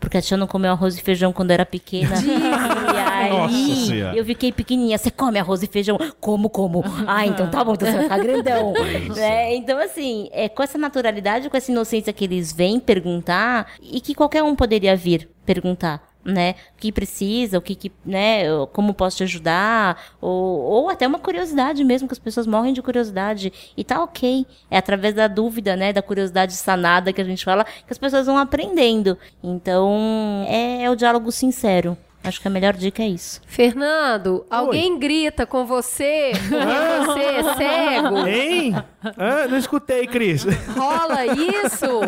porque 0.00 0.18
a 0.18 0.22
tia 0.22 0.36
não 0.36 0.46
comeu 0.46 0.72
arroz 0.72 0.96
e 0.96 1.02
feijão 1.02 1.32
quando 1.32 1.50
era 1.50 1.64
pequena. 1.66 2.16
e 2.20 2.97
aí 3.18 4.16
eu 4.16 4.24
fiquei 4.24 4.52
pequenininha. 4.52 4.98
Você 4.98 5.10
come 5.10 5.38
arroz 5.38 5.62
e 5.62 5.66
feijão? 5.66 5.98
Como, 6.20 6.48
como? 6.48 6.84
Ah, 7.06 7.26
então 7.26 7.50
tá 7.50 7.64
bom, 7.64 7.74
então 7.74 7.88
você 7.88 7.94
vai 7.94 8.02
ficar 8.04 8.18
grandão. 8.18 8.72
Né? 9.18 9.54
Então, 9.54 9.78
assim, 9.78 10.28
é 10.32 10.48
com 10.48 10.62
essa 10.62 10.78
naturalidade, 10.78 11.48
com 11.48 11.56
essa 11.56 11.70
inocência 11.70 12.12
que 12.12 12.24
eles 12.24 12.52
vêm 12.52 12.78
perguntar, 12.78 13.72
e 13.80 14.00
que 14.00 14.14
qualquer 14.14 14.42
um 14.42 14.54
poderia 14.54 14.94
vir 14.96 15.28
perguntar. 15.44 16.06
Né? 16.24 16.56
O 16.74 16.78
que 16.78 16.92
precisa, 16.92 17.56
o 17.56 17.62
que, 17.62 17.74
que 17.74 17.92
né? 18.04 18.42
Como 18.72 18.92
posso 18.92 19.16
te 19.18 19.22
ajudar? 19.22 19.98
Ou, 20.20 20.60
ou 20.60 20.90
até 20.90 21.06
uma 21.06 21.18
curiosidade 21.18 21.82
mesmo, 21.82 22.06
que 22.06 22.12
as 22.12 22.18
pessoas 22.18 22.46
morrem 22.46 22.74
de 22.74 22.82
curiosidade. 22.82 23.50
E 23.74 23.82
tá 23.82 24.02
ok. 24.02 24.46
É 24.70 24.76
através 24.76 25.14
da 25.14 25.26
dúvida, 25.26 25.74
né? 25.74 25.90
Da 25.92 26.02
curiosidade 26.02 26.52
sanada 26.52 27.12
que 27.14 27.20
a 27.20 27.24
gente 27.24 27.44
fala, 27.44 27.64
que 27.64 27.90
as 27.90 27.98
pessoas 27.98 28.26
vão 28.26 28.36
aprendendo. 28.36 29.16
Então, 29.42 30.44
é, 30.48 30.82
é 30.82 30.90
o 30.90 30.96
diálogo 30.96 31.32
sincero. 31.32 31.96
Acho 32.24 32.40
que 32.42 32.48
a 32.48 32.50
melhor 32.50 32.74
dica 32.74 33.02
é 33.02 33.08
isso. 33.08 33.40
Fernando, 33.46 34.44
alguém 34.50 34.98
grita 34.98 35.46
com 35.46 35.64
você 35.64 36.32
porque 36.32 37.06
você 37.06 37.20
é 37.20 37.54
cego? 37.54 38.26
Hein? 38.26 38.74
Ah, 39.16 39.46
não 39.48 39.56
escutei, 39.56 40.06
Cris. 40.06 40.44
Rola 40.76 41.24
isso? 41.26 42.00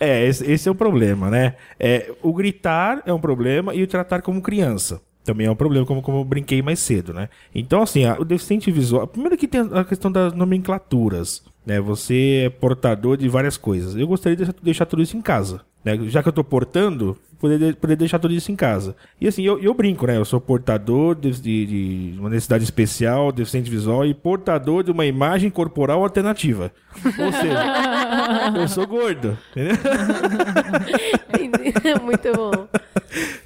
É, 0.00 0.26
esse, 0.26 0.50
esse 0.50 0.68
é 0.68 0.72
o 0.72 0.74
problema, 0.74 1.30
né? 1.30 1.54
É, 1.78 2.12
o 2.22 2.32
gritar 2.32 3.02
é 3.06 3.12
um 3.12 3.20
problema 3.20 3.74
e 3.74 3.82
o 3.82 3.86
tratar 3.86 4.20
como 4.22 4.42
criança. 4.42 5.00
Também 5.24 5.46
é 5.46 5.50
um 5.50 5.56
problema, 5.56 5.86
como, 5.86 6.02
como 6.02 6.18
eu 6.18 6.24
brinquei 6.24 6.60
mais 6.60 6.78
cedo, 6.80 7.14
né? 7.14 7.30
Então, 7.54 7.80
assim, 7.82 8.04
a- 8.04 8.16
o 8.18 8.24
deficiente 8.24 8.70
visual. 8.70 9.06
Primeiro 9.06 9.36
que 9.38 9.48
tem 9.48 9.62
a 9.72 9.82
questão 9.84 10.12
das 10.12 10.34
nomenclaturas, 10.34 11.42
né? 11.64 11.80
Você 11.80 12.42
é 12.46 12.50
portador 12.50 13.16
de 13.16 13.26
várias 13.28 13.56
coisas. 13.56 13.96
Eu 13.96 14.06
gostaria 14.06 14.36
de 14.36 14.44
deixar, 14.44 14.56
deixar 14.62 14.86
tudo 14.86 15.00
isso 15.02 15.16
em 15.16 15.22
casa. 15.22 15.62
Né? 15.84 15.98
Já 16.08 16.22
que 16.22 16.28
eu 16.28 16.32
tô 16.32 16.42
portando, 16.42 17.16
poder, 17.38 17.58
de- 17.58 17.72
poder 17.74 17.96
deixar 17.96 18.18
tudo 18.18 18.32
isso 18.32 18.50
em 18.50 18.56
casa. 18.56 18.96
E 19.20 19.28
assim, 19.28 19.42
eu, 19.42 19.58
eu 19.58 19.74
brinco, 19.74 20.06
né? 20.06 20.16
Eu 20.16 20.24
sou 20.24 20.40
portador 20.40 21.14
de, 21.14 21.30
de- 21.32 21.66
de 22.14 22.18
uma 22.18 22.30
necessidade 22.30 22.64
especial, 22.64 23.30
deficiente 23.30 23.70
visual, 23.70 24.06
e 24.06 24.14
portador 24.14 24.82
de 24.82 24.90
uma 24.90 25.04
imagem 25.04 25.50
corporal 25.50 26.02
alternativa. 26.02 26.72
Ou 27.04 27.32
seja, 27.32 27.64
eu 28.56 28.68
sou 28.68 28.86
gordo, 28.86 29.36
entendeu? 29.50 29.76
Muito 32.02 32.32
bom. 32.32 32.68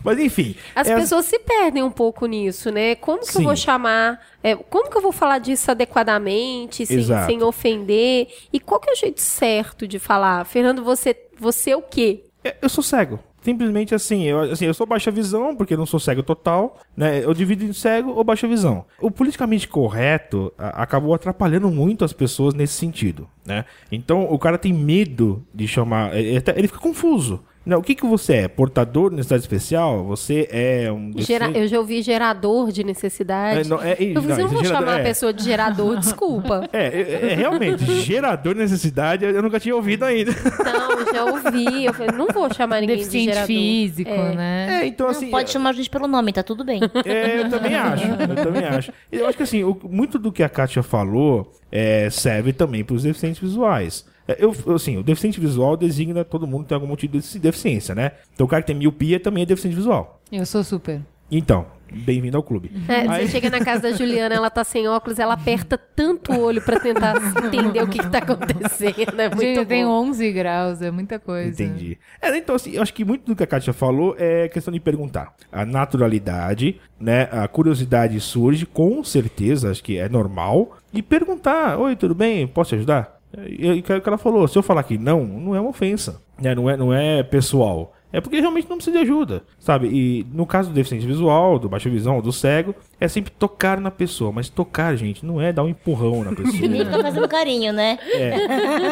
Mas 0.05 0.19
enfim. 0.19 0.55
As 0.74 0.89
é 0.89 0.94
pessoas 0.94 1.24
se 1.24 1.39
perdem 1.39 1.82
um 1.82 1.90
pouco 1.90 2.27
nisso, 2.27 2.70
né? 2.70 2.94
Como 2.94 3.20
que 3.20 3.28
eu 3.28 3.32
Sim. 3.32 3.44
vou 3.44 3.56
chamar? 3.56 4.20
é, 4.43 4.55
como 4.55 4.90
que 4.90 4.97
eu 4.97 5.02
vou 5.02 5.12
falar 5.12 5.39
disso 5.39 5.70
adequadamente, 5.70 6.86
sem, 6.86 7.02
sem 7.27 7.43
ofender? 7.43 8.28
E 8.52 8.60
qual 8.60 8.81
que 8.81 8.89
é 8.89 8.93
o 8.93 8.97
jeito 8.97 9.20
certo 9.20 9.86
de 9.86 9.98
falar? 9.98 10.44
Fernando, 10.44 10.85
você, 10.85 11.16
você 11.39 11.70
é 11.70 11.77
o 11.77 11.82
quê? 11.82 12.24
É, 12.44 12.56
Eu 12.62 12.69
sou 12.69 12.82
cego. 12.85 13.19
Simplesmente 13.40 13.94
assim 13.94 14.24
eu, 14.24 14.40
assim, 14.40 14.66
eu 14.66 14.74
sou 14.74 14.86
baixa 14.86 15.10
visão, 15.12 15.55
porque 15.55 15.77
não 15.77 15.86
sou 15.86 16.01
cego 16.01 16.23
total, 16.24 16.77
né? 16.97 17.24
Eu 17.24 17.32
divido 17.32 17.65
em 17.65 17.73
cego 17.73 18.10
ou 18.10 18.24
baixa 18.24 18.48
visão. 18.48 18.85
O 19.01 19.10
politicamente 19.12 19.69
correto 19.69 20.52
a- 20.59 20.82
acabou 20.82 21.15
atrapalhando 21.15 21.70
muito 21.70 22.05
as 22.05 22.12
pessoas 22.12 22.52
nesse 22.52 22.74
sentido, 22.74 23.28
né? 23.47 23.65
Então 23.93 24.24
o 24.31 24.39
cara 24.39 24.59
tem 24.59 24.73
medo 24.73 25.44
de 25.55 25.69
chamar, 25.69 26.16
ele, 26.16 26.36
até- 26.36 26.59
ele 26.59 26.66
fica 26.69 26.81
confuso. 26.81 27.43
Não, 27.69 27.81
o 27.81 27.82
que 27.82 27.95
que 27.95 28.07
você 28.07 28.32
é? 28.32 28.49
Portador 28.49 29.11
de 29.11 29.16
necessidade 29.16 29.43
especial? 29.43 30.03
Você 30.05 30.49
é 30.51 30.90
um 30.90 31.12
Gera- 31.19 31.51
eu 31.51 31.69
já 31.69 31.78
ouvi 31.78 32.01
gerador 32.01 32.73
de 32.73 32.82
necessidade. 32.82 33.61
É, 33.61 33.65
não, 33.65 33.82
é- 33.82 33.97
eu 34.01 34.15
não, 34.15 34.23
não 34.23 34.49
vou 34.49 34.62
gerador- 34.62 34.65
chamar 34.65 34.95
a 34.95 35.01
é. 35.01 35.03
pessoa 35.03 35.32
de 35.35 35.45
gerador, 35.45 35.97
desculpa. 36.01 36.69
É, 36.73 36.86
é, 36.86 37.32
é 37.32 37.35
realmente, 37.35 37.85
gerador 38.01 38.55
de 38.55 38.61
necessidade 38.61 39.24
eu 39.24 39.43
nunca 39.43 39.61
tinha 39.61 39.77
ouvido 39.77 40.05
ainda. 40.05 40.32
Não, 40.32 41.12
já 41.15 41.24
ouvi. 41.27 41.85
Eu 41.85 41.93
falei, 41.93 42.16
não 42.16 42.27
vou 42.28 42.53
chamar 42.55 42.81
ninguém 42.81 42.97
de 42.97 43.03
Deficiente 43.03 43.27
gerador. 43.35 43.47
físico, 43.47 44.11
É. 44.11 44.35
né? 44.35 44.81
É, 44.82 44.86
então 44.86 45.07
assim. 45.07 45.31
Pode 45.31 45.51
chamar 45.51 45.70
a 45.70 45.73
gente 45.74 45.90
pelo 45.90 46.09
nome, 46.09 46.32
tá 46.32 46.43
tudo 46.43 46.65
bem. 46.65 46.81
É, 47.05 47.40
eu 47.40 47.51
também 47.51 47.74
acho. 47.74 48.05
Eu 48.07 48.45
também 48.45 48.65
acho. 48.65 48.93
Eu 49.12 49.27
acho 49.27 49.36
que 49.36 49.43
assim, 49.43 49.62
o- 49.62 49.78
muito 49.85 50.19
do 50.19 50.32
que 50.32 50.43
a 50.43 50.49
Kátia 50.49 50.82
falou 50.82 51.53
é, 51.70 52.09
serve 52.09 52.53
também 52.55 52.82
para 52.82 52.97
os 52.97 53.03
deficientes 53.03 53.40
visuais. 53.40 54.07
É, 54.28 54.36
Eu, 54.38 54.55
assim, 54.74 54.98
o 54.98 55.02
deficiente 55.02 55.40
visual 55.40 55.76
designa 55.76 56.22
todo 56.24 56.46
mundo 56.46 56.64
que 56.64 56.68
tem 56.68 56.76
algum 56.76 56.94
tipo 56.94 57.18
de 57.18 57.38
deficiência, 57.38 57.94
né? 57.94 58.12
Então 58.34 58.46
o 58.46 58.48
cara 58.48 58.62
que 58.62 58.66
tem 58.68 58.76
miopia 58.76 59.18
também 59.18 59.42
é 59.42 59.46
deficiente 59.46 59.74
visual. 59.74 60.20
Eu 60.30 60.44
sou 60.44 60.62
super. 60.62 61.00
Então, 61.30 61.66
bem-vindo 61.92 62.38
ao 62.38 62.42
clube. 62.42 62.70
É, 62.88 63.06
Aí- 63.06 63.26
você 63.26 63.32
chega 63.32 63.50
na 63.50 63.62
casa 63.62 63.82
da 63.82 63.92
Juliana, 63.92 64.34
ela 64.34 64.48
tá 64.48 64.64
sem 64.64 64.88
óculos, 64.88 65.18
ela 65.18 65.34
aperta 65.34 65.76
tanto 65.76 66.32
o 66.32 66.40
olho 66.40 66.62
pra 66.62 66.80
tentar 66.80 67.14
entender 67.44 67.82
o 67.82 67.86
que, 67.86 67.98
que 67.98 68.09
tá 68.09 68.18
acontecendo. 68.18 69.20
É 69.20 69.28
muito 69.28 69.40
Gente, 69.42 69.64
bom. 69.66 70.09
11 70.09 70.32
graus, 70.32 70.80
é 70.80 70.90
muita 70.90 71.18
coisa. 71.18 71.50
Entendi. 71.62 71.98
É, 72.20 72.34
então, 72.34 72.55
assim, 72.55 72.72
eu 72.72 72.82
acho 72.82 72.94
que 72.94 73.05
muito 73.05 73.26
do 73.26 73.36
que 73.36 73.42
a 73.42 73.46
Kátia 73.46 73.74
falou 73.74 74.16
é 74.18 74.48
questão 74.48 74.72
de 74.72 74.80
perguntar. 74.80 75.34
A 75.52 75.66
naturalidade, 75.66 76.80
né? 76.98 77.28
A 77.30 77.46
curiosidade 77.46 78.18
surge, 78.20 78.64
com 78.64 79.05
certeza, 79.05 79.70
acho 79.70 79.84
que 79.84 79.98
é 79.98 80.09
normal. 80.09 80.78
De 80.90 81.02
perguntar: 81.02 81.78
Oi, 81.78 81.94
tudo 81.94 82.14
bem? 82.14 82.46
Posso 82.46 82.70
te 82.70 82.76
ajudar? 82.76 83.18
E 83.36 83.66
e 83.66 83.80
o 83.80 83.82
que 83.82 83.92
ela 83.92 84.18
falou: 84.18 84.46
se 84.48 84.56
eu 84.56 84.62
falar 84.62 84.82
que 84.82 84.96
não, 84.96 85.24
não 85.24 85.55
é 85.55 85.60
uma 85.60 85.70
ofensa. 85.70 86.20
Né? 86.40 86.55
Não, 86.55 86.68
é, 86.68 86.76
não 86.76 86.92
é 86.92 87.22
pessoal. 87.22 87.94
É 88.12 88.20
porque 88.20 88.40
realmente 88.40 88.68
não 88.68 88.76
precisa 88.76 88.96
de 88.96 89.02
ajuda, 89.02 89.42
sabe? 89.59 89.88
E 89.88 90.26
no 90.32 90.46
caso 90.46 90.70
do 90.70 90.74
deficiente 90.74 91.06
visual, 91.06 91.59
do 91.59 91.68
baixa 91.68 91.90
visão, 91.90 92.22
do 92.22 92.32
cego, 92.32 92.74
é 93.00 93.06
sempre 93.08 93.30
tocar 93.32 93.80
na 93.80 93.90
pessoa. 93.90 94.32
Mas 94.32 94.48
tocar, 94.48 94.96
gente, 94.96 95.24
não 95.24 95.40
é 95.40 95.52
dar 95.52 95.62
um 95.64 95.68
empurrão 95.68 96.24
na 96.24 96.32
pessoa. 96.34 96.68
Nem 96.68 96.84
fica 96.84 97.00
fazendo 97.02 97.28
carinho, 97.28 97.72
né? 97.72 97.98
É. 98.12 98.48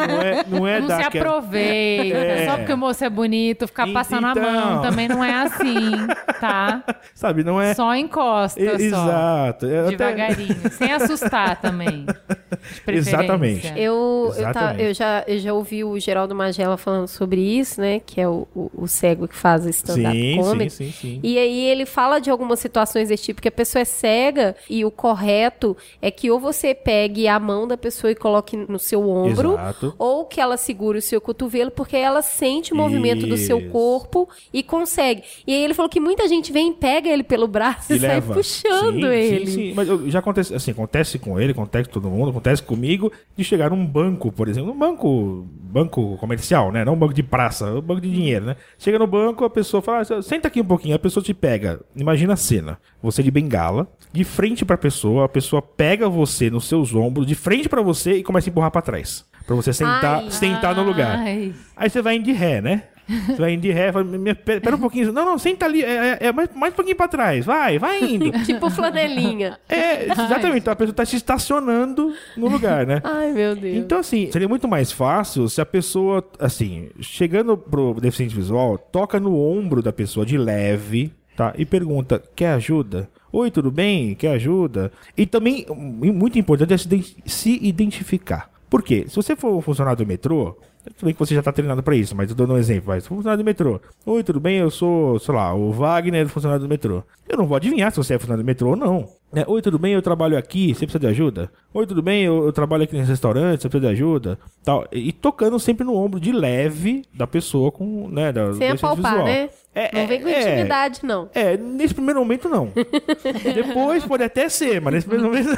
Não 0.07 0.21
é, 0.21 0.45
não 0.49 0.67
é 0.67 0.79
Não 0.79 0.87
dar 0.87 0.97
se 1.01 1.07
aquela- 1.07 1.29
aproveita, 1.37 2.17
É. 2.17 2.45
só 2.49 2.57
porque 2.57 2.73
o 2.73 2.77
moço 2.77 3.03
é 3.03 3.09
bonito, 3.09 3.67
ficar 3.67 3.87
E- 3.87 3.93
passando 3.93 4.25
a 4.27 4.31
então. 4.31 4.43
mão 4.43 4.81
também 4.81 5.07
não 5.07 5.23
é 5.23 5.33
assim, 5.33 5.91
tá? 6.39 6.83
Sabe, 7.13 7.43
não 7.43 7.59
é. 7.61 7.73
Só 7.73 7.93
encosta, 7.95 8.59
E- 8.61 8.89
só. 8.89 9.03
Exato. 9.03 9.65
É 9.65 9.79
até- 9.79 9.89
Devagarinho, 9.89 10.71
sem 10.71 10.91
assustar 10.91 11.59
também. 11.61 12.05
de 12.05 12.13
preferência. 12.81 13.09
Exatamente. 13.17 13.67
Eu, 13.75 14.25
eu, 14.27 14.33
tá- 14.33 14.39
Exatamente. 14.39 14.83
eu 14.83 14.93
já, 14.93 15.23
eu 15.27 15.39
já 15.39 15.53
ouvi 15.53 15.83
o 15.83 15.99
Geraldo 15.99 16.33
Magela 16.35 16.77
falando 16.77 17.07
sobre 17.07 17.41
isso, 17.41 17.81
né? 17.81 17.99
Que 18.05 18.21
é 18.21 18.27
o, 18.27 18.47
o, 18.55 18.71
o 18.73 18.87
cego 18.87 19.27
que 19.27 19.35
faz 19.35 19.65
stand-up 19.65 20.15
Sim, 20.17 20.37
comedy. 20.37 20.69
sim, 20.71 20.85
sim, 20.85 20.91
sim. 20.91 21.19
E 21.23 21.37
aí 21.37 21.65
ele 21.69 21.85
fala 21.85 22.19
de 22.19 22.29
algumas 22.29 22.59
situações 22.59 23.09
desse 23.09 23.23
tipo, 23.23 23.41
que 23.41 23.47
a 23.47 23.51
pessoa 23.51 23.81
é 23.81 23.85
cega 23.97 24.55
e 24.69 24.85
o 24.85 24.91
correto 24.91 25.75
é 26.01 26.11
que 26.11 26.29
ou 26.29 26.39
você 26.39 26.73
pegue 26.73 27.27
a 27.27 27.39
mão 27.39 27.67
da 27.67 27.77
pessoa 27.77 28.11
e 28.11 28.15
coloque 28.15 28.55
no 28.55 28.79
seu 28.79 29.07
ombro, 29.09 29.53
Exato. 29.53 29.95
ou 29.97 30.25
que 30.25 30.39
ela 30.39 30.57
segure 30.57 30.99
o 30.99 31.01
seu 31.01 31.19
cotovelo, 31.19 31.71
porque 31.71 31.95
ela 31.97 32.21
sente 32.21 32.73
o 32.73 32.75
movimento 32.75 33.25
do 33.25 33.37
seu 33.37 33.59
Isso. 33.59 33.69
corpo 33.69 34.29
e 34.53 34.61
consegue. 34.63 35.23
E 35.45 35.53
aí 35.53 35.63
ele 35.63 35.73
falou 35.73 35.89
que 35.89 35.99
muita 35.99 36.27
gente 36.27 36.51
vem 36.51 36.69
e 36.69 36.73
pega 36.73 37.09
ele 37.09 37.23
pelo 37.23 37.47
braço 37.47 37.93
e, 37.93 37.97
E 37.97 37.99
sai 37.99 38.21
puxando 38.21 39.01
Sim, 39.01 39.05
ele. 39.07 39.47
Sim, 39.47 39.53
sim. 39.53 39.73
Mas 39.73 39.87
já 40.11 40.19
acontece, 40.19 40.53
assim, 40.53 40.71
acontece 40.71 41.17
com 41.19 41.39
ele, 41.39 41.51
acontece 41.51 41.89
com 41.89 41.93
todo 41.99 42.09
mundo, 42.09 42.29
acontece 42.29 42.61
comigo, 42.61 43.11
de 43.35 43.43
chegar 43.43 43.69
num 43.71 43.85
banco, 43.85 44.31
por 44.31 44.47
exemplo, 44.47 44.71
num 44.71 44.77
banco, 44.77 45.45
banco 45.49 46.17
comercial, 46.17 46.71
né? 46.71 46.85
Não 46.85 46.93
um 46.93 46.97
banco 46.99 47.13
de 47.13 47.23
praça, 47.23 47.65
um 47.73 47.81
banco 47.81 48.01
de 48.01 48.11
dinheiro, 48.11 48.45
né? 48.45 48.55
Chega 48.77 48.99
no 48.99 49.07
banco, 49.07 49.43
a 49.45 49.49
pessoa 49.49 49.81
fala, 49.81 50.01
"Ah, 50.01 50.21
senta 50.21 50.47
aqui 50.47 50.61
um 50.61 50.65
pouquinho, 50.65 50.95
a 50.95 50.99
pessoa 50.99 51.23
te 51.23 51.33
pega. 51.33 51.79
Imagina 51.95 52.33
a 52.33 52.37
cena. 52.37 52.79
Você 53.01 53.21
de 53.23 53.31
bengala, 53.31 53.86
de 54.11 54.23
frente 54.23 54.63
pra 54.65 54.77
pessoa, 54.77 55.25
a 55.25 55.29
pessoa 55.29 55.61
pega 55.61 56.09
você 56.09 56.49
nos 56.49 56.65
seus 56.67 56.93
ombros, 56.95 57.27
de 57.27 57.35
frente 57.35 57.67
pra 57.69 57.81
você 57.81 58.13
e 58.13 58.23
começa 58.23 58.49
a 58.49 58.51
empurrar 58.51 58.71
pra 58.71 58.81
trás. 58.81 59.25
Pra 59.45 59.55
você 59.55 59.71
sentar, 59.71 60.23
Ai. 60.23 60.31
sentar 60.31 60.75
no 60.75 60.83
lugar. 60.83 61.19
Ai. 61.19 61.53
Aí 61.75 61.89
você 61.89 62.01
vai 62.01 62.15
indo 62.15 62.25
de 62.25 62.31
ré, 62.33 62.61
né? 62.61 62.83
Você 63.25 63.37
vai 63.37 63.53
indo 63.53 63.61
de 63.61 63.71
ré, 63.71 63.89
fala, 63.89 64.03
"Me- 64.03 64.17
me- 64.17 64.35
pera, 64.35 64.59
pera 64.59 64.75
um 64.75 64.79
pouquinho. 64.79 65.13
Não, 65.13 65.23
não, 65.23 65.37
senta 65.37 65.65
ali, 65.65 65.81
é, 65.81 66.17
é- 66.21 66.27
é 66.27 66.31
mais, 66.33 66.49
mais 66.53 66.73
um 66.73 66.75
pouquinho 66.75 66.97
pra 66.97 67.07
trás. 67.07 67.45
Vai, 67.45 67.79
vai 67.79 68.03
indo. 68.03 68.29
tipo 68.45 68.69
flanelinha. 68.69 69.57
É, 69.69 70.11
exatamente. 70.11 70.57
Então 70.57 70.73
a 70.73 70.75
pessoa 70.75 70.93
tá 70.93 71.05
se 71.05 71.15
estacionando 71.15 72.13
no 72.35 72.49
lugar, 72.49 72.85
né? 72.85 72.99
Ai, 73.05 73.31
meu 73.31 73.55
Deus. 73.55 73.77
Então, 73.77 73.99
assim, 73.99 74.29
seria 74.29 74.49
muito 74.49 74.67
mais 74.67 74.91
fácil 74.91 75.47
se 75.47 75.61
a 75.61 75.65
pessoa, 75.65 76.21
assim, 76.37 76.89
chegando 76.99 77.57
pro 77.57 77.93
deficiente 77.93 78.35
visual, 78.35 78.77
toca 78.77 79.19
no 79.21 79.37
ombro 79.39 79.81
da 79.81 79.93
pessoa 79.93 80.25
de 80.25 80.37
leve, 80.37 81.13
tá? 81.37 81.53
E 81.57 81.65
pergunta: 81.65 82.21
quer 82.35 82.49
ajuda? 82.55 83.09
Oi, 83.39 83.51
tudo 83.51 83.69
bem? 83.69 84.15
Quer 84.15 84.29
ajuda? 84.33 84.91
E 85.15 85.25
também, 85.27 85.63
muito 85.69 86.39
importante 86.39 86.73
é 86.73 86.77
se, 86.77 86.87
iden- 86.87 87.05
se 87.25 87.59
identificar. 87.61 88.49
Por 88.69 88.81
quê? 88.81 89.05
Se 89.07 89.15
você 89.15 89.35
for 89.35 89.55
um 89.55 89.61
funcionário 89.61 90.03
do 90.03 90.07
metrô, 90.07 90.57
tudo 90.97 91.05
bem 91.05 91.13
que 91.13 91.19
você 91.19 91.35
já 91.35 91.43
tá 91.43 91.51
treinado 91.51 91.83
pra 91.83 91.95
isso, 91.95 92.15
mas 92.15 92.29
eu 92.29 92.35
dou 92.35 92.47
um 92.47 92.57
exemplo. 92.57 92.85
Mas, 92.87 93.05
funcionário 93.05 93.43
do 93.43 93.45
metrô. 93.45 93.79
Oi, 94.05 94.23
tudo 94.23 94.39
bem? 94.39 94.57
Eu 94.57 94.71
sou, 94.71 95.19
sei 95.19 95.35
lá, 95.35 95.53
o 95.53 95.71
Wagner, 95.71 96.27
funcionário 96.27 96.63
do 96.63 96.67
metrô. 96.69 97.03
Eu 97.29 97.37
não 97.37 97.45
vou 97.45 97.55
adivinhar 97.57 97.91
se 97.91 97.97
você 97.97 98.15
é 98.15 98.17
funcionário 98.19 98.43
do 98.43 98.47
metrô 98.47 98.69
ou 98.71 98.75
não. 98.75 99.07
né? 99.31 99.43
Oi, 99.47 99.61
tudo 99.61 99.77
bem? 99.77 99.93
Eu 99.93 100.01
trabalho 100.01 100.37
aqui. 100.37 100.69
Você 100.73 100.85
precisa 100.85 100.99
de 100.99 101.07
ajuda? 101.07 101.51
Oi, 101.73 101.85
tudo 101.85 102.01
bem? 102.01 102.23
Eu, 102.23 102.45
eu 102.45 102.51
trabalho 102.51 102.83
aqui 102.83 102.95
nesse 102.97 103.09
restaurante. 103.11 103.61
Você 103.61 103.69
precisa 103.69 103.87
de 103.87 103.93
ajuda? 103.93 104.39
Tal. 104.63 104.85
E, 104.91 105.09
e 105.09 105.11
tocando 105.13 105.59
sempre 105.59 105.85
no 105.85 105.93
ombro 105.95 106.19
de 106.19 106.31
leve 106.31 107.03
da 107.13 107.27
pessoa 107.27 107.71
com, 107.71 108.09
né? 108.09 108.31
Da, 108.33 108.53
Sem 108.53 108.69
apalpar, 108.71 109.11
visual. 109.11 109.25
né? 109.25 109.49
É, 109.77 109.91
não 109.93 110.07
vem 110.07 110.19
com 110.19 110.27
é, 110.27 110.41
intimidade, 110.41 111.01
não. 111.03 111.29
É, 111.35 111.55
nesse 111.55 111.93
primeiro 111.93 112.19
momento 112.19 112.49
não. 112.49 112.71
Depois 113.53 114.03
pode 114.03 114.23
até 114.23 114.49
ser, 114.49 114.81
mas 114.81 114.91
nesse 114.91 115.07
primeiro 115.07 115.31
momento. 115.31 115.55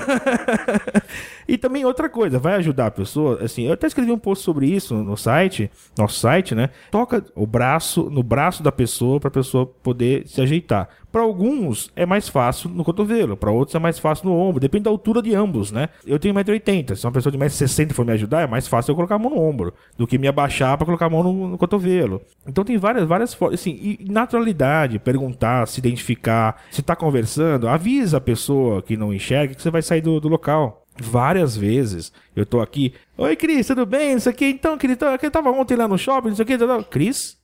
e 1.47 1.57
também 1.57 1.85
outra 1.85 2.09
coisa, 2.09 2.37
vai 2.37 2.55
ajudar 2.55 2.87
a 2.87 2.91
pessoa. 2.91 3.41
Assim, 3.41 3.67
eu 3.67 3.73
até 3.73 3.87
escrevi 3.87 4.11
um 4.11 4.19
post 4.19 4.43
sobre 4.43 4.67
isso 4.67 4.93
no 4.93 5.15
site, 5.15 5.71
nosso 5.97 6.19
site, 6.19 6.53
né? 6.53 6.69
Toca 6.91 7.23
o 7.33 7.47
braço 7.47 8.09
no 8.09 8.21
braço 8.21 8.61
da 8.61 8.73
pessoa 8.73 9.21
para 9.21 9.29
a 9.29 9.31
pessoa 9.31 9.65
poder 9.65 10.27
se 10.27 10.41
ajeitar. 10.41 10.89
Para 11.11 11.21
alguns 11.21 11.91
é 11.95 12.05
mais 12.05 12.29
fácil 12.29 12.69
no 12.69 12.83
cotovelo, 12.83 13.35
para 13.35 13.49
outros 13.49 13.73
é 13.73 13.79
mais 13.79 13.97
fácil 13.97 14.29
no 14.29 14.35
ombro, 14.35 14.59
depende 14.59 14.83
da 14.83 14.91
altura 14.91 15.23
de 15.23 15.33
ambos, 15.33 15.71
né? 15.71 15.89
Eu 16.05 16.19
tenho 16.19 16.35
1,80m, 16.35 16.95
se 16.95 17.05
uma 17.05 17.11
pessoa 17.11 17.31
de 17.31 17.37
1,60m 17.37 17.93
for 17.93 18.05
me 18.05 18.11
ajudar, 18.13 18.41
é 18.41 18.47
mais 18.47 18.67
fácil 18.67 18.91
eu 18.91 18.95
colocar 18.95 19.15
a 19.15 19.19
mão 19.19 19.31
no 19.31 19.41
ombro 19.41 19.73
do 19.97 20.05
que 20.05 20.19
me 20.19 20.27
abaixar 20.27 20.77
para 20.77 20.85
colocar 20.85 21.07
a 21.07 21.09
mão 21.09 21.23
no, 21.23 21.47
no 21.49 21.57
cotovelo. 21.57 22.21
Então 22.45 22.63
tem 22.63 22.77
várias, 22.77 23.07
várias 23.07 23.33
formas, 23.33 23.59
assim, 23.59 23.71
e 23.81 24.05
naturalidade, 24.11 24.99
perguntar, 24.99 25.67
se 25.67 25.79
identificar, 25.79 26.61
se 26.71 26.81
tá 26.81 26.95
conversando, 26.95 27.67
avisa 27.67 28.17
a 28.17 28.21
pessoa 28.21 28.81
que 28.81 28.97
não 28.97 29.13
enxerga 29.13 29.53
que 29.53 29.61
você 29.61 29.71
vai 29.71 29.81
sair 29.81 30.01
do, 30.01 30.19
do 30.19 30.27
local. 30.27 30.85
Várias 31.01 31.55
vezes 31.55 32.11
eu 32.35 32.45
tô 32.45 32.59
aqui, 32.59 32.93
oi 33.17 33.35
Cris, 33.35 33.67
tudo 33.67 33.85
bem? 33.85 34.13
Isso 34.13 34.27
aqui, 34.27 34.47
então, 34.47 34.77
querido, 34.77 35.05
eu 35.05 35.31
tava 35.31 35.49
ontem 35.49 35.77
lá 35.77 35.87
no 35.87 35.97
shopping, 35.97 36.29
isso 36.29 36.41
aqui, 36.41 36.57
tá, 36.57 36.67
tá. 36.67 36.83
Cris? 36.83 37.38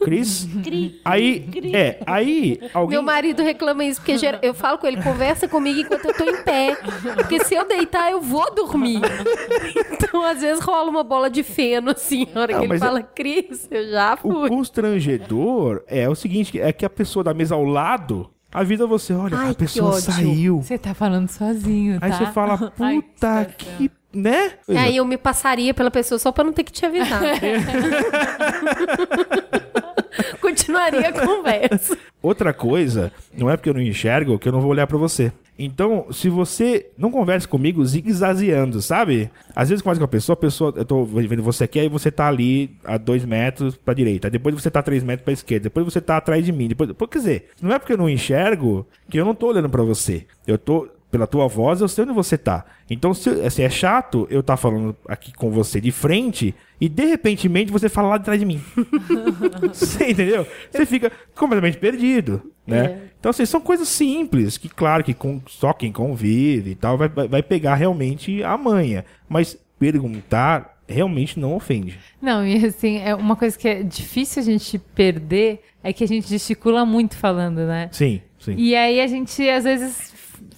Cris? 0.00 0.48
Aí, 1.04 1.48
é, 1.74 1.98
aí 2.06 2.60
alguém 2.72 2.96
Meu 2.96 3.02
marido 3.02 3.42
reclama 3.42 3.84
isso, 3.84 4.00
porque 4.00 4.16
eu 4.42 4.54
falo 4.54 4.78
com 4.78 4.86
ele, 4.86 5.02
conversa 5.02 5.48
comigo 5.48 5.80
enquanto 5.80 6.04
eu 6.06 6.14
tô 6.14 6.24
em 6.24 6.42
pé. 6.42 6.76
Porque 7.14 7.44
se 7.44 7.54
eu 7.54 7.66
deitar, 7.66 8.10
eu 8.10 8.20
vou 8.20 8.54
dormir. 8.54 9.00
Então, 9.92 10.22
às 10.22 10.40
vezes, 10.40 10.62
rola 10.62 10.90
uma 10.90 11.04
bola 11.04 11.28
de 11.30 11.42
feno, 11.42 11.90
assim, 11.90 12.26
na 12.34 12.42
hora 12.42 12.52
Não, 12.52 12.60
que 12.60 12.66
ele 12.66 12.78
fala, 12.78 13.02
Cris, 13.02 13.68
eu 13.70 13.90
já 13.90 14.14
O 14.14 14.32
fui. 14.32 14.48
constrangedor 14.48 15.82
é 15.86 16.08
o 16.08 16.14
seguinte, 16.14 16.60
é 16.60 16.72
que 16.72 16.84
a 16.84 16.90
pessoa 16.90 17.22
da 17.24 17.34
mesa 17.34 17.54
ao 17.54 17.64
lado 17.64 18.30
avisa 18.52 18.86
você, 18.86 19.12
olha, 19.12 19.36
Ai, 19.36 19.50
a 19.50 19.54
que 19.54 19.58
pessoa 19.60 20.00
saiu. 20.00 20.62
Você 20.62 20.78
tá 20.78 20.94
falando 20.94 21.28
sozinho, 21.28 22.00
tá? 22.00 22.06
Aí 22.06 22.12
você 22.12 22.26
fala, 22.26 22.72
Ai, 22.80 23.02
puta 23.02 23.54
que, 23.56 23.90
né? 24.16 24.52
E 24.68 24.76
aí 24.76 24.96
eu 24.96 25.04
me 25.04 25.18
passaria 25.18 25.74
pela 25.74 25.90
pessoa 25.90 26.18
só 26.18 26.32
pra 26.32 26.42
não 26.42 26.52
ter 26.52 26.64
que 26.64 26.72
te 26.72 26.86
avisar. 26.86 27.22
Continuaria 30.40 31.08
a 31.08 31.12
conversa. 31.12 31.98
Outra 32.22 32.54
coisa, 32.54 33.12
não 33.36 33.50
é 33.50 33.56
porque 33.56 33.68
eu 33.68 33.74
não 33.74 33.80
enxergo 33.80 34.38
que 34.38 34.48
eu 34.48 34.52
não 34.52 34.60
vou 34.60 34.70
olhar 34.70 34.86
pra 34.86 34.96
você. 34.96 35.32
Então, 35.58 36.06
se 36.10 36.28
você 36.28 36.90
não 36.98 37.10
conversa 37.10 37.48
comigo 37.48 37.84
zigue-zagueando, 37.84 38.82
sabe? 38.82 39.30
Às 39.54 39.68
vezes 39.68 39.82
conversa 39.82 40.00
com 40.00 40.04
a 40.04 40.08
pessoa, 40.08 40.34
a 40.34 40.36
pessoa, 40.36 40.74
eu 40.76 40.84
tô 40.84 41.04
vendo 41.04 41.42
você 41.42 41.64
aqui, 41.64 41.80
aí 41.80 41.88
você 41.88 42.10
tá 42.10 42.28
ali 42.28 42.76
a 42.84 42.98
dois 42.98 43.24
metros 43.24 43.76
pra 43.76 43.94
direita, 43.94 44.28
depois 44.28 44.54
você 44.54 44.70
tá 44.70 44.80
a 44.80 44.82
três 44.82 45.02
metros 45.02 45.24
pra 45.24 45.32
esquerda, 45.32 45.64
depois 45.64 45.86
você 45.86 46.00
tá 46.00 46.16
atrás 46.16 46.44
de 46.44 46.52
mim, 46.52 46.68
depois, 46.68 46.92
pô, 46.92 47.08
quer 47.08 47.18
dizer, 47.18 47.48
não 47.60 47.72
é 47.72 47.78
porque 47.78 47.92
eu 47.92 47.98
não 47.98 48.08
enxergo 48.08 48.86
que 49.08 49.18
eu 49.18 49.24
não 49.24 49.34
tô 49.34 49.48
olhando 49.48 49.70
pra 49.70 49.82
você. 49.82 50.26
Eu 50.46 50.58
tô 50.58 50.88
pela 51.10 51.26
tua 51.26 51.46
voz, 51.46 51.80
eu 51.80 51.88
sei 51.88 52.04
onde 52.04 52.12
você 52.12 52.36
tá. 52.36 52.64
Então, 52.90 53.14
se, 53.14 53.30
assim, 53.40 53.62
é 53.62 53.70
chato 53.70 54.26
eu 54.30 54.40
estar 54.40 54.56
falando 54.56 54.96
aqui 55.08 55.32
com 55.32 55.50
você 55.50 55.80
de 55.80 55.92
frente 55.92 56.54
e 56.80 56.88
de 56.88 57.04
repentemente 57.06 57.72
você 57.72 57.88
fala 57.88 58.08
lá 58.08 58.18
de 58.18 58.24
trás 58.24 58.38
de 58.38 58.46
mim. 58.46 58.62
você 59.72 60.10
entendeu? 60.10 60.46
Você 60.70 60.84
fica 60.84 61.10
completamente 61.34 61.78
perdido, 61.78 62.42
né? 62.66 62.84
É. 62.84 63.00
Então, 63.18 63.30
assim, 63.30 63.46
são 63.46 63.60
coisas 63.60 63.88
simples 63.88 64.58
que, 64.58 64.68
claro, 64.68 65.02
que 65.02 65.14
com, 65.14 65.40
só 65.46 65.72
quem 65.72 65.92
convive 65.92 66.70
e 66.70 66.74
tal 66.74 66.98
vai, 66.98 67.08
vai, 67.08 67.28
vai 67.28 67.42
pegar 67.42 67.74
realmente 67.76 68.42
a 68.42 68.56
manha. 68.56 69.04
Mas 69.28 69.58
perguntar 69.78 70.76
realmente 70.88 71.38
não 71.38 71.54
ofende. 71.54 71.98
Não, 72.20 72.46
e 72.46 72.64
assim, 72.64 72.98
é 72.98 73.14
uma 73.14 73.36
coisa 73.36 73.58
que 73.58 73.68
é 73.68 73.82
difícil 73.82 74.40
a 74.40 74.44
gente 74.44 74.78
perder 74.78 75.60
é 75.82 75.92
que 75.92 76.04
a 76.04 76.08
gente 76.08 76.28
gesticula 76.28 76.84
muito 76.84 77.16
falando, 77.16 77.58
né? 77.58 77.88
Sim, 77.92 78.20
sim. 78.38 78.54
E 78.56 78.74
aí 78.74 79.00
a 79.00 79.06
gente, 79.06 79.48
às 79.48 79.64
vezes, 79.64 80.14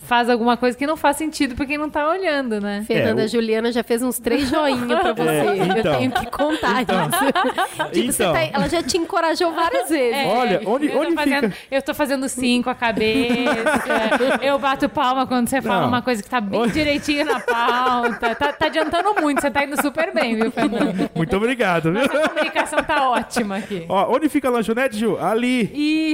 faz 0.09 0.31
alguma 0.31 0.57
coisa 0.57 0.77
que 0.77 0.87
não 0.87 0.97
faz 0.97 1.17
sentido 1.19 1.55
pra 1.55 1.67
quem 1.67 1.77
não 1.77 1.91
tá 1.91 2.09
olhando, 2.09 2.61
né? 2.61 2.83
Fernanda 2.87 3.23
É, 3.23 3.25
o- 3.27 3.29
Juliana 3.29 3.71
já 3.71 3.83
fez 3.85 4.03
uns 4.03 4.19
três 4.19 4.49
joinha 4.49 4.97
pra 4.97 5.13
você. 5.15 5.29
É, 5.29 5.57
então. 5.57 5.77
eu 5.93 5.99
tenho 5.99 6.13
que 6.13 6.27
contar 6.31 6.83
isso. 6.83 6.89
tipo, 7.93 8.13
você 8.13 8.23
Então. 8.23 8.33
tá- 8.33 8.43
ela 8.53 8.69
já 8.69 8.83
te 8.83 8.97
encorajou 8.97 9.53
várias 9.53 9.91
vezes. 9.91 10.27
Olha, 10.27 10.63
onde, 10.65 10.87
eu, 10.87 10.93
tô 10.93 10.99
onde 11.01 11.15
fazendo, 11.15 11.51
fica... 11.51 11.57
eu 11.77 11.83
tô 11.83 11.95
fazendo 11.95 12.29
sim 12.29 12.63
com 12.63 12.71
a 12.71 12.75
cabeça. 12.75 14.39
eu 14.43 14.59
bato 14.59 14.89
palma 14.89 15.27
quando 15.27 15.49
você 15.49 15.61
fala 15.61 15.83
Não. 15.83 15.89
uma 15.89 16.03
coisa 16.03 16.23
que 16.23 16.29
tá 16.31 16.41
bem 16.41 16.67
direitinho 16.69 17.25
na 17.27 17.41
pauta. 17.41 18.35
Tá, 18.35 18.53
tá 18.53 18.67
adiantando 18.67 19.15
muito, 19.21 19.41
você 19.41 19.51
tá 19.51 19.65
indo 19.65 19.81
super 19.81 20.13
bem, 20.15 20.37
viu, 20.37 20.51
Fernanda? 20.51 21.11
Muito 21.15 21.37
obrigado, 21.37 21.93
viu? 21.93 22.03
A 22.03 22.09
comunicação 22.09 22.83
tá 22.83 23.11
ótima 23.11 23.57
aqui. 23.59 23.85
Ó, 23.89 24.15
onde 24.17 24.29
fica 24.29 24.49
a 24.49 24.51
lanchonete, 24.51 24.97
Ju? 24.99 25.19
Ali. 25.19 25.71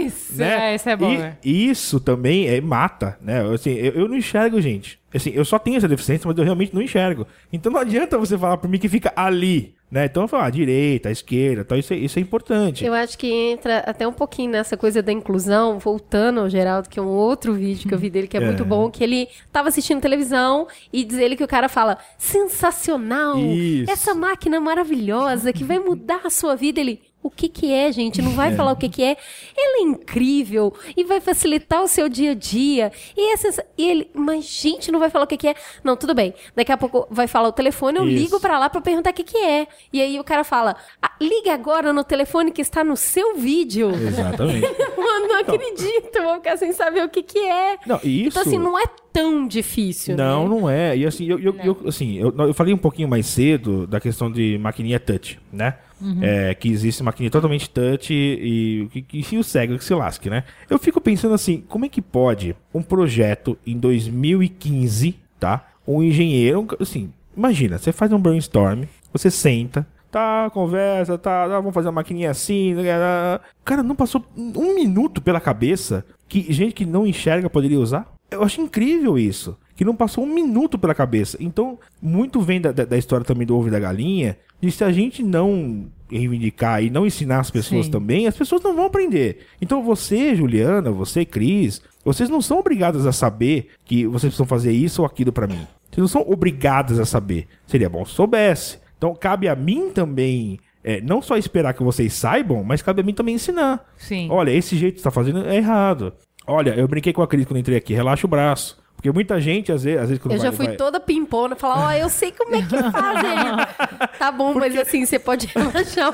Isso, 0.07 0.37
né? 0.37 0.73
é, 0.73 0.75
isso 0.75 0.89
é 0.89 0.97
bom, 0.97 1.11
E 1.13 1.19
né? 1.19 1.37
isso 1.45 2.01
também 2.01 2.49
é, 2.49 2.61
mata, 2.61 3.17
né? 3.21 3.43
Assim, 3.55 3.84
eu, 3.87 3.93
eu 3.93 4.09
não 4.09 4.17
enxergo, 4.17 4.61
gente. 4.61 4.99
Assim, 5.15 5.31
eu 5.35 5.45
só 5.45 5.59
tenho 5.59 5.77
essa 5.77 5.87
deficiência, 5.89 6.27
mas 6.27 6.37
eu 6.37 6.45
realmente 6.45 6.75
não 6.75 6.83
enxergo. 6.83 7.27
Então 7.53 7.71
não 7.71 7.81
adianta 7.81 8.19
você 8.19 8.37
falar 8.37 8.57
pra 8.57 8.69
mim 8.69 8.79
que 8.79 8.89
fica 8.89 9.13
ali, 9.15 9.75
né? 9.91 10.07
Então 10.07 10.25
eu 10.25 10.29
falo, 10.29 10.43
ah, 10.43 10.51
direita, 10.51 11.09
esquerda, 11.11 11.65
tal, 11.65 11.79
isso, 11.79 11.93
é, 11.95 11.97
isso 11.97 12.19
é 12.19 12.23
importante. 12.23 12.85
Eu 12.85 12.93
acho 12.93 13.17
que 13.17 13.33
entra 13.33 13.79
até 13.87 14.09
um 14.09 14.13
pouquinho 14.13 14.51
nessa 14.51 14.77
coisa 14.77 15.01
da 15.01 15.13
inclusão, 15.13 15.79
voltando 15.79 16.41
ao 16.41 16.49
Geraldo, 16.51 16.89
que 16.89 16.99
é 16.99 17.03
um 17.03 17.07
outro 17.09 17.55
vídeo 17.55 17.87
que 17.89 17.95
eu 17.95 17.99
vi 17.99 18.11
dele 18.11 18.27
que 18.27 18.37
é, 18.37 18.43
É. 18.43 18.45
muito 18.45 18.65
bom, 18.65 18.91
que 18.91 19.05
ele 19.05 19.29
tava 19.53 19.69
assistindo 19.69 20.01
televisão 20.01 20.67
e 20.93 21.05
diz 21.05 21.19
ele 21.19 21.37
que 21.37 21.45
o 21.45 21.49
cara 21.49 21.69
fala, 21.69 21.97
sensacional, 22.19 23.39
Isso. 23.39 23.91
essa 23.91 24.15
máquina 24.15 24.59
maravilhosa 24.61 25.53
que 25.53 25.63
vai 25.65 25.79
mudar 25.79 26.21
a 26.25 26.31
sua 26.31 26.57
vida. 26.57 26.81
Ele, 26.81 27.01
o 27.25 27.31
que 27.31 27.49
que 27.49 27.73
é, 27.73 27.91
gente? 27.91 28.21
Não 28.21 28.33
vai 28.33 28.55
falar 28.55 28.73
o 28.73 28.77
que 28.77 28.89
que 28.89 29.03
é. 29.03 29.17
Ela 29.57 29.79
é 29.79 29.81
incrível 29.81 30.73
e 30.95 31.03
vai 31.05 31.21
facilitar 31.23 31.83
o 31.83 31.89
seu 31.89 32.07
dia 32.09 32.33
a 32.33 32.35
dia. 32.35 32.93
E, 33.17 33.33
essas, 33.33 33.59
e 33.79 33.89
ele, 33.91 34.11
mas 34.15 34.45
gente, 34.45 34.93
não 34.93 34.99
vai 35.01 35.09
falar 35.09 35.25
o 35.25 35.27
que 35.27 35.39
que 35.39 35.49
é. 35.49 35.55
Não, 35.83 35.97
tudo 35.97 36.15
bem. 36.15 36.35
Daqui 36.55 36.71
a 36.71 36.77
pouco 36.77 37.07
vai 37.11 37.27
falar 37.27 37.49
o 37.49 37.53
telefone, 37.53 37.99
eu 37.99 38.07
Isso. 38.07 38.23
ligo 38.23 38.41
pra 38.41 38.59
lá 38.59 38.69
pra 38.69 38.83
perguntar 38.83 39.11
o 39.11 39.15
que 39.15 39.25
que 39.25 39.39
é. 39.39 39.67
E 39.91 40.03
aí 40.03 40.21
o 40.21 40.25
cara 40.25 40.45
fala, 40.45 40.77
"Ah, 41.01 41.13
ligue 41.21 41.49
agora 41.49 41.93
no 41.95 42.05
telefone 42.05 42.51
que 42.53 42.61
está 42.61 42.85
no 42.85 42.97
seu 42.97 43.35
vídeo. 43.37 43.91
Exatamente. 43.91 44.61
Mano, 44.97 45.27
não 45.29 45.41
acredito, 45.41 46.15
eu 46.17 46.25
vou 46.25 46.35
ficar 46.35 46.59
sem 46.59 46.73
saber 46.75 47.03
o 47.05 47.09
que 47.09 47.23
que 47.23 47.39
é. 47.39 47.79
Não, 47.87 47.97
isso... 48.05 48.29
Então 48.29 48.43
assim, 48.43 48.59
não 48.59 48.79
é 48.79 48.85
tão 49.13 49.47
difícil, 49.47 50.17
Não, 50.17 50.43
né? 50.43 50.49
não 50.61 50.69
é. 50.69 50.97
E 50.97 51.07
assim, 51.07 51.25
eu, 51.27 51.39
eu, 51.39 51.57
eu- 51.65 51.79
assim, 51.89 52.19
eu, 52.19 52.35
eu 52.37 52.53
falei 52.53 52.75
um 52.75 52.79
pouquinho 52.79 53.09
mais 53.09 53.27
cedo 53.27 53.87
da 53.87 53.99
questão 54.01 54.31
de 54.31 54.59
maquininha 54.59 54.99
touch, 55.01 55.39
né? 55.53 55.79
É, 56.23 56.55
que 56.55 56.69
existe 56.69 57.03
maquininha 57.03 57.31
totalmente 57.31 57.71
touch 57.71 58.13
e 58.13 58.89
que, 58.93 59.03
que 59.03 59.23
se 59.23 59.37
o 59.37 59.45
cego 59.45 59.79
que 59.79 59.85
se 59.85 59.95
lasque, 59.95 60.29
né? 60.29 60.45
Eu 60.69 60.79
fico 60.79 61.01
pensando 61.01 61.35
assim, 61.35 61.65
como 61.69 61.85
é 61.85 61.89
que 61.89 62.03
pode 62.03 62.55
um 62.73 62.83
projeto 62.83 63.57
em 63.67 63.79
2015, 63.79 65.17
tá? 65.39 65.67
Um 65.87 66.03
engenheiro, 66.03 66.67
assim, 66.81 67.13
imagina, 67.37 67.79
você 67.79 67.93
faz 67.93 68.13
um 68.13 68.19
brainstorm, 68.19 68.85
você 69.13 69.31
senta, 69.31 69.87
tá, 70.11 70.49
conversa, 70.53 71.19
tá, 71.19 71.49
tá, 71.49 71.57
vamos 71.61 71.75
fazer 71.75 71.89
uma 71.89 71.97
maquininha 71.97 72.31
assim, 72.31 72.75
né, 72.75 72.83
né. 72.83 73.41
cara, 73.65 73.83
não 73.83 73.97
passou 73.97 74.25
um 74.37 74.75
minuto 74.75 75.21
pela 75.21 75.41
cabeça 75.41 76.05
que 76.29 76.53
gente 76.53 76.73
que 76.73 76.87
não 76.87 77.07
enxerga 77.07 77.51
poderia 77.51 77.81
usar? 77.81 78.13
Eu 78.31 78.43
acho 78.43 78.61
incrível 78.61 79.19
isso. 79.19 79.57
Que 79.77 79.85
não 79.85 79.95
passou 79.95 80.25
um 80.25 80.33
minuto 80.33 80.79
pela 80.79 80.95
cabeça. 80.95 81.37
Então, 81.41 81.79
muito 82.01 82.41
vem 82.41 82.61
da, 82.61 82.73
da, 82.73 82.85
da 82.85 82.97
história 82.97 83.25
também 83.25 83.47
do 83.47 83.57
ovo 83.57 83.69
e 83.69 83.71
da 83.71 83.79
galinha. 83.79 84.37
E 84.63 84.71
se 84.71 84.85
a 84.85 84.93
gente 84.93 85.23
não 85.23 85.87
reivindicar 86.11 86.83
e 86.83 86.91
não 86.91 87.07
ensinar 87.07 87.41
as 87.41 87.51
pessoas 87.51 87.87
Sim. 87.87 87.93
também, 87.93 88.27
as 88.27 88.37
pessoas 88.37 88.63
não 88.63 88.75
vão 88.75 88.87
aprender. 88.87 89.47
Então, 89.61 89.83
você, 89.83 90.35
Juliana, 90.35 90.91
você, 90.91 91.25
Cris, 91.25 91.83
vocês 92.05 92.29
não 92.29 92.41
são 92.41 92.59
obrigadas 92.59 93.07
a 93.07 93.13
saber 93.13 93.71
que 93.85 94.07
vocês 94.07 94.31
precisam 94.31 94.47
fazer 94.47 94.73
isso 94.73 95.03
ou 95.03 95.07
aquilo 95.07 95.33
pra 95.33 95.47
mim. 95.47 95.67
Vocês 95.91 95.99
não 95.99 96.09
são 96.09 96.23
obrigadas 96.23 96.99
a 96.99 97.05
saber. 97.05 97.47
Seria 97.67 97.89
bom 97.89 98.05
se 98.05 98.13
soubesse. 98.13 98.79
Então, 98.97 99.15
cabe 99.15 99.49
a 99.49 99.57
mim 99.57 99.91
também 99.91 100.59
é, 100.85 101.01
não 101.01 101.23
só 101.23 101.37
esperar 101.37 101.73
que 101.73 101.83
vocês 101.83 102.13
saibam, 102.13 102.63
mas 102.63 102.83
cabe 102.83 103.01
a 103.01 103.05
mim 103.05 103.15
também 103.15 103.35
ensinar. 103.35 103.91
Sim. 103.97 104.29
Olha, 104.31 104.51
esse 104.51 104.77
jeito 104.77 104.97
que 104.97 105.01
você 105.01 105.05
tá 105.05 105.11
fazendo 105.11 105.47
é 105.47 105.57
errado. 105.57 106.13
Olha, 106.47 106.75
eu 106.75 106.87
brinquei 106.87 107.13
com 107.13 107.23
a 107.23 107.27
Cris 107.27 107.47
quando 107.47 107.59
entrei 107.59 107.79
aqui, 107.79 107.95
relaxa 107.95 108.27
o 108.27 108.31
braço. 108.31 108.84
Porque 109.05 109.13
muita 109.13 109.39
gente, 109.39 109.71
às 109.71 109.85
vezes, 109.85 110.01
às 110.01 110.09
vezes 110.09 110.23
quando 110.23 110.33
Eu 110.33 110.39
vai, 110.39 110.51
já 110.51 110.57
fui 110.57 110.65
vai- 110.67 110.77
toda 110.77 110.99
pimpona, 110.99 111.55
falar, 111.55 111.89
ó, 111.89 111.93
eu 111.93 112.09
sei 112.09 112.33
como 112.33 112.55
é 112.57 112.63
que 112.63 112.69
faz 112.91 113.19
aí. 113.23 114.09
Tá 114.19 114.33
bom, 114.33 114.55
mas 114.55 114.75
assim, 114.79 115.05
você 115.05 115.19
pode 115.19 115.47
relaxar. 115.55 116.11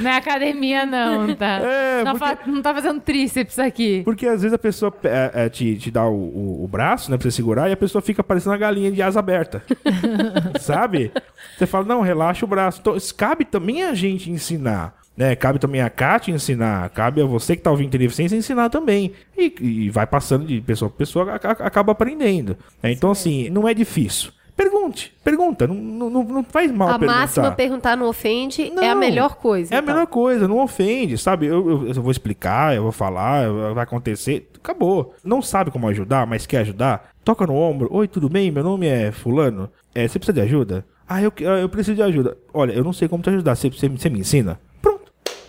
Não 0.00 0.10
é 0.10 0.16
academia, 0.16 0.84
não, 0.84 1.32
tá? 1.36 1.60
É, 1.62 2.02
não, 2.02 2.18
porque- 2.18 2.26
fa- 2.36 2.38
não 2.44 2.60
tá 2.60 2.74
fazendo 2.74 3.00
tríceps 3.00 3.56
aqui. 3.60 4.02
Porque 4.04 4.26
às 4.26 4.42
vezes 4.42 4.52
a 4.52 4.58
pessoa 4.58 4.92
é, 5.04 5.30
é, 5.44 5.48
te, 5.48 5.76
te 5.76 5.92
dá 5.92 6.04
o, 6.06 6.12
o- 6.12 6.64
o 6.64 6.66
braço, 6.66 7.08
né, 7.08 7.16
pra 7.16 7.22
você 7.30 7.36
segurar, 7.36 7.68
e 7.68 7.72
a 7.72 7.76
pessoa 7.76 8.02
fica 8.02 8.24
parecendo 8.24 8.50
uma 8.50 8.58
galinha 8.58 8.90
de 8.90 9.00
asa 9.00 9.20
aberta. 9.20 9.62
Sabe? 10.60 11.12
Você 11.56 11.66
fala, 11.66 11.84
não, 11.84 12.00
relaxa 12.00 12.44
o 12.44 12.48
braço. 12.48 12.80
Então, 12.80 12.96
cabe 13.16 13.44
também 13.44 13.84
a 13.84 13.94
gente 13.94 14.28
ensinar. 14.28 14.94
Né? 15.22 15.36
Cabe 15.36 15.58
também 15.58 15.80
a 15.80 15.88
Kátia 15.88 16.32
ensinar, 16.32 16.88
cabe 16.90 17.22
a 17.22 17.24
você 17.24 17.54
que 17.54 17.62
tá 17.62 17.70
ouvindo 17.70 17.96
deficiência 17.96 18.34
ensinar 18.36 18.68
também. 18.70 19.12
E, 19.38 19.54
e 19.60 19.90
vai 19.90 20.06
passando 20.06 20.44
de 20.44 20.60
pessoa 20.60 20.88
para 20.90 20.98
pessoa, 20.98 21.32
a- 21.32 21.36
a- 21.36 21.66
acaba 21.66 21.92
aprendendo. 21.92 22.56
né? 22.82 22.90
Então, 22.90 23.10
assim, 23.10 23.48
não 23.50 23.68
é 23.68 23.72
difícil. 23.74 24.32
Pergunte, 24.56 25.14
pergunta, 25.24 25.66
não, 25.66 25.74
não, 25.74 26.10
não- 26.10 26.24
não 26.24 26.44
faz 26.44 26.70
mal 26.70 26.88
A 26.90 26.98
perguntar. 26.98 27.20
máxima 27.20 27.50
perguntar 27.52 27.96
não 27.96 28.06
ofende 28.08 28.62
é 28.82 28.88
a 28.90 28.94
Não, 28.94 29.00
melhor 29.00 29.36
coisa. 29.36 29.72
É 29.74 29.78
a 29.78 29.80
então. 29.80 29.94
melhor 29.94 30.06
coisa, 30.06 30.46
não 30.46 30.58
ofende, 30.58 31.16
sabe? 31.16 31.46
Eu, 31.46 31.68
eu- 31.70 31.86
eu 31.88 31.94
vou 32.02 32.10
explicar, 32.10 32.74
eu 32.76 32.82
vou 32.82 32.92
falar, 32.92 33.48
vai 33.74 33.82
acontecer, 33.84 34.50
acabou. 34.62 35.14
Não 35.24 35.40
sabe 35.40 35.70
como 35.70 35.88
ajudar, 35.88 36.26
mas 36.26 36.46
quer 36.46 36.58
ajudar? 36.58 37.10
Toca 37.24 37.46
no 37.46 37.54
ombro. 37.54 37.88
Oi, 37.92 38.06
tudo 38.06 38.28
bem? 38.28 38.50
Meu 38.50 38.62
nome 38.62 38.86
é 38.86 39.10
Fulano. 39.10 39.70
É, 39.94 40.06
você 40.06 40.18
precisa 40.18 40.34
de 40.34 40.40
ajuda? 40.42 40.84
Ah, 41.08 41.22
eu, 41.22 41.32
ah, 41.40 41.58
eu 41.60 41.68
preciso 41.68 41.94
de 41.96 42.02
ajuda. 42.02 42.36
Olha, 42.52 42.72
eu 42.72 42.84
não 42.84 42.92
sei 42.92 43.08
como 43.08 43.22
te 43.22 43.30
ajudar. 43.30 43.54
Você, 43.54 43.70
você, 43.70 43.88
você 43.88 44.08
me 44.10 44.20
ensina? 44.20 44.60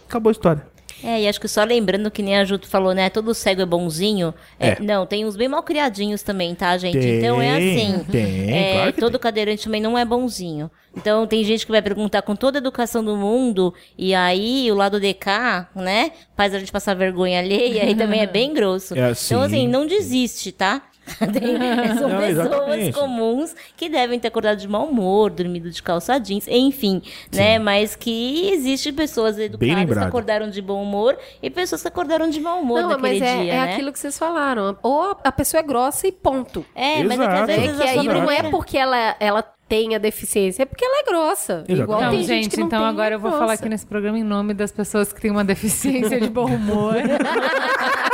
Acabou 0.08 0.30
a 0.30 0.32
história. 0.32 0.74
É, 1.04 1.22
e 1.22 1.28
acho 1.28 1.40
que 1.40 1.50
só 1.50 1.66
lembrando 1.66 2.10
que 2.10 2.24
nem 2.24 2.38
a 2.38 2.46
Juto 2.46 2.66
falou, 2.66 2.94
né? 2.94 3.10
Todo 3.10 3.34
cego 3.34 3.62
é 3.62 3.66
bonzinho. 3.66 4.34
É, 4.58 4.70
É. 4.70 4.78
Não, 4.80 5.06
tem 5.06 5.26
uns 5.26 5.36
bem 5.36 5.50
mal 5.50 5.62
criadinhos 5.62 6.24
também, 6.24 6.56
tá, 6.56 6.78
gente? 6.78 6.98
Tem, 6.98 7.18
então 7.18 7.42
é 7.42 7.52
assim. 7.52 8.06
tem, 8.10 8.56
é, 8.56 8.74
claro 8.74 8.94
todo 8.94 9.12
tem. 9.12 9.20
cadeirante 9.20 9.66
também 9.66 9.82
não 9.82 9.98
é 9.98 10.06
bonzinho. 10.06 10.72
Então 10.96 11.28
tem 11.28 11.44
gente 11.44 11.66
que 11.66 11.72
vai 11.72 11.82
perguntar 11.82 12.22
com 12.22 12.36
toda 12.36 12.58
a 12.58 12.62
educação 12.62 13.04
do 13.04 13.18
mundo, 13.18 13.74
e 13.98 14.16
aí 14.16 14.72
o 14.72 14.76
lado 14.76 15.00
de 15.00 15.14
cá, 15.14 15.70
né? 15.76 16.12
Faz 16.38 16.54
a 16.56 16.60
gente 16.60 16.72
passar 16.72 16.96
vergonha 16.96 17.40
alheia, 17.40 17.90
e 17.90 17.96
também 17.96 18.22
é 18.22 18.28
bem 18.28 18.54
grosso. 18.54 18.94
É, 18.94 19.12
então, 19.12 19.42
assim, 19.42 19.62
sim. 19.62 19.68
não 19.68 19.86
desiste, 19.86 20.54
tá? 20.54 20.84
Tem- 21.20 21.98
são 21.98 22.10
Não, 22.10 22.18
pessoas 22.20 22.30
exatamente. 22.30 22.94
comuns 22.94 23.56
que 23.76 23.90
devem 23.90 24.20
ter 24.20 24.30
acordado 24.30 24.58
de 24.58 24.68
mau 24.68 24.86
humor, 24.86 25.30
dormido 25.30 25.70
de 25.70 25.84
calça 25.84 26.18
jeans, 26.18 26.48
enfim, 26.48 27.02
né? 27.34 27.60
Mas 27.60 27.96
que 27.96 28.50
existem 28.54 28.94
pessoas 28.94 29.38
educadas 29.38 29.98
que 29.98 30.04
acordaram 30.04 30.50
de 30.50 30.62
bom 30.62 30.82
humor 30.82 31.18
e 31.42 31.50
pessoas 31.50 31.82
que 31.82 31.88
acordaram 31.88 32.30
de 32.30 32.40
mau 32.40 32.60
humor 32.62 32.82
Não, 32.82 32.90
naquele 32.90 33.20
mas 33.20 33.22
é, 33.22 33.42
dia, 33.42 33.54
é 33.54 33.66
né? 33.66 33.74
aquilo 33.74 33.92
que 33.92 34.00
vocês 34.00 34.18
falaram. 34.18 34.78
Ou 34.82 35.18
a 35.24 35.32
pessoa 35.32 35.60
é 35.60 35.64
grossa 35.64 36.08
e 36.08 36.12
ponto. 36.12 36.66
É, 36.74 37.04
mas 37.04 37.20
é 37.20 37.28
que 37.28 37.34
às 37.34 37.50
Exato. 37.50 37.52
É 37.52 37.58
vezes 37.58 37.78
que 37.82 37.88
a 37.88 37.92
aí 37.92 38.08
não 38.08 38.32
é 38.32 38.44
porque 38.44 38.78
ela, 38.78 39.16
ela 39.20 39.44
tem 39.68 39.96
a 39.96 39.98
deficiência, 39.98 40.64
é 40.64 40.66
porque 40.66 40.86
ela 40.86 41.00
é 41.00 41.04
grossa. 41.04 41.64
Exatamente. 41.68 41.82
Igual 41.82 42.00
Então, 42.00 42.12
tem 42.12 42.20
gente, 42.24 42.44
gente, 42.44 42.52
que 42.52 42.60
não 42.60 42.68
então 42.68 42.80
tem, 42.80 42.88
agora 42.90 43.14
é 43.14 43.16
eu 43.16 43.20
vou 43.20 43.30
grossa. 43.32 43.44
falar 43.44 43.54
aqui 43.54 43.68
nesse 43.70 43.86
programa 43.86 44.18
em 44.20 44.24
nome 44.24 44.54
das 44.54 44.72
pessoas 44.72 45.12
que 45.12 45.20
têm 45.20 45.32
uma 45.32 45.44
deficiência 45.44 46.20
de 46.20 46.30
bom 46.30 46.46
humor. 46.46 46.96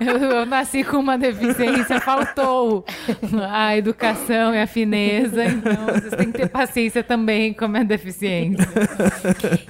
eu, 0.00 0.30
eu 0.30 0.46
nasci 0.46 0.84
com 0.84 0.96
uma 0.98 1.16
deficiência, 1.16 2.00
faltou 2.00 2.84
a 3.50 3.76
educação 3.76 4.54
e 4.54 4.60
a 4.60 4.66
fineza, 4.66 5.44
então 5.44 5.86
vocês 5.86 6.14
têm 6.14 6.32
que 6.32 6.38
ter 6.38 6.48
paciência 6.48 7.02
também 7.02 7.52
com 7.52 7.64
a 7.64 7.68
minha 7.68 7.84
deficiência. 7.84 8.66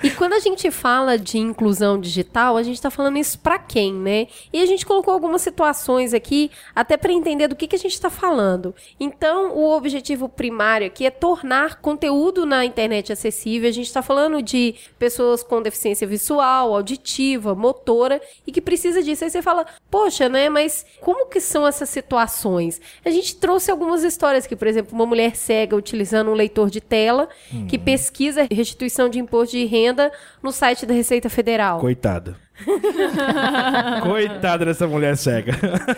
E 0.03 0.11
quando 0.11 0.35
a 0.35 0.39
gente 0.39 0.71
fala 0.71 1.19
de 1.19 1.39
inclusão 1.39 2.01
digital, 2.01 2.57
a 2.57 2.63
gente 2.63 2.77
está 2.77 2.91
falando 2.91 3.19
isso 3.19 3.39
para 3.39 3.59
quem, 3.59 3.93
né? 3.93 4.27
E 4.53 4.61
a 4.61 4.67
gente 4.67 4.85
colocou 4.87 5.13
algumas 5.13 5.43
situações 5.43 6.15
aqui, 6.15 6.51
até 6.75 6.97
para 6.97 7.13
entender 7.13 7.49
do 7.49 7.57
que, 7.57 7.67
que 7.67 7.77
a 7.77 7.79
gente 7.79 7.93
está 7.93 8.11
falando. 8.11 8.75
Então, 8.99 9.53
o 9.57 9.71
objetivo 9.77 10.29
primário 10.29 10.87
aqui 10.87 11.07
é 11.07 11.11
tornar 11.11 11.77
conteúdo 11.81 12.47
na 12.47 12.65
internet 12.65 13.13
acessível. 13.13 13.69
A 13.69 13.73
gente 13.73 13.87
está 13.87 14.03
falando 14.03 14.43
de 14.43 14.75
pessoas 14.99 15.43
com 15.43 15.63
deficiência 15.63 16.07
visual, 16.07 16.75
auditiva, 16.75 17.55
motora, 17.55 18.21
e 18.47 18.53
que 18.53 18.61
precisa 18.61 19.03
disso. 19.03 19.25
Aí 19.25 19.31
você 19.31 19.43
fala, 19.43 19.67
poxa, 20.07 20.29
né? 20.29 20.49
Mas 20.49 20.87
como 21.01 21.27
que 21.27 21.41
são 21.41 21.67
essas 21.67 21.89
situações? 21.89 22.81
A 23.05 23.11
gente 23.11 23.37
trouxe 23.37 23.71
algumas 23.71 24.05
histórias 24.05 24.45
aqui, 24.45 24.55
por 24.55 24.69
exemplo, 24.69 24.95
uma 24.95 25.07
mulher 25.07 25.35
cega 25.35 25.75
utilizando 25.75 26.31
um 26.31 26.35
leitor 26.35 26.71
de 26.71 26.81
tela 26.81 27.29
que 27.69 27.79
pesquisa 27.79 28.47
restituição 28.51 29.09
de 29.09 29.19
imposto 29.19 29.57
de 29.57 29.65
renda 29.65 30.13
no 30.43 30.53
site 30.53 30.87
da 30.87 30.95
Receita 30.95 31.29
Federal. 31.29 31.81
Coitada. 31.81 32.46
Coitada 34.03 34.65
dessa 34.65 34.87
mulher 34.87 35.17
cega. 35.17 35.53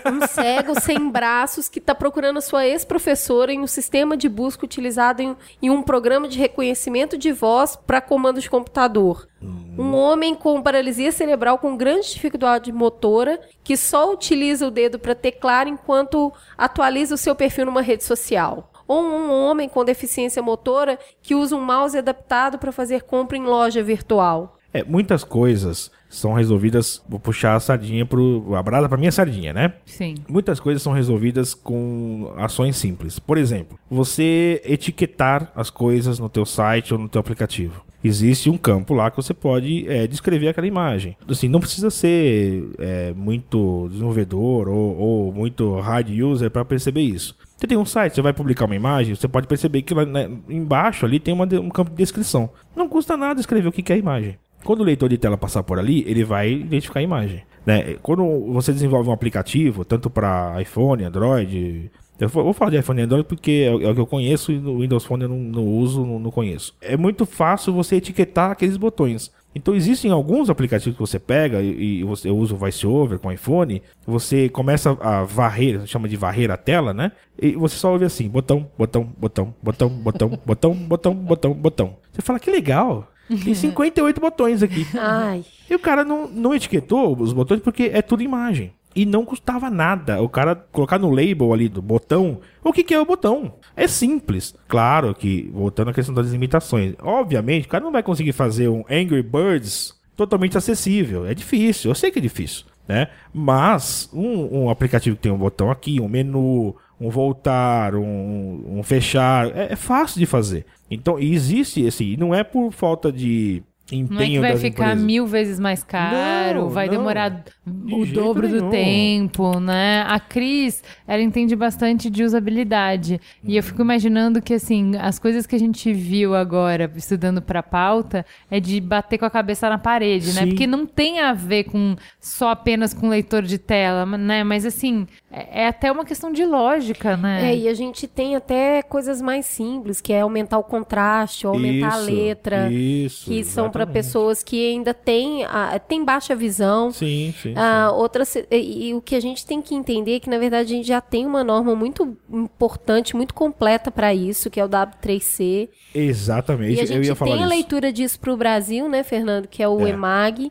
Um 0.06 0.26
cego 0.26 0.80
sem 0.80 1.10
braços 1.10 1.68
que 1.68 1.78
está 1.78 1.94
procurando 1.94 2.38
a 2.38 2.42
sua 2.42 2.66
ex-professora 2.66 3.52
em 3.52 3.60
um 3.60 3.66
sistema 3.66 4.16
de 4.16 4.28
busca 4.28 4.64
utilizado 4.64 5.22
em, 5.22 5.36
em 5.62 5.70
um 5.70 5.82
programa 5.82 6.28
de 6.28 6.38
reconhecimento 6.38 7.16
de 7.16 7.32
voz 7.32 7.76
para 7.76 8.00
comando 8.00 8.40
de 8.40 8.50
computador. 8.50 9.28
Um 9.40 9.94
homem 9.94 10.34
com 10.34 10.60
paralisia 10.60 11.12
cerebral 11.12 11.58
com 11.58 11.76
grande 11.76 12.12
dificuldade 12.12 12.72
motora 12.72 13.40
que 13.62 13.76
só 13.76 14.12
utiliza 14.12 14.66
o 14.66 14.70
dedo 14.70 14.98
para 14.98 15.14
teclar 15.14 15.68
enquanto 15.68 16.32
atualiza 16.56 17.14
o 17.14 17.18
seu 17.18 17.36
perfil 17.36 17.66
numa 17.66 17.82
rede 17.82 18.02
social. 18.02 18.72
Ou 18.88 19.02
um 19.02 19.30
homem 19.30 19.68
com 19.68 19.84
deficiência 19.84 20.42
motora 20.42 20.98
que 21.22 21.34
usa 21.34 21.54
um 21.54 21.64
mouse 21.64 21.96
adaptado 21.96 22.58
para 22.58 22.72
fazer 22.72 23.02
compra 23.02 23.36
em 23.36 23.44
loja 23.44 23.82
virtual. 23.82 24.58
É, 24.72 24.82
muitas 24.82 25.22
coisas 25.22 25.90
são 26.08 26.32
resolvidas. 26.32 27.02
Vou 27.08 27.20
puxar 27.20 27.54
a 27.54 27.60
sardinha 27.60 28.06
pro. 28.06 28.54
A 28.54 28.62
brasa 28.62 28.88
pra 28.88 28.98
minha 28.98 29.12
sardinha, 29.12 29.52
né? 29.52 29.74
Sim. 29.84 30.14
Muitas 30.28 30.60
coisas 30.60 30.82
são 30.82 30.92
resolvidas 30.92 31.54
com 31.54 32.32
ações 32.36 32.76
simples. 32.76 33.18
Por 33.18 33.38
exemplo, 33.38 33.78
você 33.90 34.60
etiquetar 34.64 35.52
as 35.54 35.70
coisas 35.70 36.18
no 36.18 36.28
teu 36.28 36.46
site 36.46 36.92
ou 36.92 37.00
no 37.00 37.08
teu 37.08 37.20
aplicativo. 37.20 37.84
Existe 38.02 38.48
um 38.48 38.56
campo 38.56 38.94
lá 38.94 39.10
que 39.10 39.16
você 39.16 39.34
pode 39.34 39.84
é, 39.88 40.06
descrever 40.06 40.48
aquela 40.48 40.66
imagem. 40.66 41.16
Assim, 41.28 41.48
não 41.48 41.58
precisa 41.58 41.90
ser 41.90 42.70
é, 42.78 43.12
muito 43.12 43.88
desenvolvedor 43.90 44.68
ou, 44.68 44.96
ou 44.96 45.32
muito 45.32 45.78
hard 45.80 46.08
user 46.08 46.48
para 46.48 46.64
perceber 46.64 47.00
isso. 47.00 47.36
Você 47.56 47.66
tem 47.66 47.76
um 47.76 47.84
site, 47.84 48.14
você 48.14 48.22
vai 48.22 48.32
publicar 48.32 48.66
uma 48.66 48.76
imagem, 48.76 49.16
você 49.16 49.26
pode 49.26 49.48
perceber 49.48 49.82
que 49.82 49.92
lá 49.92 50.06
né, 50.06 50.30
embaixo 50.48 51.04
ali 51.04 51.18
tem 51.18 51.34
uma 51.34 51.44
um 51.60 51.70
campo 51.70 51.90
de 51.90 51.96
descrição. 51.96 52.48
Não 52.76 52.88
custa 52.88 53.16
nada 53.16 53.40
escrever 53.40 53.68
o 53.68 53.72
que 53.72 53.82
que 53.82 53.92
é 53.92 53.96
a 53.96 53.98
imagem. 53.98 54.38
Quando 54.64 54.80
o 54.80 54.84
leitor 54.84 55.08
de 55.08 55.18
tela 55.18 55.36
passar 55.36 55.62
por 55.62 55.78
ali, 55.78 56.04
ele 56.06 56.24
vai 56.24 56.50
identificar 56.50 57.00
a 57.00 57.02
imagem. 57.02 57.42
Né? 57.64 57.96
Quando 58.02 58.24
você 58.52 58.72
desenvolve 58.72 59.08
um 59.08 59.12
aplicativo, 59.12 59.84
tanto 59.84 60.08
para 60.08 60.60
iPhone, 60.60 61.04
Android. 61.04 61.90
Eu 62.18 62.28
vou 62.28 62.52
falar 62.52 62.72
de 62.72 62.78
iPhone 62.78 63.00
e 63.00 63.04
Android 63.04 63.24
porque 63.24 63.64
é 63.66 63.72
o 63.72 63.82
é 63.82 63.90
o 63.90 63.94
que 63.94 64.00
eu 64.00 64.06
conheço 64.06 64.50
e 64.50 64.58
no 64.58 64.80
Windows 64.80 65.04
Phone 65.04 65.22
eu 65.22 65.28
não, 65.28 65.38
não 65.38 65.64
uso, 65.64 66.04
não, 66.04 66.18
não 66.18 66.30
conheço. 66.30 66.74
É 66.80 66.96
muito 66.96 67.24
fácil 67.24 67.72
você 67.72 67.96
etiquetar 67.96 68.50
aqueles 68.50 68.76
botões. 68.76 69.30
Então 69.54 69.74
existem 69.74 70.10
alguns 70.10 70.50
aplicativos 70.50 70.94
que 70.94 71.00
você 71.00 71.18
pega 71.18 71.60
e, 71.60 72.00
e 72.00 72.04
você 72.04 72.30
usa 72.30 72.54
o 72.54 72.56
VoiceOver 72.56 73.18
com 73.18 73.30
iPhone, 73.30 73.82
você 74.06 74.48
começa 74.48 74.96
a 75.00 75.24
varrer, 75.24 75.86
chama 75.86 76.08
de 76.08 76.16
varrer 76.16 76.50
a 76.50 76.56
tela, 76.56 76.92
né? 76.92 77.12
E 77.40 77.52
você 77.52 77.76
só 77.76 77.92
ouve 77.92 78.04
assim, 78.04 78.28
botão, 78.28 78.70
botão, 78.78 79.12
botão, 79.18 79.54
botão, 79.62 79.88
botão, 79.88 80.28
botão, 80.44 80.74
botão, 80.74 81.14
botão, 81.14 81.54
botão. 81.54 81.96
Você 82.12 82.22
fala 82.22 82.38
que 82.40 82.50
legal. 82.50 83.08
Tem 83.28 83.54
58 83.54 84.20
botões 84.20 84.62
aqui. 84.62 84.86
Ai. 84.96 85.44
E 85.68 85.74
o 85.74 85.78
cara 85.78 86.04
não, 86.04 86.28
não 86.28 86.54
etiquetou 86.54 87.16
os 87.20 87.32
botões 87.32 87.60
porque 87.60 87.90
é 87.92 88.02
tudo 88.02 88.22
imagem. 88.22 88.72
E 88.96 89.04
não 89.04 89.24
custava 89.24 89.70
nada 89.70 90.20
o 90.20 90.28
cara 90.28 90.56
colocar 90.56 90.98
no 90.98 91.10
label 91.10 91.52
ali 91.52 91.68
do 91.68 91.80
botão 91.80 92.40
o 92.64 92.72
que, 92.72 92.82
que 92.82 92.94
é 92.94 93.00
o 93.00 93.04
botão. 93.06 93.54
É 93.76 93.86
simples. 93.86 94.54
Claro 94.66 95.14
que, 95.14 95.50
voltando 95.52 95.90
à 95.90 95.94
questão 95.94 96.14
das 96.14 96.28
limitações, 96.28 96.94
obviamente 97.00 97.66
o 97.66 97.68
cara 97.68 97.84
não 97.84 97.92
vai 97.92 98.02
conseguir 98.02 98.32
fazer 98.32 98.68
um 98.68 98.84
Angry 98.90 99.22
Birds 99.22 99.94
totalmente 100.16 100.58
acessível. 100.58 101.26
É 101.26 101.34
difícil, 101.34 101.90
eu 101.90 101.94
sei 101.94 102.10
que 102.10 102.18
é 102.18 102.22
difícil. 102.22 102.64
Né? 102.88 103.08
Mas 103.32 104.08
um, 104.12 104.62
um 104.64 104.70
aplicativo 104.70 105.14
que 105.14 105.22
tem 105.22 105.30
um 105.30 105.36
botão 105.36 105.70
aqui, 105.70 106.00
um 106.00 106.08
menu, 106.08 106.74
um 107.00 107.10
voltar, 107.10 107.94
um, 107.94 108.78
um 108.78 108.82
fechar, 108.82 109.46
é, 109.56 109.72
é 109.72 109.76
fácil 109.76 110.18
de 110.18 110.26
fazer. 110.26 110.66
Então, 110.90 111.18
existe 111.18 111.86
assim, 111.86 112.16
não 112.16 112.34
é 112.34 112.42
por 112.42 112.72
falta 112.72 113.12
de 113.12 113.62
empenho 113.90 114.12
Não 114.14 114.20
é 114.20 114.26
que 114.26 114.38
vai 114.40 114.56
ficar 114.58 114.84
empresas. 114.88 115.04
mil 115.04 115.26
vezes 115.26 115.58
mais 115.58 115.82
caro, 115.82 116.60
Não, 116.62 116.68
vai 116.68 116.86
não. 116.86 116.92
demorar 116.92 117.30
De 117.66 117.94
o 117.94 118.04
dobro 118.04 118.46
do 118.46 118.68
tempo, 118.68 119.58
né? 119.60 120.04
A 120.06 120.20
Cris, 120.20 120.82
ela 121.06 121.22
entende 121.22 121.56
bastante 121.56 122.10
de 122.10 122.22
usabilidade. 122.22 123.18
E 123.42 123.56
eu 123.56 123.62
fico 123.62 123.80
imaginando 123.80 124.42
que, 124.42 124.52
assim, 124.52 124.92
as 124.98 125.18
coisas 125.18 125.46
que 125.46 125.56
a 125.56 125.58
gente 125.58 125.90
viu 125.92 126.34
agora, 126.34 126.90
estudando 126.96 127.40
pra 127.40 127.62
pauta, 127.62 128.26
é 128.50 128.60
de 128.60 128.78
bater 128.78 129.16
com 129.16 129.24
a 129.24 129.30
cabeça 129.30 129.68
na 129.70 129.78
parede, 129.78 130.34
né? 130.34 130.42
Sim. 130.42 130.48
Porque 130.48 130.66
não 130.66 130.84
tem 130.84 131.20
a 131.20 131.32
ver 131.32 131.64
com 131.64 131.96
só 132.20 132.50
apenas 132.50 132.92
com 132.92 133.08
leitor 133.08 133.42
de 133.42 133.56
tela, 133.56 134.04
né? 134.04 134.44
Mas, 134.44 134.66
assim, 134.66 135.06
é, 135.30 135.62
é 135.62 135.66
até 135.68 135.92
uma 135.92 136.04
questão 136.04 136.32
de 136.32 136.44
lógica, 136.44 137.16
né? 137.16 137.50
É, 137.52 137.56
e 137.56 137.68
a 137.68 137.74
gente 137.74 138.06
tem 138.08 138.34
até 138.34 138.82
coisas 138.82 139.20
mais 139.20 139.44
simples, 139.46 140.00
que 140.00 140.12
é 140.12 140.20
aumentar 140.22 140.58
o 140.58 140.64
contraste, 140.64 141.46
ou 141.46 141.52
aumentar 141.54 141.94
a 141.94 141.98
Isso, 142.00 142.10
letra, 142.10 142.70
isso, 142.72 143.24
que 143.30 143.44
são 143.44 143.70
para 143.70 143.86
pessoas 143.86 144.42
que 144.42 144.70
ainda 144.70 144.94
têm, 144.94 145.44
a- 145.44 145.78
têm 145.78 146.04
baixa 146.04 146.34
visão. 146.34 146.90
Sim, 146.90 147.34
sim. 147.42 147.52
Ah, 147.56 147.90
outras, 147.92 148.34
e, 148.50 148.88
e 148.88 148.94
o 148.94 149.02
que 149.02 149.14
a 149.14 149.20
gente 149.20 149.44
tem 149.44 149.60
que 149.60 149.74
entender 149.74 150.16
é 150.16 150.20
que, 150.20 150.30
na 150.30 150.38
verdade, 150.38 150.72
a 150.72 150.76
gente 150.76 150.88
já 150.88 151.00
tem 151.00 151.26
uma 151.26 151.44
norma 151.44 151.74
muito 151.74 152.16
importante, 152.30 153.14
muito 153.14 153.34
completa 153.34 153.90
para 153.90 154.14
isso, 154.14 154.48
que 154.50 154.58
é 154.58 154.64
o 154.64 154.68
W3C. 154.68 155.68
Exatamente. 155.94 156.74
E 156.76 156.80
a 156.80 156.82
eu 156.82 156.86
gente 156.86 157.06
ia 157.06 157.14
falar 157.14 157.30
tem 157.32 157.40
a 157.40 157.44
disso. 157.46 157.54
leitura 157.56 157.92
disso 157.92 158.18
para 158.20 158.32
o 158.32 158.36
Brasil, 158.36 158.88
né, 158.88 159.02
Fernando? 159.02 159.46
Que 159.46 159.62
é 159.62 159.68
o 159.68 159.86
É. 159.86 159.90
EMAG. 159.90 160.50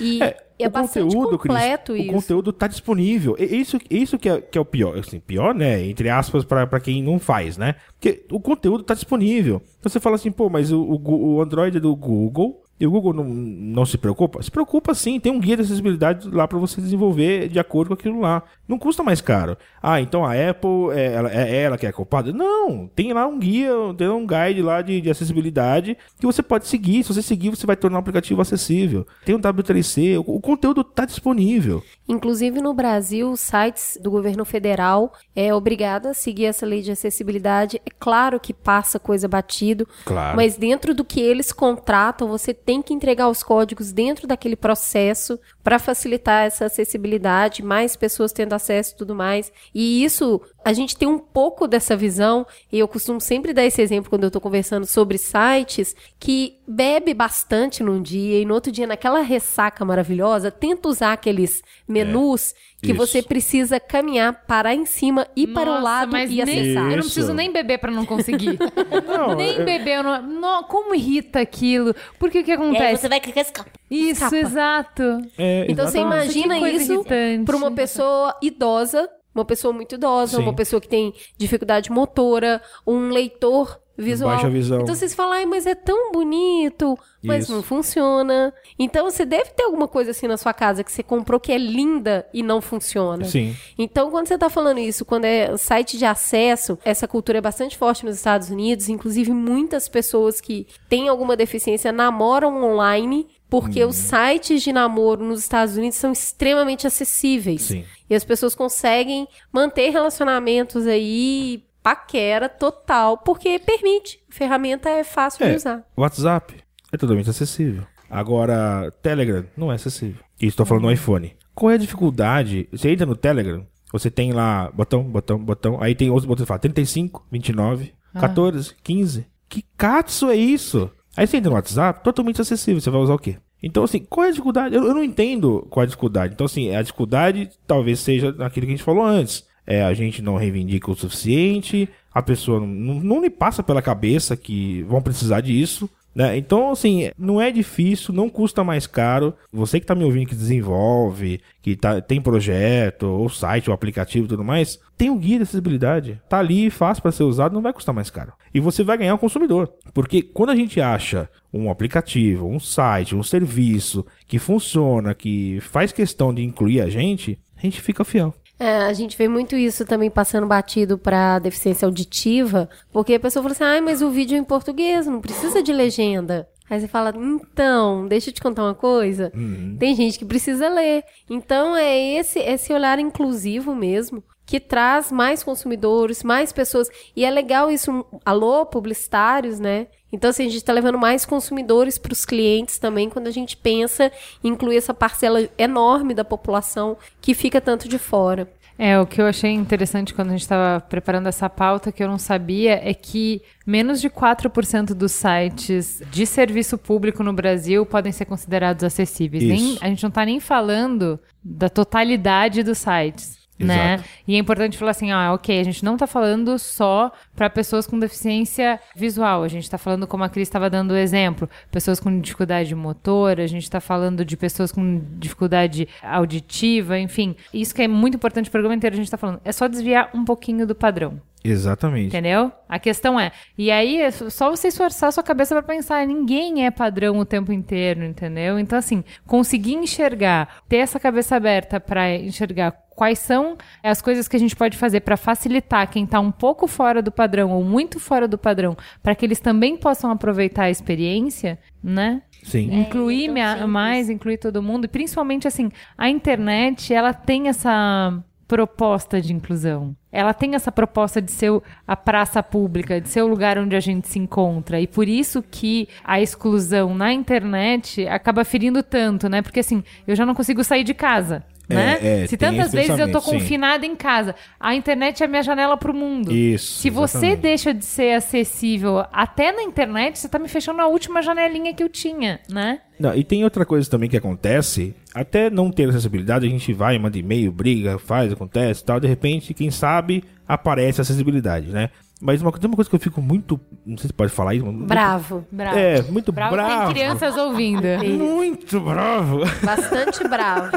E 0.00 0.22
é, 0.22 0.36
o 0.64 0.70
bastante 0.70 1.04
conteúdo, 1.04 1.38
Cris, 1.38 1.52
completo 1.52 1.92
o 1.92 1.96
isso. 1.96 2.12
conteúdo 2.12 2.52
tá 2.52 2.66
disponível. 2.66 3.36
Isso, 3.38 3.78
isso 3.90 4.18
que, 4.18 4.28
é, 4.28 4.40
que 4.40 4.56
é 4.56 4.60
o 4.60 4.64
pior. 4.64 4.98
Assim, 4.98 5.20
pior, 5.20 5.54
né? 5.54 5.84
Entre 5.84 6.08
aspas, 6.08 6.44
pra 6.44 6.80
quem 6.80 7.02
não 7.02 7.18
faz, 7.18 7.58
né? 7.58 7.74
Porque 7.92 8.24
o 8.30 8.40
conteúdo 8.40 8.82
tá 8.82 8.94
disponível. 8.94 9.60
Você 9.82 10.00
fala 10.00 10.16
assim, 10.16 10.30
pô, 10.30 10.48
mas 10.48 10.72
o, 10.72 10.80
o, 10.80 11.34
o 11.34 11.42
Android 11.42 11.76
é 11.76 11.80
do 11.80 11.94
Google. 11.94 12.62
E 12.78 12.86
o 12.86 12.90
Google 12.90 13.12
não, 13.14 13.24
não 13.24 13.86
se 13.86 13.96
preocupa? 13.96 14.42
Se 14.42 14.50
preocupa 14.50 14.94
sim, 14.94 15.18
tem 15.18 15.32
um 15.32 15.40
guia 15.40 15.56
de 15.56 15.62
acessibilidade 15.62 16.28
lá 16.30 16.46
para 16.46 16.58
você 16.58 16.80
desenvolver 16.80 17.48
de 17.48 17.58
acordo 17.58 17.88
com 17.88 17.94
aquilo 17.94 18.20
lá. 18.20 18.42
Não 18.68 18.78
custa 18.78 19.02
mais 19.02 19.20
caro. 19.20 19.56
Ah, 19.82 20.00
então 20.00 20.24
a 20.24 20.32
Apple 20.32 20.90
é 20.92 21.12
ela, 21.14 21.32
é 21.32 21.62
ela 21.62 21.78
que 21.78 21.86
é 21.86 21.92
culpada? 21.92 22.32
Não, 22.32 22.86
tem 22.94 23.12
lá 23.12 23.26
um 23.26 23.38
guia, 23.38 23.70
tem 23.96 24.06
lá 24.08 24.14
um 24.14 24.26
guide 24.26 24.60
lá 24.60 24.82
de, 24.82 25.00
de 25.00 25.08
acessibilidade 25.10 25.96
que 26.20 26.26
você 26.26 26.42
pode 26.42 26.66
seguir. 26.66 27.02
Se 27.02 27.14
você 27.14 27.22
seguir, 27.22 27.48
você 27.50 27.66
vai 27.66 27.76
tornar 27.76 27.96
o 27.96 28.00
aplicativo 28.00 28.42
acessível. 28.42 29.06
Tem 29.24 29.34
um 29.34 29.40
W3C, 29.40 30.18
o, 30.18 30.36
o 30.36 30.40
conteúdo 30.40 30.82
está 30.82 31.04
disponível. 31.04 31.82
Inclusive 32.08 32.60
no 32.60 32.74
Brasil, 32.74 33.30
os 33.30 33.40
sites 33.40 33.98
do 34.02 34.10
governo 34.10 34.44
federal 34.44 35.12
é 35.34 35.54
obrigado 35.54 36.06
a 36.06 36.14
seguir 36.14 36.44
essa 36.46 36.66
lei 36.66 36.82
de 36.82 36.90
acessibilidade. 36.90 37.80
É 37.86 37.90
claro 37.98 38.38
que 38.38 38.52
passa 38.52 38.98
coisa 38.98 39.26
batido, 39.26 39.88
Claro. 40.04 40.36
mas 40.36 40.56
dentro 40.56 40.94
do 40.94 41.04
que 41.04 41.20
eles 41.20 41.52
contratam, 41.52 42.28
você 42.28 42.52
tem 42.66 42.82
que 42.82 42.92
entregar 42.92 43.28
os 43.28 43.44
códigos 43.44 43.92
dentro 43.92 44.26
daquele 44.26 44.56
processo 44.56 45.38
para 45.62 45.78
facilitar 45.78 46.44
essa 46.44 46.64
acessibilidade, 46.64 47.62
mais 47.62 47.94
pessoas 47.94 48.32
tendo 48.32 48.54
acesso 48.54 48.92
e 48.92 48.96
tudo 48.96 49.14
mais. 49.14 49.52
E 49.72 50.04
isso, 50.04 50.42
a 50.66 50.72
gente 50.72 50.96
tem 50.96 51.06
um 51.06 51.16
pouco 51.18 51.68
dessa 51.68 51.96
visão, 51.96 52.44
e 52.72 52.78
eu 52.80 52.88
costumo 52.88 53.20
sempre 53.20 53.52
dar 53.52 53.64
esse 53.64 53.80
exemplo 53.80 54.10
quando 54.10 54.24
eu 54.24 54.26
estou 54.26 54.42
conversando 54.42 54.84
sobre 54.84 55.16
sites, 55.16 55.94
que 56.18 56.56
bebe 56.66 57.14
bastante 57.14 57.84
num 57.84 58.02
dia 58.02 58.40
e 58.40 58.44
no 58.44 58.52
outro 58.54 58.72
dia, 58.72 58.84
naquela 58.84 59.20
ressaca 59.20 59.84
maravilhosa, 59.84 60.50
tenta 60.50 60.88
usar 60.88 61.12
aqueles 61.12 61.62
menus 61.86 62.52
que 62.82 62.88
Isso. 62.92 62.96
você 62.96 63.22
precisa 63.22 63.78
caminhar, 63.78 64.44
parar 64.46 64.74
em 64.74 64.84
cima, 64.84 65.26
ir 65.36 65.46
para 65.48 65.70
o 65.70 65.74
Nossa, 65.74 65.82
lado 65.84 66.12
mas 66.12 66.30
e 66.30 66.44
nem- 66.44 66.60
acessar. 66.60 66.90
Eu 66.90 66.96
não 66.96 67.04
preciso 67.04 67.32
nem 67.32 67.52
beber 67.52 67.78
pra 67.78 67.90
não 67.92 68.04
conseguir. 68.04 68.58
nem 69.36 69.54
eu- 69.58 69.64
beber, 69.64 69.96
eu 69.98 70.02
não, 70.02 70.22
não- 70.22 70.62
como 70.64 70.94
irrita 70.94 71.40
aquilo? 71.40 71.94
Porque 72.18 72.40
o 72.40 72.44
que 72.44 72.52
acontece? 72.52 72.82
aí 72.84 72.96
você 72.96 73.08
vai 73.08 73.20
clicar 73.20 73.44
e 73.44 73.46
escapa. 73.46 73.70
Isso, 73.90 74.10
Escapa. 74.24 74.36
exato. 74.36 75.02
É, 75.38 75.66
Então 75.68 75.86
você 75.86 75.98
imagina 75.98 76.58
isso 76.70 77.04
para 77.44 77.56
uma 77.56 77.70
pessoa 77.70 78.36
idosa, 78.42 79.08
uma 79.36 79.44
pessoa 79.44 79.72
muito 79.72 79.94
idosa, 79.94 80.36
Sim. 80.38 80.42
uma 80.42 80.54
pessoa 80.54 80.80
que 80.80 80.88
tem 80.88 81.14
dificuldade 81.36 81.90
motora, 81.90 82.60
um 82.86 83.10
leitor 83.10 83.80
visual. 83.96 84.34
Baixa 84.34 84.50
visão. 84.50 84.80
Então 84.80 84.94
vocês 84.94 85.14
falam, 85.14 85.32
ai, 85.32 85.46
mas 85.46 85.66
é 85.66 85.74
tão 85.74 86.12
bonito, 86.12 86.98
mas 87.22 87.44
Isso. 87.44 87.54
não 87.54 87.62
funciona. 87.62 88.52
Então 88.78 89.10
você 89.10 89.24
deve 89.24 89.50
ter 89.50 89.64
alguma 89.64 89.88
coisa 89.88 90.10
assim 90.10 90.26
na 90.26 90.36
sua 90.36 90.52
casa 90.52 90.84
que 90.84 90.92
você 90.92 91.02
comprou 91.02 91.40
que 91.40 91.52
é 91.52 91.58
linda 91.58 92.26
e 92.32 92.42
não 92.42 92.60
funciona. 92.60 93.24
Sim. 93.24 93.56
Então, 93.78 94.10
quando 94.10 94.26
você 94.26 94.34
está 94.34 94.50
falando 94.50 94.78
isso, 94.78 95.04
quando 95.04 95.24
é 95.24 95.56
site 95.56 95.96
de 95.96 96.04
acesso, 96.04 96.78
essa 96.84 97.08
cultura 97.08 97.38
é 97.38 97.40
bastante 97.40 97.76
forte 97.76 98.04
nos 98.04 98.16
Estados 98.16 98.50
Unidos. 98.50 98.88
Inclusive, 98.88 99.30
muitas 99.32 99.88
pessoas 99.88 100.40
que 100.40 100.66
têm 100.88 101.08
alguma 101.08 101.36
deficiência 101.36 101.90
namoram 101.92 102.62
online. 102.62 103.26
Porque 103.48 103.82
Uhum. 103.82 103.90
os 103.90 103.96
sites 103.96 104.62
de 104.62 104.72
namoro 104.72 105.24
nos 105.24 105.40
Estados 105.40 105.76
Unidos 105.76 105.96
são 105.96 106.10
extremamente 106.12 106.86
acessíveis. 106.86 107.62
Sim. 107.62 107.84
E 108.10 108.14
as 108.14 108.24
pessoas 108.24 108.54
conseguem 108.54 109.28
manter 109.52 109.90
relacionamentos 109.90 110.86
aí, 110.86 111.62
paquera 111.82 112.48
total, 112.48 113.18
porque 113.18 113.58
permite. 113.58 114.18
A 114.30 114.34
ferramenta 114.34 114.88
é 114.88 115.04
fácil 115.04 115.46
de 115.46 115.52
É, 115.52 115.56
usar. 115.56 115.84
WhatsApp 115.96 116.54
é 116.92 116.96
totalmente 116.96 117.30
acessível. 117.30 117.84
Agora, 118.10 118.92
Telegram 119.02 119.44
não 119.56 119.70
é 119.70 119.76
acessível. 119.76 120.20
Isso 120.38 120.48
estou 120.50 120.66
falando 120.66 120.84
no 120.84 120.92
iPhone. 120.92 121.36
Qual 121.54 121.70
é 121.70 121.74
a 121.74 121.78
dificuldade? 121.78 122.68
Você 122.72 122.90
entra 122.90 123.06
no 123.06 123.16
Telegram, 123.16 123.66
você 123.92 124.10
tem 124.10 124.32
lá 124.32 124.70
botão, 124.72 125.02
botão, 125.04 125.38
botão. 125.38 125.80
Aí 125.82 125.94
tem 125.94 126.10
outros 126.10 126.26
botões 126.26 126.44
que 126.44 126.48
falam 126.48 126.60
35, 126.60 127.24
29, 127.30 127.94
Ah. 128.14 128.20
14, 128.20 128.74
15. 128.82 129.26
Que 129.48 129.64
catso 129.76 130.28
é 130.30 130.36
isso? 130.36 130.90
Aí 131.16 131.26
você 131.26 131.38
entra 131.38 131.50
no 131.50 131.56
WhatsApp, 131.56 132.04
totalmente 132.04 132.40
acessível. 132.40 132.80
Você 132.80 132.90
vai 132.90 133.00
usar 133.00 133.14
o 133.14 133.18
quê? 133.18 133.36
Então, 133.62 133.84
assim, 133.84 134.00
qual 134.00 134.24
é 134.24 134.28
a 134.28 134.30
dificuldade? 134.32 134.74
Eu, 134.74 134.84
eu 134.84 134.94
não 134.94 135.02
entendo 135.02 135.66
qual 135.70 135.82
é 135.82 135.84
a 135.84 135.86
dificuldade. 135.86 136.34
Então, 136.34 136.44
assim, 136.44 136.74
a 136.74 136.82
dificuldade 136.82 137.50
talvez 137.66 138.00
seja 138.00 138.28
aquilo 138.40 138.66
que 138.66 138.72
a 138.72 138.76
gente 138.76 138.82
falou 138.82 139.04
antes. 139.04 139.44
É, 139.66 139.82
a 139.82 139.92
gente 139.94 140.22
não 140.22 140.36
reivindica 140.36 140.90
o 140.90 140.94
suficiente, 140.94 141.88
a 142.14 142.22
pessoa 142.22 142.60
não, 142.60 142.66
não, 142.66 142.94
não 143.00 143.20
lhe 143.20 143.30
passa 143.30 143.62
pela 143.62 143.82
cabeça 143.82 144.36
que 144.36 144.82
vão 144.82 145.02
precisar 145.02 145.40
disso. 145.40 145.90
Né? 146.16 146.38
Então, 146.38 146.70
assim, 146.70 147.10
não 147.18 147.38
é 147.38 147.50
difícil, 147.50 148.14
não 148.14 148.30
custa 148.30 148.64
mais 148.64 148.86
caro. 148.86 149.34
Você 149.52 149.78
que 149.78 149.84
tá 149.84 149.94
me 149.94 150.02
ouvindo 150.02 150.28
que 150.28 150.34
desenvolve, 150.34 151.42
que 151.60 151.76
tá, 151.76 152.00
tem 152.00 152.22
projeto, 152.22 153.02
ou 153.02 153.28
site, 153.28 153.68
ou 153.68 153.74
aplicativo 153.74 154.24
e 154.24 154.28
tudo 154.28 154.42
mais, 154.42 154.80
tem 154.96 155.10
o 155.10 155.18
guia 155.18 155.36
de 155.36 155.42
acessibilidade. 155.42 156.18
Tá 156.26 156.38
ali, 156.38 156.70
fácil 156.70 157.02
para 157.02 157.12
ser 157.12 157.24
usado, 157.24 157.52
não 157.52 157.60
vai 157.60 157.70
custar 157.70 157.94
mais 157.94 158.08
caro. 158.08 158.32
E 158.54 158.58
você 158.58 158.82
vai 158.82 158.96
ganhar 158.96 159.14
o 159.14 159.18
consumidor. 159.18 159.70
Porque 159.92 160.22
quando 160.22 160.48
a 160.48 160.56
gente 160.56 160.80
acha 160.80 161.28
um 161.52 161.70
aplicativo, 161.70 162.48
um 162.48 162.58
site, 162.58 163.14
um 163.14 163.22
serviço 163.22 164.06
que 164.26 164.38
funciona, 164.38 165.14
que 165.14 165.60
faz 165.60 165.92
questão 165.92 166.32
de 166.32 166.42
incluir 166.42 166.80
a 166.80 166.88
gente, 166.88 167.38
a 167.54 167.60
gente 167.60 167.82
fica 167.82 168.06
fiel. 168.06 168.34
É, 168.58 168.78
a 168.78 168.92
gente 168.92 169.16
vê 169.16 169.28
muito 169.28 169.54
isso 169.54 169.84
também 169.84 170.10
passando 170.10 170.46
batido 170.46 170.96
para 170.96 171.38
deficiência 171.38 171.84
auditiva, 171.84 172.68
porque 172.90 173.14
a 173.14 173.20
pessoa 173.20 173.42
fala 173.42 173.52
assim: 173.52 173.64
ai, 173.64 173.80
mas 173.80 174.00
o 174.00 174.10
vídeo 174.10 174.34
é 174.34 174.38
em 174.38 174.44
português, 174.44 175.06
não 175.06 175.20
precisa 175.20 175.62
de 175.62 175.72
legenda. 175.72 176.48
Aí 176.68 176.80
você 176.80 176.88
fala, 176.88 177.12
então, 177.16 178.08
deixa 178.08 178.30
eu 178.30 178.34
te 178.34 178.40
contar 178.40 178.64
uma 178.64 178.74
coisa. 178.74 179.30
Tem 179.78 179.94
gente 179.94 180.18
que 180.18 180.24
precisa 180.24 180.68
ler. 180.68 181.04
Então 181.30 181.76
é 181.76 181.96
esse, 182.16 182.40
esse 182.40 182.72
olhar 182.72 182.98
inclusivo 182.98 183.72
mesmo, 183.72 184.22
que 184.46 184.60
traz 184.60 185.10
mais 185.10 185.42
consumidores, 185.42 186.22
mais 186.22 186.52
pessoas. 186.52 186.88
E 187.14 187.24
é 187.24 187.30
legal 187.30 187.68
isso, 187.68 188.06
alô, 188.24 188.64
publicitários, 188.64 189.58
né? 189.58 189.88
Então, 190.12 190.30
assim, 190.30 190.44
a 190.44 190.46
gente 190.46 190.58
está 190.58 190.72
levando 190.72 190.98
mais 190.98 191.26
consumidores 191.26 191.98
para 191.98 192.12
os 192.12 192.24
clientes 192.24 192.78
também 192.78 193.10
quando 193.10 193.26
a 193.26 193.32
gente 193.32 193.56
pensa 193.56 194.10
em 194.42 194.48
incluir 194.48 194.76
essa 194.76 194.94
parcela 194.94 195.48
enorme 195.58 196.14
da 196.14 196.24
população 196.24 196.96
que 197.20 197.34
fica 197.34 197.60
tanto 197.60 197.88
de 197.88 197.98
fora. 197.98 198.48
É, 198.78 198.98
o 199.00 199.06
que 199.06 199.20
eu 199.20 199.26
achei 199.26 199.50
interessante 199.52 200.12
quando 200.12 200.28
a 200.28 200.32
gente 200.32 200.42
estava 200.42 200.80
preparando 200.80 201.28
essa 201.28 201.48
pauta, 201.48 201.90
que 201.90 202.02
eu 202.02 202.08
não 202.08 202.18
sabia, 202.18 202.78
é 202.82 202.92
que 202.92 203.40
menos 203.66 204.00
de 204.00 204.10
4% 204.10 204.92
dos 204.92 205.12
sites 205.12 206.02
de 206.10 206.26
serviço 206.26 206.76
público 206.76 207.22
no 207.22 207.32
Brasil 207.32 207.86
podem 207.86 208.12
ser 208.12 208.26
considerados 208.26 208.84
acessíveis. 208.84 209.42
Nem, 209.42 209.78
a 209.80 209.88
gente 209.88 210.02
não 210.02 210.10
está 210.10 210.26
nem 210.26 210.40
falando 210.40 211.18
da 211.42 211.70
totalidade 211.70 212.62
dos 212.62 212.78
sites. 212.78 213.45
Né? 213.58 213.94
Exato. 213.94 214.08
E 214.28 214.34
é 214.34 214.38
importante 214.38 214.76
falar 214.76 214.90
assim, 214.90 215.10
ah, 215.10 215.32
ok, 215.32 215.58
a 215.58 215.64
gente 215.64 215.84
não 215.84 215.94
está 215.94 216.06
falando 216.06 216.58
só 216.58 217.10
para 217.36 217.50
pessoas 217.50 217.86
com 217.86 217.98
deficiência 217.98 218.80
visual, 218.94 219.42
a 219.42 219.48
gente 219.48 219.64
está 219.64 219.78
falando, 219.78 220.06
como 220.06 220.24
a 220.24 220.28
Cris 220.28 220.48
estava 220.48 220.70
dando 220.70 220.92
o 220.92 220.96
exemplo, 220.96 221.48
pessoas 221.70 222.00
com 222.00 222.20
dificuldade 222.20 222.74
motora, 222.74 223.44
a 223.44 223.46
gente 223.46 223.64
está 223.64 223.80
falando 223.80 224.24
de 224.24 224.36
pessoas 224.36 224.72
com 224.72 225.02
dificuldade 225.18 225.86
auditiva, 226.02 226.98
enfim. 226.98 227.36
Isso 227.52 227.74
que 227.74 227.82
é 227.82 227.88
muito 227.88 228.16
importante, 228.16 228.48
o 228.48 228.52
programa 228.52 228.74
inteiro 228.74 228.94
a 228.94 228.96
gente 228.96 229.06
está 229.06 229.18
falando. 229.18 229.40
É 229.44 229.52
só 229.52 229.68
desviar 229.68 230.10
um 230.14 230.24
pouquinho 230.24 230.66
do 230.66 230.74
padrão. 230.74 231.20
Exatamente. 231.44 232.08
Entendeu? 232.08 232.50
A 232.68 232.78
questão 232.78 233.18
é. 233.20 233.30
E 233.56 233.70
aí 233.70 234.00
é 234.00 234.10
só 234.10 234.50
você 234.50 234.68
esforçar 234.68 235.08
a 235.08 235.12
sua 235.12 235.22
cabeça 235.22 235.54
pra 235.54 235.62
pensar, 235.62 236.06
ninguém 236.06 236.66
é 236.66 236.70
padrão 236.70 237.18
o 237.18 237.24
tempo 237.24 237.52
inteiro, 237.52 238.04
entendeu? 238.04 238.58
Então, 238.58 238.78
assim, 238.78 239.04
conseguir 239.26 239.74
enxergar, 239.74 240.62
ter 240.68 240.78
essa 240.78 240.98
cabeça 240.98 241.36
aberta 241.36 241.78
pra 241.78 242.14
enxergar 242.16 242.72
quais 242.96 243.18
são 243.18 243.56
as 243.82 244.00
coisas 244.00 244.26
que 244.26 244.36
a 244.36 244.40
gente 244.40 244.56
pode 244.56 244.76
fazer 244.76 245.00
pra 245.00 245.16
facilitar 245.18 245.88
quem 245.88 246.06
tá 246.06 246.18
um 246.18 246.32
pouco 246.32 246.66
fora 246.66 247.02
do 247.02 247.12
padrão 247.12 247.25
ou 247.50 247.64
muito 247.64 247.98
fora 247.98 248.26
do 248.28 248.38
padrão, 248.38 248.76
pra 249.02 249.14
que 249.14 249.24
eles 249.24 249.40
também 249.40 249.76
possam 249.76 250.10
aproveitar 250.10 250.64
a 250.64 250.70
experiência, 250.70 251.58
né? 251.82 252.22
Sim. 252.42 252.72
Incluir 252.80 253.28
mea- 253.28 253.66
mais, 253.66 254.08
incluir 254.08 254.38
todo 254.38 254.62
mundo. 254.62 254.84
E 254.84 254.88
principalmente, 254.88 255.48
assim, 255.48 255.70
a 255.98 256.08
internet, 256.08 256.94
ela 256.94 257.12
tem 257.12 257.48
essa 257.48 258.22
proposta 258.46 259.20
de 259.20 259.32
inclusão. 259.32 259.96
Ela 260.12 260.32
tem 260.32 260.54
essa 260.54 260.70
proposta 260.70 261.20
de 261.20 261.32
ser 261.32 261.50
a 261.86 261.96
praça 261.96 262.40
pública, 262.42 263.00
de 263.00 263.08
ser 263.08 263.22
o 263.22 263.26
lugar 263.26 263.58
onde 263.58 263.74
a 263.74 263.80
gente 263.80 264.06
se 264.06 264.18
encontra. 264.20 264.80
E 264.80 264.86
por 264.86 265.08
isso 265.08 265.42
que 265.42 265.88
a 266.04 266.20
exclusão 266.20 266.94
na 266.94 267.12
internet 267.12 268.06
acaba 268.06 268.44
ferindo 268.44 268.82
tanto, 268.84 269.28
né? 269.28 269.42
Porque 269.42 269.60
assim, 269.60 269.82
eu 270.06 270.14
já 270.14 270.24
não 270.24 270.34
consigo 270.34 270.62
sair 270.62 270.84
de 270.84 270.94
casa. 270.94 271.44
Né? 271.68 271.98
É, 272.00 272.22
é, 272.22 272.26
Se 272.26 272.36
tantas 272.36 272.72
vezes 272.72 272.90
eu 272.90 272.96
tô 272.96 273.04
pensamento, 273.04 273.20
sim. 273.22 273.30
confinada 273.32 273.86
em 273.86 273.96
casa, 273.96 274.34
a 274.58 274.74
internet 274.74 275.22
é 275.22 275.26
a 275.26 275.28
minha 275.28 275.42
janela 275.42 275.76
pro 275.76 275.92
mundo. 275.92 276.32
Isso, 276.32 276.80
Se 276.80 276.90
você 276.90 277.16
exatamente. 277.18 277.40
deixa 277.42 277.74
de 277.74 277.84
ser 277.84 278.14
acessível 278.14 279.04
até 279.12 279.52
na 279.52 279.62
internet, 279.62 280.18
você 280.18 280.28
tá 280.28 280.38
me 280.38 280.48
fechando 280.48 280.80
a 280.80 280.86
última 280.86 281.22
janelinha 281.22 281.74
que 281.74 281.82
eu 281.82 281.88
tinha, 281.88 282.40
né? 282.48 282.80
Não, 282.98 283.14
e 283.14 283.22
tem 283.22 283.44
outra 283.44 283.66
coisa 283.66 283.90
também 283.90 284.08
que 284.08 284.16
acontece, 284.16 284.94
até 285.14 285.50
não 285.50 285.70
ter 285.70 285.88
acessibilidade, 285.88 286.46
a 286.46 286.50
gente 286.50 286.72
vai, 286.72 286.98
manda 286.98 287.18
e-mail, 287.18 287.52
briga, 287.52 287.98
faz, 287.98 288.32
acontece 288.32 288.82
e 288.82 288.84
tal, 288.84 288.98
de 288.98 289.06
repente, 289.06 289.52
quem 289.52 289.70
sabe, 289.70 290.24
aparece 290.48 291.00
a 291.00 291.02
acessibilidade, 291.02 291.68
né? 291.68 291.90
Mas 292.20 292.40
uma, 292.40 292.50
tem 292.50 292.66
uma 292.68 292.74
coisa 292.76 292.88
que 292.88 292.96
eu 292.96 293.00
fico 293.00 293.20
muito, 293.20 293.60
não 293.84 293.98
sei 293.98 294.08
se 294.08 294.12
pode 294.12 294.32
falar 294.32 294.54
isso, 294.54 294.64
muito- 294.64 294.86
Bravo. 294.86 295.46
Bravo. 295.52 295.78
É, 295.78 296.00
muito 296.02 296.32
Bravo, 296.32 296.54
bravo. 296.54 296.84
tem 296.86 296.94
crianças 296.94 297.36
ouvindo. 297.36 297.82
Muito 298.18 298.80
bravo. 298.80 299.40
Bastante 299.62 300.26
bravo. 300.26 300.70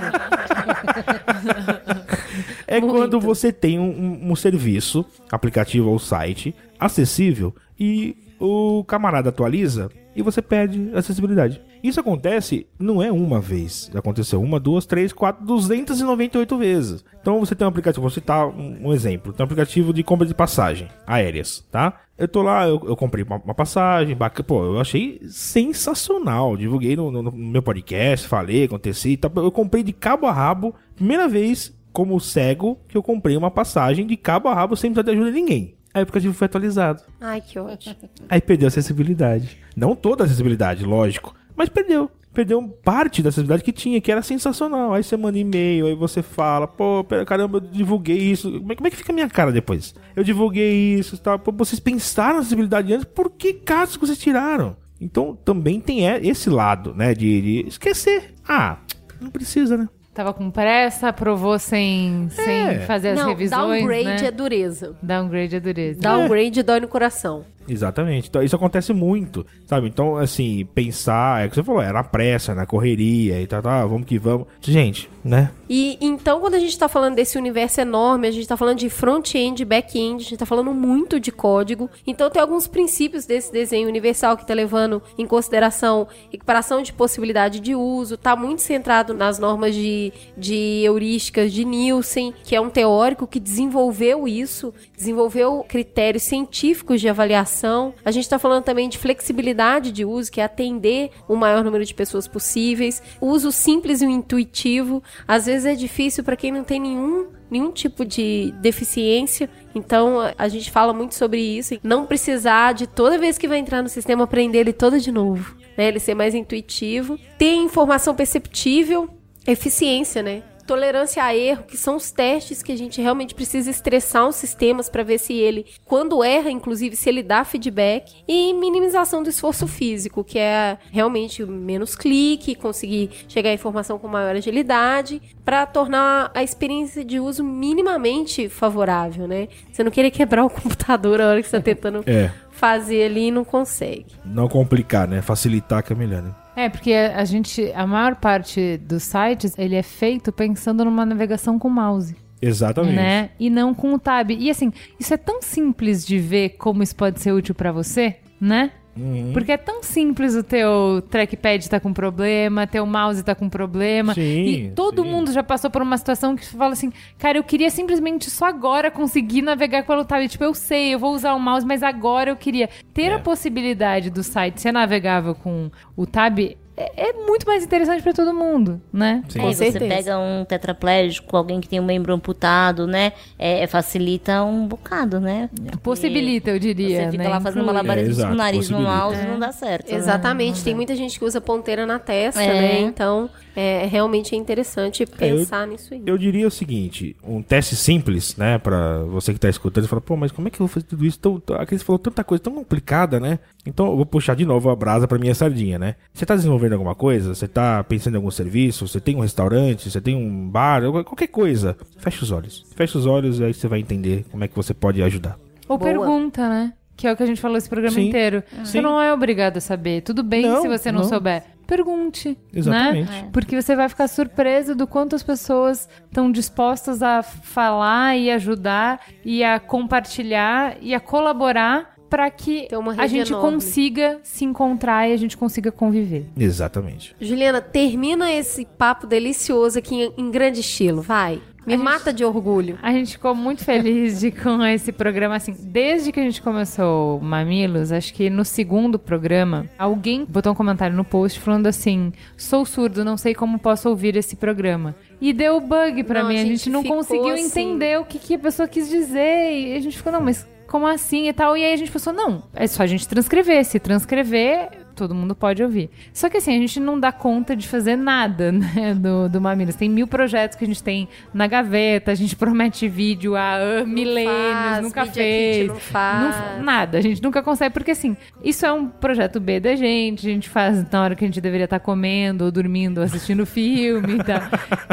É 2.67 2.79
Muito. 2.79 2.93
quando 2.93 3.19
você 3.19 3.51
tem 3.51 3.79
um, 3.79 3.83
um- 3.89 4.31
um 4.31 4.35
serviço, 4.35 5.05
aplicativo 5.31 5.89
ou 5.89 5.97
site, 5.99 6.53
acessível 6.79 7.55
e 7.79 8.15
o 8.39 8.83
camarada 8.85 9.29
atualiza 9.29 9.89
e 10.15 10.21
você 10.21 10.41
perde 10.41 10.89
acessibilidade. 10.93 11.61
Isso 11.83 11.99
acontece, 11.99 12.67
não 12.77 13.01
é 13.01 13.11
uma 13.11 13.39
vez. 13.39 13.89
Aconteceu 13.95 14.41
uma, 14.41 14.59
duas, 14.59 14.85
três, 14.85 15.13
quatro, 15.13 15.45
298 15.45 16.57
vezes. 16.57 17.05
Então 17.21 17.39
você 17.39 17.55
tem 17.55 17.65
um 17.65 17.69
aplicativo, 17.69 18.01
vou 18.01 18.09
citar 18.09 18.47
um, 18.47 18.91
exemplo. 18.93 19.31
Tem 19.31 19.43
um 19.43 19.45
aplicativo 19.45 19.93
de 19.93 20.03
compra 20.03 20.25
de 20.27 20.33
passagem 20.33 20.87
aéreas, 21.07 21.65
tá? 21.71 22.01
Eu 22.17 22.27
tô 22.27 22.41
lá, 22.41 22.67
eu, 22.67 22.81
eu 22.85 22.97
comprei 22.97 23.23
uma, 23.23 23.37
uma 23.37 23.53
passagem, 23.53 24.13
bacana, 24.15 24.45
pô, 24.45 24.63
eu 24.65 24.79
achei 24.79 25.21
sensacional. 25.29 26.57
Divulguei 26.57 26.95
no, 26.95 27.11
no- 27.11 27.23
no 27.23 27.31
meu 27.31 27.61
podcast, 27.61 28.27
falei, 28.27 28.65
aconteci. 28.65 29.15
Tá, 29.15 29.31
eu 29.37 29.51
comprei 29.51 29.83
de 29.83 29.93
cabo 29.93 30.25
a 30.27 30.31
rabo, 30.33 30.75
primeira 30.95 31.27
vez 31.27 31.73
como 31.93 32.19
cego 32.19 32.77
que 32.87 32.95
eu 32.97 33.01
comprei 33.03 33.35
uma 33.37 33.49
passagem 33.49 34.05
de 34.05 34.15
cabo 34.17 34.47
a 34.49 34.53
rabo 34.53 34.75
sem 34.75 34.91
precisar 34.91 35.11
de 35.11 35.17
ajuda 35.17 35.31
de 35.31 35.39
ninguém. 35.39 35.75
Aí 35.93 36.01
o 36.01 36.03
aplicativo 36.03 36.33
foi 36.33 36.45
atualizado. 36.45 37.01
Ai, 37.19 37.41
que 37.41 37.57
ótimo. 37.59 37.95
Aí 38.29 38.39
perdeu 38.41 38.67
a 38.67 38.69
acessibilidade. 38.69 39.57
Não 39.75 39.95
toda 39.95 40.23
a 40.23 40.25
acessibilidade, 40.25 40.85
lógico. 40.85 41.35
Mas 41.55 41.69
perdeu. 41.69 42.09
Perdeu 42.31 42.61
parte 42.83 43.23
da 43.23 43.29
acessibilidade 43.29 43.63
que 43.63 43.71
tinha, 43.71 43.99
que 43.99 44.11
era 44.11 44.21
sensacional. 44.21 44.93
Aí 44.93 45.03
você 45.03 45.17
manda 45.17 45.37
e-mail, 45.39 45.87
aí 45.87 45.95
você 45.95 46.21
fala, 46.21 46.67
pô, 46.67 47.03
caramba, 47.25 47.57
eu 47.57 47.61
divulguei 47.61 48.17
isso. 48.17 48.51
Como 48.59 48.71
é, 48.71 48.75
como 48.75 48.87
é 48.87 48.91
que 48.91 48.97
fica 48.97 49.11
a 49.11 49.15
minha 49.15 49.27
cara 49.27 49.51
depois? 49.51 49.95
Eu 50.15 50.23
divulguei 50.23 50.93
isso, 50.93 51.17
tá? 51.17 51.37
Pô, 51.39 51.51
vocês 51.51 51.79
pensaram 51.79 52.35
na 52.35 52.39
acessibilidade 52.41 52.93
antes, 52.93 53.05
por 53.05 53.31
que 53.31 53.53
casos 53.53 53.97
que 53.97 54.05
vocês 54.05 54.17
tiraram? 54.19 54.77
Então 55.01 55.35
também 55.43 55.81
tem 55.81 56.07
é- 56.07 56.19
esse 56.25 56.49
lado, 56.51 56.93
né, 56.93 57.15
de, 57.15 57.41
de 57.41 57.67
esquecer. 57.67 58.35
Ah, 58.47 58.77
não 59.19 59.31
precisa, 59.31 59.75
né? 59.75 59.89
Tava 60.19 60.33
com 60.33 60.51
pressa, 60.51 61.07
aprovou 61.07 61.57
sem, 61.57 62.27
sem 62.31 62.81
fazer 62.81 63.11
as 63.11 63.19
Não, 63.19 63.29
revisões, 63.29 63.79
downgrade 63.79 64.21
né? 64.21 64.27
é 64.27 64.31
dureza. 64.31 64.93
Downgrade 65.01 65.55
é 65.55 65.59
dureza. 65.61 66.01
Downgrade 66.01 66.61
dói 66.61 66.81
no 66.81 66.89
coração. 66.89 67.45
Exatamente. 67.69 68.29
Então, 68.29 68.41
isso 68.43 68.55
acontece 68.55 68.93
muito, 68.93 69.45
sabe? 69.65 69.87
Então, 69.87 70.17
assim, 70.17 70.67
pensar, 70.73 71.43
é 71.43 71.47
o 71.47 71.49
que 71.49 71.55
você 71.55 71.63
falou, 71.63 71.81
é 71.81 71.91
na 71.91 72.03
pressa, 72.03 72.55
na 72.55 72.65
correria 72.65 73.41
e 73.41 73.47
tal, 73.47 73.61
tá, 73.61 73.85
vamos 73.85 74.05
que 74.05 74.17
vamos. 74.17 74.47
Gente, 74.61 75.09
né? 75.23 75.51
E 75.69 75.97
então, 76.01 76.39
quando 76.39 76.55
a 76.55 76.59
gente 76.59 76.77
tá 76.77 76.87
falando 76.87 77.15
desse 77.15 77.37
universo 77.37 77.81
enorme, 77.81 78.27
a 78.27 78.31
gente 78.31 78.47
tá 78.47 78.57
falando 78.57 78.79
de 78.79 78.89
front-end, 78.89 79.63
back-end, 79.63 80.25
a 80.25 80.29
gente 80.29 80.37
tá 80.37 80.45
falando 80.45 80.73
muito 80.73 81.19
de 81.19 81.31
código. 81.31 81.89
Então, 82.05 82.29
tem 82.29 82.41
alguns 82.41 82.67
princípios 82.67 83.25
desse 83.25 83.51
desenho 83.51 83.87
universal 83.87 84.35
que 84.35 84.45
tá 84.45 84.53
levando 84.53 85.01
em 85.17 85.25
consideração 85.25 86.07
equiparação 86.31 86.81
de 86.81 86.93
possibilidade 86.93 87.59
de 87.59 87.75
uso, 87.75 88.17
tá 88.17 88.35
muito 88.35 88.61
centrado 88.61 89.13
nas 89.13 89.39
normas 89.39 89.75
de, 89.75 90.11
de 90.37 90.81
heurísticas 90.83 91.51
de 91.51 91.65
Nielsen, 91.65 92.33
que 92.43 92.55
é 92.55 92.61
um 92.61 92.69
teórico 92.69 93.27
que 93.27 93.39
desenvolveu 93.39 94.27
isso, 94.27 94.73
desenvolveu 94.95 95.65
critérios 95.67 96.23
científicos 96.23 97.01
de 97.01 97.09
avaliação. 97.09 97.58
A 98.05 98.11
gente 98.11 98.27
tá 98.29 98.37
falando 98.39 98.63
também 98.63 98.87
de 98.89 98.97
flexibilidade 98.97 99.91
de 99.91 100.05
uso, 100.05 100.31
que 100.31 100.41
é 100.41 100.43
atender 100.43 101.11
o 101.27 101.35
maior 101.35 101.63
número 101.63 101.83
de 101.85 101.93
pessoas 101.93 102.27
possíveis. 102.27 103.01
Uso 103.21 103.51
simples 103.51 104.01
e 104.01 104.05
intuitivo. 104.05 105.01
Às 105.27 105.45
vezes 105.45 105.65
é 105.65 105.75
difícil 105.75 106.23
para 106.23 106.35
quem 106.35 106.51
não 106.51 106.63
tem 106.63 106.79
nenhum 106.79 107.27
nenhum 107.51 107.71
tipo 107.71 108.05
de 108.05 108.53
deficiência. 108.61 109.49
Então 109.73 110.19
a- 110.19 110.35
a 110.37 110.47
gente 110.47 110.69
fala 110.69 110.93
muito 110.93 111.15
sobre 111.15 111.41
isso. 111.41 111.79
Não 111.83 112.05
precisar 112.05 112.73
de 112.73 112.85
toda 112.85 113.17
vez 113.17 113.39
que 113.39 113.47
vai 113.47 113.57
entrar 113.57 113.81
no 113.81 113.89
sistema 113.89 114.23
aprender 114.25 114.59
ele 114.59 114.71
todo 114.73 114.99
de 114.99 115.11
novo. 115.11 115.55
Né? 115.75 115.87
Ele 115.87 115.99
ser 115.99 116.13
mais 116.13 116.35
intuitivo. 116.35 117.17
Ter 117.39 117.55
informação 117.55 118.13
perceptível, 118.15 119.09
eficiência, 119.47 120.21
né? 120.21 120.43
Tolerância 120.69 121.23
a 121.23 121.35
erro, 121.35 121.63
que 121.63 121.75
são 121.75 121.95
os 121.95 122.11
testes 122.11 122.61
que 122.61 122.71
a 122.71 122.77
gente 122.77 123.01
realmente 123.01 123.33
precisa 123.33 123.71
estressar 123.71 124.27
os 124.27 124.35
sistemas 124.35 124.87
para 124.87 125.01
ver 125.01 125.17
se 125.17 125.33
ele, 125.33 125.65
quando 125.83 126.23
erra, 126.23 126.51
inclusive, 126.51 126.95
se 126.95 127.09
ele 127.09 127.23
dá 127.23 127.43
feedback. 127.43 128.23
E 128.27 128.53
minimização 128.53 129.23
do 129.23 129.29
esforço 129.29 129.65
físico, 129.65 130.23
que 130.23 130.37
é 130.37 130.77
realmente 130.91 131.43
menos 131.43 131.95
clique, 131.95 132.53
conseguir 132.53 133.09
chegar 133.27 133.49
à 133.49 133.53
informação 133.53 133.97
com 133.97 134.07
maior 134.07 134.35
agilidade, 134.35 135.19
para 135.43 135.65
tornar 135.65 136.29
a 136.35 136.43
experiência 136.43 137.03
de 137.03 137.19
uso 137.19 137.43
minimamente 137.43 138.47
favorável, 138.47 139.27
né? 139.27 139.47
Você 139.71 139.83
não 139.83 139.89
querer 139.89 140.11
quebrar 140.11 140.45
o 140.45 140.51
computador 140.53 141.19
a 141.19 141.29
hora 141.29 141.41
que 141.41 141.47
você 141.47 141.57
está 141.57 141.65
tentando 141.65 142.03
É. 142.05 142.29
fazer 142.51 143.05
ali 143.05 143.29
e 143.29 143.31
não 143.31 143.43
consegue. 143.43 144.05
Não 144.23 144.47
complicar, 144.47 145.07
né? 145.07 145.19
Facilitar 145.19 145.81
que 145.81 145.93
é 145.93 145.95
melhor, 145.95 146.21
né? 146.21 146.31
É, 146.59 146.67
porque 146.67 146.91
a 146.91 147.23
gente, 147.23 147.71
a 147.73 147.87
maior 147.87 148.17
parte 148.17 148.75
dos 148.79 149.03
sites, 149.03 149.57
ele 149.57 149.77
é 149.77 149.81
feito 149.81 150.29
pensando 150.29 150.83
numa 150.83 151.05
navegação 151.05 151.57
com 151.57 151.69
mouse. 151.69 152.17
Exatamente. 152.41 152.95
né? 152.95 153.29
E 153.39 153.49
não 153.49 153.73
com 153.73 153.93
o 153.93 153.99
tab. 153.99 154.31
E 154.31 154.49
assim, 154.49 154.73
isso 154.99 155.13
é 155.13 155.17
tão 155.17 155.41
simples 155.41 156.05
de 156.05 156.17
ver 156.17 156.49
como 156.57 156.83
isso 156.83 156.93
pode 156.97 157.21
ser 157.21 157.31
útil 157.31 157.55
pra 157.55 157.71
você, 157.71 158.17
né? 158.41 158.71
Uhum. 158.99 159.31
Porque 159.33 159.51
é 159.51 159.57
tão 159.57 159.81
simples 159.81 160.35
o 160.35 160.43
teu 160.43 161.01
trackpad 161.09 161.69
tá 161.69 161.79
com 161.79 161.93
problema, 161.93 162.67
teu 162.67 162.85
mouse 162.85 163.23
tá 163.23 163.33
com 163.33 163.49
problema. 163.49 164.13
Sim, 164.13 164.21
e 164.45 164.71
todo 164.71 165.03
sim. 165.03 165.09
mundo 165.09 165.31
já 165.31 165.41
passou 165.41 165.69
por 165.69 165.81
uma 165.81 165.97
situação 165.97 166.35
que 166.35 166.45
fala 166.45 166.73
assim, 166.73 166.91
cara, 167.17 167.37
eu 167.37 167.43
queria 167.43 167.69
simplesmente 167.69 168.29
só 168.29 168.45
agora 168.45 168.91
conseguir 168.91 169.41
navegar 169.41 169.85
pelo 169.85 170.03
tab. 170.03 170.27
Tipo, 170.27 170.43
eu 170.43 170.53
sei, 170.53 170.93
eu 170.93 170.99
vou 170.99 171.13
usar 171.13 171.33
o 171.33 171.39
mouse, 171.39 171.65
mas 171.65 171.81
agora 171.81 172.29
eu 172.31 172.35
queria 172.35 172.69
ter 172.93 173.11
É. 173.11 173.13
a 173.13 173.19
possibilidade 173.19 174.09
do 174.09 174.21
site 174.23 174.61
ser 174.61 174.71
navegável 174.71 175.33
com 175.33 175.71
o 175.95 176.05
tab. 176.05 176.37
É, 176.81 177.09
é 177.09 177.13
muito 177.13 177.45
mais 177.45 177.61
interessante 177.63 178.01
pra 178.01 178.13
todo 178.13 178.33
mundo, 178.33 178.81
né? 178.91 179.21
Sim. 179.27 179.39
Com 179.39 179.47
Aí 179.47 179.53
você 179.53 179.71
certeza. 179.71 179.93
pega 179.95 180.17
um 180.17 180.45
tetraplégico, 180.45 181.35
alguém 181.35 181.59
que 181.59 181.67
tem 181.67 181.77
um 181.79 181.83
membro 181.85 182.13
amputado, 182.13 182.87
né? 182.87 183.11
É, 183.37 183.67
facilita 183.67 184.41
um 184.43 184.65
bocado, 184.65 185.19
né? 185.19 185.49
Possibilita, 185.83 186.51
eu 186.51 186.59
diria. 186.59 187.03
Você 187.05 187.11
fica 187.11 187.23
né? 187.23 187.29
lá 187.29 187.41
fazendo 187.41 187.65
malabarismo 187.65 188.11
É, 188.11 188.15
com 188.15 188.19
o 188.21 188.23
exato, 188.23 188.35
nariz 188.37 188.69
no 188.69 188.79
mouse, 188.79 189.21
não 189.27 189.37
dá 189.37 189.51
certo. 189.51 189.91
né? 189.91 189.97
Exatamente, 189.97 190.63
tem 190.63 190.73
muita 190.73 190.95
gente 190.95 191.19
que 191.19 191.25
usa 191.25 191.41
ponteira 191.41 191.85
na 191.85 191.99
testa, 191.99 192.41
É. 192.41 192.47
né? 192.61 192.79
Então, 192.79 193.29
é, 193.59 193.85
realmente 193.85 194.33
é 194.33 194.37
interessante 194.37 195.05
pensar 195.05 195.67
nisso 195.67 195.93
aí. 195.93 196.01
Eu 196.05 196.17
diria 196.17 196.47
o 196.47 196.51
seguinte, 196.51 197.13
um 197.21 197.41
teste 197.41 197.75
simples, 197.75 198.37
né, 198.37 198.57
Pra 198.57 198.99
você 199.03 199.33
que 199.33 199.39
tá 199.39 199.49
escutando, 199.49 199.83
você 199.83 199.89
fala, 199.89 200.01
pô, 200.01 200.15
mas 200.15 200.31
como 200.31 200.47
é 200.47 200.51
que 200.51 200.55
eu 200.55 200.65
vou 200.65 200.67
fazer 200.67 200.85
tudo 200.85 201.05
isso? 201.05 201.19
Tão, 201.19 201.39
tão, 201.39 201.57
aqui 201.57 201.77
você 201.77 201.83
falou 201.83 201.99
tanta 201.99 202.23
coisa 202.23 202.41
tão 202.41 202.53
complicada, 202.53 203.19
né? 203.19 203.39
Então 203.65 203.87
eu 203.87 203.95
vou 203.97 204.05
puxar 204.05 204.35
de 204.35 204.45
novo 204.45 204.69
a 204.69 204.75
brasa 204.75 205.07
pra 205.07 205.17
minha 205.17 205.35
sardinha, 205.35 205.77
né? 205.77 205.95
Você 206.13 206.25
tá 206.25 206.35
desenvolvendo 206.35 206.73
alguma 206.73 206.95
coisa? 206.95 207.35
Você 207.35 207.47
tá 207.47 207.83
pensando 207.83 208.13
em 208.13 208.17
algum 208.17 208.31
serviço? 208.31 208.87
Você 208.87 209.01
tem 209.01 209.15
um 209.15 209.19
restaurante? 209.21 209.89
Você 209.89 209.99
tem 209.99 210.15
um 210.15 210.49
bar? 210.49 210.81
Qualquer 211.03 211.27
coisa. 211.27 211.75
Fecha 211.97 212.23
os 212.23 212.31
olhos. 212.31 212.65
Fecha 212.75 212.97
os 212.97 213.05
olhos 213.05 213.39
e 213.39 213.43
aí 213.43 213.53
você 213.53 213.67
vai 213.67 213.79
entender 213.79 214.25
como 214.31 214.43
é 214.43 214.47
que 214.47 214.55
você 214.55 214.73
pode 214.73 215.01
ajudar. 215.03 215.37
Ou 215.67 215.77
Boa. 215.77 215.91
pergunta, 215.91 216.47
né? 216.47 216.73
Que 216.95 217.07
é 217.07 217.13
o 217.13 217.17
que 217.17 217.23
a 217.23 217.25
gente 217.25 217.41
falou 217.41 217.57
esse 217.57 217.69
programa 217.69 217.95
Sim. 217.95 218.07
inteiro. 218.07 218.43
Você 218.63 218.73
Sim. 218.73 218.81
não 218.81 219.01
é 219.01 219.13
obrigado 219.13 219.57
a 219.57 219.61
saber. 219.61 220.01
Tudo 220.01 220.23
bem 220.23 220.43
Não, 220.43 220.61
se 220.61 220.67
você 220.67 220.91
não, 220.91 221.01
não. 221.01 221.09
souber. 221.09 221.43
Pergunte. 221.69 222.35
Exatamente. 222.51 223.11
Né? 223.11 223.29
Porque 223.31 223.61
você 223.61 223.75
vai 223.75 223.87
ficar 223.87 224.07
surpreso 224.07 224.73
do 224.73 224.87
quanto 224.87 225.15
as 225.15 225.21
pessoas 225.21 225.87
estão 226.05 226.31
dispostas 226.31 227.03
a 227.03 227.21
falar 227.21 228.17
e 228.17 228.31
ajudar 228.31 228.99
e 229.23 229.43
a 229.43 229.59
compartilhar 229.59 230.77
e 230.81 230.95
a 230.95 230.99
colaborar 230.99 231.95
para 232.09 232.27
que 232.31 232.67
a 232.97 233.05
gente 233.05 233.31
enorme. 233.31 233.51
consiga 233.51 234.19
se 234.23 234.43
encontrar 234.43 235.07
e 235.07 235.13
a 235.13 235.17
gente 235.17 235.37
consiga 235.37 235.71
conviver. 235.71 236.25
Exatamente. 236.35 237.15
Juliana, 237.21 237.61
termina 237.61 238.31
esse 238.31 238.65
papo 238.65 239.05
delicioso 239.05 239.77
aqui 239.77 240.11
em 240.17 240.31
grande 240.31 240.61
estilo, 240.61 241.03
vai. 241.03 241.39
Me 241.69 241.75
A 241.75 241.77
gente- 241.77 241.85
mata 241.85 242.11
de 242.11 242.25
orgulho. 242.25 242.77
A 242.81 242.91
gente 242.91 243.11
ficou 243.13 243.35
muito 243.35 243.63
feliz 243.63 244.19
de 244.19 244.31
com 244.31 244.63
esse 244.65 244.91
programa, 244.91 245.35
assim, 245.35 245.55
desde 245.57 246.11
que 246.11 246.19
a 246.19 246.23
gente 246.23 246.41
começou 246.41 247.19
o 247.19 247.23
Mamilos, 247.23 247.91
acho 247.91 248.13
que 248.13 248.29
no 248.29 248.43
segundo 248.43 248.97
programa, 248.97 249.65
alguém 249.77 250.25
botou 250.27 250.51
um 250.51 250.55
comentário 250.55 250.95
no 250.95 251.03
post 251.05 251.39
falando 251.39 251.67
assim, 251.67 252.11
sou 252.35 252.65
surdo, 252.65 253.05
não 253.05 253.17
sei 253.17 253.35
como 253.35 253.59
posso 253.59 253.87
ouvir 253.89 254.15
esse 254.15 254.35
programa. 254.35 254.95
E 255.21 255.31
deu 255.33 255.59
bug 255.59 256.03
pra 256.03 256.21
Não, 256.23 256.29
mim, 256.29 256.37
a 256.37 256.41
a 256.41 256.45
gente, 256.45 256.57
gente 256.57 256.69
não 256.69 256.83
conseguiu 256.83 257.33
assim. 257.33 257.45
entender 257.45 257.99
o 257.99 258.05
que, 258.05 258.17
que 258.17 258.33
a 258.35 258.39
pessoa 258.39 258.67
quis 258.67 258.89
dizer, 258.89 259.51
e 259.53 259.73
a 259.75 259.79
gente 259.79 259.97
ficou, 259.97 260.11
não, 260.11 260.21
mas 260.21 260.47
como 260.67 260.87
assim 260.87 261.27
e 261.27 261.33
tal? 261.33 261.57
E 261.57 261.63
aí 261.65 261.73
a 261.73 261.77
gente 261.77 261.91
pensou, 261.91 262.13
não, 262.13 262.43
é 262.53 262.67
só 262.67 262.83
a 262.83 262.87
gente 262.87 263.07
transcrever, 263.07 263.65
se 263.65 263.79
transcrever, 263.79 264.69
todo 264.99 265.15
mundo 265.15 265.33
pode 265.33 265.63
ouvir. 265.63 265.89
Só 266.13 266.29
que 266.29 266.37
assim, 266.37 266.55
a 266.55 266.59
gente 266.59 266.79
não 266.79 266.99
dá 266.99 267.11
conta 267.11 267.55
de 267.55 267.67
fazer 267.67 267.95
nada, 267.95 268.51
né, 268.53 268.93
do, 268.93 269.29
do 269.29 269.41
Mamilos. 269.41 269.75
Tem 269.75 269.89
mil 269.89 270.07
projetos 270.07 270.57
que 270.57 270.65
a 270.65 270.67
gente 270.67 270.83
tem 270.83 271.07
na 271.33 271.47
gaveta, 271.47 272.11
a 272.11 272.15
gente 272.15 272.35
promete 272.35 272.87
vídeo 272.87 273.35
há 273.35 273.57
uh, 273.81 273.87
milênios, 273.87 274.33
faz, 274.33 274.83
nunca 274.83 275.05
fez. 275.05 275.67
Não 275.67 275.75
faz. 275.75 276.57
Não- 276.57 276.63
nada, 276.63 276.97
a 276.97 277.01
gente 277.01 277.23
nunca 277.23 277.41
consegue, 277.41 277.73
porque 277.73 277.91
assim, 277.91 278.15
isso 278.43 278.65
é 278.65 278.71
um 278.71 278.87
projeto 278.87 279.39
B 279.39 279.59
da 279.59 279.75
gente, 279.75 280.27
a 280.27 280.31
gente 280.31 280.49
faz 280.49 280.89
na 280.91 281.01
hora 281.01 281.15
que 281.15 281.23
a 281.23 281.27
gente 281.27 281.39
deveria 281.39 281.65
estar 281.65 281.79
comendo, 281.79 282.45
ou 282.45 282.51
dormindo, 282.51 282.97
ou 282.99 283.03
assistindo 283.03 283.45
filme 283.47 284.15
e 284.15 284.23
tal. 284.23 284.41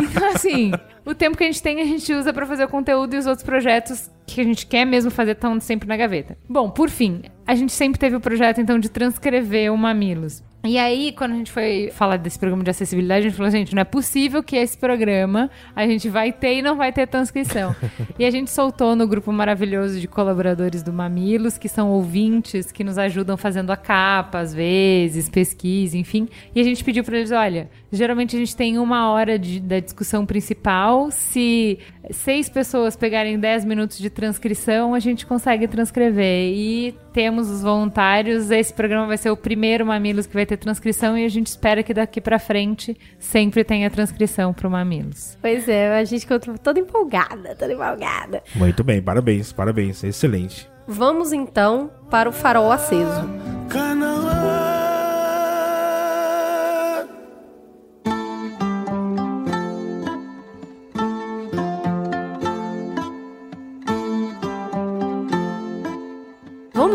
Então, 0.03 0.29
assim, 0.29 0.73
o 1.05 1.15
tempo 1.15 1.37
que 1.37 1.45
a 1.45 1.47
gente 1.47 1.63
tem, 1.63 1.81
a 1.81 1.85
gente 1.85 2.13
usa 2.13 2.33
pra 2.33 2.47
fazer 2.47 2.65
o 2.65 2.69
conteúdo 2.69 3.15
e 3.15 3.19
os 3.19 3.27
outros 3.27 3.45
projetos 3.45 4.11
que 4.27 4.41
a 4.41 4.45
gente 4.45 4.67
quer 4.67 4.85
mesmo 4.85 5.11
fazer 5.11 5.33
estão 5.33 5.59
sempre 5.61 5.89
na 5.89 5.97
gaveta. 5.97 6.37
Bom, 6.49 6.71
por 6.71 6.91
fim, 6.91 7.23
a 7.47 7.55
gente 7.55 7.73
sempre 7.73 7.99
teve 7.99 8.17
o 8.17 8.21
projeto, 8.21 8.61
então, 8.61 8.79
de 8.79 8.89
transcrever 8.89 9.73
o 9.73 9.77
Mamilos. 9.77 10.43
E 10.65 10.79
aí, 10.79 11.13
quando 11.13 11.33
a 11.33 11.35
gente 11.37 11.53
foi 11.53 11.91
falar 11.93 12.17
desse 12.17 12.37
programa 12.39 12.65
de 12.65 12.71
acessibilidade, 12.71 13.27
a 13.27 13.29
gente 13.29 13.37
falou, 13.37 13.51
gente, 13.53 13.73
não 13.73 13.83
é 13.83 13.85
possível 13.85 14.43
que 14.43 14.57
esse 14.57 14.77
programa 14.77 15.49
a 15.77 15.87
gente 15.87 16.09
vai 16.09 16.33
ter 16.33 16.55
e 16.59 16.63
não 16.63 16.77
vai 16.77 16.93
ter 16.93 17.07
transcrição. 17.07 17.75
e 18.19 18.25
a 18.25 18.31
gente 18.33 18.51
soltou 18.51 18.97
no 18.97 19.07
grupo 19.07 19.31
maravilhoso 19.33 20.01
de 20.01 20.09
colaboradores 20.09 20.83
do 20.83 20.93
Mamilos, 20.93 21.57
que 21.57 21.69
são 21.69 21.91
ouvintes, 21.91 22.73
que 22.73 22.83
nos 22.83 22.99
ajudam 22.99 23.37
fazendo 23.37 23.71
a 23.71 23.77
capa, 23.77 24.41
às 24.41 24.53
vezes, 24.53 25.29
pesquisa, 25.29 25.97
enfim. 25.97 26.29
E 26.53 26.61
a 26.61 26.65
gente 26.65 26.83
pediu 26.83 27.05
para 27.05 27.17
eles, 27.17 27.31
olha, 27.31 27.71
geralmente 27.93 28.35
a 28.35 28.39
gente 28.39 28.57
tem 28.57 28.77
uma 28.77 29.11
hora 29.13 29.39
de- 29.39 29.61
da 29.61 29.79
discussão 29.79 30.27
principal, 30.27 31.13
se 31.13 31.79
seis 32.11 32.49
pessoas 32.49 32.97
pegarem 32.97 33.39
10 33.39 33.65
minutos 33.65 33.99
de 33.99 34.11
transcrição, 34.11 34.95
a 34.95 34.99
gente 34.99 35.27
consegue 35.27 35.69
transcrever. 35.69 36.53
E 36.55 36.95
temos 37.13 37.49
os 37.51 37.63
voluntários. 37.63 38.51
Esse 38.51 38.73
programa 38.73 39.07
vai 39.07 39.17
ser 39.17 39.31
o 39.31 39.37
primeiro 39.37 39.87
Mamilos 39.87 40.27
que 40.27 40.35
vai 40.35 40.46
ter 40.47 40.57
transcrição 40.57 41.19
e 41.19 41.25
a 41.25 41.29
gente 41.29 41.49
espera 41.49 41.83
que 41.83 41.93
daqui 41.93 42.21
pra 42.21 42.39
frente 42.39 42.97
sempre 43.19 43.65
tenha 43.65 43.91
transcrição 43.91 44.53
pro 44.55 44.71
Mamilos. 44.71 45.37
Pois 45.41 45.69
é, 45.69 45.99
a 45.99 46.05
gente 46.05 46.21
ficou 46.21 46.39
toda 46.59 46.79
empolgada, 46.79 47.55
toda 47.55 47.73
empolgada. 47.73 48.43
Muito 48.55 48.83
bem, 48.83 49.03
parabéns, 49.03 49.53
parabéns. 49.53 50.03
Excelente. 50.05 50.69
Vamos 50.87 51.33
então 51.33 51.91
para 52.09 52.29
o 52.29 52.33
farol 52.33 52.71
aceso. 52.71 53.29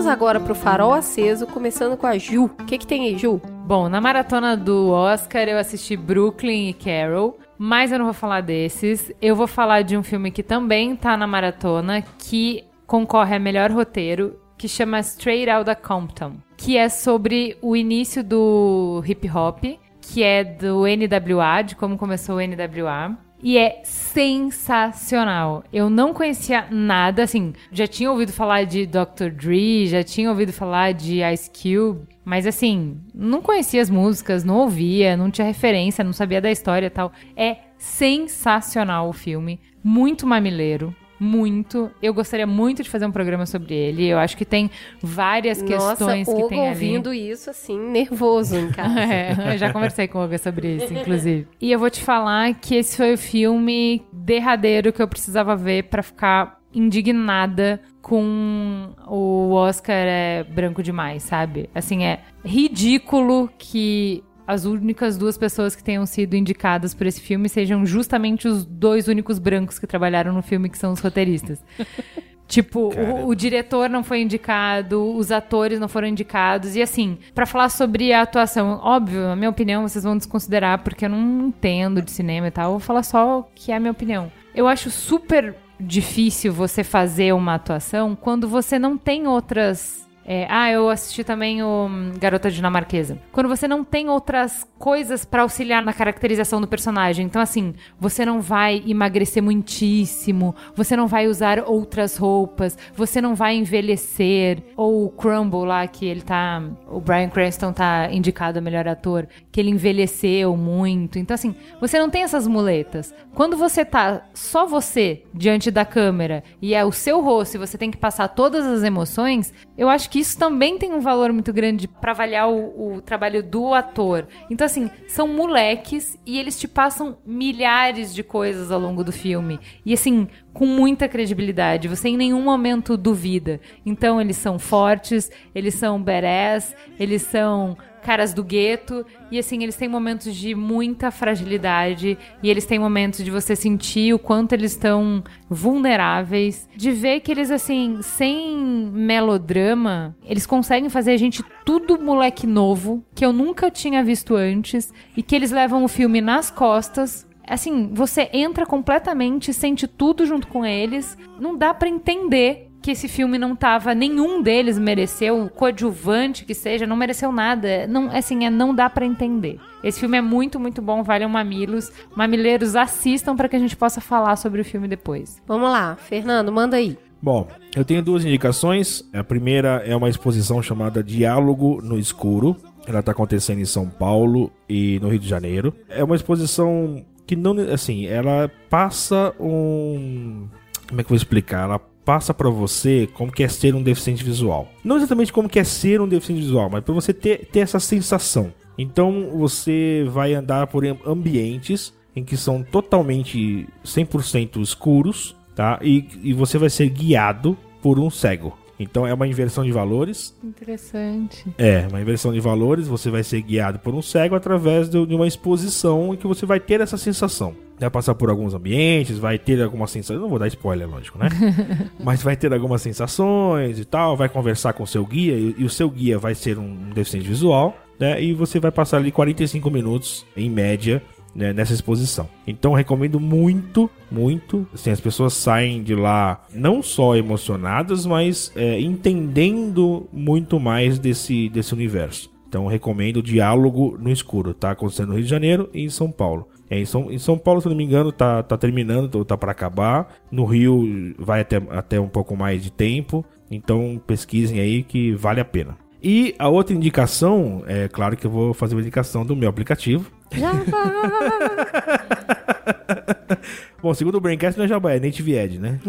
Vamos 0.01 0.13
agora 0.13 0.39
para 0.39 0.51
o 0.51 0.55
farol 0.55 0.93
aceso, 0.93 1.45
começando 1.45 1.95
com 1.95 2.07
a 2.07 2.17
Ju. 2.17 2.45
O 2.45 2.65
que, 2.65 2.79
que 2.79 2.87
tem 2.87 3.05
aí, 3.05 3.15
Ju? 3.19 3.39
Bom, 3.67 3.87
na 3.87 4.01
maratona 4.01 4.57
do 4.57 4.89
Oscar 4.89 5.43
eu 5.43 5.59
assisti 5.59 5.95
Brooklyn 5.95 6.69
e 6.69 6.73
Carol, 6.73 7.37
mas 7.55 7.91
eu 7.91 7.99
não 7.99 8.05
vou 8.05 8.13
falar 8.15 8.41
desses. 8.41 9.13
Eu 9.21 9.35
vou 9.35 9.45
falar 9.45 9.83
de 9.83 9.95
um 9.95 10.01
filme 10.01 10.31
que 10.31 10.41
também 10.41 10.95
tá 10.95 11.15
na 11.15 11.27
maratona, 11.27 12.03
que 12.17 12.63
concorre 12.87 13.35
a 13.35 13.39
melhor 13.39 13.69
roteiro, 13.69 14.39
que 14.57 14.67
chama 14.67 14.99
Straight 15.01 15.51
Outta 15.51 15.75
Compton, 15.75 16.37
que 16.57 16.77
é 16.77 16.89
sobre 16.89 17.55
o 17.61 17.75
início 17.75 18.23
do 18.23 19.03
hip 19.05 19.29
hop, 19.29 19.63
que 20.01 20.23
é 20.23 20.43
do 20.43 20.81
NWA, 20.87 21.61
de 21.61 21.75
como 21.75 21.95
começou 21.95 22.37
o 22.37 22.41
NWA. 22.41 23.15
E 23.43 23.57
é 23.57 23.81
sensacional. 23.83 25.63
Eu 25.73 25.89
não 25.89 26.13
conhecia 26.13 26.67
nada, 26.69 27.23
assim, 27.23 27.53
já 27.71 27.87
tinha 27.87 28.11
ouvido 28.11 28.31
falar 28.31 28.63
de 28.65 28.85
Dr. 28.85 29.29
Dre, 29.31 29.87
já 29.87 30.03
tinha 30.03 30.29
ouvido 30.29 30.53
falar 30.53 30.93
de 30.93 31.21
Ice 31.23 31.49
Cube, 31.49 32.07
mas 32.23 32.45
assim, 32.45 32.99
não 33.13 33.41
conhecia 33.41 33.81
as 33.81 33.89
músicas, 33.89 34.43
não 34.43 34.57
ouvia, 34.57 35.17
não 35.17 35.31
tinha 35.31 35.47
referência, 35.47 36.03
não 36.03 36.13
sabia 36.13 36.39
da 36.39 36.51
história 36.51 36.87
e 36.87 36.89
tal. 36.89 37.11
É 37.35 37.57
sensacional 37.77 39.09
o 39.09 39.13
filme, 39.13 39.59
muito 39.83 40.27
mamileiro. 40.27 40.95
Muito. 41.23 41.91
Eu 42.01 42.15
gostaria 42.15 42.47
muito 42.47 42.81
de 42.81 42.89
fazer 42.89 43.05
um 43.05 43.11
programa 43.11 43.45
sobre 43.45 43.75
ele. 43.75 44.07
Eu 44.07 44.17
acho 44.17 44.35
que 44.35 44.43
tem 44.43 44.71
várias 44.99 45.61
questões 45.61 46.27
Nossa, 46.27 46.41
que 46.41 46.49
tem 46.49 46.61
ali. 46.61 46.69
ouvindo 46.69 47.13
isso, 47.13 47.47
assim, 47.51 47.77
nervoso 47.77 48.57
em 48.57 48.71
casa. 48.71 48.99
É, 49.11 49.53
eu 49.53 49.57
já 49.57 49.71
conversei 49.71 50.07
com 50.07 50.17
o 50.17 50.21
Olga 50.21 50.37
sobre 50.37 50.77
isso, 50.77 50.91
inclusive. 50.93 51.47
E 51.59 51.71
eu 51.71 51.77
vou 51.77 51.89
te 51.89 52.01
falar 52.01 52.55
que 52.55 52.75
esse 52.75 52.97
foi 52.97 53.13
o 53.13 53.17
filme 53.17 54.03
derradeiro 54.11 54.91
que 54.91 55.01
eu 55.01 55.07
precisava 55.07 55.55
ver 55.55 55.83
pra 55.83 56.01
ficar 56.01 56.59
indignada 56.73 57.79
com 58.01 58.89
o 59.07 59.51
Oscar 59.51 59.95
é 59.95 60.43
branco 60.43 60.81
demais, 60.81 61.23
sabe? 61.23 61.69
Assim, 61.75 62.03
é 62.03 62.21
ridículo 62.43 63.49
que 63.57 64.23
as 64.45 64.65
únicas 64.65 65.17
duas 65.17 65.37
pessoas 65.37 65.75
que 65.75 65.83
tenham 65.83 66.05
sido 66.05 66.35
indicadas 66.35 66.93
por 66.93 67.07
esse 67.07 67.21
filme 67.21 67.47
sejam 67.49 67.85
justamente 67.85 68.47
os 68.47 68.65
dois 68.65 69.07
únicos 69.07 69.39
brancos 69.39 69.79
que 69.79 69.87
trabalharam 69.87 70.33
no 70.33 70.41
filme, 70.41 70.69
que 70.69 70.77
são 70.77 70.91
os 70.91 70.99
roteiristas. 70.99 71.63
Tipo, 72.51 72.93
o, 72.93 73.29
o 73.29 73.33
diretor 73.33 73.89
não 73.89 74.03
foi 74.03 74.21
indicado, 74.21 75.15
os 75.15 75.31
atores 75.31 75.79
não 75.79 75.87
foram 75.87 76.09
indicados. 76.09 76.75
E 76.75 76.81
assim, 76.81 77.17
pra 77.33 77.45
falar 77.45 77.69
sobre 77.69 78.11
a 78.11 78.23
atuação, 78.23 78.77
óbvio, 78.83 79.25
a 79.27 79.37
minha 79.37 79.49
opinião 79.49 79.87
vocês 79.87 80.03
vão 80.03 80.17
desconsiderar, 80.17 80.79
porque 80.79 81.05
eu 81.05 81.09
não 81.09 81.47
entendo 81.47 82.01
de 82.01 82.11
cinema 82.11 82.47
e 82.49 82.51
tal. 82.51 82.65
Eu 82.65 82.71
vou 82.71 82.79
falar 82.81 83.03
só 83.03 83.39
o 83.39 83.43
que 83.55 83.71
é 83.71 83.77
a 83.77 83.79
minha 83.79 83.93
opinião. 83.93 84.29
Eu 84.53 84.67
acho 84.67 84.91
super 84.91 85.55
difícil 85.79 86.51
você 86.51 86.83
fazer 86.83 87.33
uma 87.33 87.55
atuação 87.55 88.17
quando 88.17 88.49
você 88.49 88.77
não 88.77 88.97
tem 88.97 89.27
outras. 89.27 90.05
É, 90.25 90.45
ah, 90.49 90.71
eu 90.71 90.89
assisti 90.89 91.23
também 91.23 91.63
o 91.63 91.87
hum, 91.87 92.13
Garota 92.19 92.51
Dinamarquesa. 92.51 93.17
Quando 93.31 93.49
você 93.49 93.67
não 93.67 93.83
tem 93.83 94.09
outras 94.09 94.67
coisas 94.77 95.25
pra 95.25 95.43
auxiliar 95.43 95.83
na 95.83 95.93
caracterização 95.93 96.61
do 96.61 96.67
personagem. 96.67 97.25
Então, 97.25 97.41
assim, 97.41 97.73
você 97.99 98.25
não 98.25 98.41
vai 98.41 98.83
emagrecer 98.85 99.41
muitíssimo, 99.41 100.55
você 100.75 100.95
não 100.95 101.07
vai 101.07 101.27
usar 101.27 101.63
outras 101.65 102.17
roupas, 102.17 102.77
você 102.95 103.21
não 103.21 103.35
vai 103.35 103.55
envelhecer. 103.55 104.63
Ou 104.75 105.05
o 105.05 105.09
Crumble 105.09 105.65
lá, 105.65 105.87
que 105.87 106.05
ele 106.05 106.21
tá. 106.21 106.61
O 106.87 106.99
Brian 106.99 107.29
Cranston 107.29 107.73
tá 107.73 108.09
indicado 108.11 108.59
a 108.59 108.61
melhor 108.61 108.87
ator, 108.87 109.27
que 109.51 109.59
ele 109.59 109.69
envelheceu 109.69 110.55
muito. 110.55 111.17
Então, 111.19 111.35
assim, 111.35 111.55
você 111.79 111.99
não 111.99 112.09
tem 112.09 112.23
essas 112.23 112.47
muletas. 112.47 113.13
Quando 113.33 113.55
você 113.55 113.85
tá 113.85 114.23
só 114.33 114.65
você 114.65 115.23
diante 115.33 115.71
da 115.71 115.85
câmera 115.85 116.43
e 116.61 116.73
é 116.73 116.83
o 116.83 116.91
seu 116.91 117.21
rosto 117.21 117.55
e 117.55 117.59
você 117.59 117.77
tem 117.77 117.89
que 117.89 117.97
passar 117.97 118.27
todas 118.27 118.65
as 118.65 118.83
emoções, 118.83 119.53
eu 119.77 119.89
acho 119.89 120.10
que 120.11 120.19
isso 120.19 120.37
também 120.37 120.77
tem 120.77 120.93
um 120.93 120.99
valor 120.99 121.31
muito 121.31 121.53
grande 121.53 121.87
pra 121.87 122.11
avaliar 122.11 122.49
o, 122.49 122.95
o 122.95 123.01
trabalho 123.01 123.41
do 123.41 123.73
ator. 123.73 124.27
Então, 124.49 124.65
assim, 124.65 124.91
são 125.07 125.25
moleques 125.25 126.19
e 126.25 126.37
eles 126.37 126.59
te 126.59 126.67
passam 126.67 127.17
milhares 127.25 128.13
de 128.13 128.21
coisas 128.21 128.73
ao 128.73 128.79
longo 128.79 129.05
do 129.05 129.11
filme. 129.13 129.57
E, 129.85 129.93
assim, 129.93 130.27
com 130.53 130.65
muita 130.65 131.07
credibilidade. 131.07 131.87
Você 131.87 132.09
em 132.09 132.17
nenhum 132.17 132.41
momento 132.41 132.97
duvida. 132.97 133.61
Então, 133.85 134.19
eles 134.19 134.35
são 134.35 134.59
fortes, 134.59 135.31
eles 135.55 135.75
são 135.75 136.03
badass, 136.03 136.75
eles 136.99 137.21
são 137.21 137.77
caras 138.01 138.33
do 138.33 138.43
gueto. 138.43 139.05
E 139.29 139.39
assim, 139.39 139.63
eles 139.63 139.75
têm 139.75 139.87
momentos 139.87 140.35
de 140.35 140.55
muita 140.55 141.11
fragilidade. 141.11 142.17
E 142.41 142.49
eles 142.49 142.65
têm 142.65 142.79
momentos 142.79 143.23
de 143.23 143.31
você 143.31 143.55
sentir 143.55 144.13
o 144.13 144.19
quanto 144.19 144.53
eles 144.53 144.71
estão 144.71 145.23
vulneráveis. 145.49 146.67
De 146.75 146.91
ver 146.91 147.19
que 147.21 147.31
eles, 147.31 147.51
assim, 147.51 147.99
sem 148.01 148.57
melodrama, 148.91 150.15
eles 150.25 150.45
conseguem 150.45 150.89
fazer 150.89 151.11
a 151.11 151.17
gente 151.17 151.43
tudo 151.65 152.01
moleque 152.01 152.47
novo, 152.47 153.03
que 153.13 153.25
eu 153.25 153.31
nunca 153.31 153.69
tinha 153.69 154.03
visto 154.03 154.35
antes. 154.35 154.93
E 155.15 155.21
que 155.21 155.35
eles 155.35 155.51
levam 155.51 155.83
o 155.83 155.87
filme 155.87 156.21
nas 156.21 156.49
costas. 156.49 157.27
Assim, 157.47 157.89
você 157.93 158.29
entra 158.31 158.65
completamente, 158.65 159.53
sente 159.53 159.87
tudo 159.87 160.25
junto 160.25 160.47
com 160.47 160.65
eles. 160.65 161.17
Não 161.39 161.57
dá 161.57 161.73
pra 161.73 161.89
entender 161.89 162.70
que 162.81 162.91
esse 162.91 163.07
filme 163.07 163.37
não 163.37 163.55
tava, 163.55 163.93
nenhum 163.93 164.41
deles 164.41 164.79
mereceu, 164.79 165.43
o 165.43 165.49
coadjuvante 165.49 166.43
que 166.43 166.55
seja, 166.55 166.87
não 166.87 166.95
mereceu 166.95 167.31
nada. 167.31 167.85
Não, 167.87 168.09
assim, 168.11 168.45
é, 168.45 168.49
não 168.49 168.73
dá 168.73 168.89
pra 168.89 169.05
entender. 169.05 169.59
Esse 169.83 169.99
filme 169.99 170.17
é 170.17 170.21
muito, 170.21 170.59
muito 170.59 170.81
bom, 170.81 171.03
vale 171.03 171.25
um 171.25 171.29
mamilos. 171.29 171.91
Mamileiros, 172.15 172.75
assistam 172.75 173.35
pra 173.35 173.47
que 173.47 173.55
a 173.55 173.59
gente 173.59 173.75
possa 173.75 174.01
falar 174.01 174.35
sobre 174.35 174.61
o 174.61 174.65
filme 174.65 174.87
depois. 174.87 175.41
Vamos 175.47 175.69
lá, 175.69 175.95
Fernando, 175.95 176.51
manda 176.51 176.77
aí. 176.77 176.97
Bom, 177.21 177.47
eu 177.75 177.85
tenho 177.85 178.01
duas 178.01 178.25
indicações. 178.25 179.07
A 179.13 179.23
primeira 179.23 179.83
é 179.85 179.95
uma 179.95 180.09
exposição 180.09 180.61
chamada 180.61 181.03
Diálogo 181.03 181.79
no 181.83 181.99
Escuro. 181.99 182.57
Ela 182.87 182.99
está 182.99 183.11
acontecendo 183.11 183.59
em 183.59 183.65
São 183.65 183.87
Paulo 183.87 184.51
e 184.67 184.99
no 184.99 185.09
Rio 185.09 185.19
de 185.19 185.29
Janeiro. 185.29 185.71
É 185.87 186.03
uma 186.03 186.15
exposição 186.15 187.05
que 187.27 187.35
não, 187.35 187.55
assim, 187.71 188.07
ela 188.07 188.51
passa 188.69 189.33
um, 189.39 190.47
como 190.91 190.99
é 190.99 191.03
que 191.03 191.07
eu 191.07 191.15
vou 191.15 191.17
explicar? 191.17 191.63
Ela 191.63 191.79
passa 192.05 192.33
pra 192.33 192.49
você 192.49 193.07
como 193.13 193.31
que 193.31 193.43
é 193.43 193.47
ser 193.47 193.75
um 193.75 193.83
deficiente 193.83 194.23
visual. 194.23 194.67
Não 194.83 194.97
exatamente 194.97 195.31
como 195.31 195.49
que 195.49 195.59
é 195.59 195.63
ser 195.63 196.01
um 196.01 196.07
deficiente 196.07 196.41
visual, 196.41 196.69
mas 196.69 196.83
para 196.83 196.93
você 196.93 197.13
ter, 197.13 197.47
ter 197.47 197.59
essa 197.59 197.79
sensação. 197.79 198.53
Então 198.77 199.29
você 199.33 200.05
vai 200.09 200.33
andar 200.33 200.67
por 200.67 200.83
ambientes 201.05 201.93
em 202.15 202.23
que 202.23 202.35
são 202.35 202.63
totalmente 202.63 203.67
100% 203.85 204.61
escuros, 204.61 205.35
tá? 205.55 205.79
E, 205.81 206.05
e 206.23 206.33
você 206.33 206.57
vai 206.57 206.69
ser 206.69 206.89
guiado 206.89 207.57
por 207.81 207.99
um 207.99 208.09
cego. 208.09 208.57
Então 208.83 209.05
é 209.05 209.13
uma 209.13 209.27
inversão 209.27 209.63
de 209.63 209.71
valores. 209.71 210.35
Interessante. 210.43 211.45
É, 211.57 211.87
uma 211.89 212.01
inversão 212.01 212.33
de 212.33 212.39
valores. 212.39 212.87
Você 212.87 213.09
vai 213.09 213.23
ser 213.23 213.41
guiado 213.41 213.79
por 213.79 213.93
um 213.93 214.01
cego 214.01 214.35
através 214.35 214.89
de 214.89 214.97
uma 214.97 215.27
exposição 215.27 216.13
em 216.13 216.17
que 216.17 216.27
você 216.27 216.45
vai 216.45 216.59
ter 216.59 216.81
essa 216.81 216.97
sensação. 216.97 217.55
Vai 217.79 217.89
passar 217.89 218.13
por 218.13 218.29
alguns 218.29 218.53
ambientes, 218.53 219.17
vai 219.17 219.39
ter 219.39 219.61
algumas 219.61 219.89
sensações. 219.89 220.21
Não 220.21 220.29
vou 220.29 220.37
dar 220.37 220.47
spoiler, 220.47 220.87
lógico, 220.87 221.17
né? 221.17 221.29
Mas 222.03 222.21
vai 222.21 222.35
ter 222.35 222.53
algumas 222.53 222.81
sensações 222.81 223.79
e 223.79 223.85
tal. 223.85 224.15
Vai 224.15 224.29
conversar 224.29 224.73
com 224.73 224.83
o 224.83 224.87
seu 224.87 225.05
guia 225.05 225.33
e, 225.33 225.55
e 225.57 225.63
o 225.63 225.69
seu 225.69 225.89
guia 225.89 226.19
vai 226.19 226.35
ser 226.35 226.59
um 226.59 226.89
deficiente 226.93 227.27
visual. 227.27 227.75
Né? 227.99 228.21
E 228.21 228.33
você 228.33 228.59
vai 228.59 228.71
passar 228.71 228.97
ali 228.97 229.11
45 229.11 229.69
minutos, 229.69 230.25
em 230.35 230.49
média, 230.49 231.01
né, 231.35 231.53
nessa 231.53 231.73
exposição. 231.73 232.27
Então 232.45 232.73
recomendo 232.73 233.19
muito, 233.19 233.89
muito. 234.09 234.67
Assim, 234.73 234.91
as 234.91 234.99
pessoas 234.99 235.33
saem 235.33 235.83
de 235.83 235.95
lá 235.95 236.45
não 236.53 236.81
só 236.81 237.15
emocionadas, 237.15 238.05
mas 238.05 238.51
é, 238.55 238.79
entendendo 238.79 240.07
muito 240.11 240.59
mais 240.59 240.99
desse, 240.99 241.49
desse 241.49 241.73
universo. 241.73 242.29
Então 242.47 242.67
recomendo 242.67 243.23
Diálogo 243.23 243.97
no 243.99 244.09
Escuro. 244.09 244.53
Tá 244.53 244.71
acontecendo 244.71 245.09
no 245.09 245.15
Rio 245.15 245.23
de 245.23 245.29
Janeiro 245.29 245.69
e 245.73 245.83
em 245.83 245.89
São 245.89 246.11
Paulo. 246.11 246.47
É, 246.69 246.79
em, 246.79 246.85
São, 246.85 247.11
em 247.11 247.17
São 247.17 247.37
Paulo, 247.37 247.61
se 247.61 247.67
não 247.67 247.75
me 247.75 247.83
engano, 247.83 248.11
tá, 248.11 248.43
tá 248.43 248.57
terminando, 248.57 249.23
tá 249.25 249.37
para 249.37 249.51
acabar. 249.51 250.15
No 250.29 250.45
Rio 250.45 251.15
vai 251.17 251.41
até, 251.41 251.61
até 251.69 251.99
um 251.99 252.09
pouco 252.09 252.35
mais 252.35 252.63
de 252.63 252.71
tempo. 252.71 253.25
Então 253.49 254.01
pesquisem 254.05 254.59
aí 254.59 254.83
que 254.83 255.13
vale 255.13 255.39
a 255.39 255.45
pena. 255.45 255.77
E 256.03 256.33
a 256.39 256.49
outra 256.49 256.75
indicação, 256.75 257.63
é 257.67 257.87
claro 257.87 258.17
que 258.17 258.25
eu 258.25 258.31
vou 258.31 258.53
fazer 258.53 258.73
uma 258.75 258.81
indicação 258.81 259.25
do 259.25 259.35
meu 259.35 259.49
aplicativo. 259.49 260.11
Bom, 263.81 263.93
segundo 263.93 264.15
o 264.15 264.21
Braincast 264.21 264.57
não 264.57 264.65
é 264.65 264.67
Jabá, 264.67 264.93
é 264.93 264.99
Native 264.99 265.35
Ed, 265.35 265.59
né? 265.59 265.79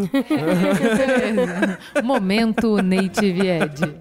Momento 2.02 2.82
Native 2.82 3.47
Ed. 3.47 3.94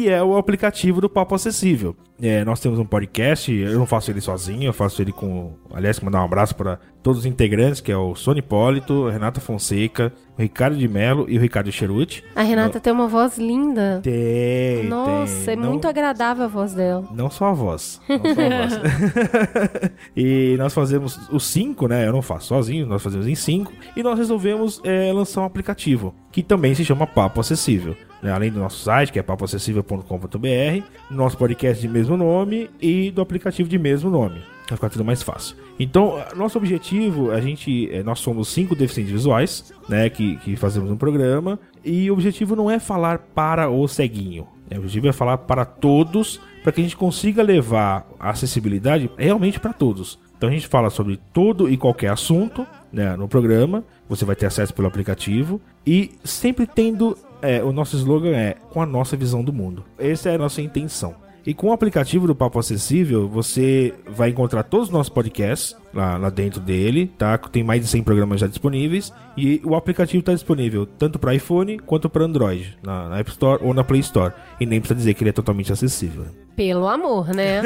Que 0.00 0.08
é 0.08 0.22
o 0.22 0.38
aplicativo 0.38 0.98
do 0.98 1.10
Papo 1.10 1.34
Acessível. 1.34 1.94
É, 2.22 2.42
nós 2.42 2.58
temos 2.58 2.78
um 2.78 2.86
podcast, 2.86 3.52
eu 3.52 3.78
não 3.78 3.84
faço 3.84 4.10
ele 4.10 4.20
sozinho, 4.20 4.64
eu 4.64 4.72
faço 4.72 5.02
ele 5.02 5.12
com. 5.12 5.52
Aliás, 5.72 6.00
mandar 6.00 6.22
um 6.22 6.24
abraço 6.24 6.54
para 6.54 6.78
todos 7.02 7.20
os 7.20 7.26
integrantes, 7.26 7.82
que 7.82 7.92
é 7.92 7.96
o 7.96 8.14
Sony 8.14 8.40
Polito, 8.40 9.08
Renata 9.08 9.40
Fonseca, 9.40 10.10
o 10.38 10.40
Ricardo 10.40 10.76
de 10.76 10.88
Melo 10.88 11.26
e 11.28 11.36
o 11.36 11.40
Ricardo 11.40 11.70
Cheruti. 11.70 12.24
A 12.34 12.42
Renata 12.42 12.80
tem 12.80 12.92
uma 12.92 13.08
voz 13.08 13.36
linda. 13.36 14.00
Tem. 14.02 14.84
Nossa, 14.84 15.46
tem. 15.46 15.54
é 15.54 15.56
muito 15.56 15.86
agradável 15.86 16.44
a 16.44 16.48
voz 16.48 16.72
dela. 16.72 17.06
Não 17.14 17.30
só 17.30 17.46
a 17.46 17.52
voz. 17.52 18.00
Não 18.08 18.34
só 18.34 18.40
a 18.40 18.66
voz. 18.66 18.80
e 20.16 20.56
nós 20.58 20.72
fazemos 20.72 21.20
os 21.30 21.44
cinco, 21.44 21.88
né? 21.88 22.06
Eu 22.06 22.12
não 22.12 22.22
faço 22.22 22.48
sozinho, 22.48 22.86
nós 22.86 23.02
fazemos 23.02 23.26
em 23.26 23.34
cinco. 23.34 23.72
E 23.94 24.02
nós 24.02 24.18
resolvemos 24.18 24.80
é, 24.82 25.12
lançar 25.12 25.42
um 25.42 25.44
aplicativo 25.44 26.14
que 26.32 26.42
também 26.42 26.74
se 26.74 26.84
chama 26.86 27.06
Papo 27.06 27.40
Acessível 27.40 27.96
além 28.28 28.50
do 28.50 28.58
nosso 28.58 28.82
site, 28.82 29.12
que 29.12 29.18
é 29.18 29.22
papoacessível.com.br, 29.22 30.84
nosso 31.10 31.36
podcast 31.36 31.80
de 31.80 31.88
mesmo 31.88 32.16
nome 32.16 32.68
e 32.80 33.10
do 33.10 33.22
aplicativo 33.22 33.68
de 33.68 33.78
mesmo 33.78 34.10
nome. 34.10 34.42
Vai 34.68 34.76
ficar 34.76 34.90
tudo 34.90 35.04
mais 35.04 35.22
fácil. 35.22 35.56
Então, 35.78 36.22
nosso 36.36 36.58
objetivo, 36.58 37.30
a 37.30 37.40
gente, 37.40 37.88
é, 37.90 38.02
nós 38.02 38.20
somos 38.20 38.48
cinco 38.48 38.76
deficientes 38.76 39.12
visuais, 39.12 39.72
né, 39.88 40.08
que, 40.10 40.36
que 40.36 40.54
fazemos 40.54 40.90
um 40.90 40.96
programa, 40.96 41.58
e 41.84 42.10
o 42.10 42.12
objetivo 42.12 42.54
não 42.54 42.70
é 42.70 42.78
falar 42.78 43.18
para 43.34 43.68
o 43.68 43.88
ceguinho. 43.88 44.46
Né, 44.70 44.76
o 44.76 44.80
objetivo 44.80 45.08
é 45.08 45.12
falar 45.12 45.38
para 45.38 45.64
todos, 45.64 46.40
para 46.62 46.72
que 46.72 46.80
a 46.80 46.84
gente 46.84 46.96
consiga 46.96 47.42
levar 47.42 48.06
a 48.18 48.30
acessibilidade 48.30 49.10
realmente 49.16 49.58
para 49.58 49.72
todos. 49.72 50.18
Então 50.36 50.48
a 50.48 50.52
gente 50.52 50.68
fala 50.68 50.88
sobre 50.88 51.18
todo 51.34 51.68
e 51.68 51.76
qualquer 51.76 52.10
assunto 52.10 52.66
né, 52.90 53.14
no 53.16 53.28
programa. 53.28 53.84
Você 54.08 54.24
vai 54.24 54.34
ter 54.34 54.46
acesso 54.46 54.72
pelo 54.72 54.88
aplicativo 54.88 55.60
e 55.86 56.12
sempre 56.24 56.66
tendo 56.66 57.16
é, 57.42 57.62
o 57.62 57.72
nosso 57.72 57.96
slogan 57.96 58.36
é 58.36 58.56
com 58.70 58.80
a 58.80 58.86
nossa 58.86 59.16
visão 59.16 59.42
do 59.42 59.52
mundo. 59.52 59.84
Essa 59.98 60.30
é 60.30 60.34
a 60.34 60.38
nossa 60.38 60.60
intenção. 60.62 61.14
E 61.46 61.54
com 61.54 61.68
o 61.68 61.72
aplicativo 61.72 62.26
do 62.26 62.34
Papo 62.34 62.58
Acessível, 62.58 63.28
você 63.28 63.94
vai 64.06 64.28
encontrar 64.28 64.62
todos 64.62 64.88
os 64.88 64.92
nossos 64.92 65.08
podcasts 65.08 65.74
lá, 65.92 66.16
lá 66.18 66.28
dentro 66.28 66.60
dele, 66.60 67.10
tá? 67.16 67.38
Tem 67.38 67.64
mais 67.64 67.80
de 67.80 67.88
100 67.88 68.02
programas 68.02 68.40
já 68.40 68.46
disponíveis. 68.46 69.12
E 69.36 69.60
o 69.64 69.74
aplicativo 69.74 70.20
está 70.20 70.34
disponível 70.34 70.84
tanto 70.84 71.18
para 71.18 71.34
iPhone 71.34 71.78
quanto 71.78 72.10
para 72.10 72.24
Android, 72.24 72.78
na, 72.82 73.08
na, 73.08 73.18
App 73.18 73.30
Store 73.30 73.64
ou 73.64 73.72
na 73.72 73.82
Play 73.82 74.00
Store. 74.00 74.34
E 74.60 74.66
nem 74.66 74.80
precisa 74.80 74.98
dizer 74.98 75.14
que 75.14 75.22
ele 75.22 75.30
é 75.30 75.32
totalmente 75.32 75.72
acessível. 75.72 76.26
Pelo 76.54 76.86
amor, 76.86 77.28
né? 77.28 77.62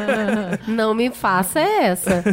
Não 0.66 0.94
me 0.94 1.10
faça 1.10 1.60
essa. 1.60 2.24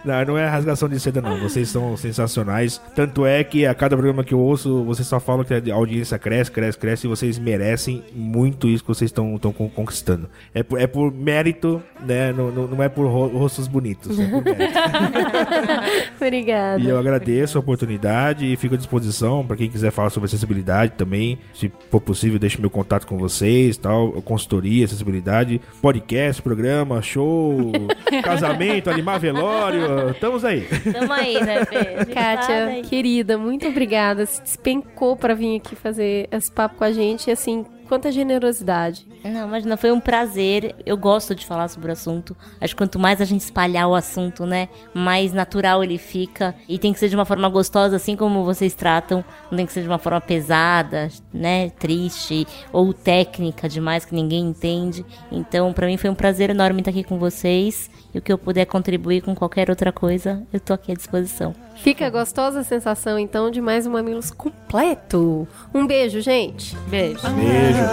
Não, 0.03 0.25
não 0.25 0.37
é 0.37 0.49
rasgação 0.49 0.89
de 0.89 0.99
seda, 0.99 1.21
não. 1.21 1.39
Vocês 1.39 1.69
são 1.69 1.95
sensacionais. 1.95 2.81
Tanto 2.93 3.25
é 3.25 3.41
que 3.41 3.65
a 3.65 3.73
cada 3.73 3.95
programa 3.95 4.21
que 4.21 4.33
eu 4.33 4.39
ouço, 4.39 4.83
vocês 4.83 5.07
só 5.07 5.17
falam 5.17 5.44
que 5.45 5.71
a 5.71 5.75
audiência 5.75 6.17
cresce, 6.19 6.51
cresce, 6.51 6.77
cresce 6.77 7.07
e 7.07 7.09
vocês 7.09 7.37
merecem 7.39 8.03
muito 8.13 8.67
isso 8.67 8.83
que 8.83 8.87
vocês 8.89 9.09
estão 9.09 9.37
conquistando. 9.73 10.29
É 10.53 10.63
por, 10.63 10.79
é 10.79 10.87
por 10.87 11.13
mérito, 11.13 11.81
né? 12.05 12.31
Não, 12.33 12.51
não, 12.51 12.67
não 12.67 12.83
é 12.83 12.89
por 12.89 13.05
ro- 13.07 13.27
rostos 13.37 13.67
bonitos. 13.67 14.19
É 14.19 14.27
por 14.27 14.43
mérito. 14.43 14.79
Obrigada. 16.19 16.81
E 16.81 16.87
eu 16.89 16.97
agradeço 16.97 17.57
a 17.57 17.61
oportunidade 17.61 18.51
e 18.51 18.55
fico 18.57 18.75
à 18.75 18.77
disposição 18.77 19.45
para 19.45 19.57
quem 19.57 19.69
quiser 19.69 19.91
falar 19.91 20.09
sobre 20.09 20.25
acessibilidade 20.27 20.93
também. 20.93 21.37
Se 21.53 21.71
for 21.89 22.01
possível, 22.01 22.39
deixe 22.39 22.59
meu 22.59 22.69
contato 22.69 23.05
com 23.07 23.17
vocês, 23.17 23.77
tal, 23.77 24.11
consultoria, 24.23 24.85
acessibilidade, 24.85 25.61
podcast, 25.81 26.41
programa, 26.41 27.01
show, 27.01 27.71
casamento, 28.23 28.89
animar 28.89 29.19
velório, 29.19 30.09
estamos 30.11 30.43
aí. 30.43 30.67
Tamo 30.91 31.13
aí, 31.13 31.41
né, 31.43 31.65
tá 31.65 32.05
Kátia, 32.05 32.65
aí. 32.67 32.81
querida, 32.83 33.37
muito 33.37 33.67
obrigada. 33.67 34.25
Se 34.25 34.41
despencou 34.41 35.15
pra 35.35 35.41
vir 35.41 35.57
aqui 35.57 35.75
fazer 35.75 36.27
esse 36.31 36.49
papo 36.49 36.77
com 36.77 36.83
a 36.85 36.91
gente. 36.91 37.29
E 37.29 37.33
assim, 37.33 37.65
quanta 37.87 38.11
generosidade. 38.11 39.05
Não, 39.23 39.47
imagina, 39.47 39.75
foi 39.75 39.91
um 39.91 39.99
prazer. 39.99 40.75
Eu 40.85 40.97
gosto 40.97 41.35
de 41.35 41.45
falar 41.45 41.67
sobre 41.67 41.89
o 41.89 41.93
assunto. 41.93 42.35
Acho 42.59 42.73
que 42.73 42.77
quanto 42.77 42.97
mais 42.97 43.21
a 43.21 43.25
gente 43.25 43.41
espalhar 43.41 43.87
o 43.87 43.93
assunto, 43.93 44.45
né, 44.45 44.69
mais 44.93 45.33
natural 45.33 45.83
ele 45.83 45.97
fica. 45.97 46.55
E 46.69 46.79
tem 46.79 46.93
que 46.93 46.99
ser 46.99 47.09
de 47.09 47.15
uma 47.15 47.25
forma 47.25 47.49
gostosa, 47.49 47.97
assim 47.97 48.15
como 48.15 48.45
vocês 48.45 48.73
tratam. 48.73 49.23
Não 49.51 49.57
tem 49.57 49.65
que 49.65 49.73
ser 49.73 49.81
de 49.81 49.87
uma 49.87 49.99
forma 49.99 50.21
pesada, 50.21 51.09
né, 51.33 51.69
triste 51.71 52.47
ou 52.71 52.93
técnica 52.93 53.67
demais 53.67 54.05
que 54.05 54.15
ninguém 54.15 54.45
entende. 54.45 55.05
Então, 55.31 55.73
pra 55.73 55.85
mim 55.85 55.97
foi 55.97 56.09
um 56.09 56.15
prazer 56.15 56.49
enorme 56.49 56.79
estar 56.79 56.91
aqui 56.91 57.03
com 57.03 57.19
vocês. 57.19 57.89
E 58.13 58.17
o 58.17 58.21
que 58.21 58.31
eu 58.31 58.37
puder 58.37 58.65
contribuir 58.65 59.21
com 59.21 59.35
qualquer 59.35 59.69
outra 59.69 59.91
coisa, 59.91 60.41
eu 60.53 60.59
tô 60.59 60.73
aqui 60.73 60.91
à 60.91 60.95
disposição. 60.95 61.53
Fica 61.75 62.09
gostosa 62.09 62.61
a 62.61 62.63
sensação, 62.63 63.19
então, 63.19 63.51
de 63.51 63.61
mais 63.61 63.85
um 63.85 63.91
Mamilos 63.91 64.31
completo. 64.31 65.47
Um 65.73 65.85
beijo, 65.85 66.21
gente. 66.21 66.75
Beijo. 66.87 67.21
Beijo. 67.31 67.85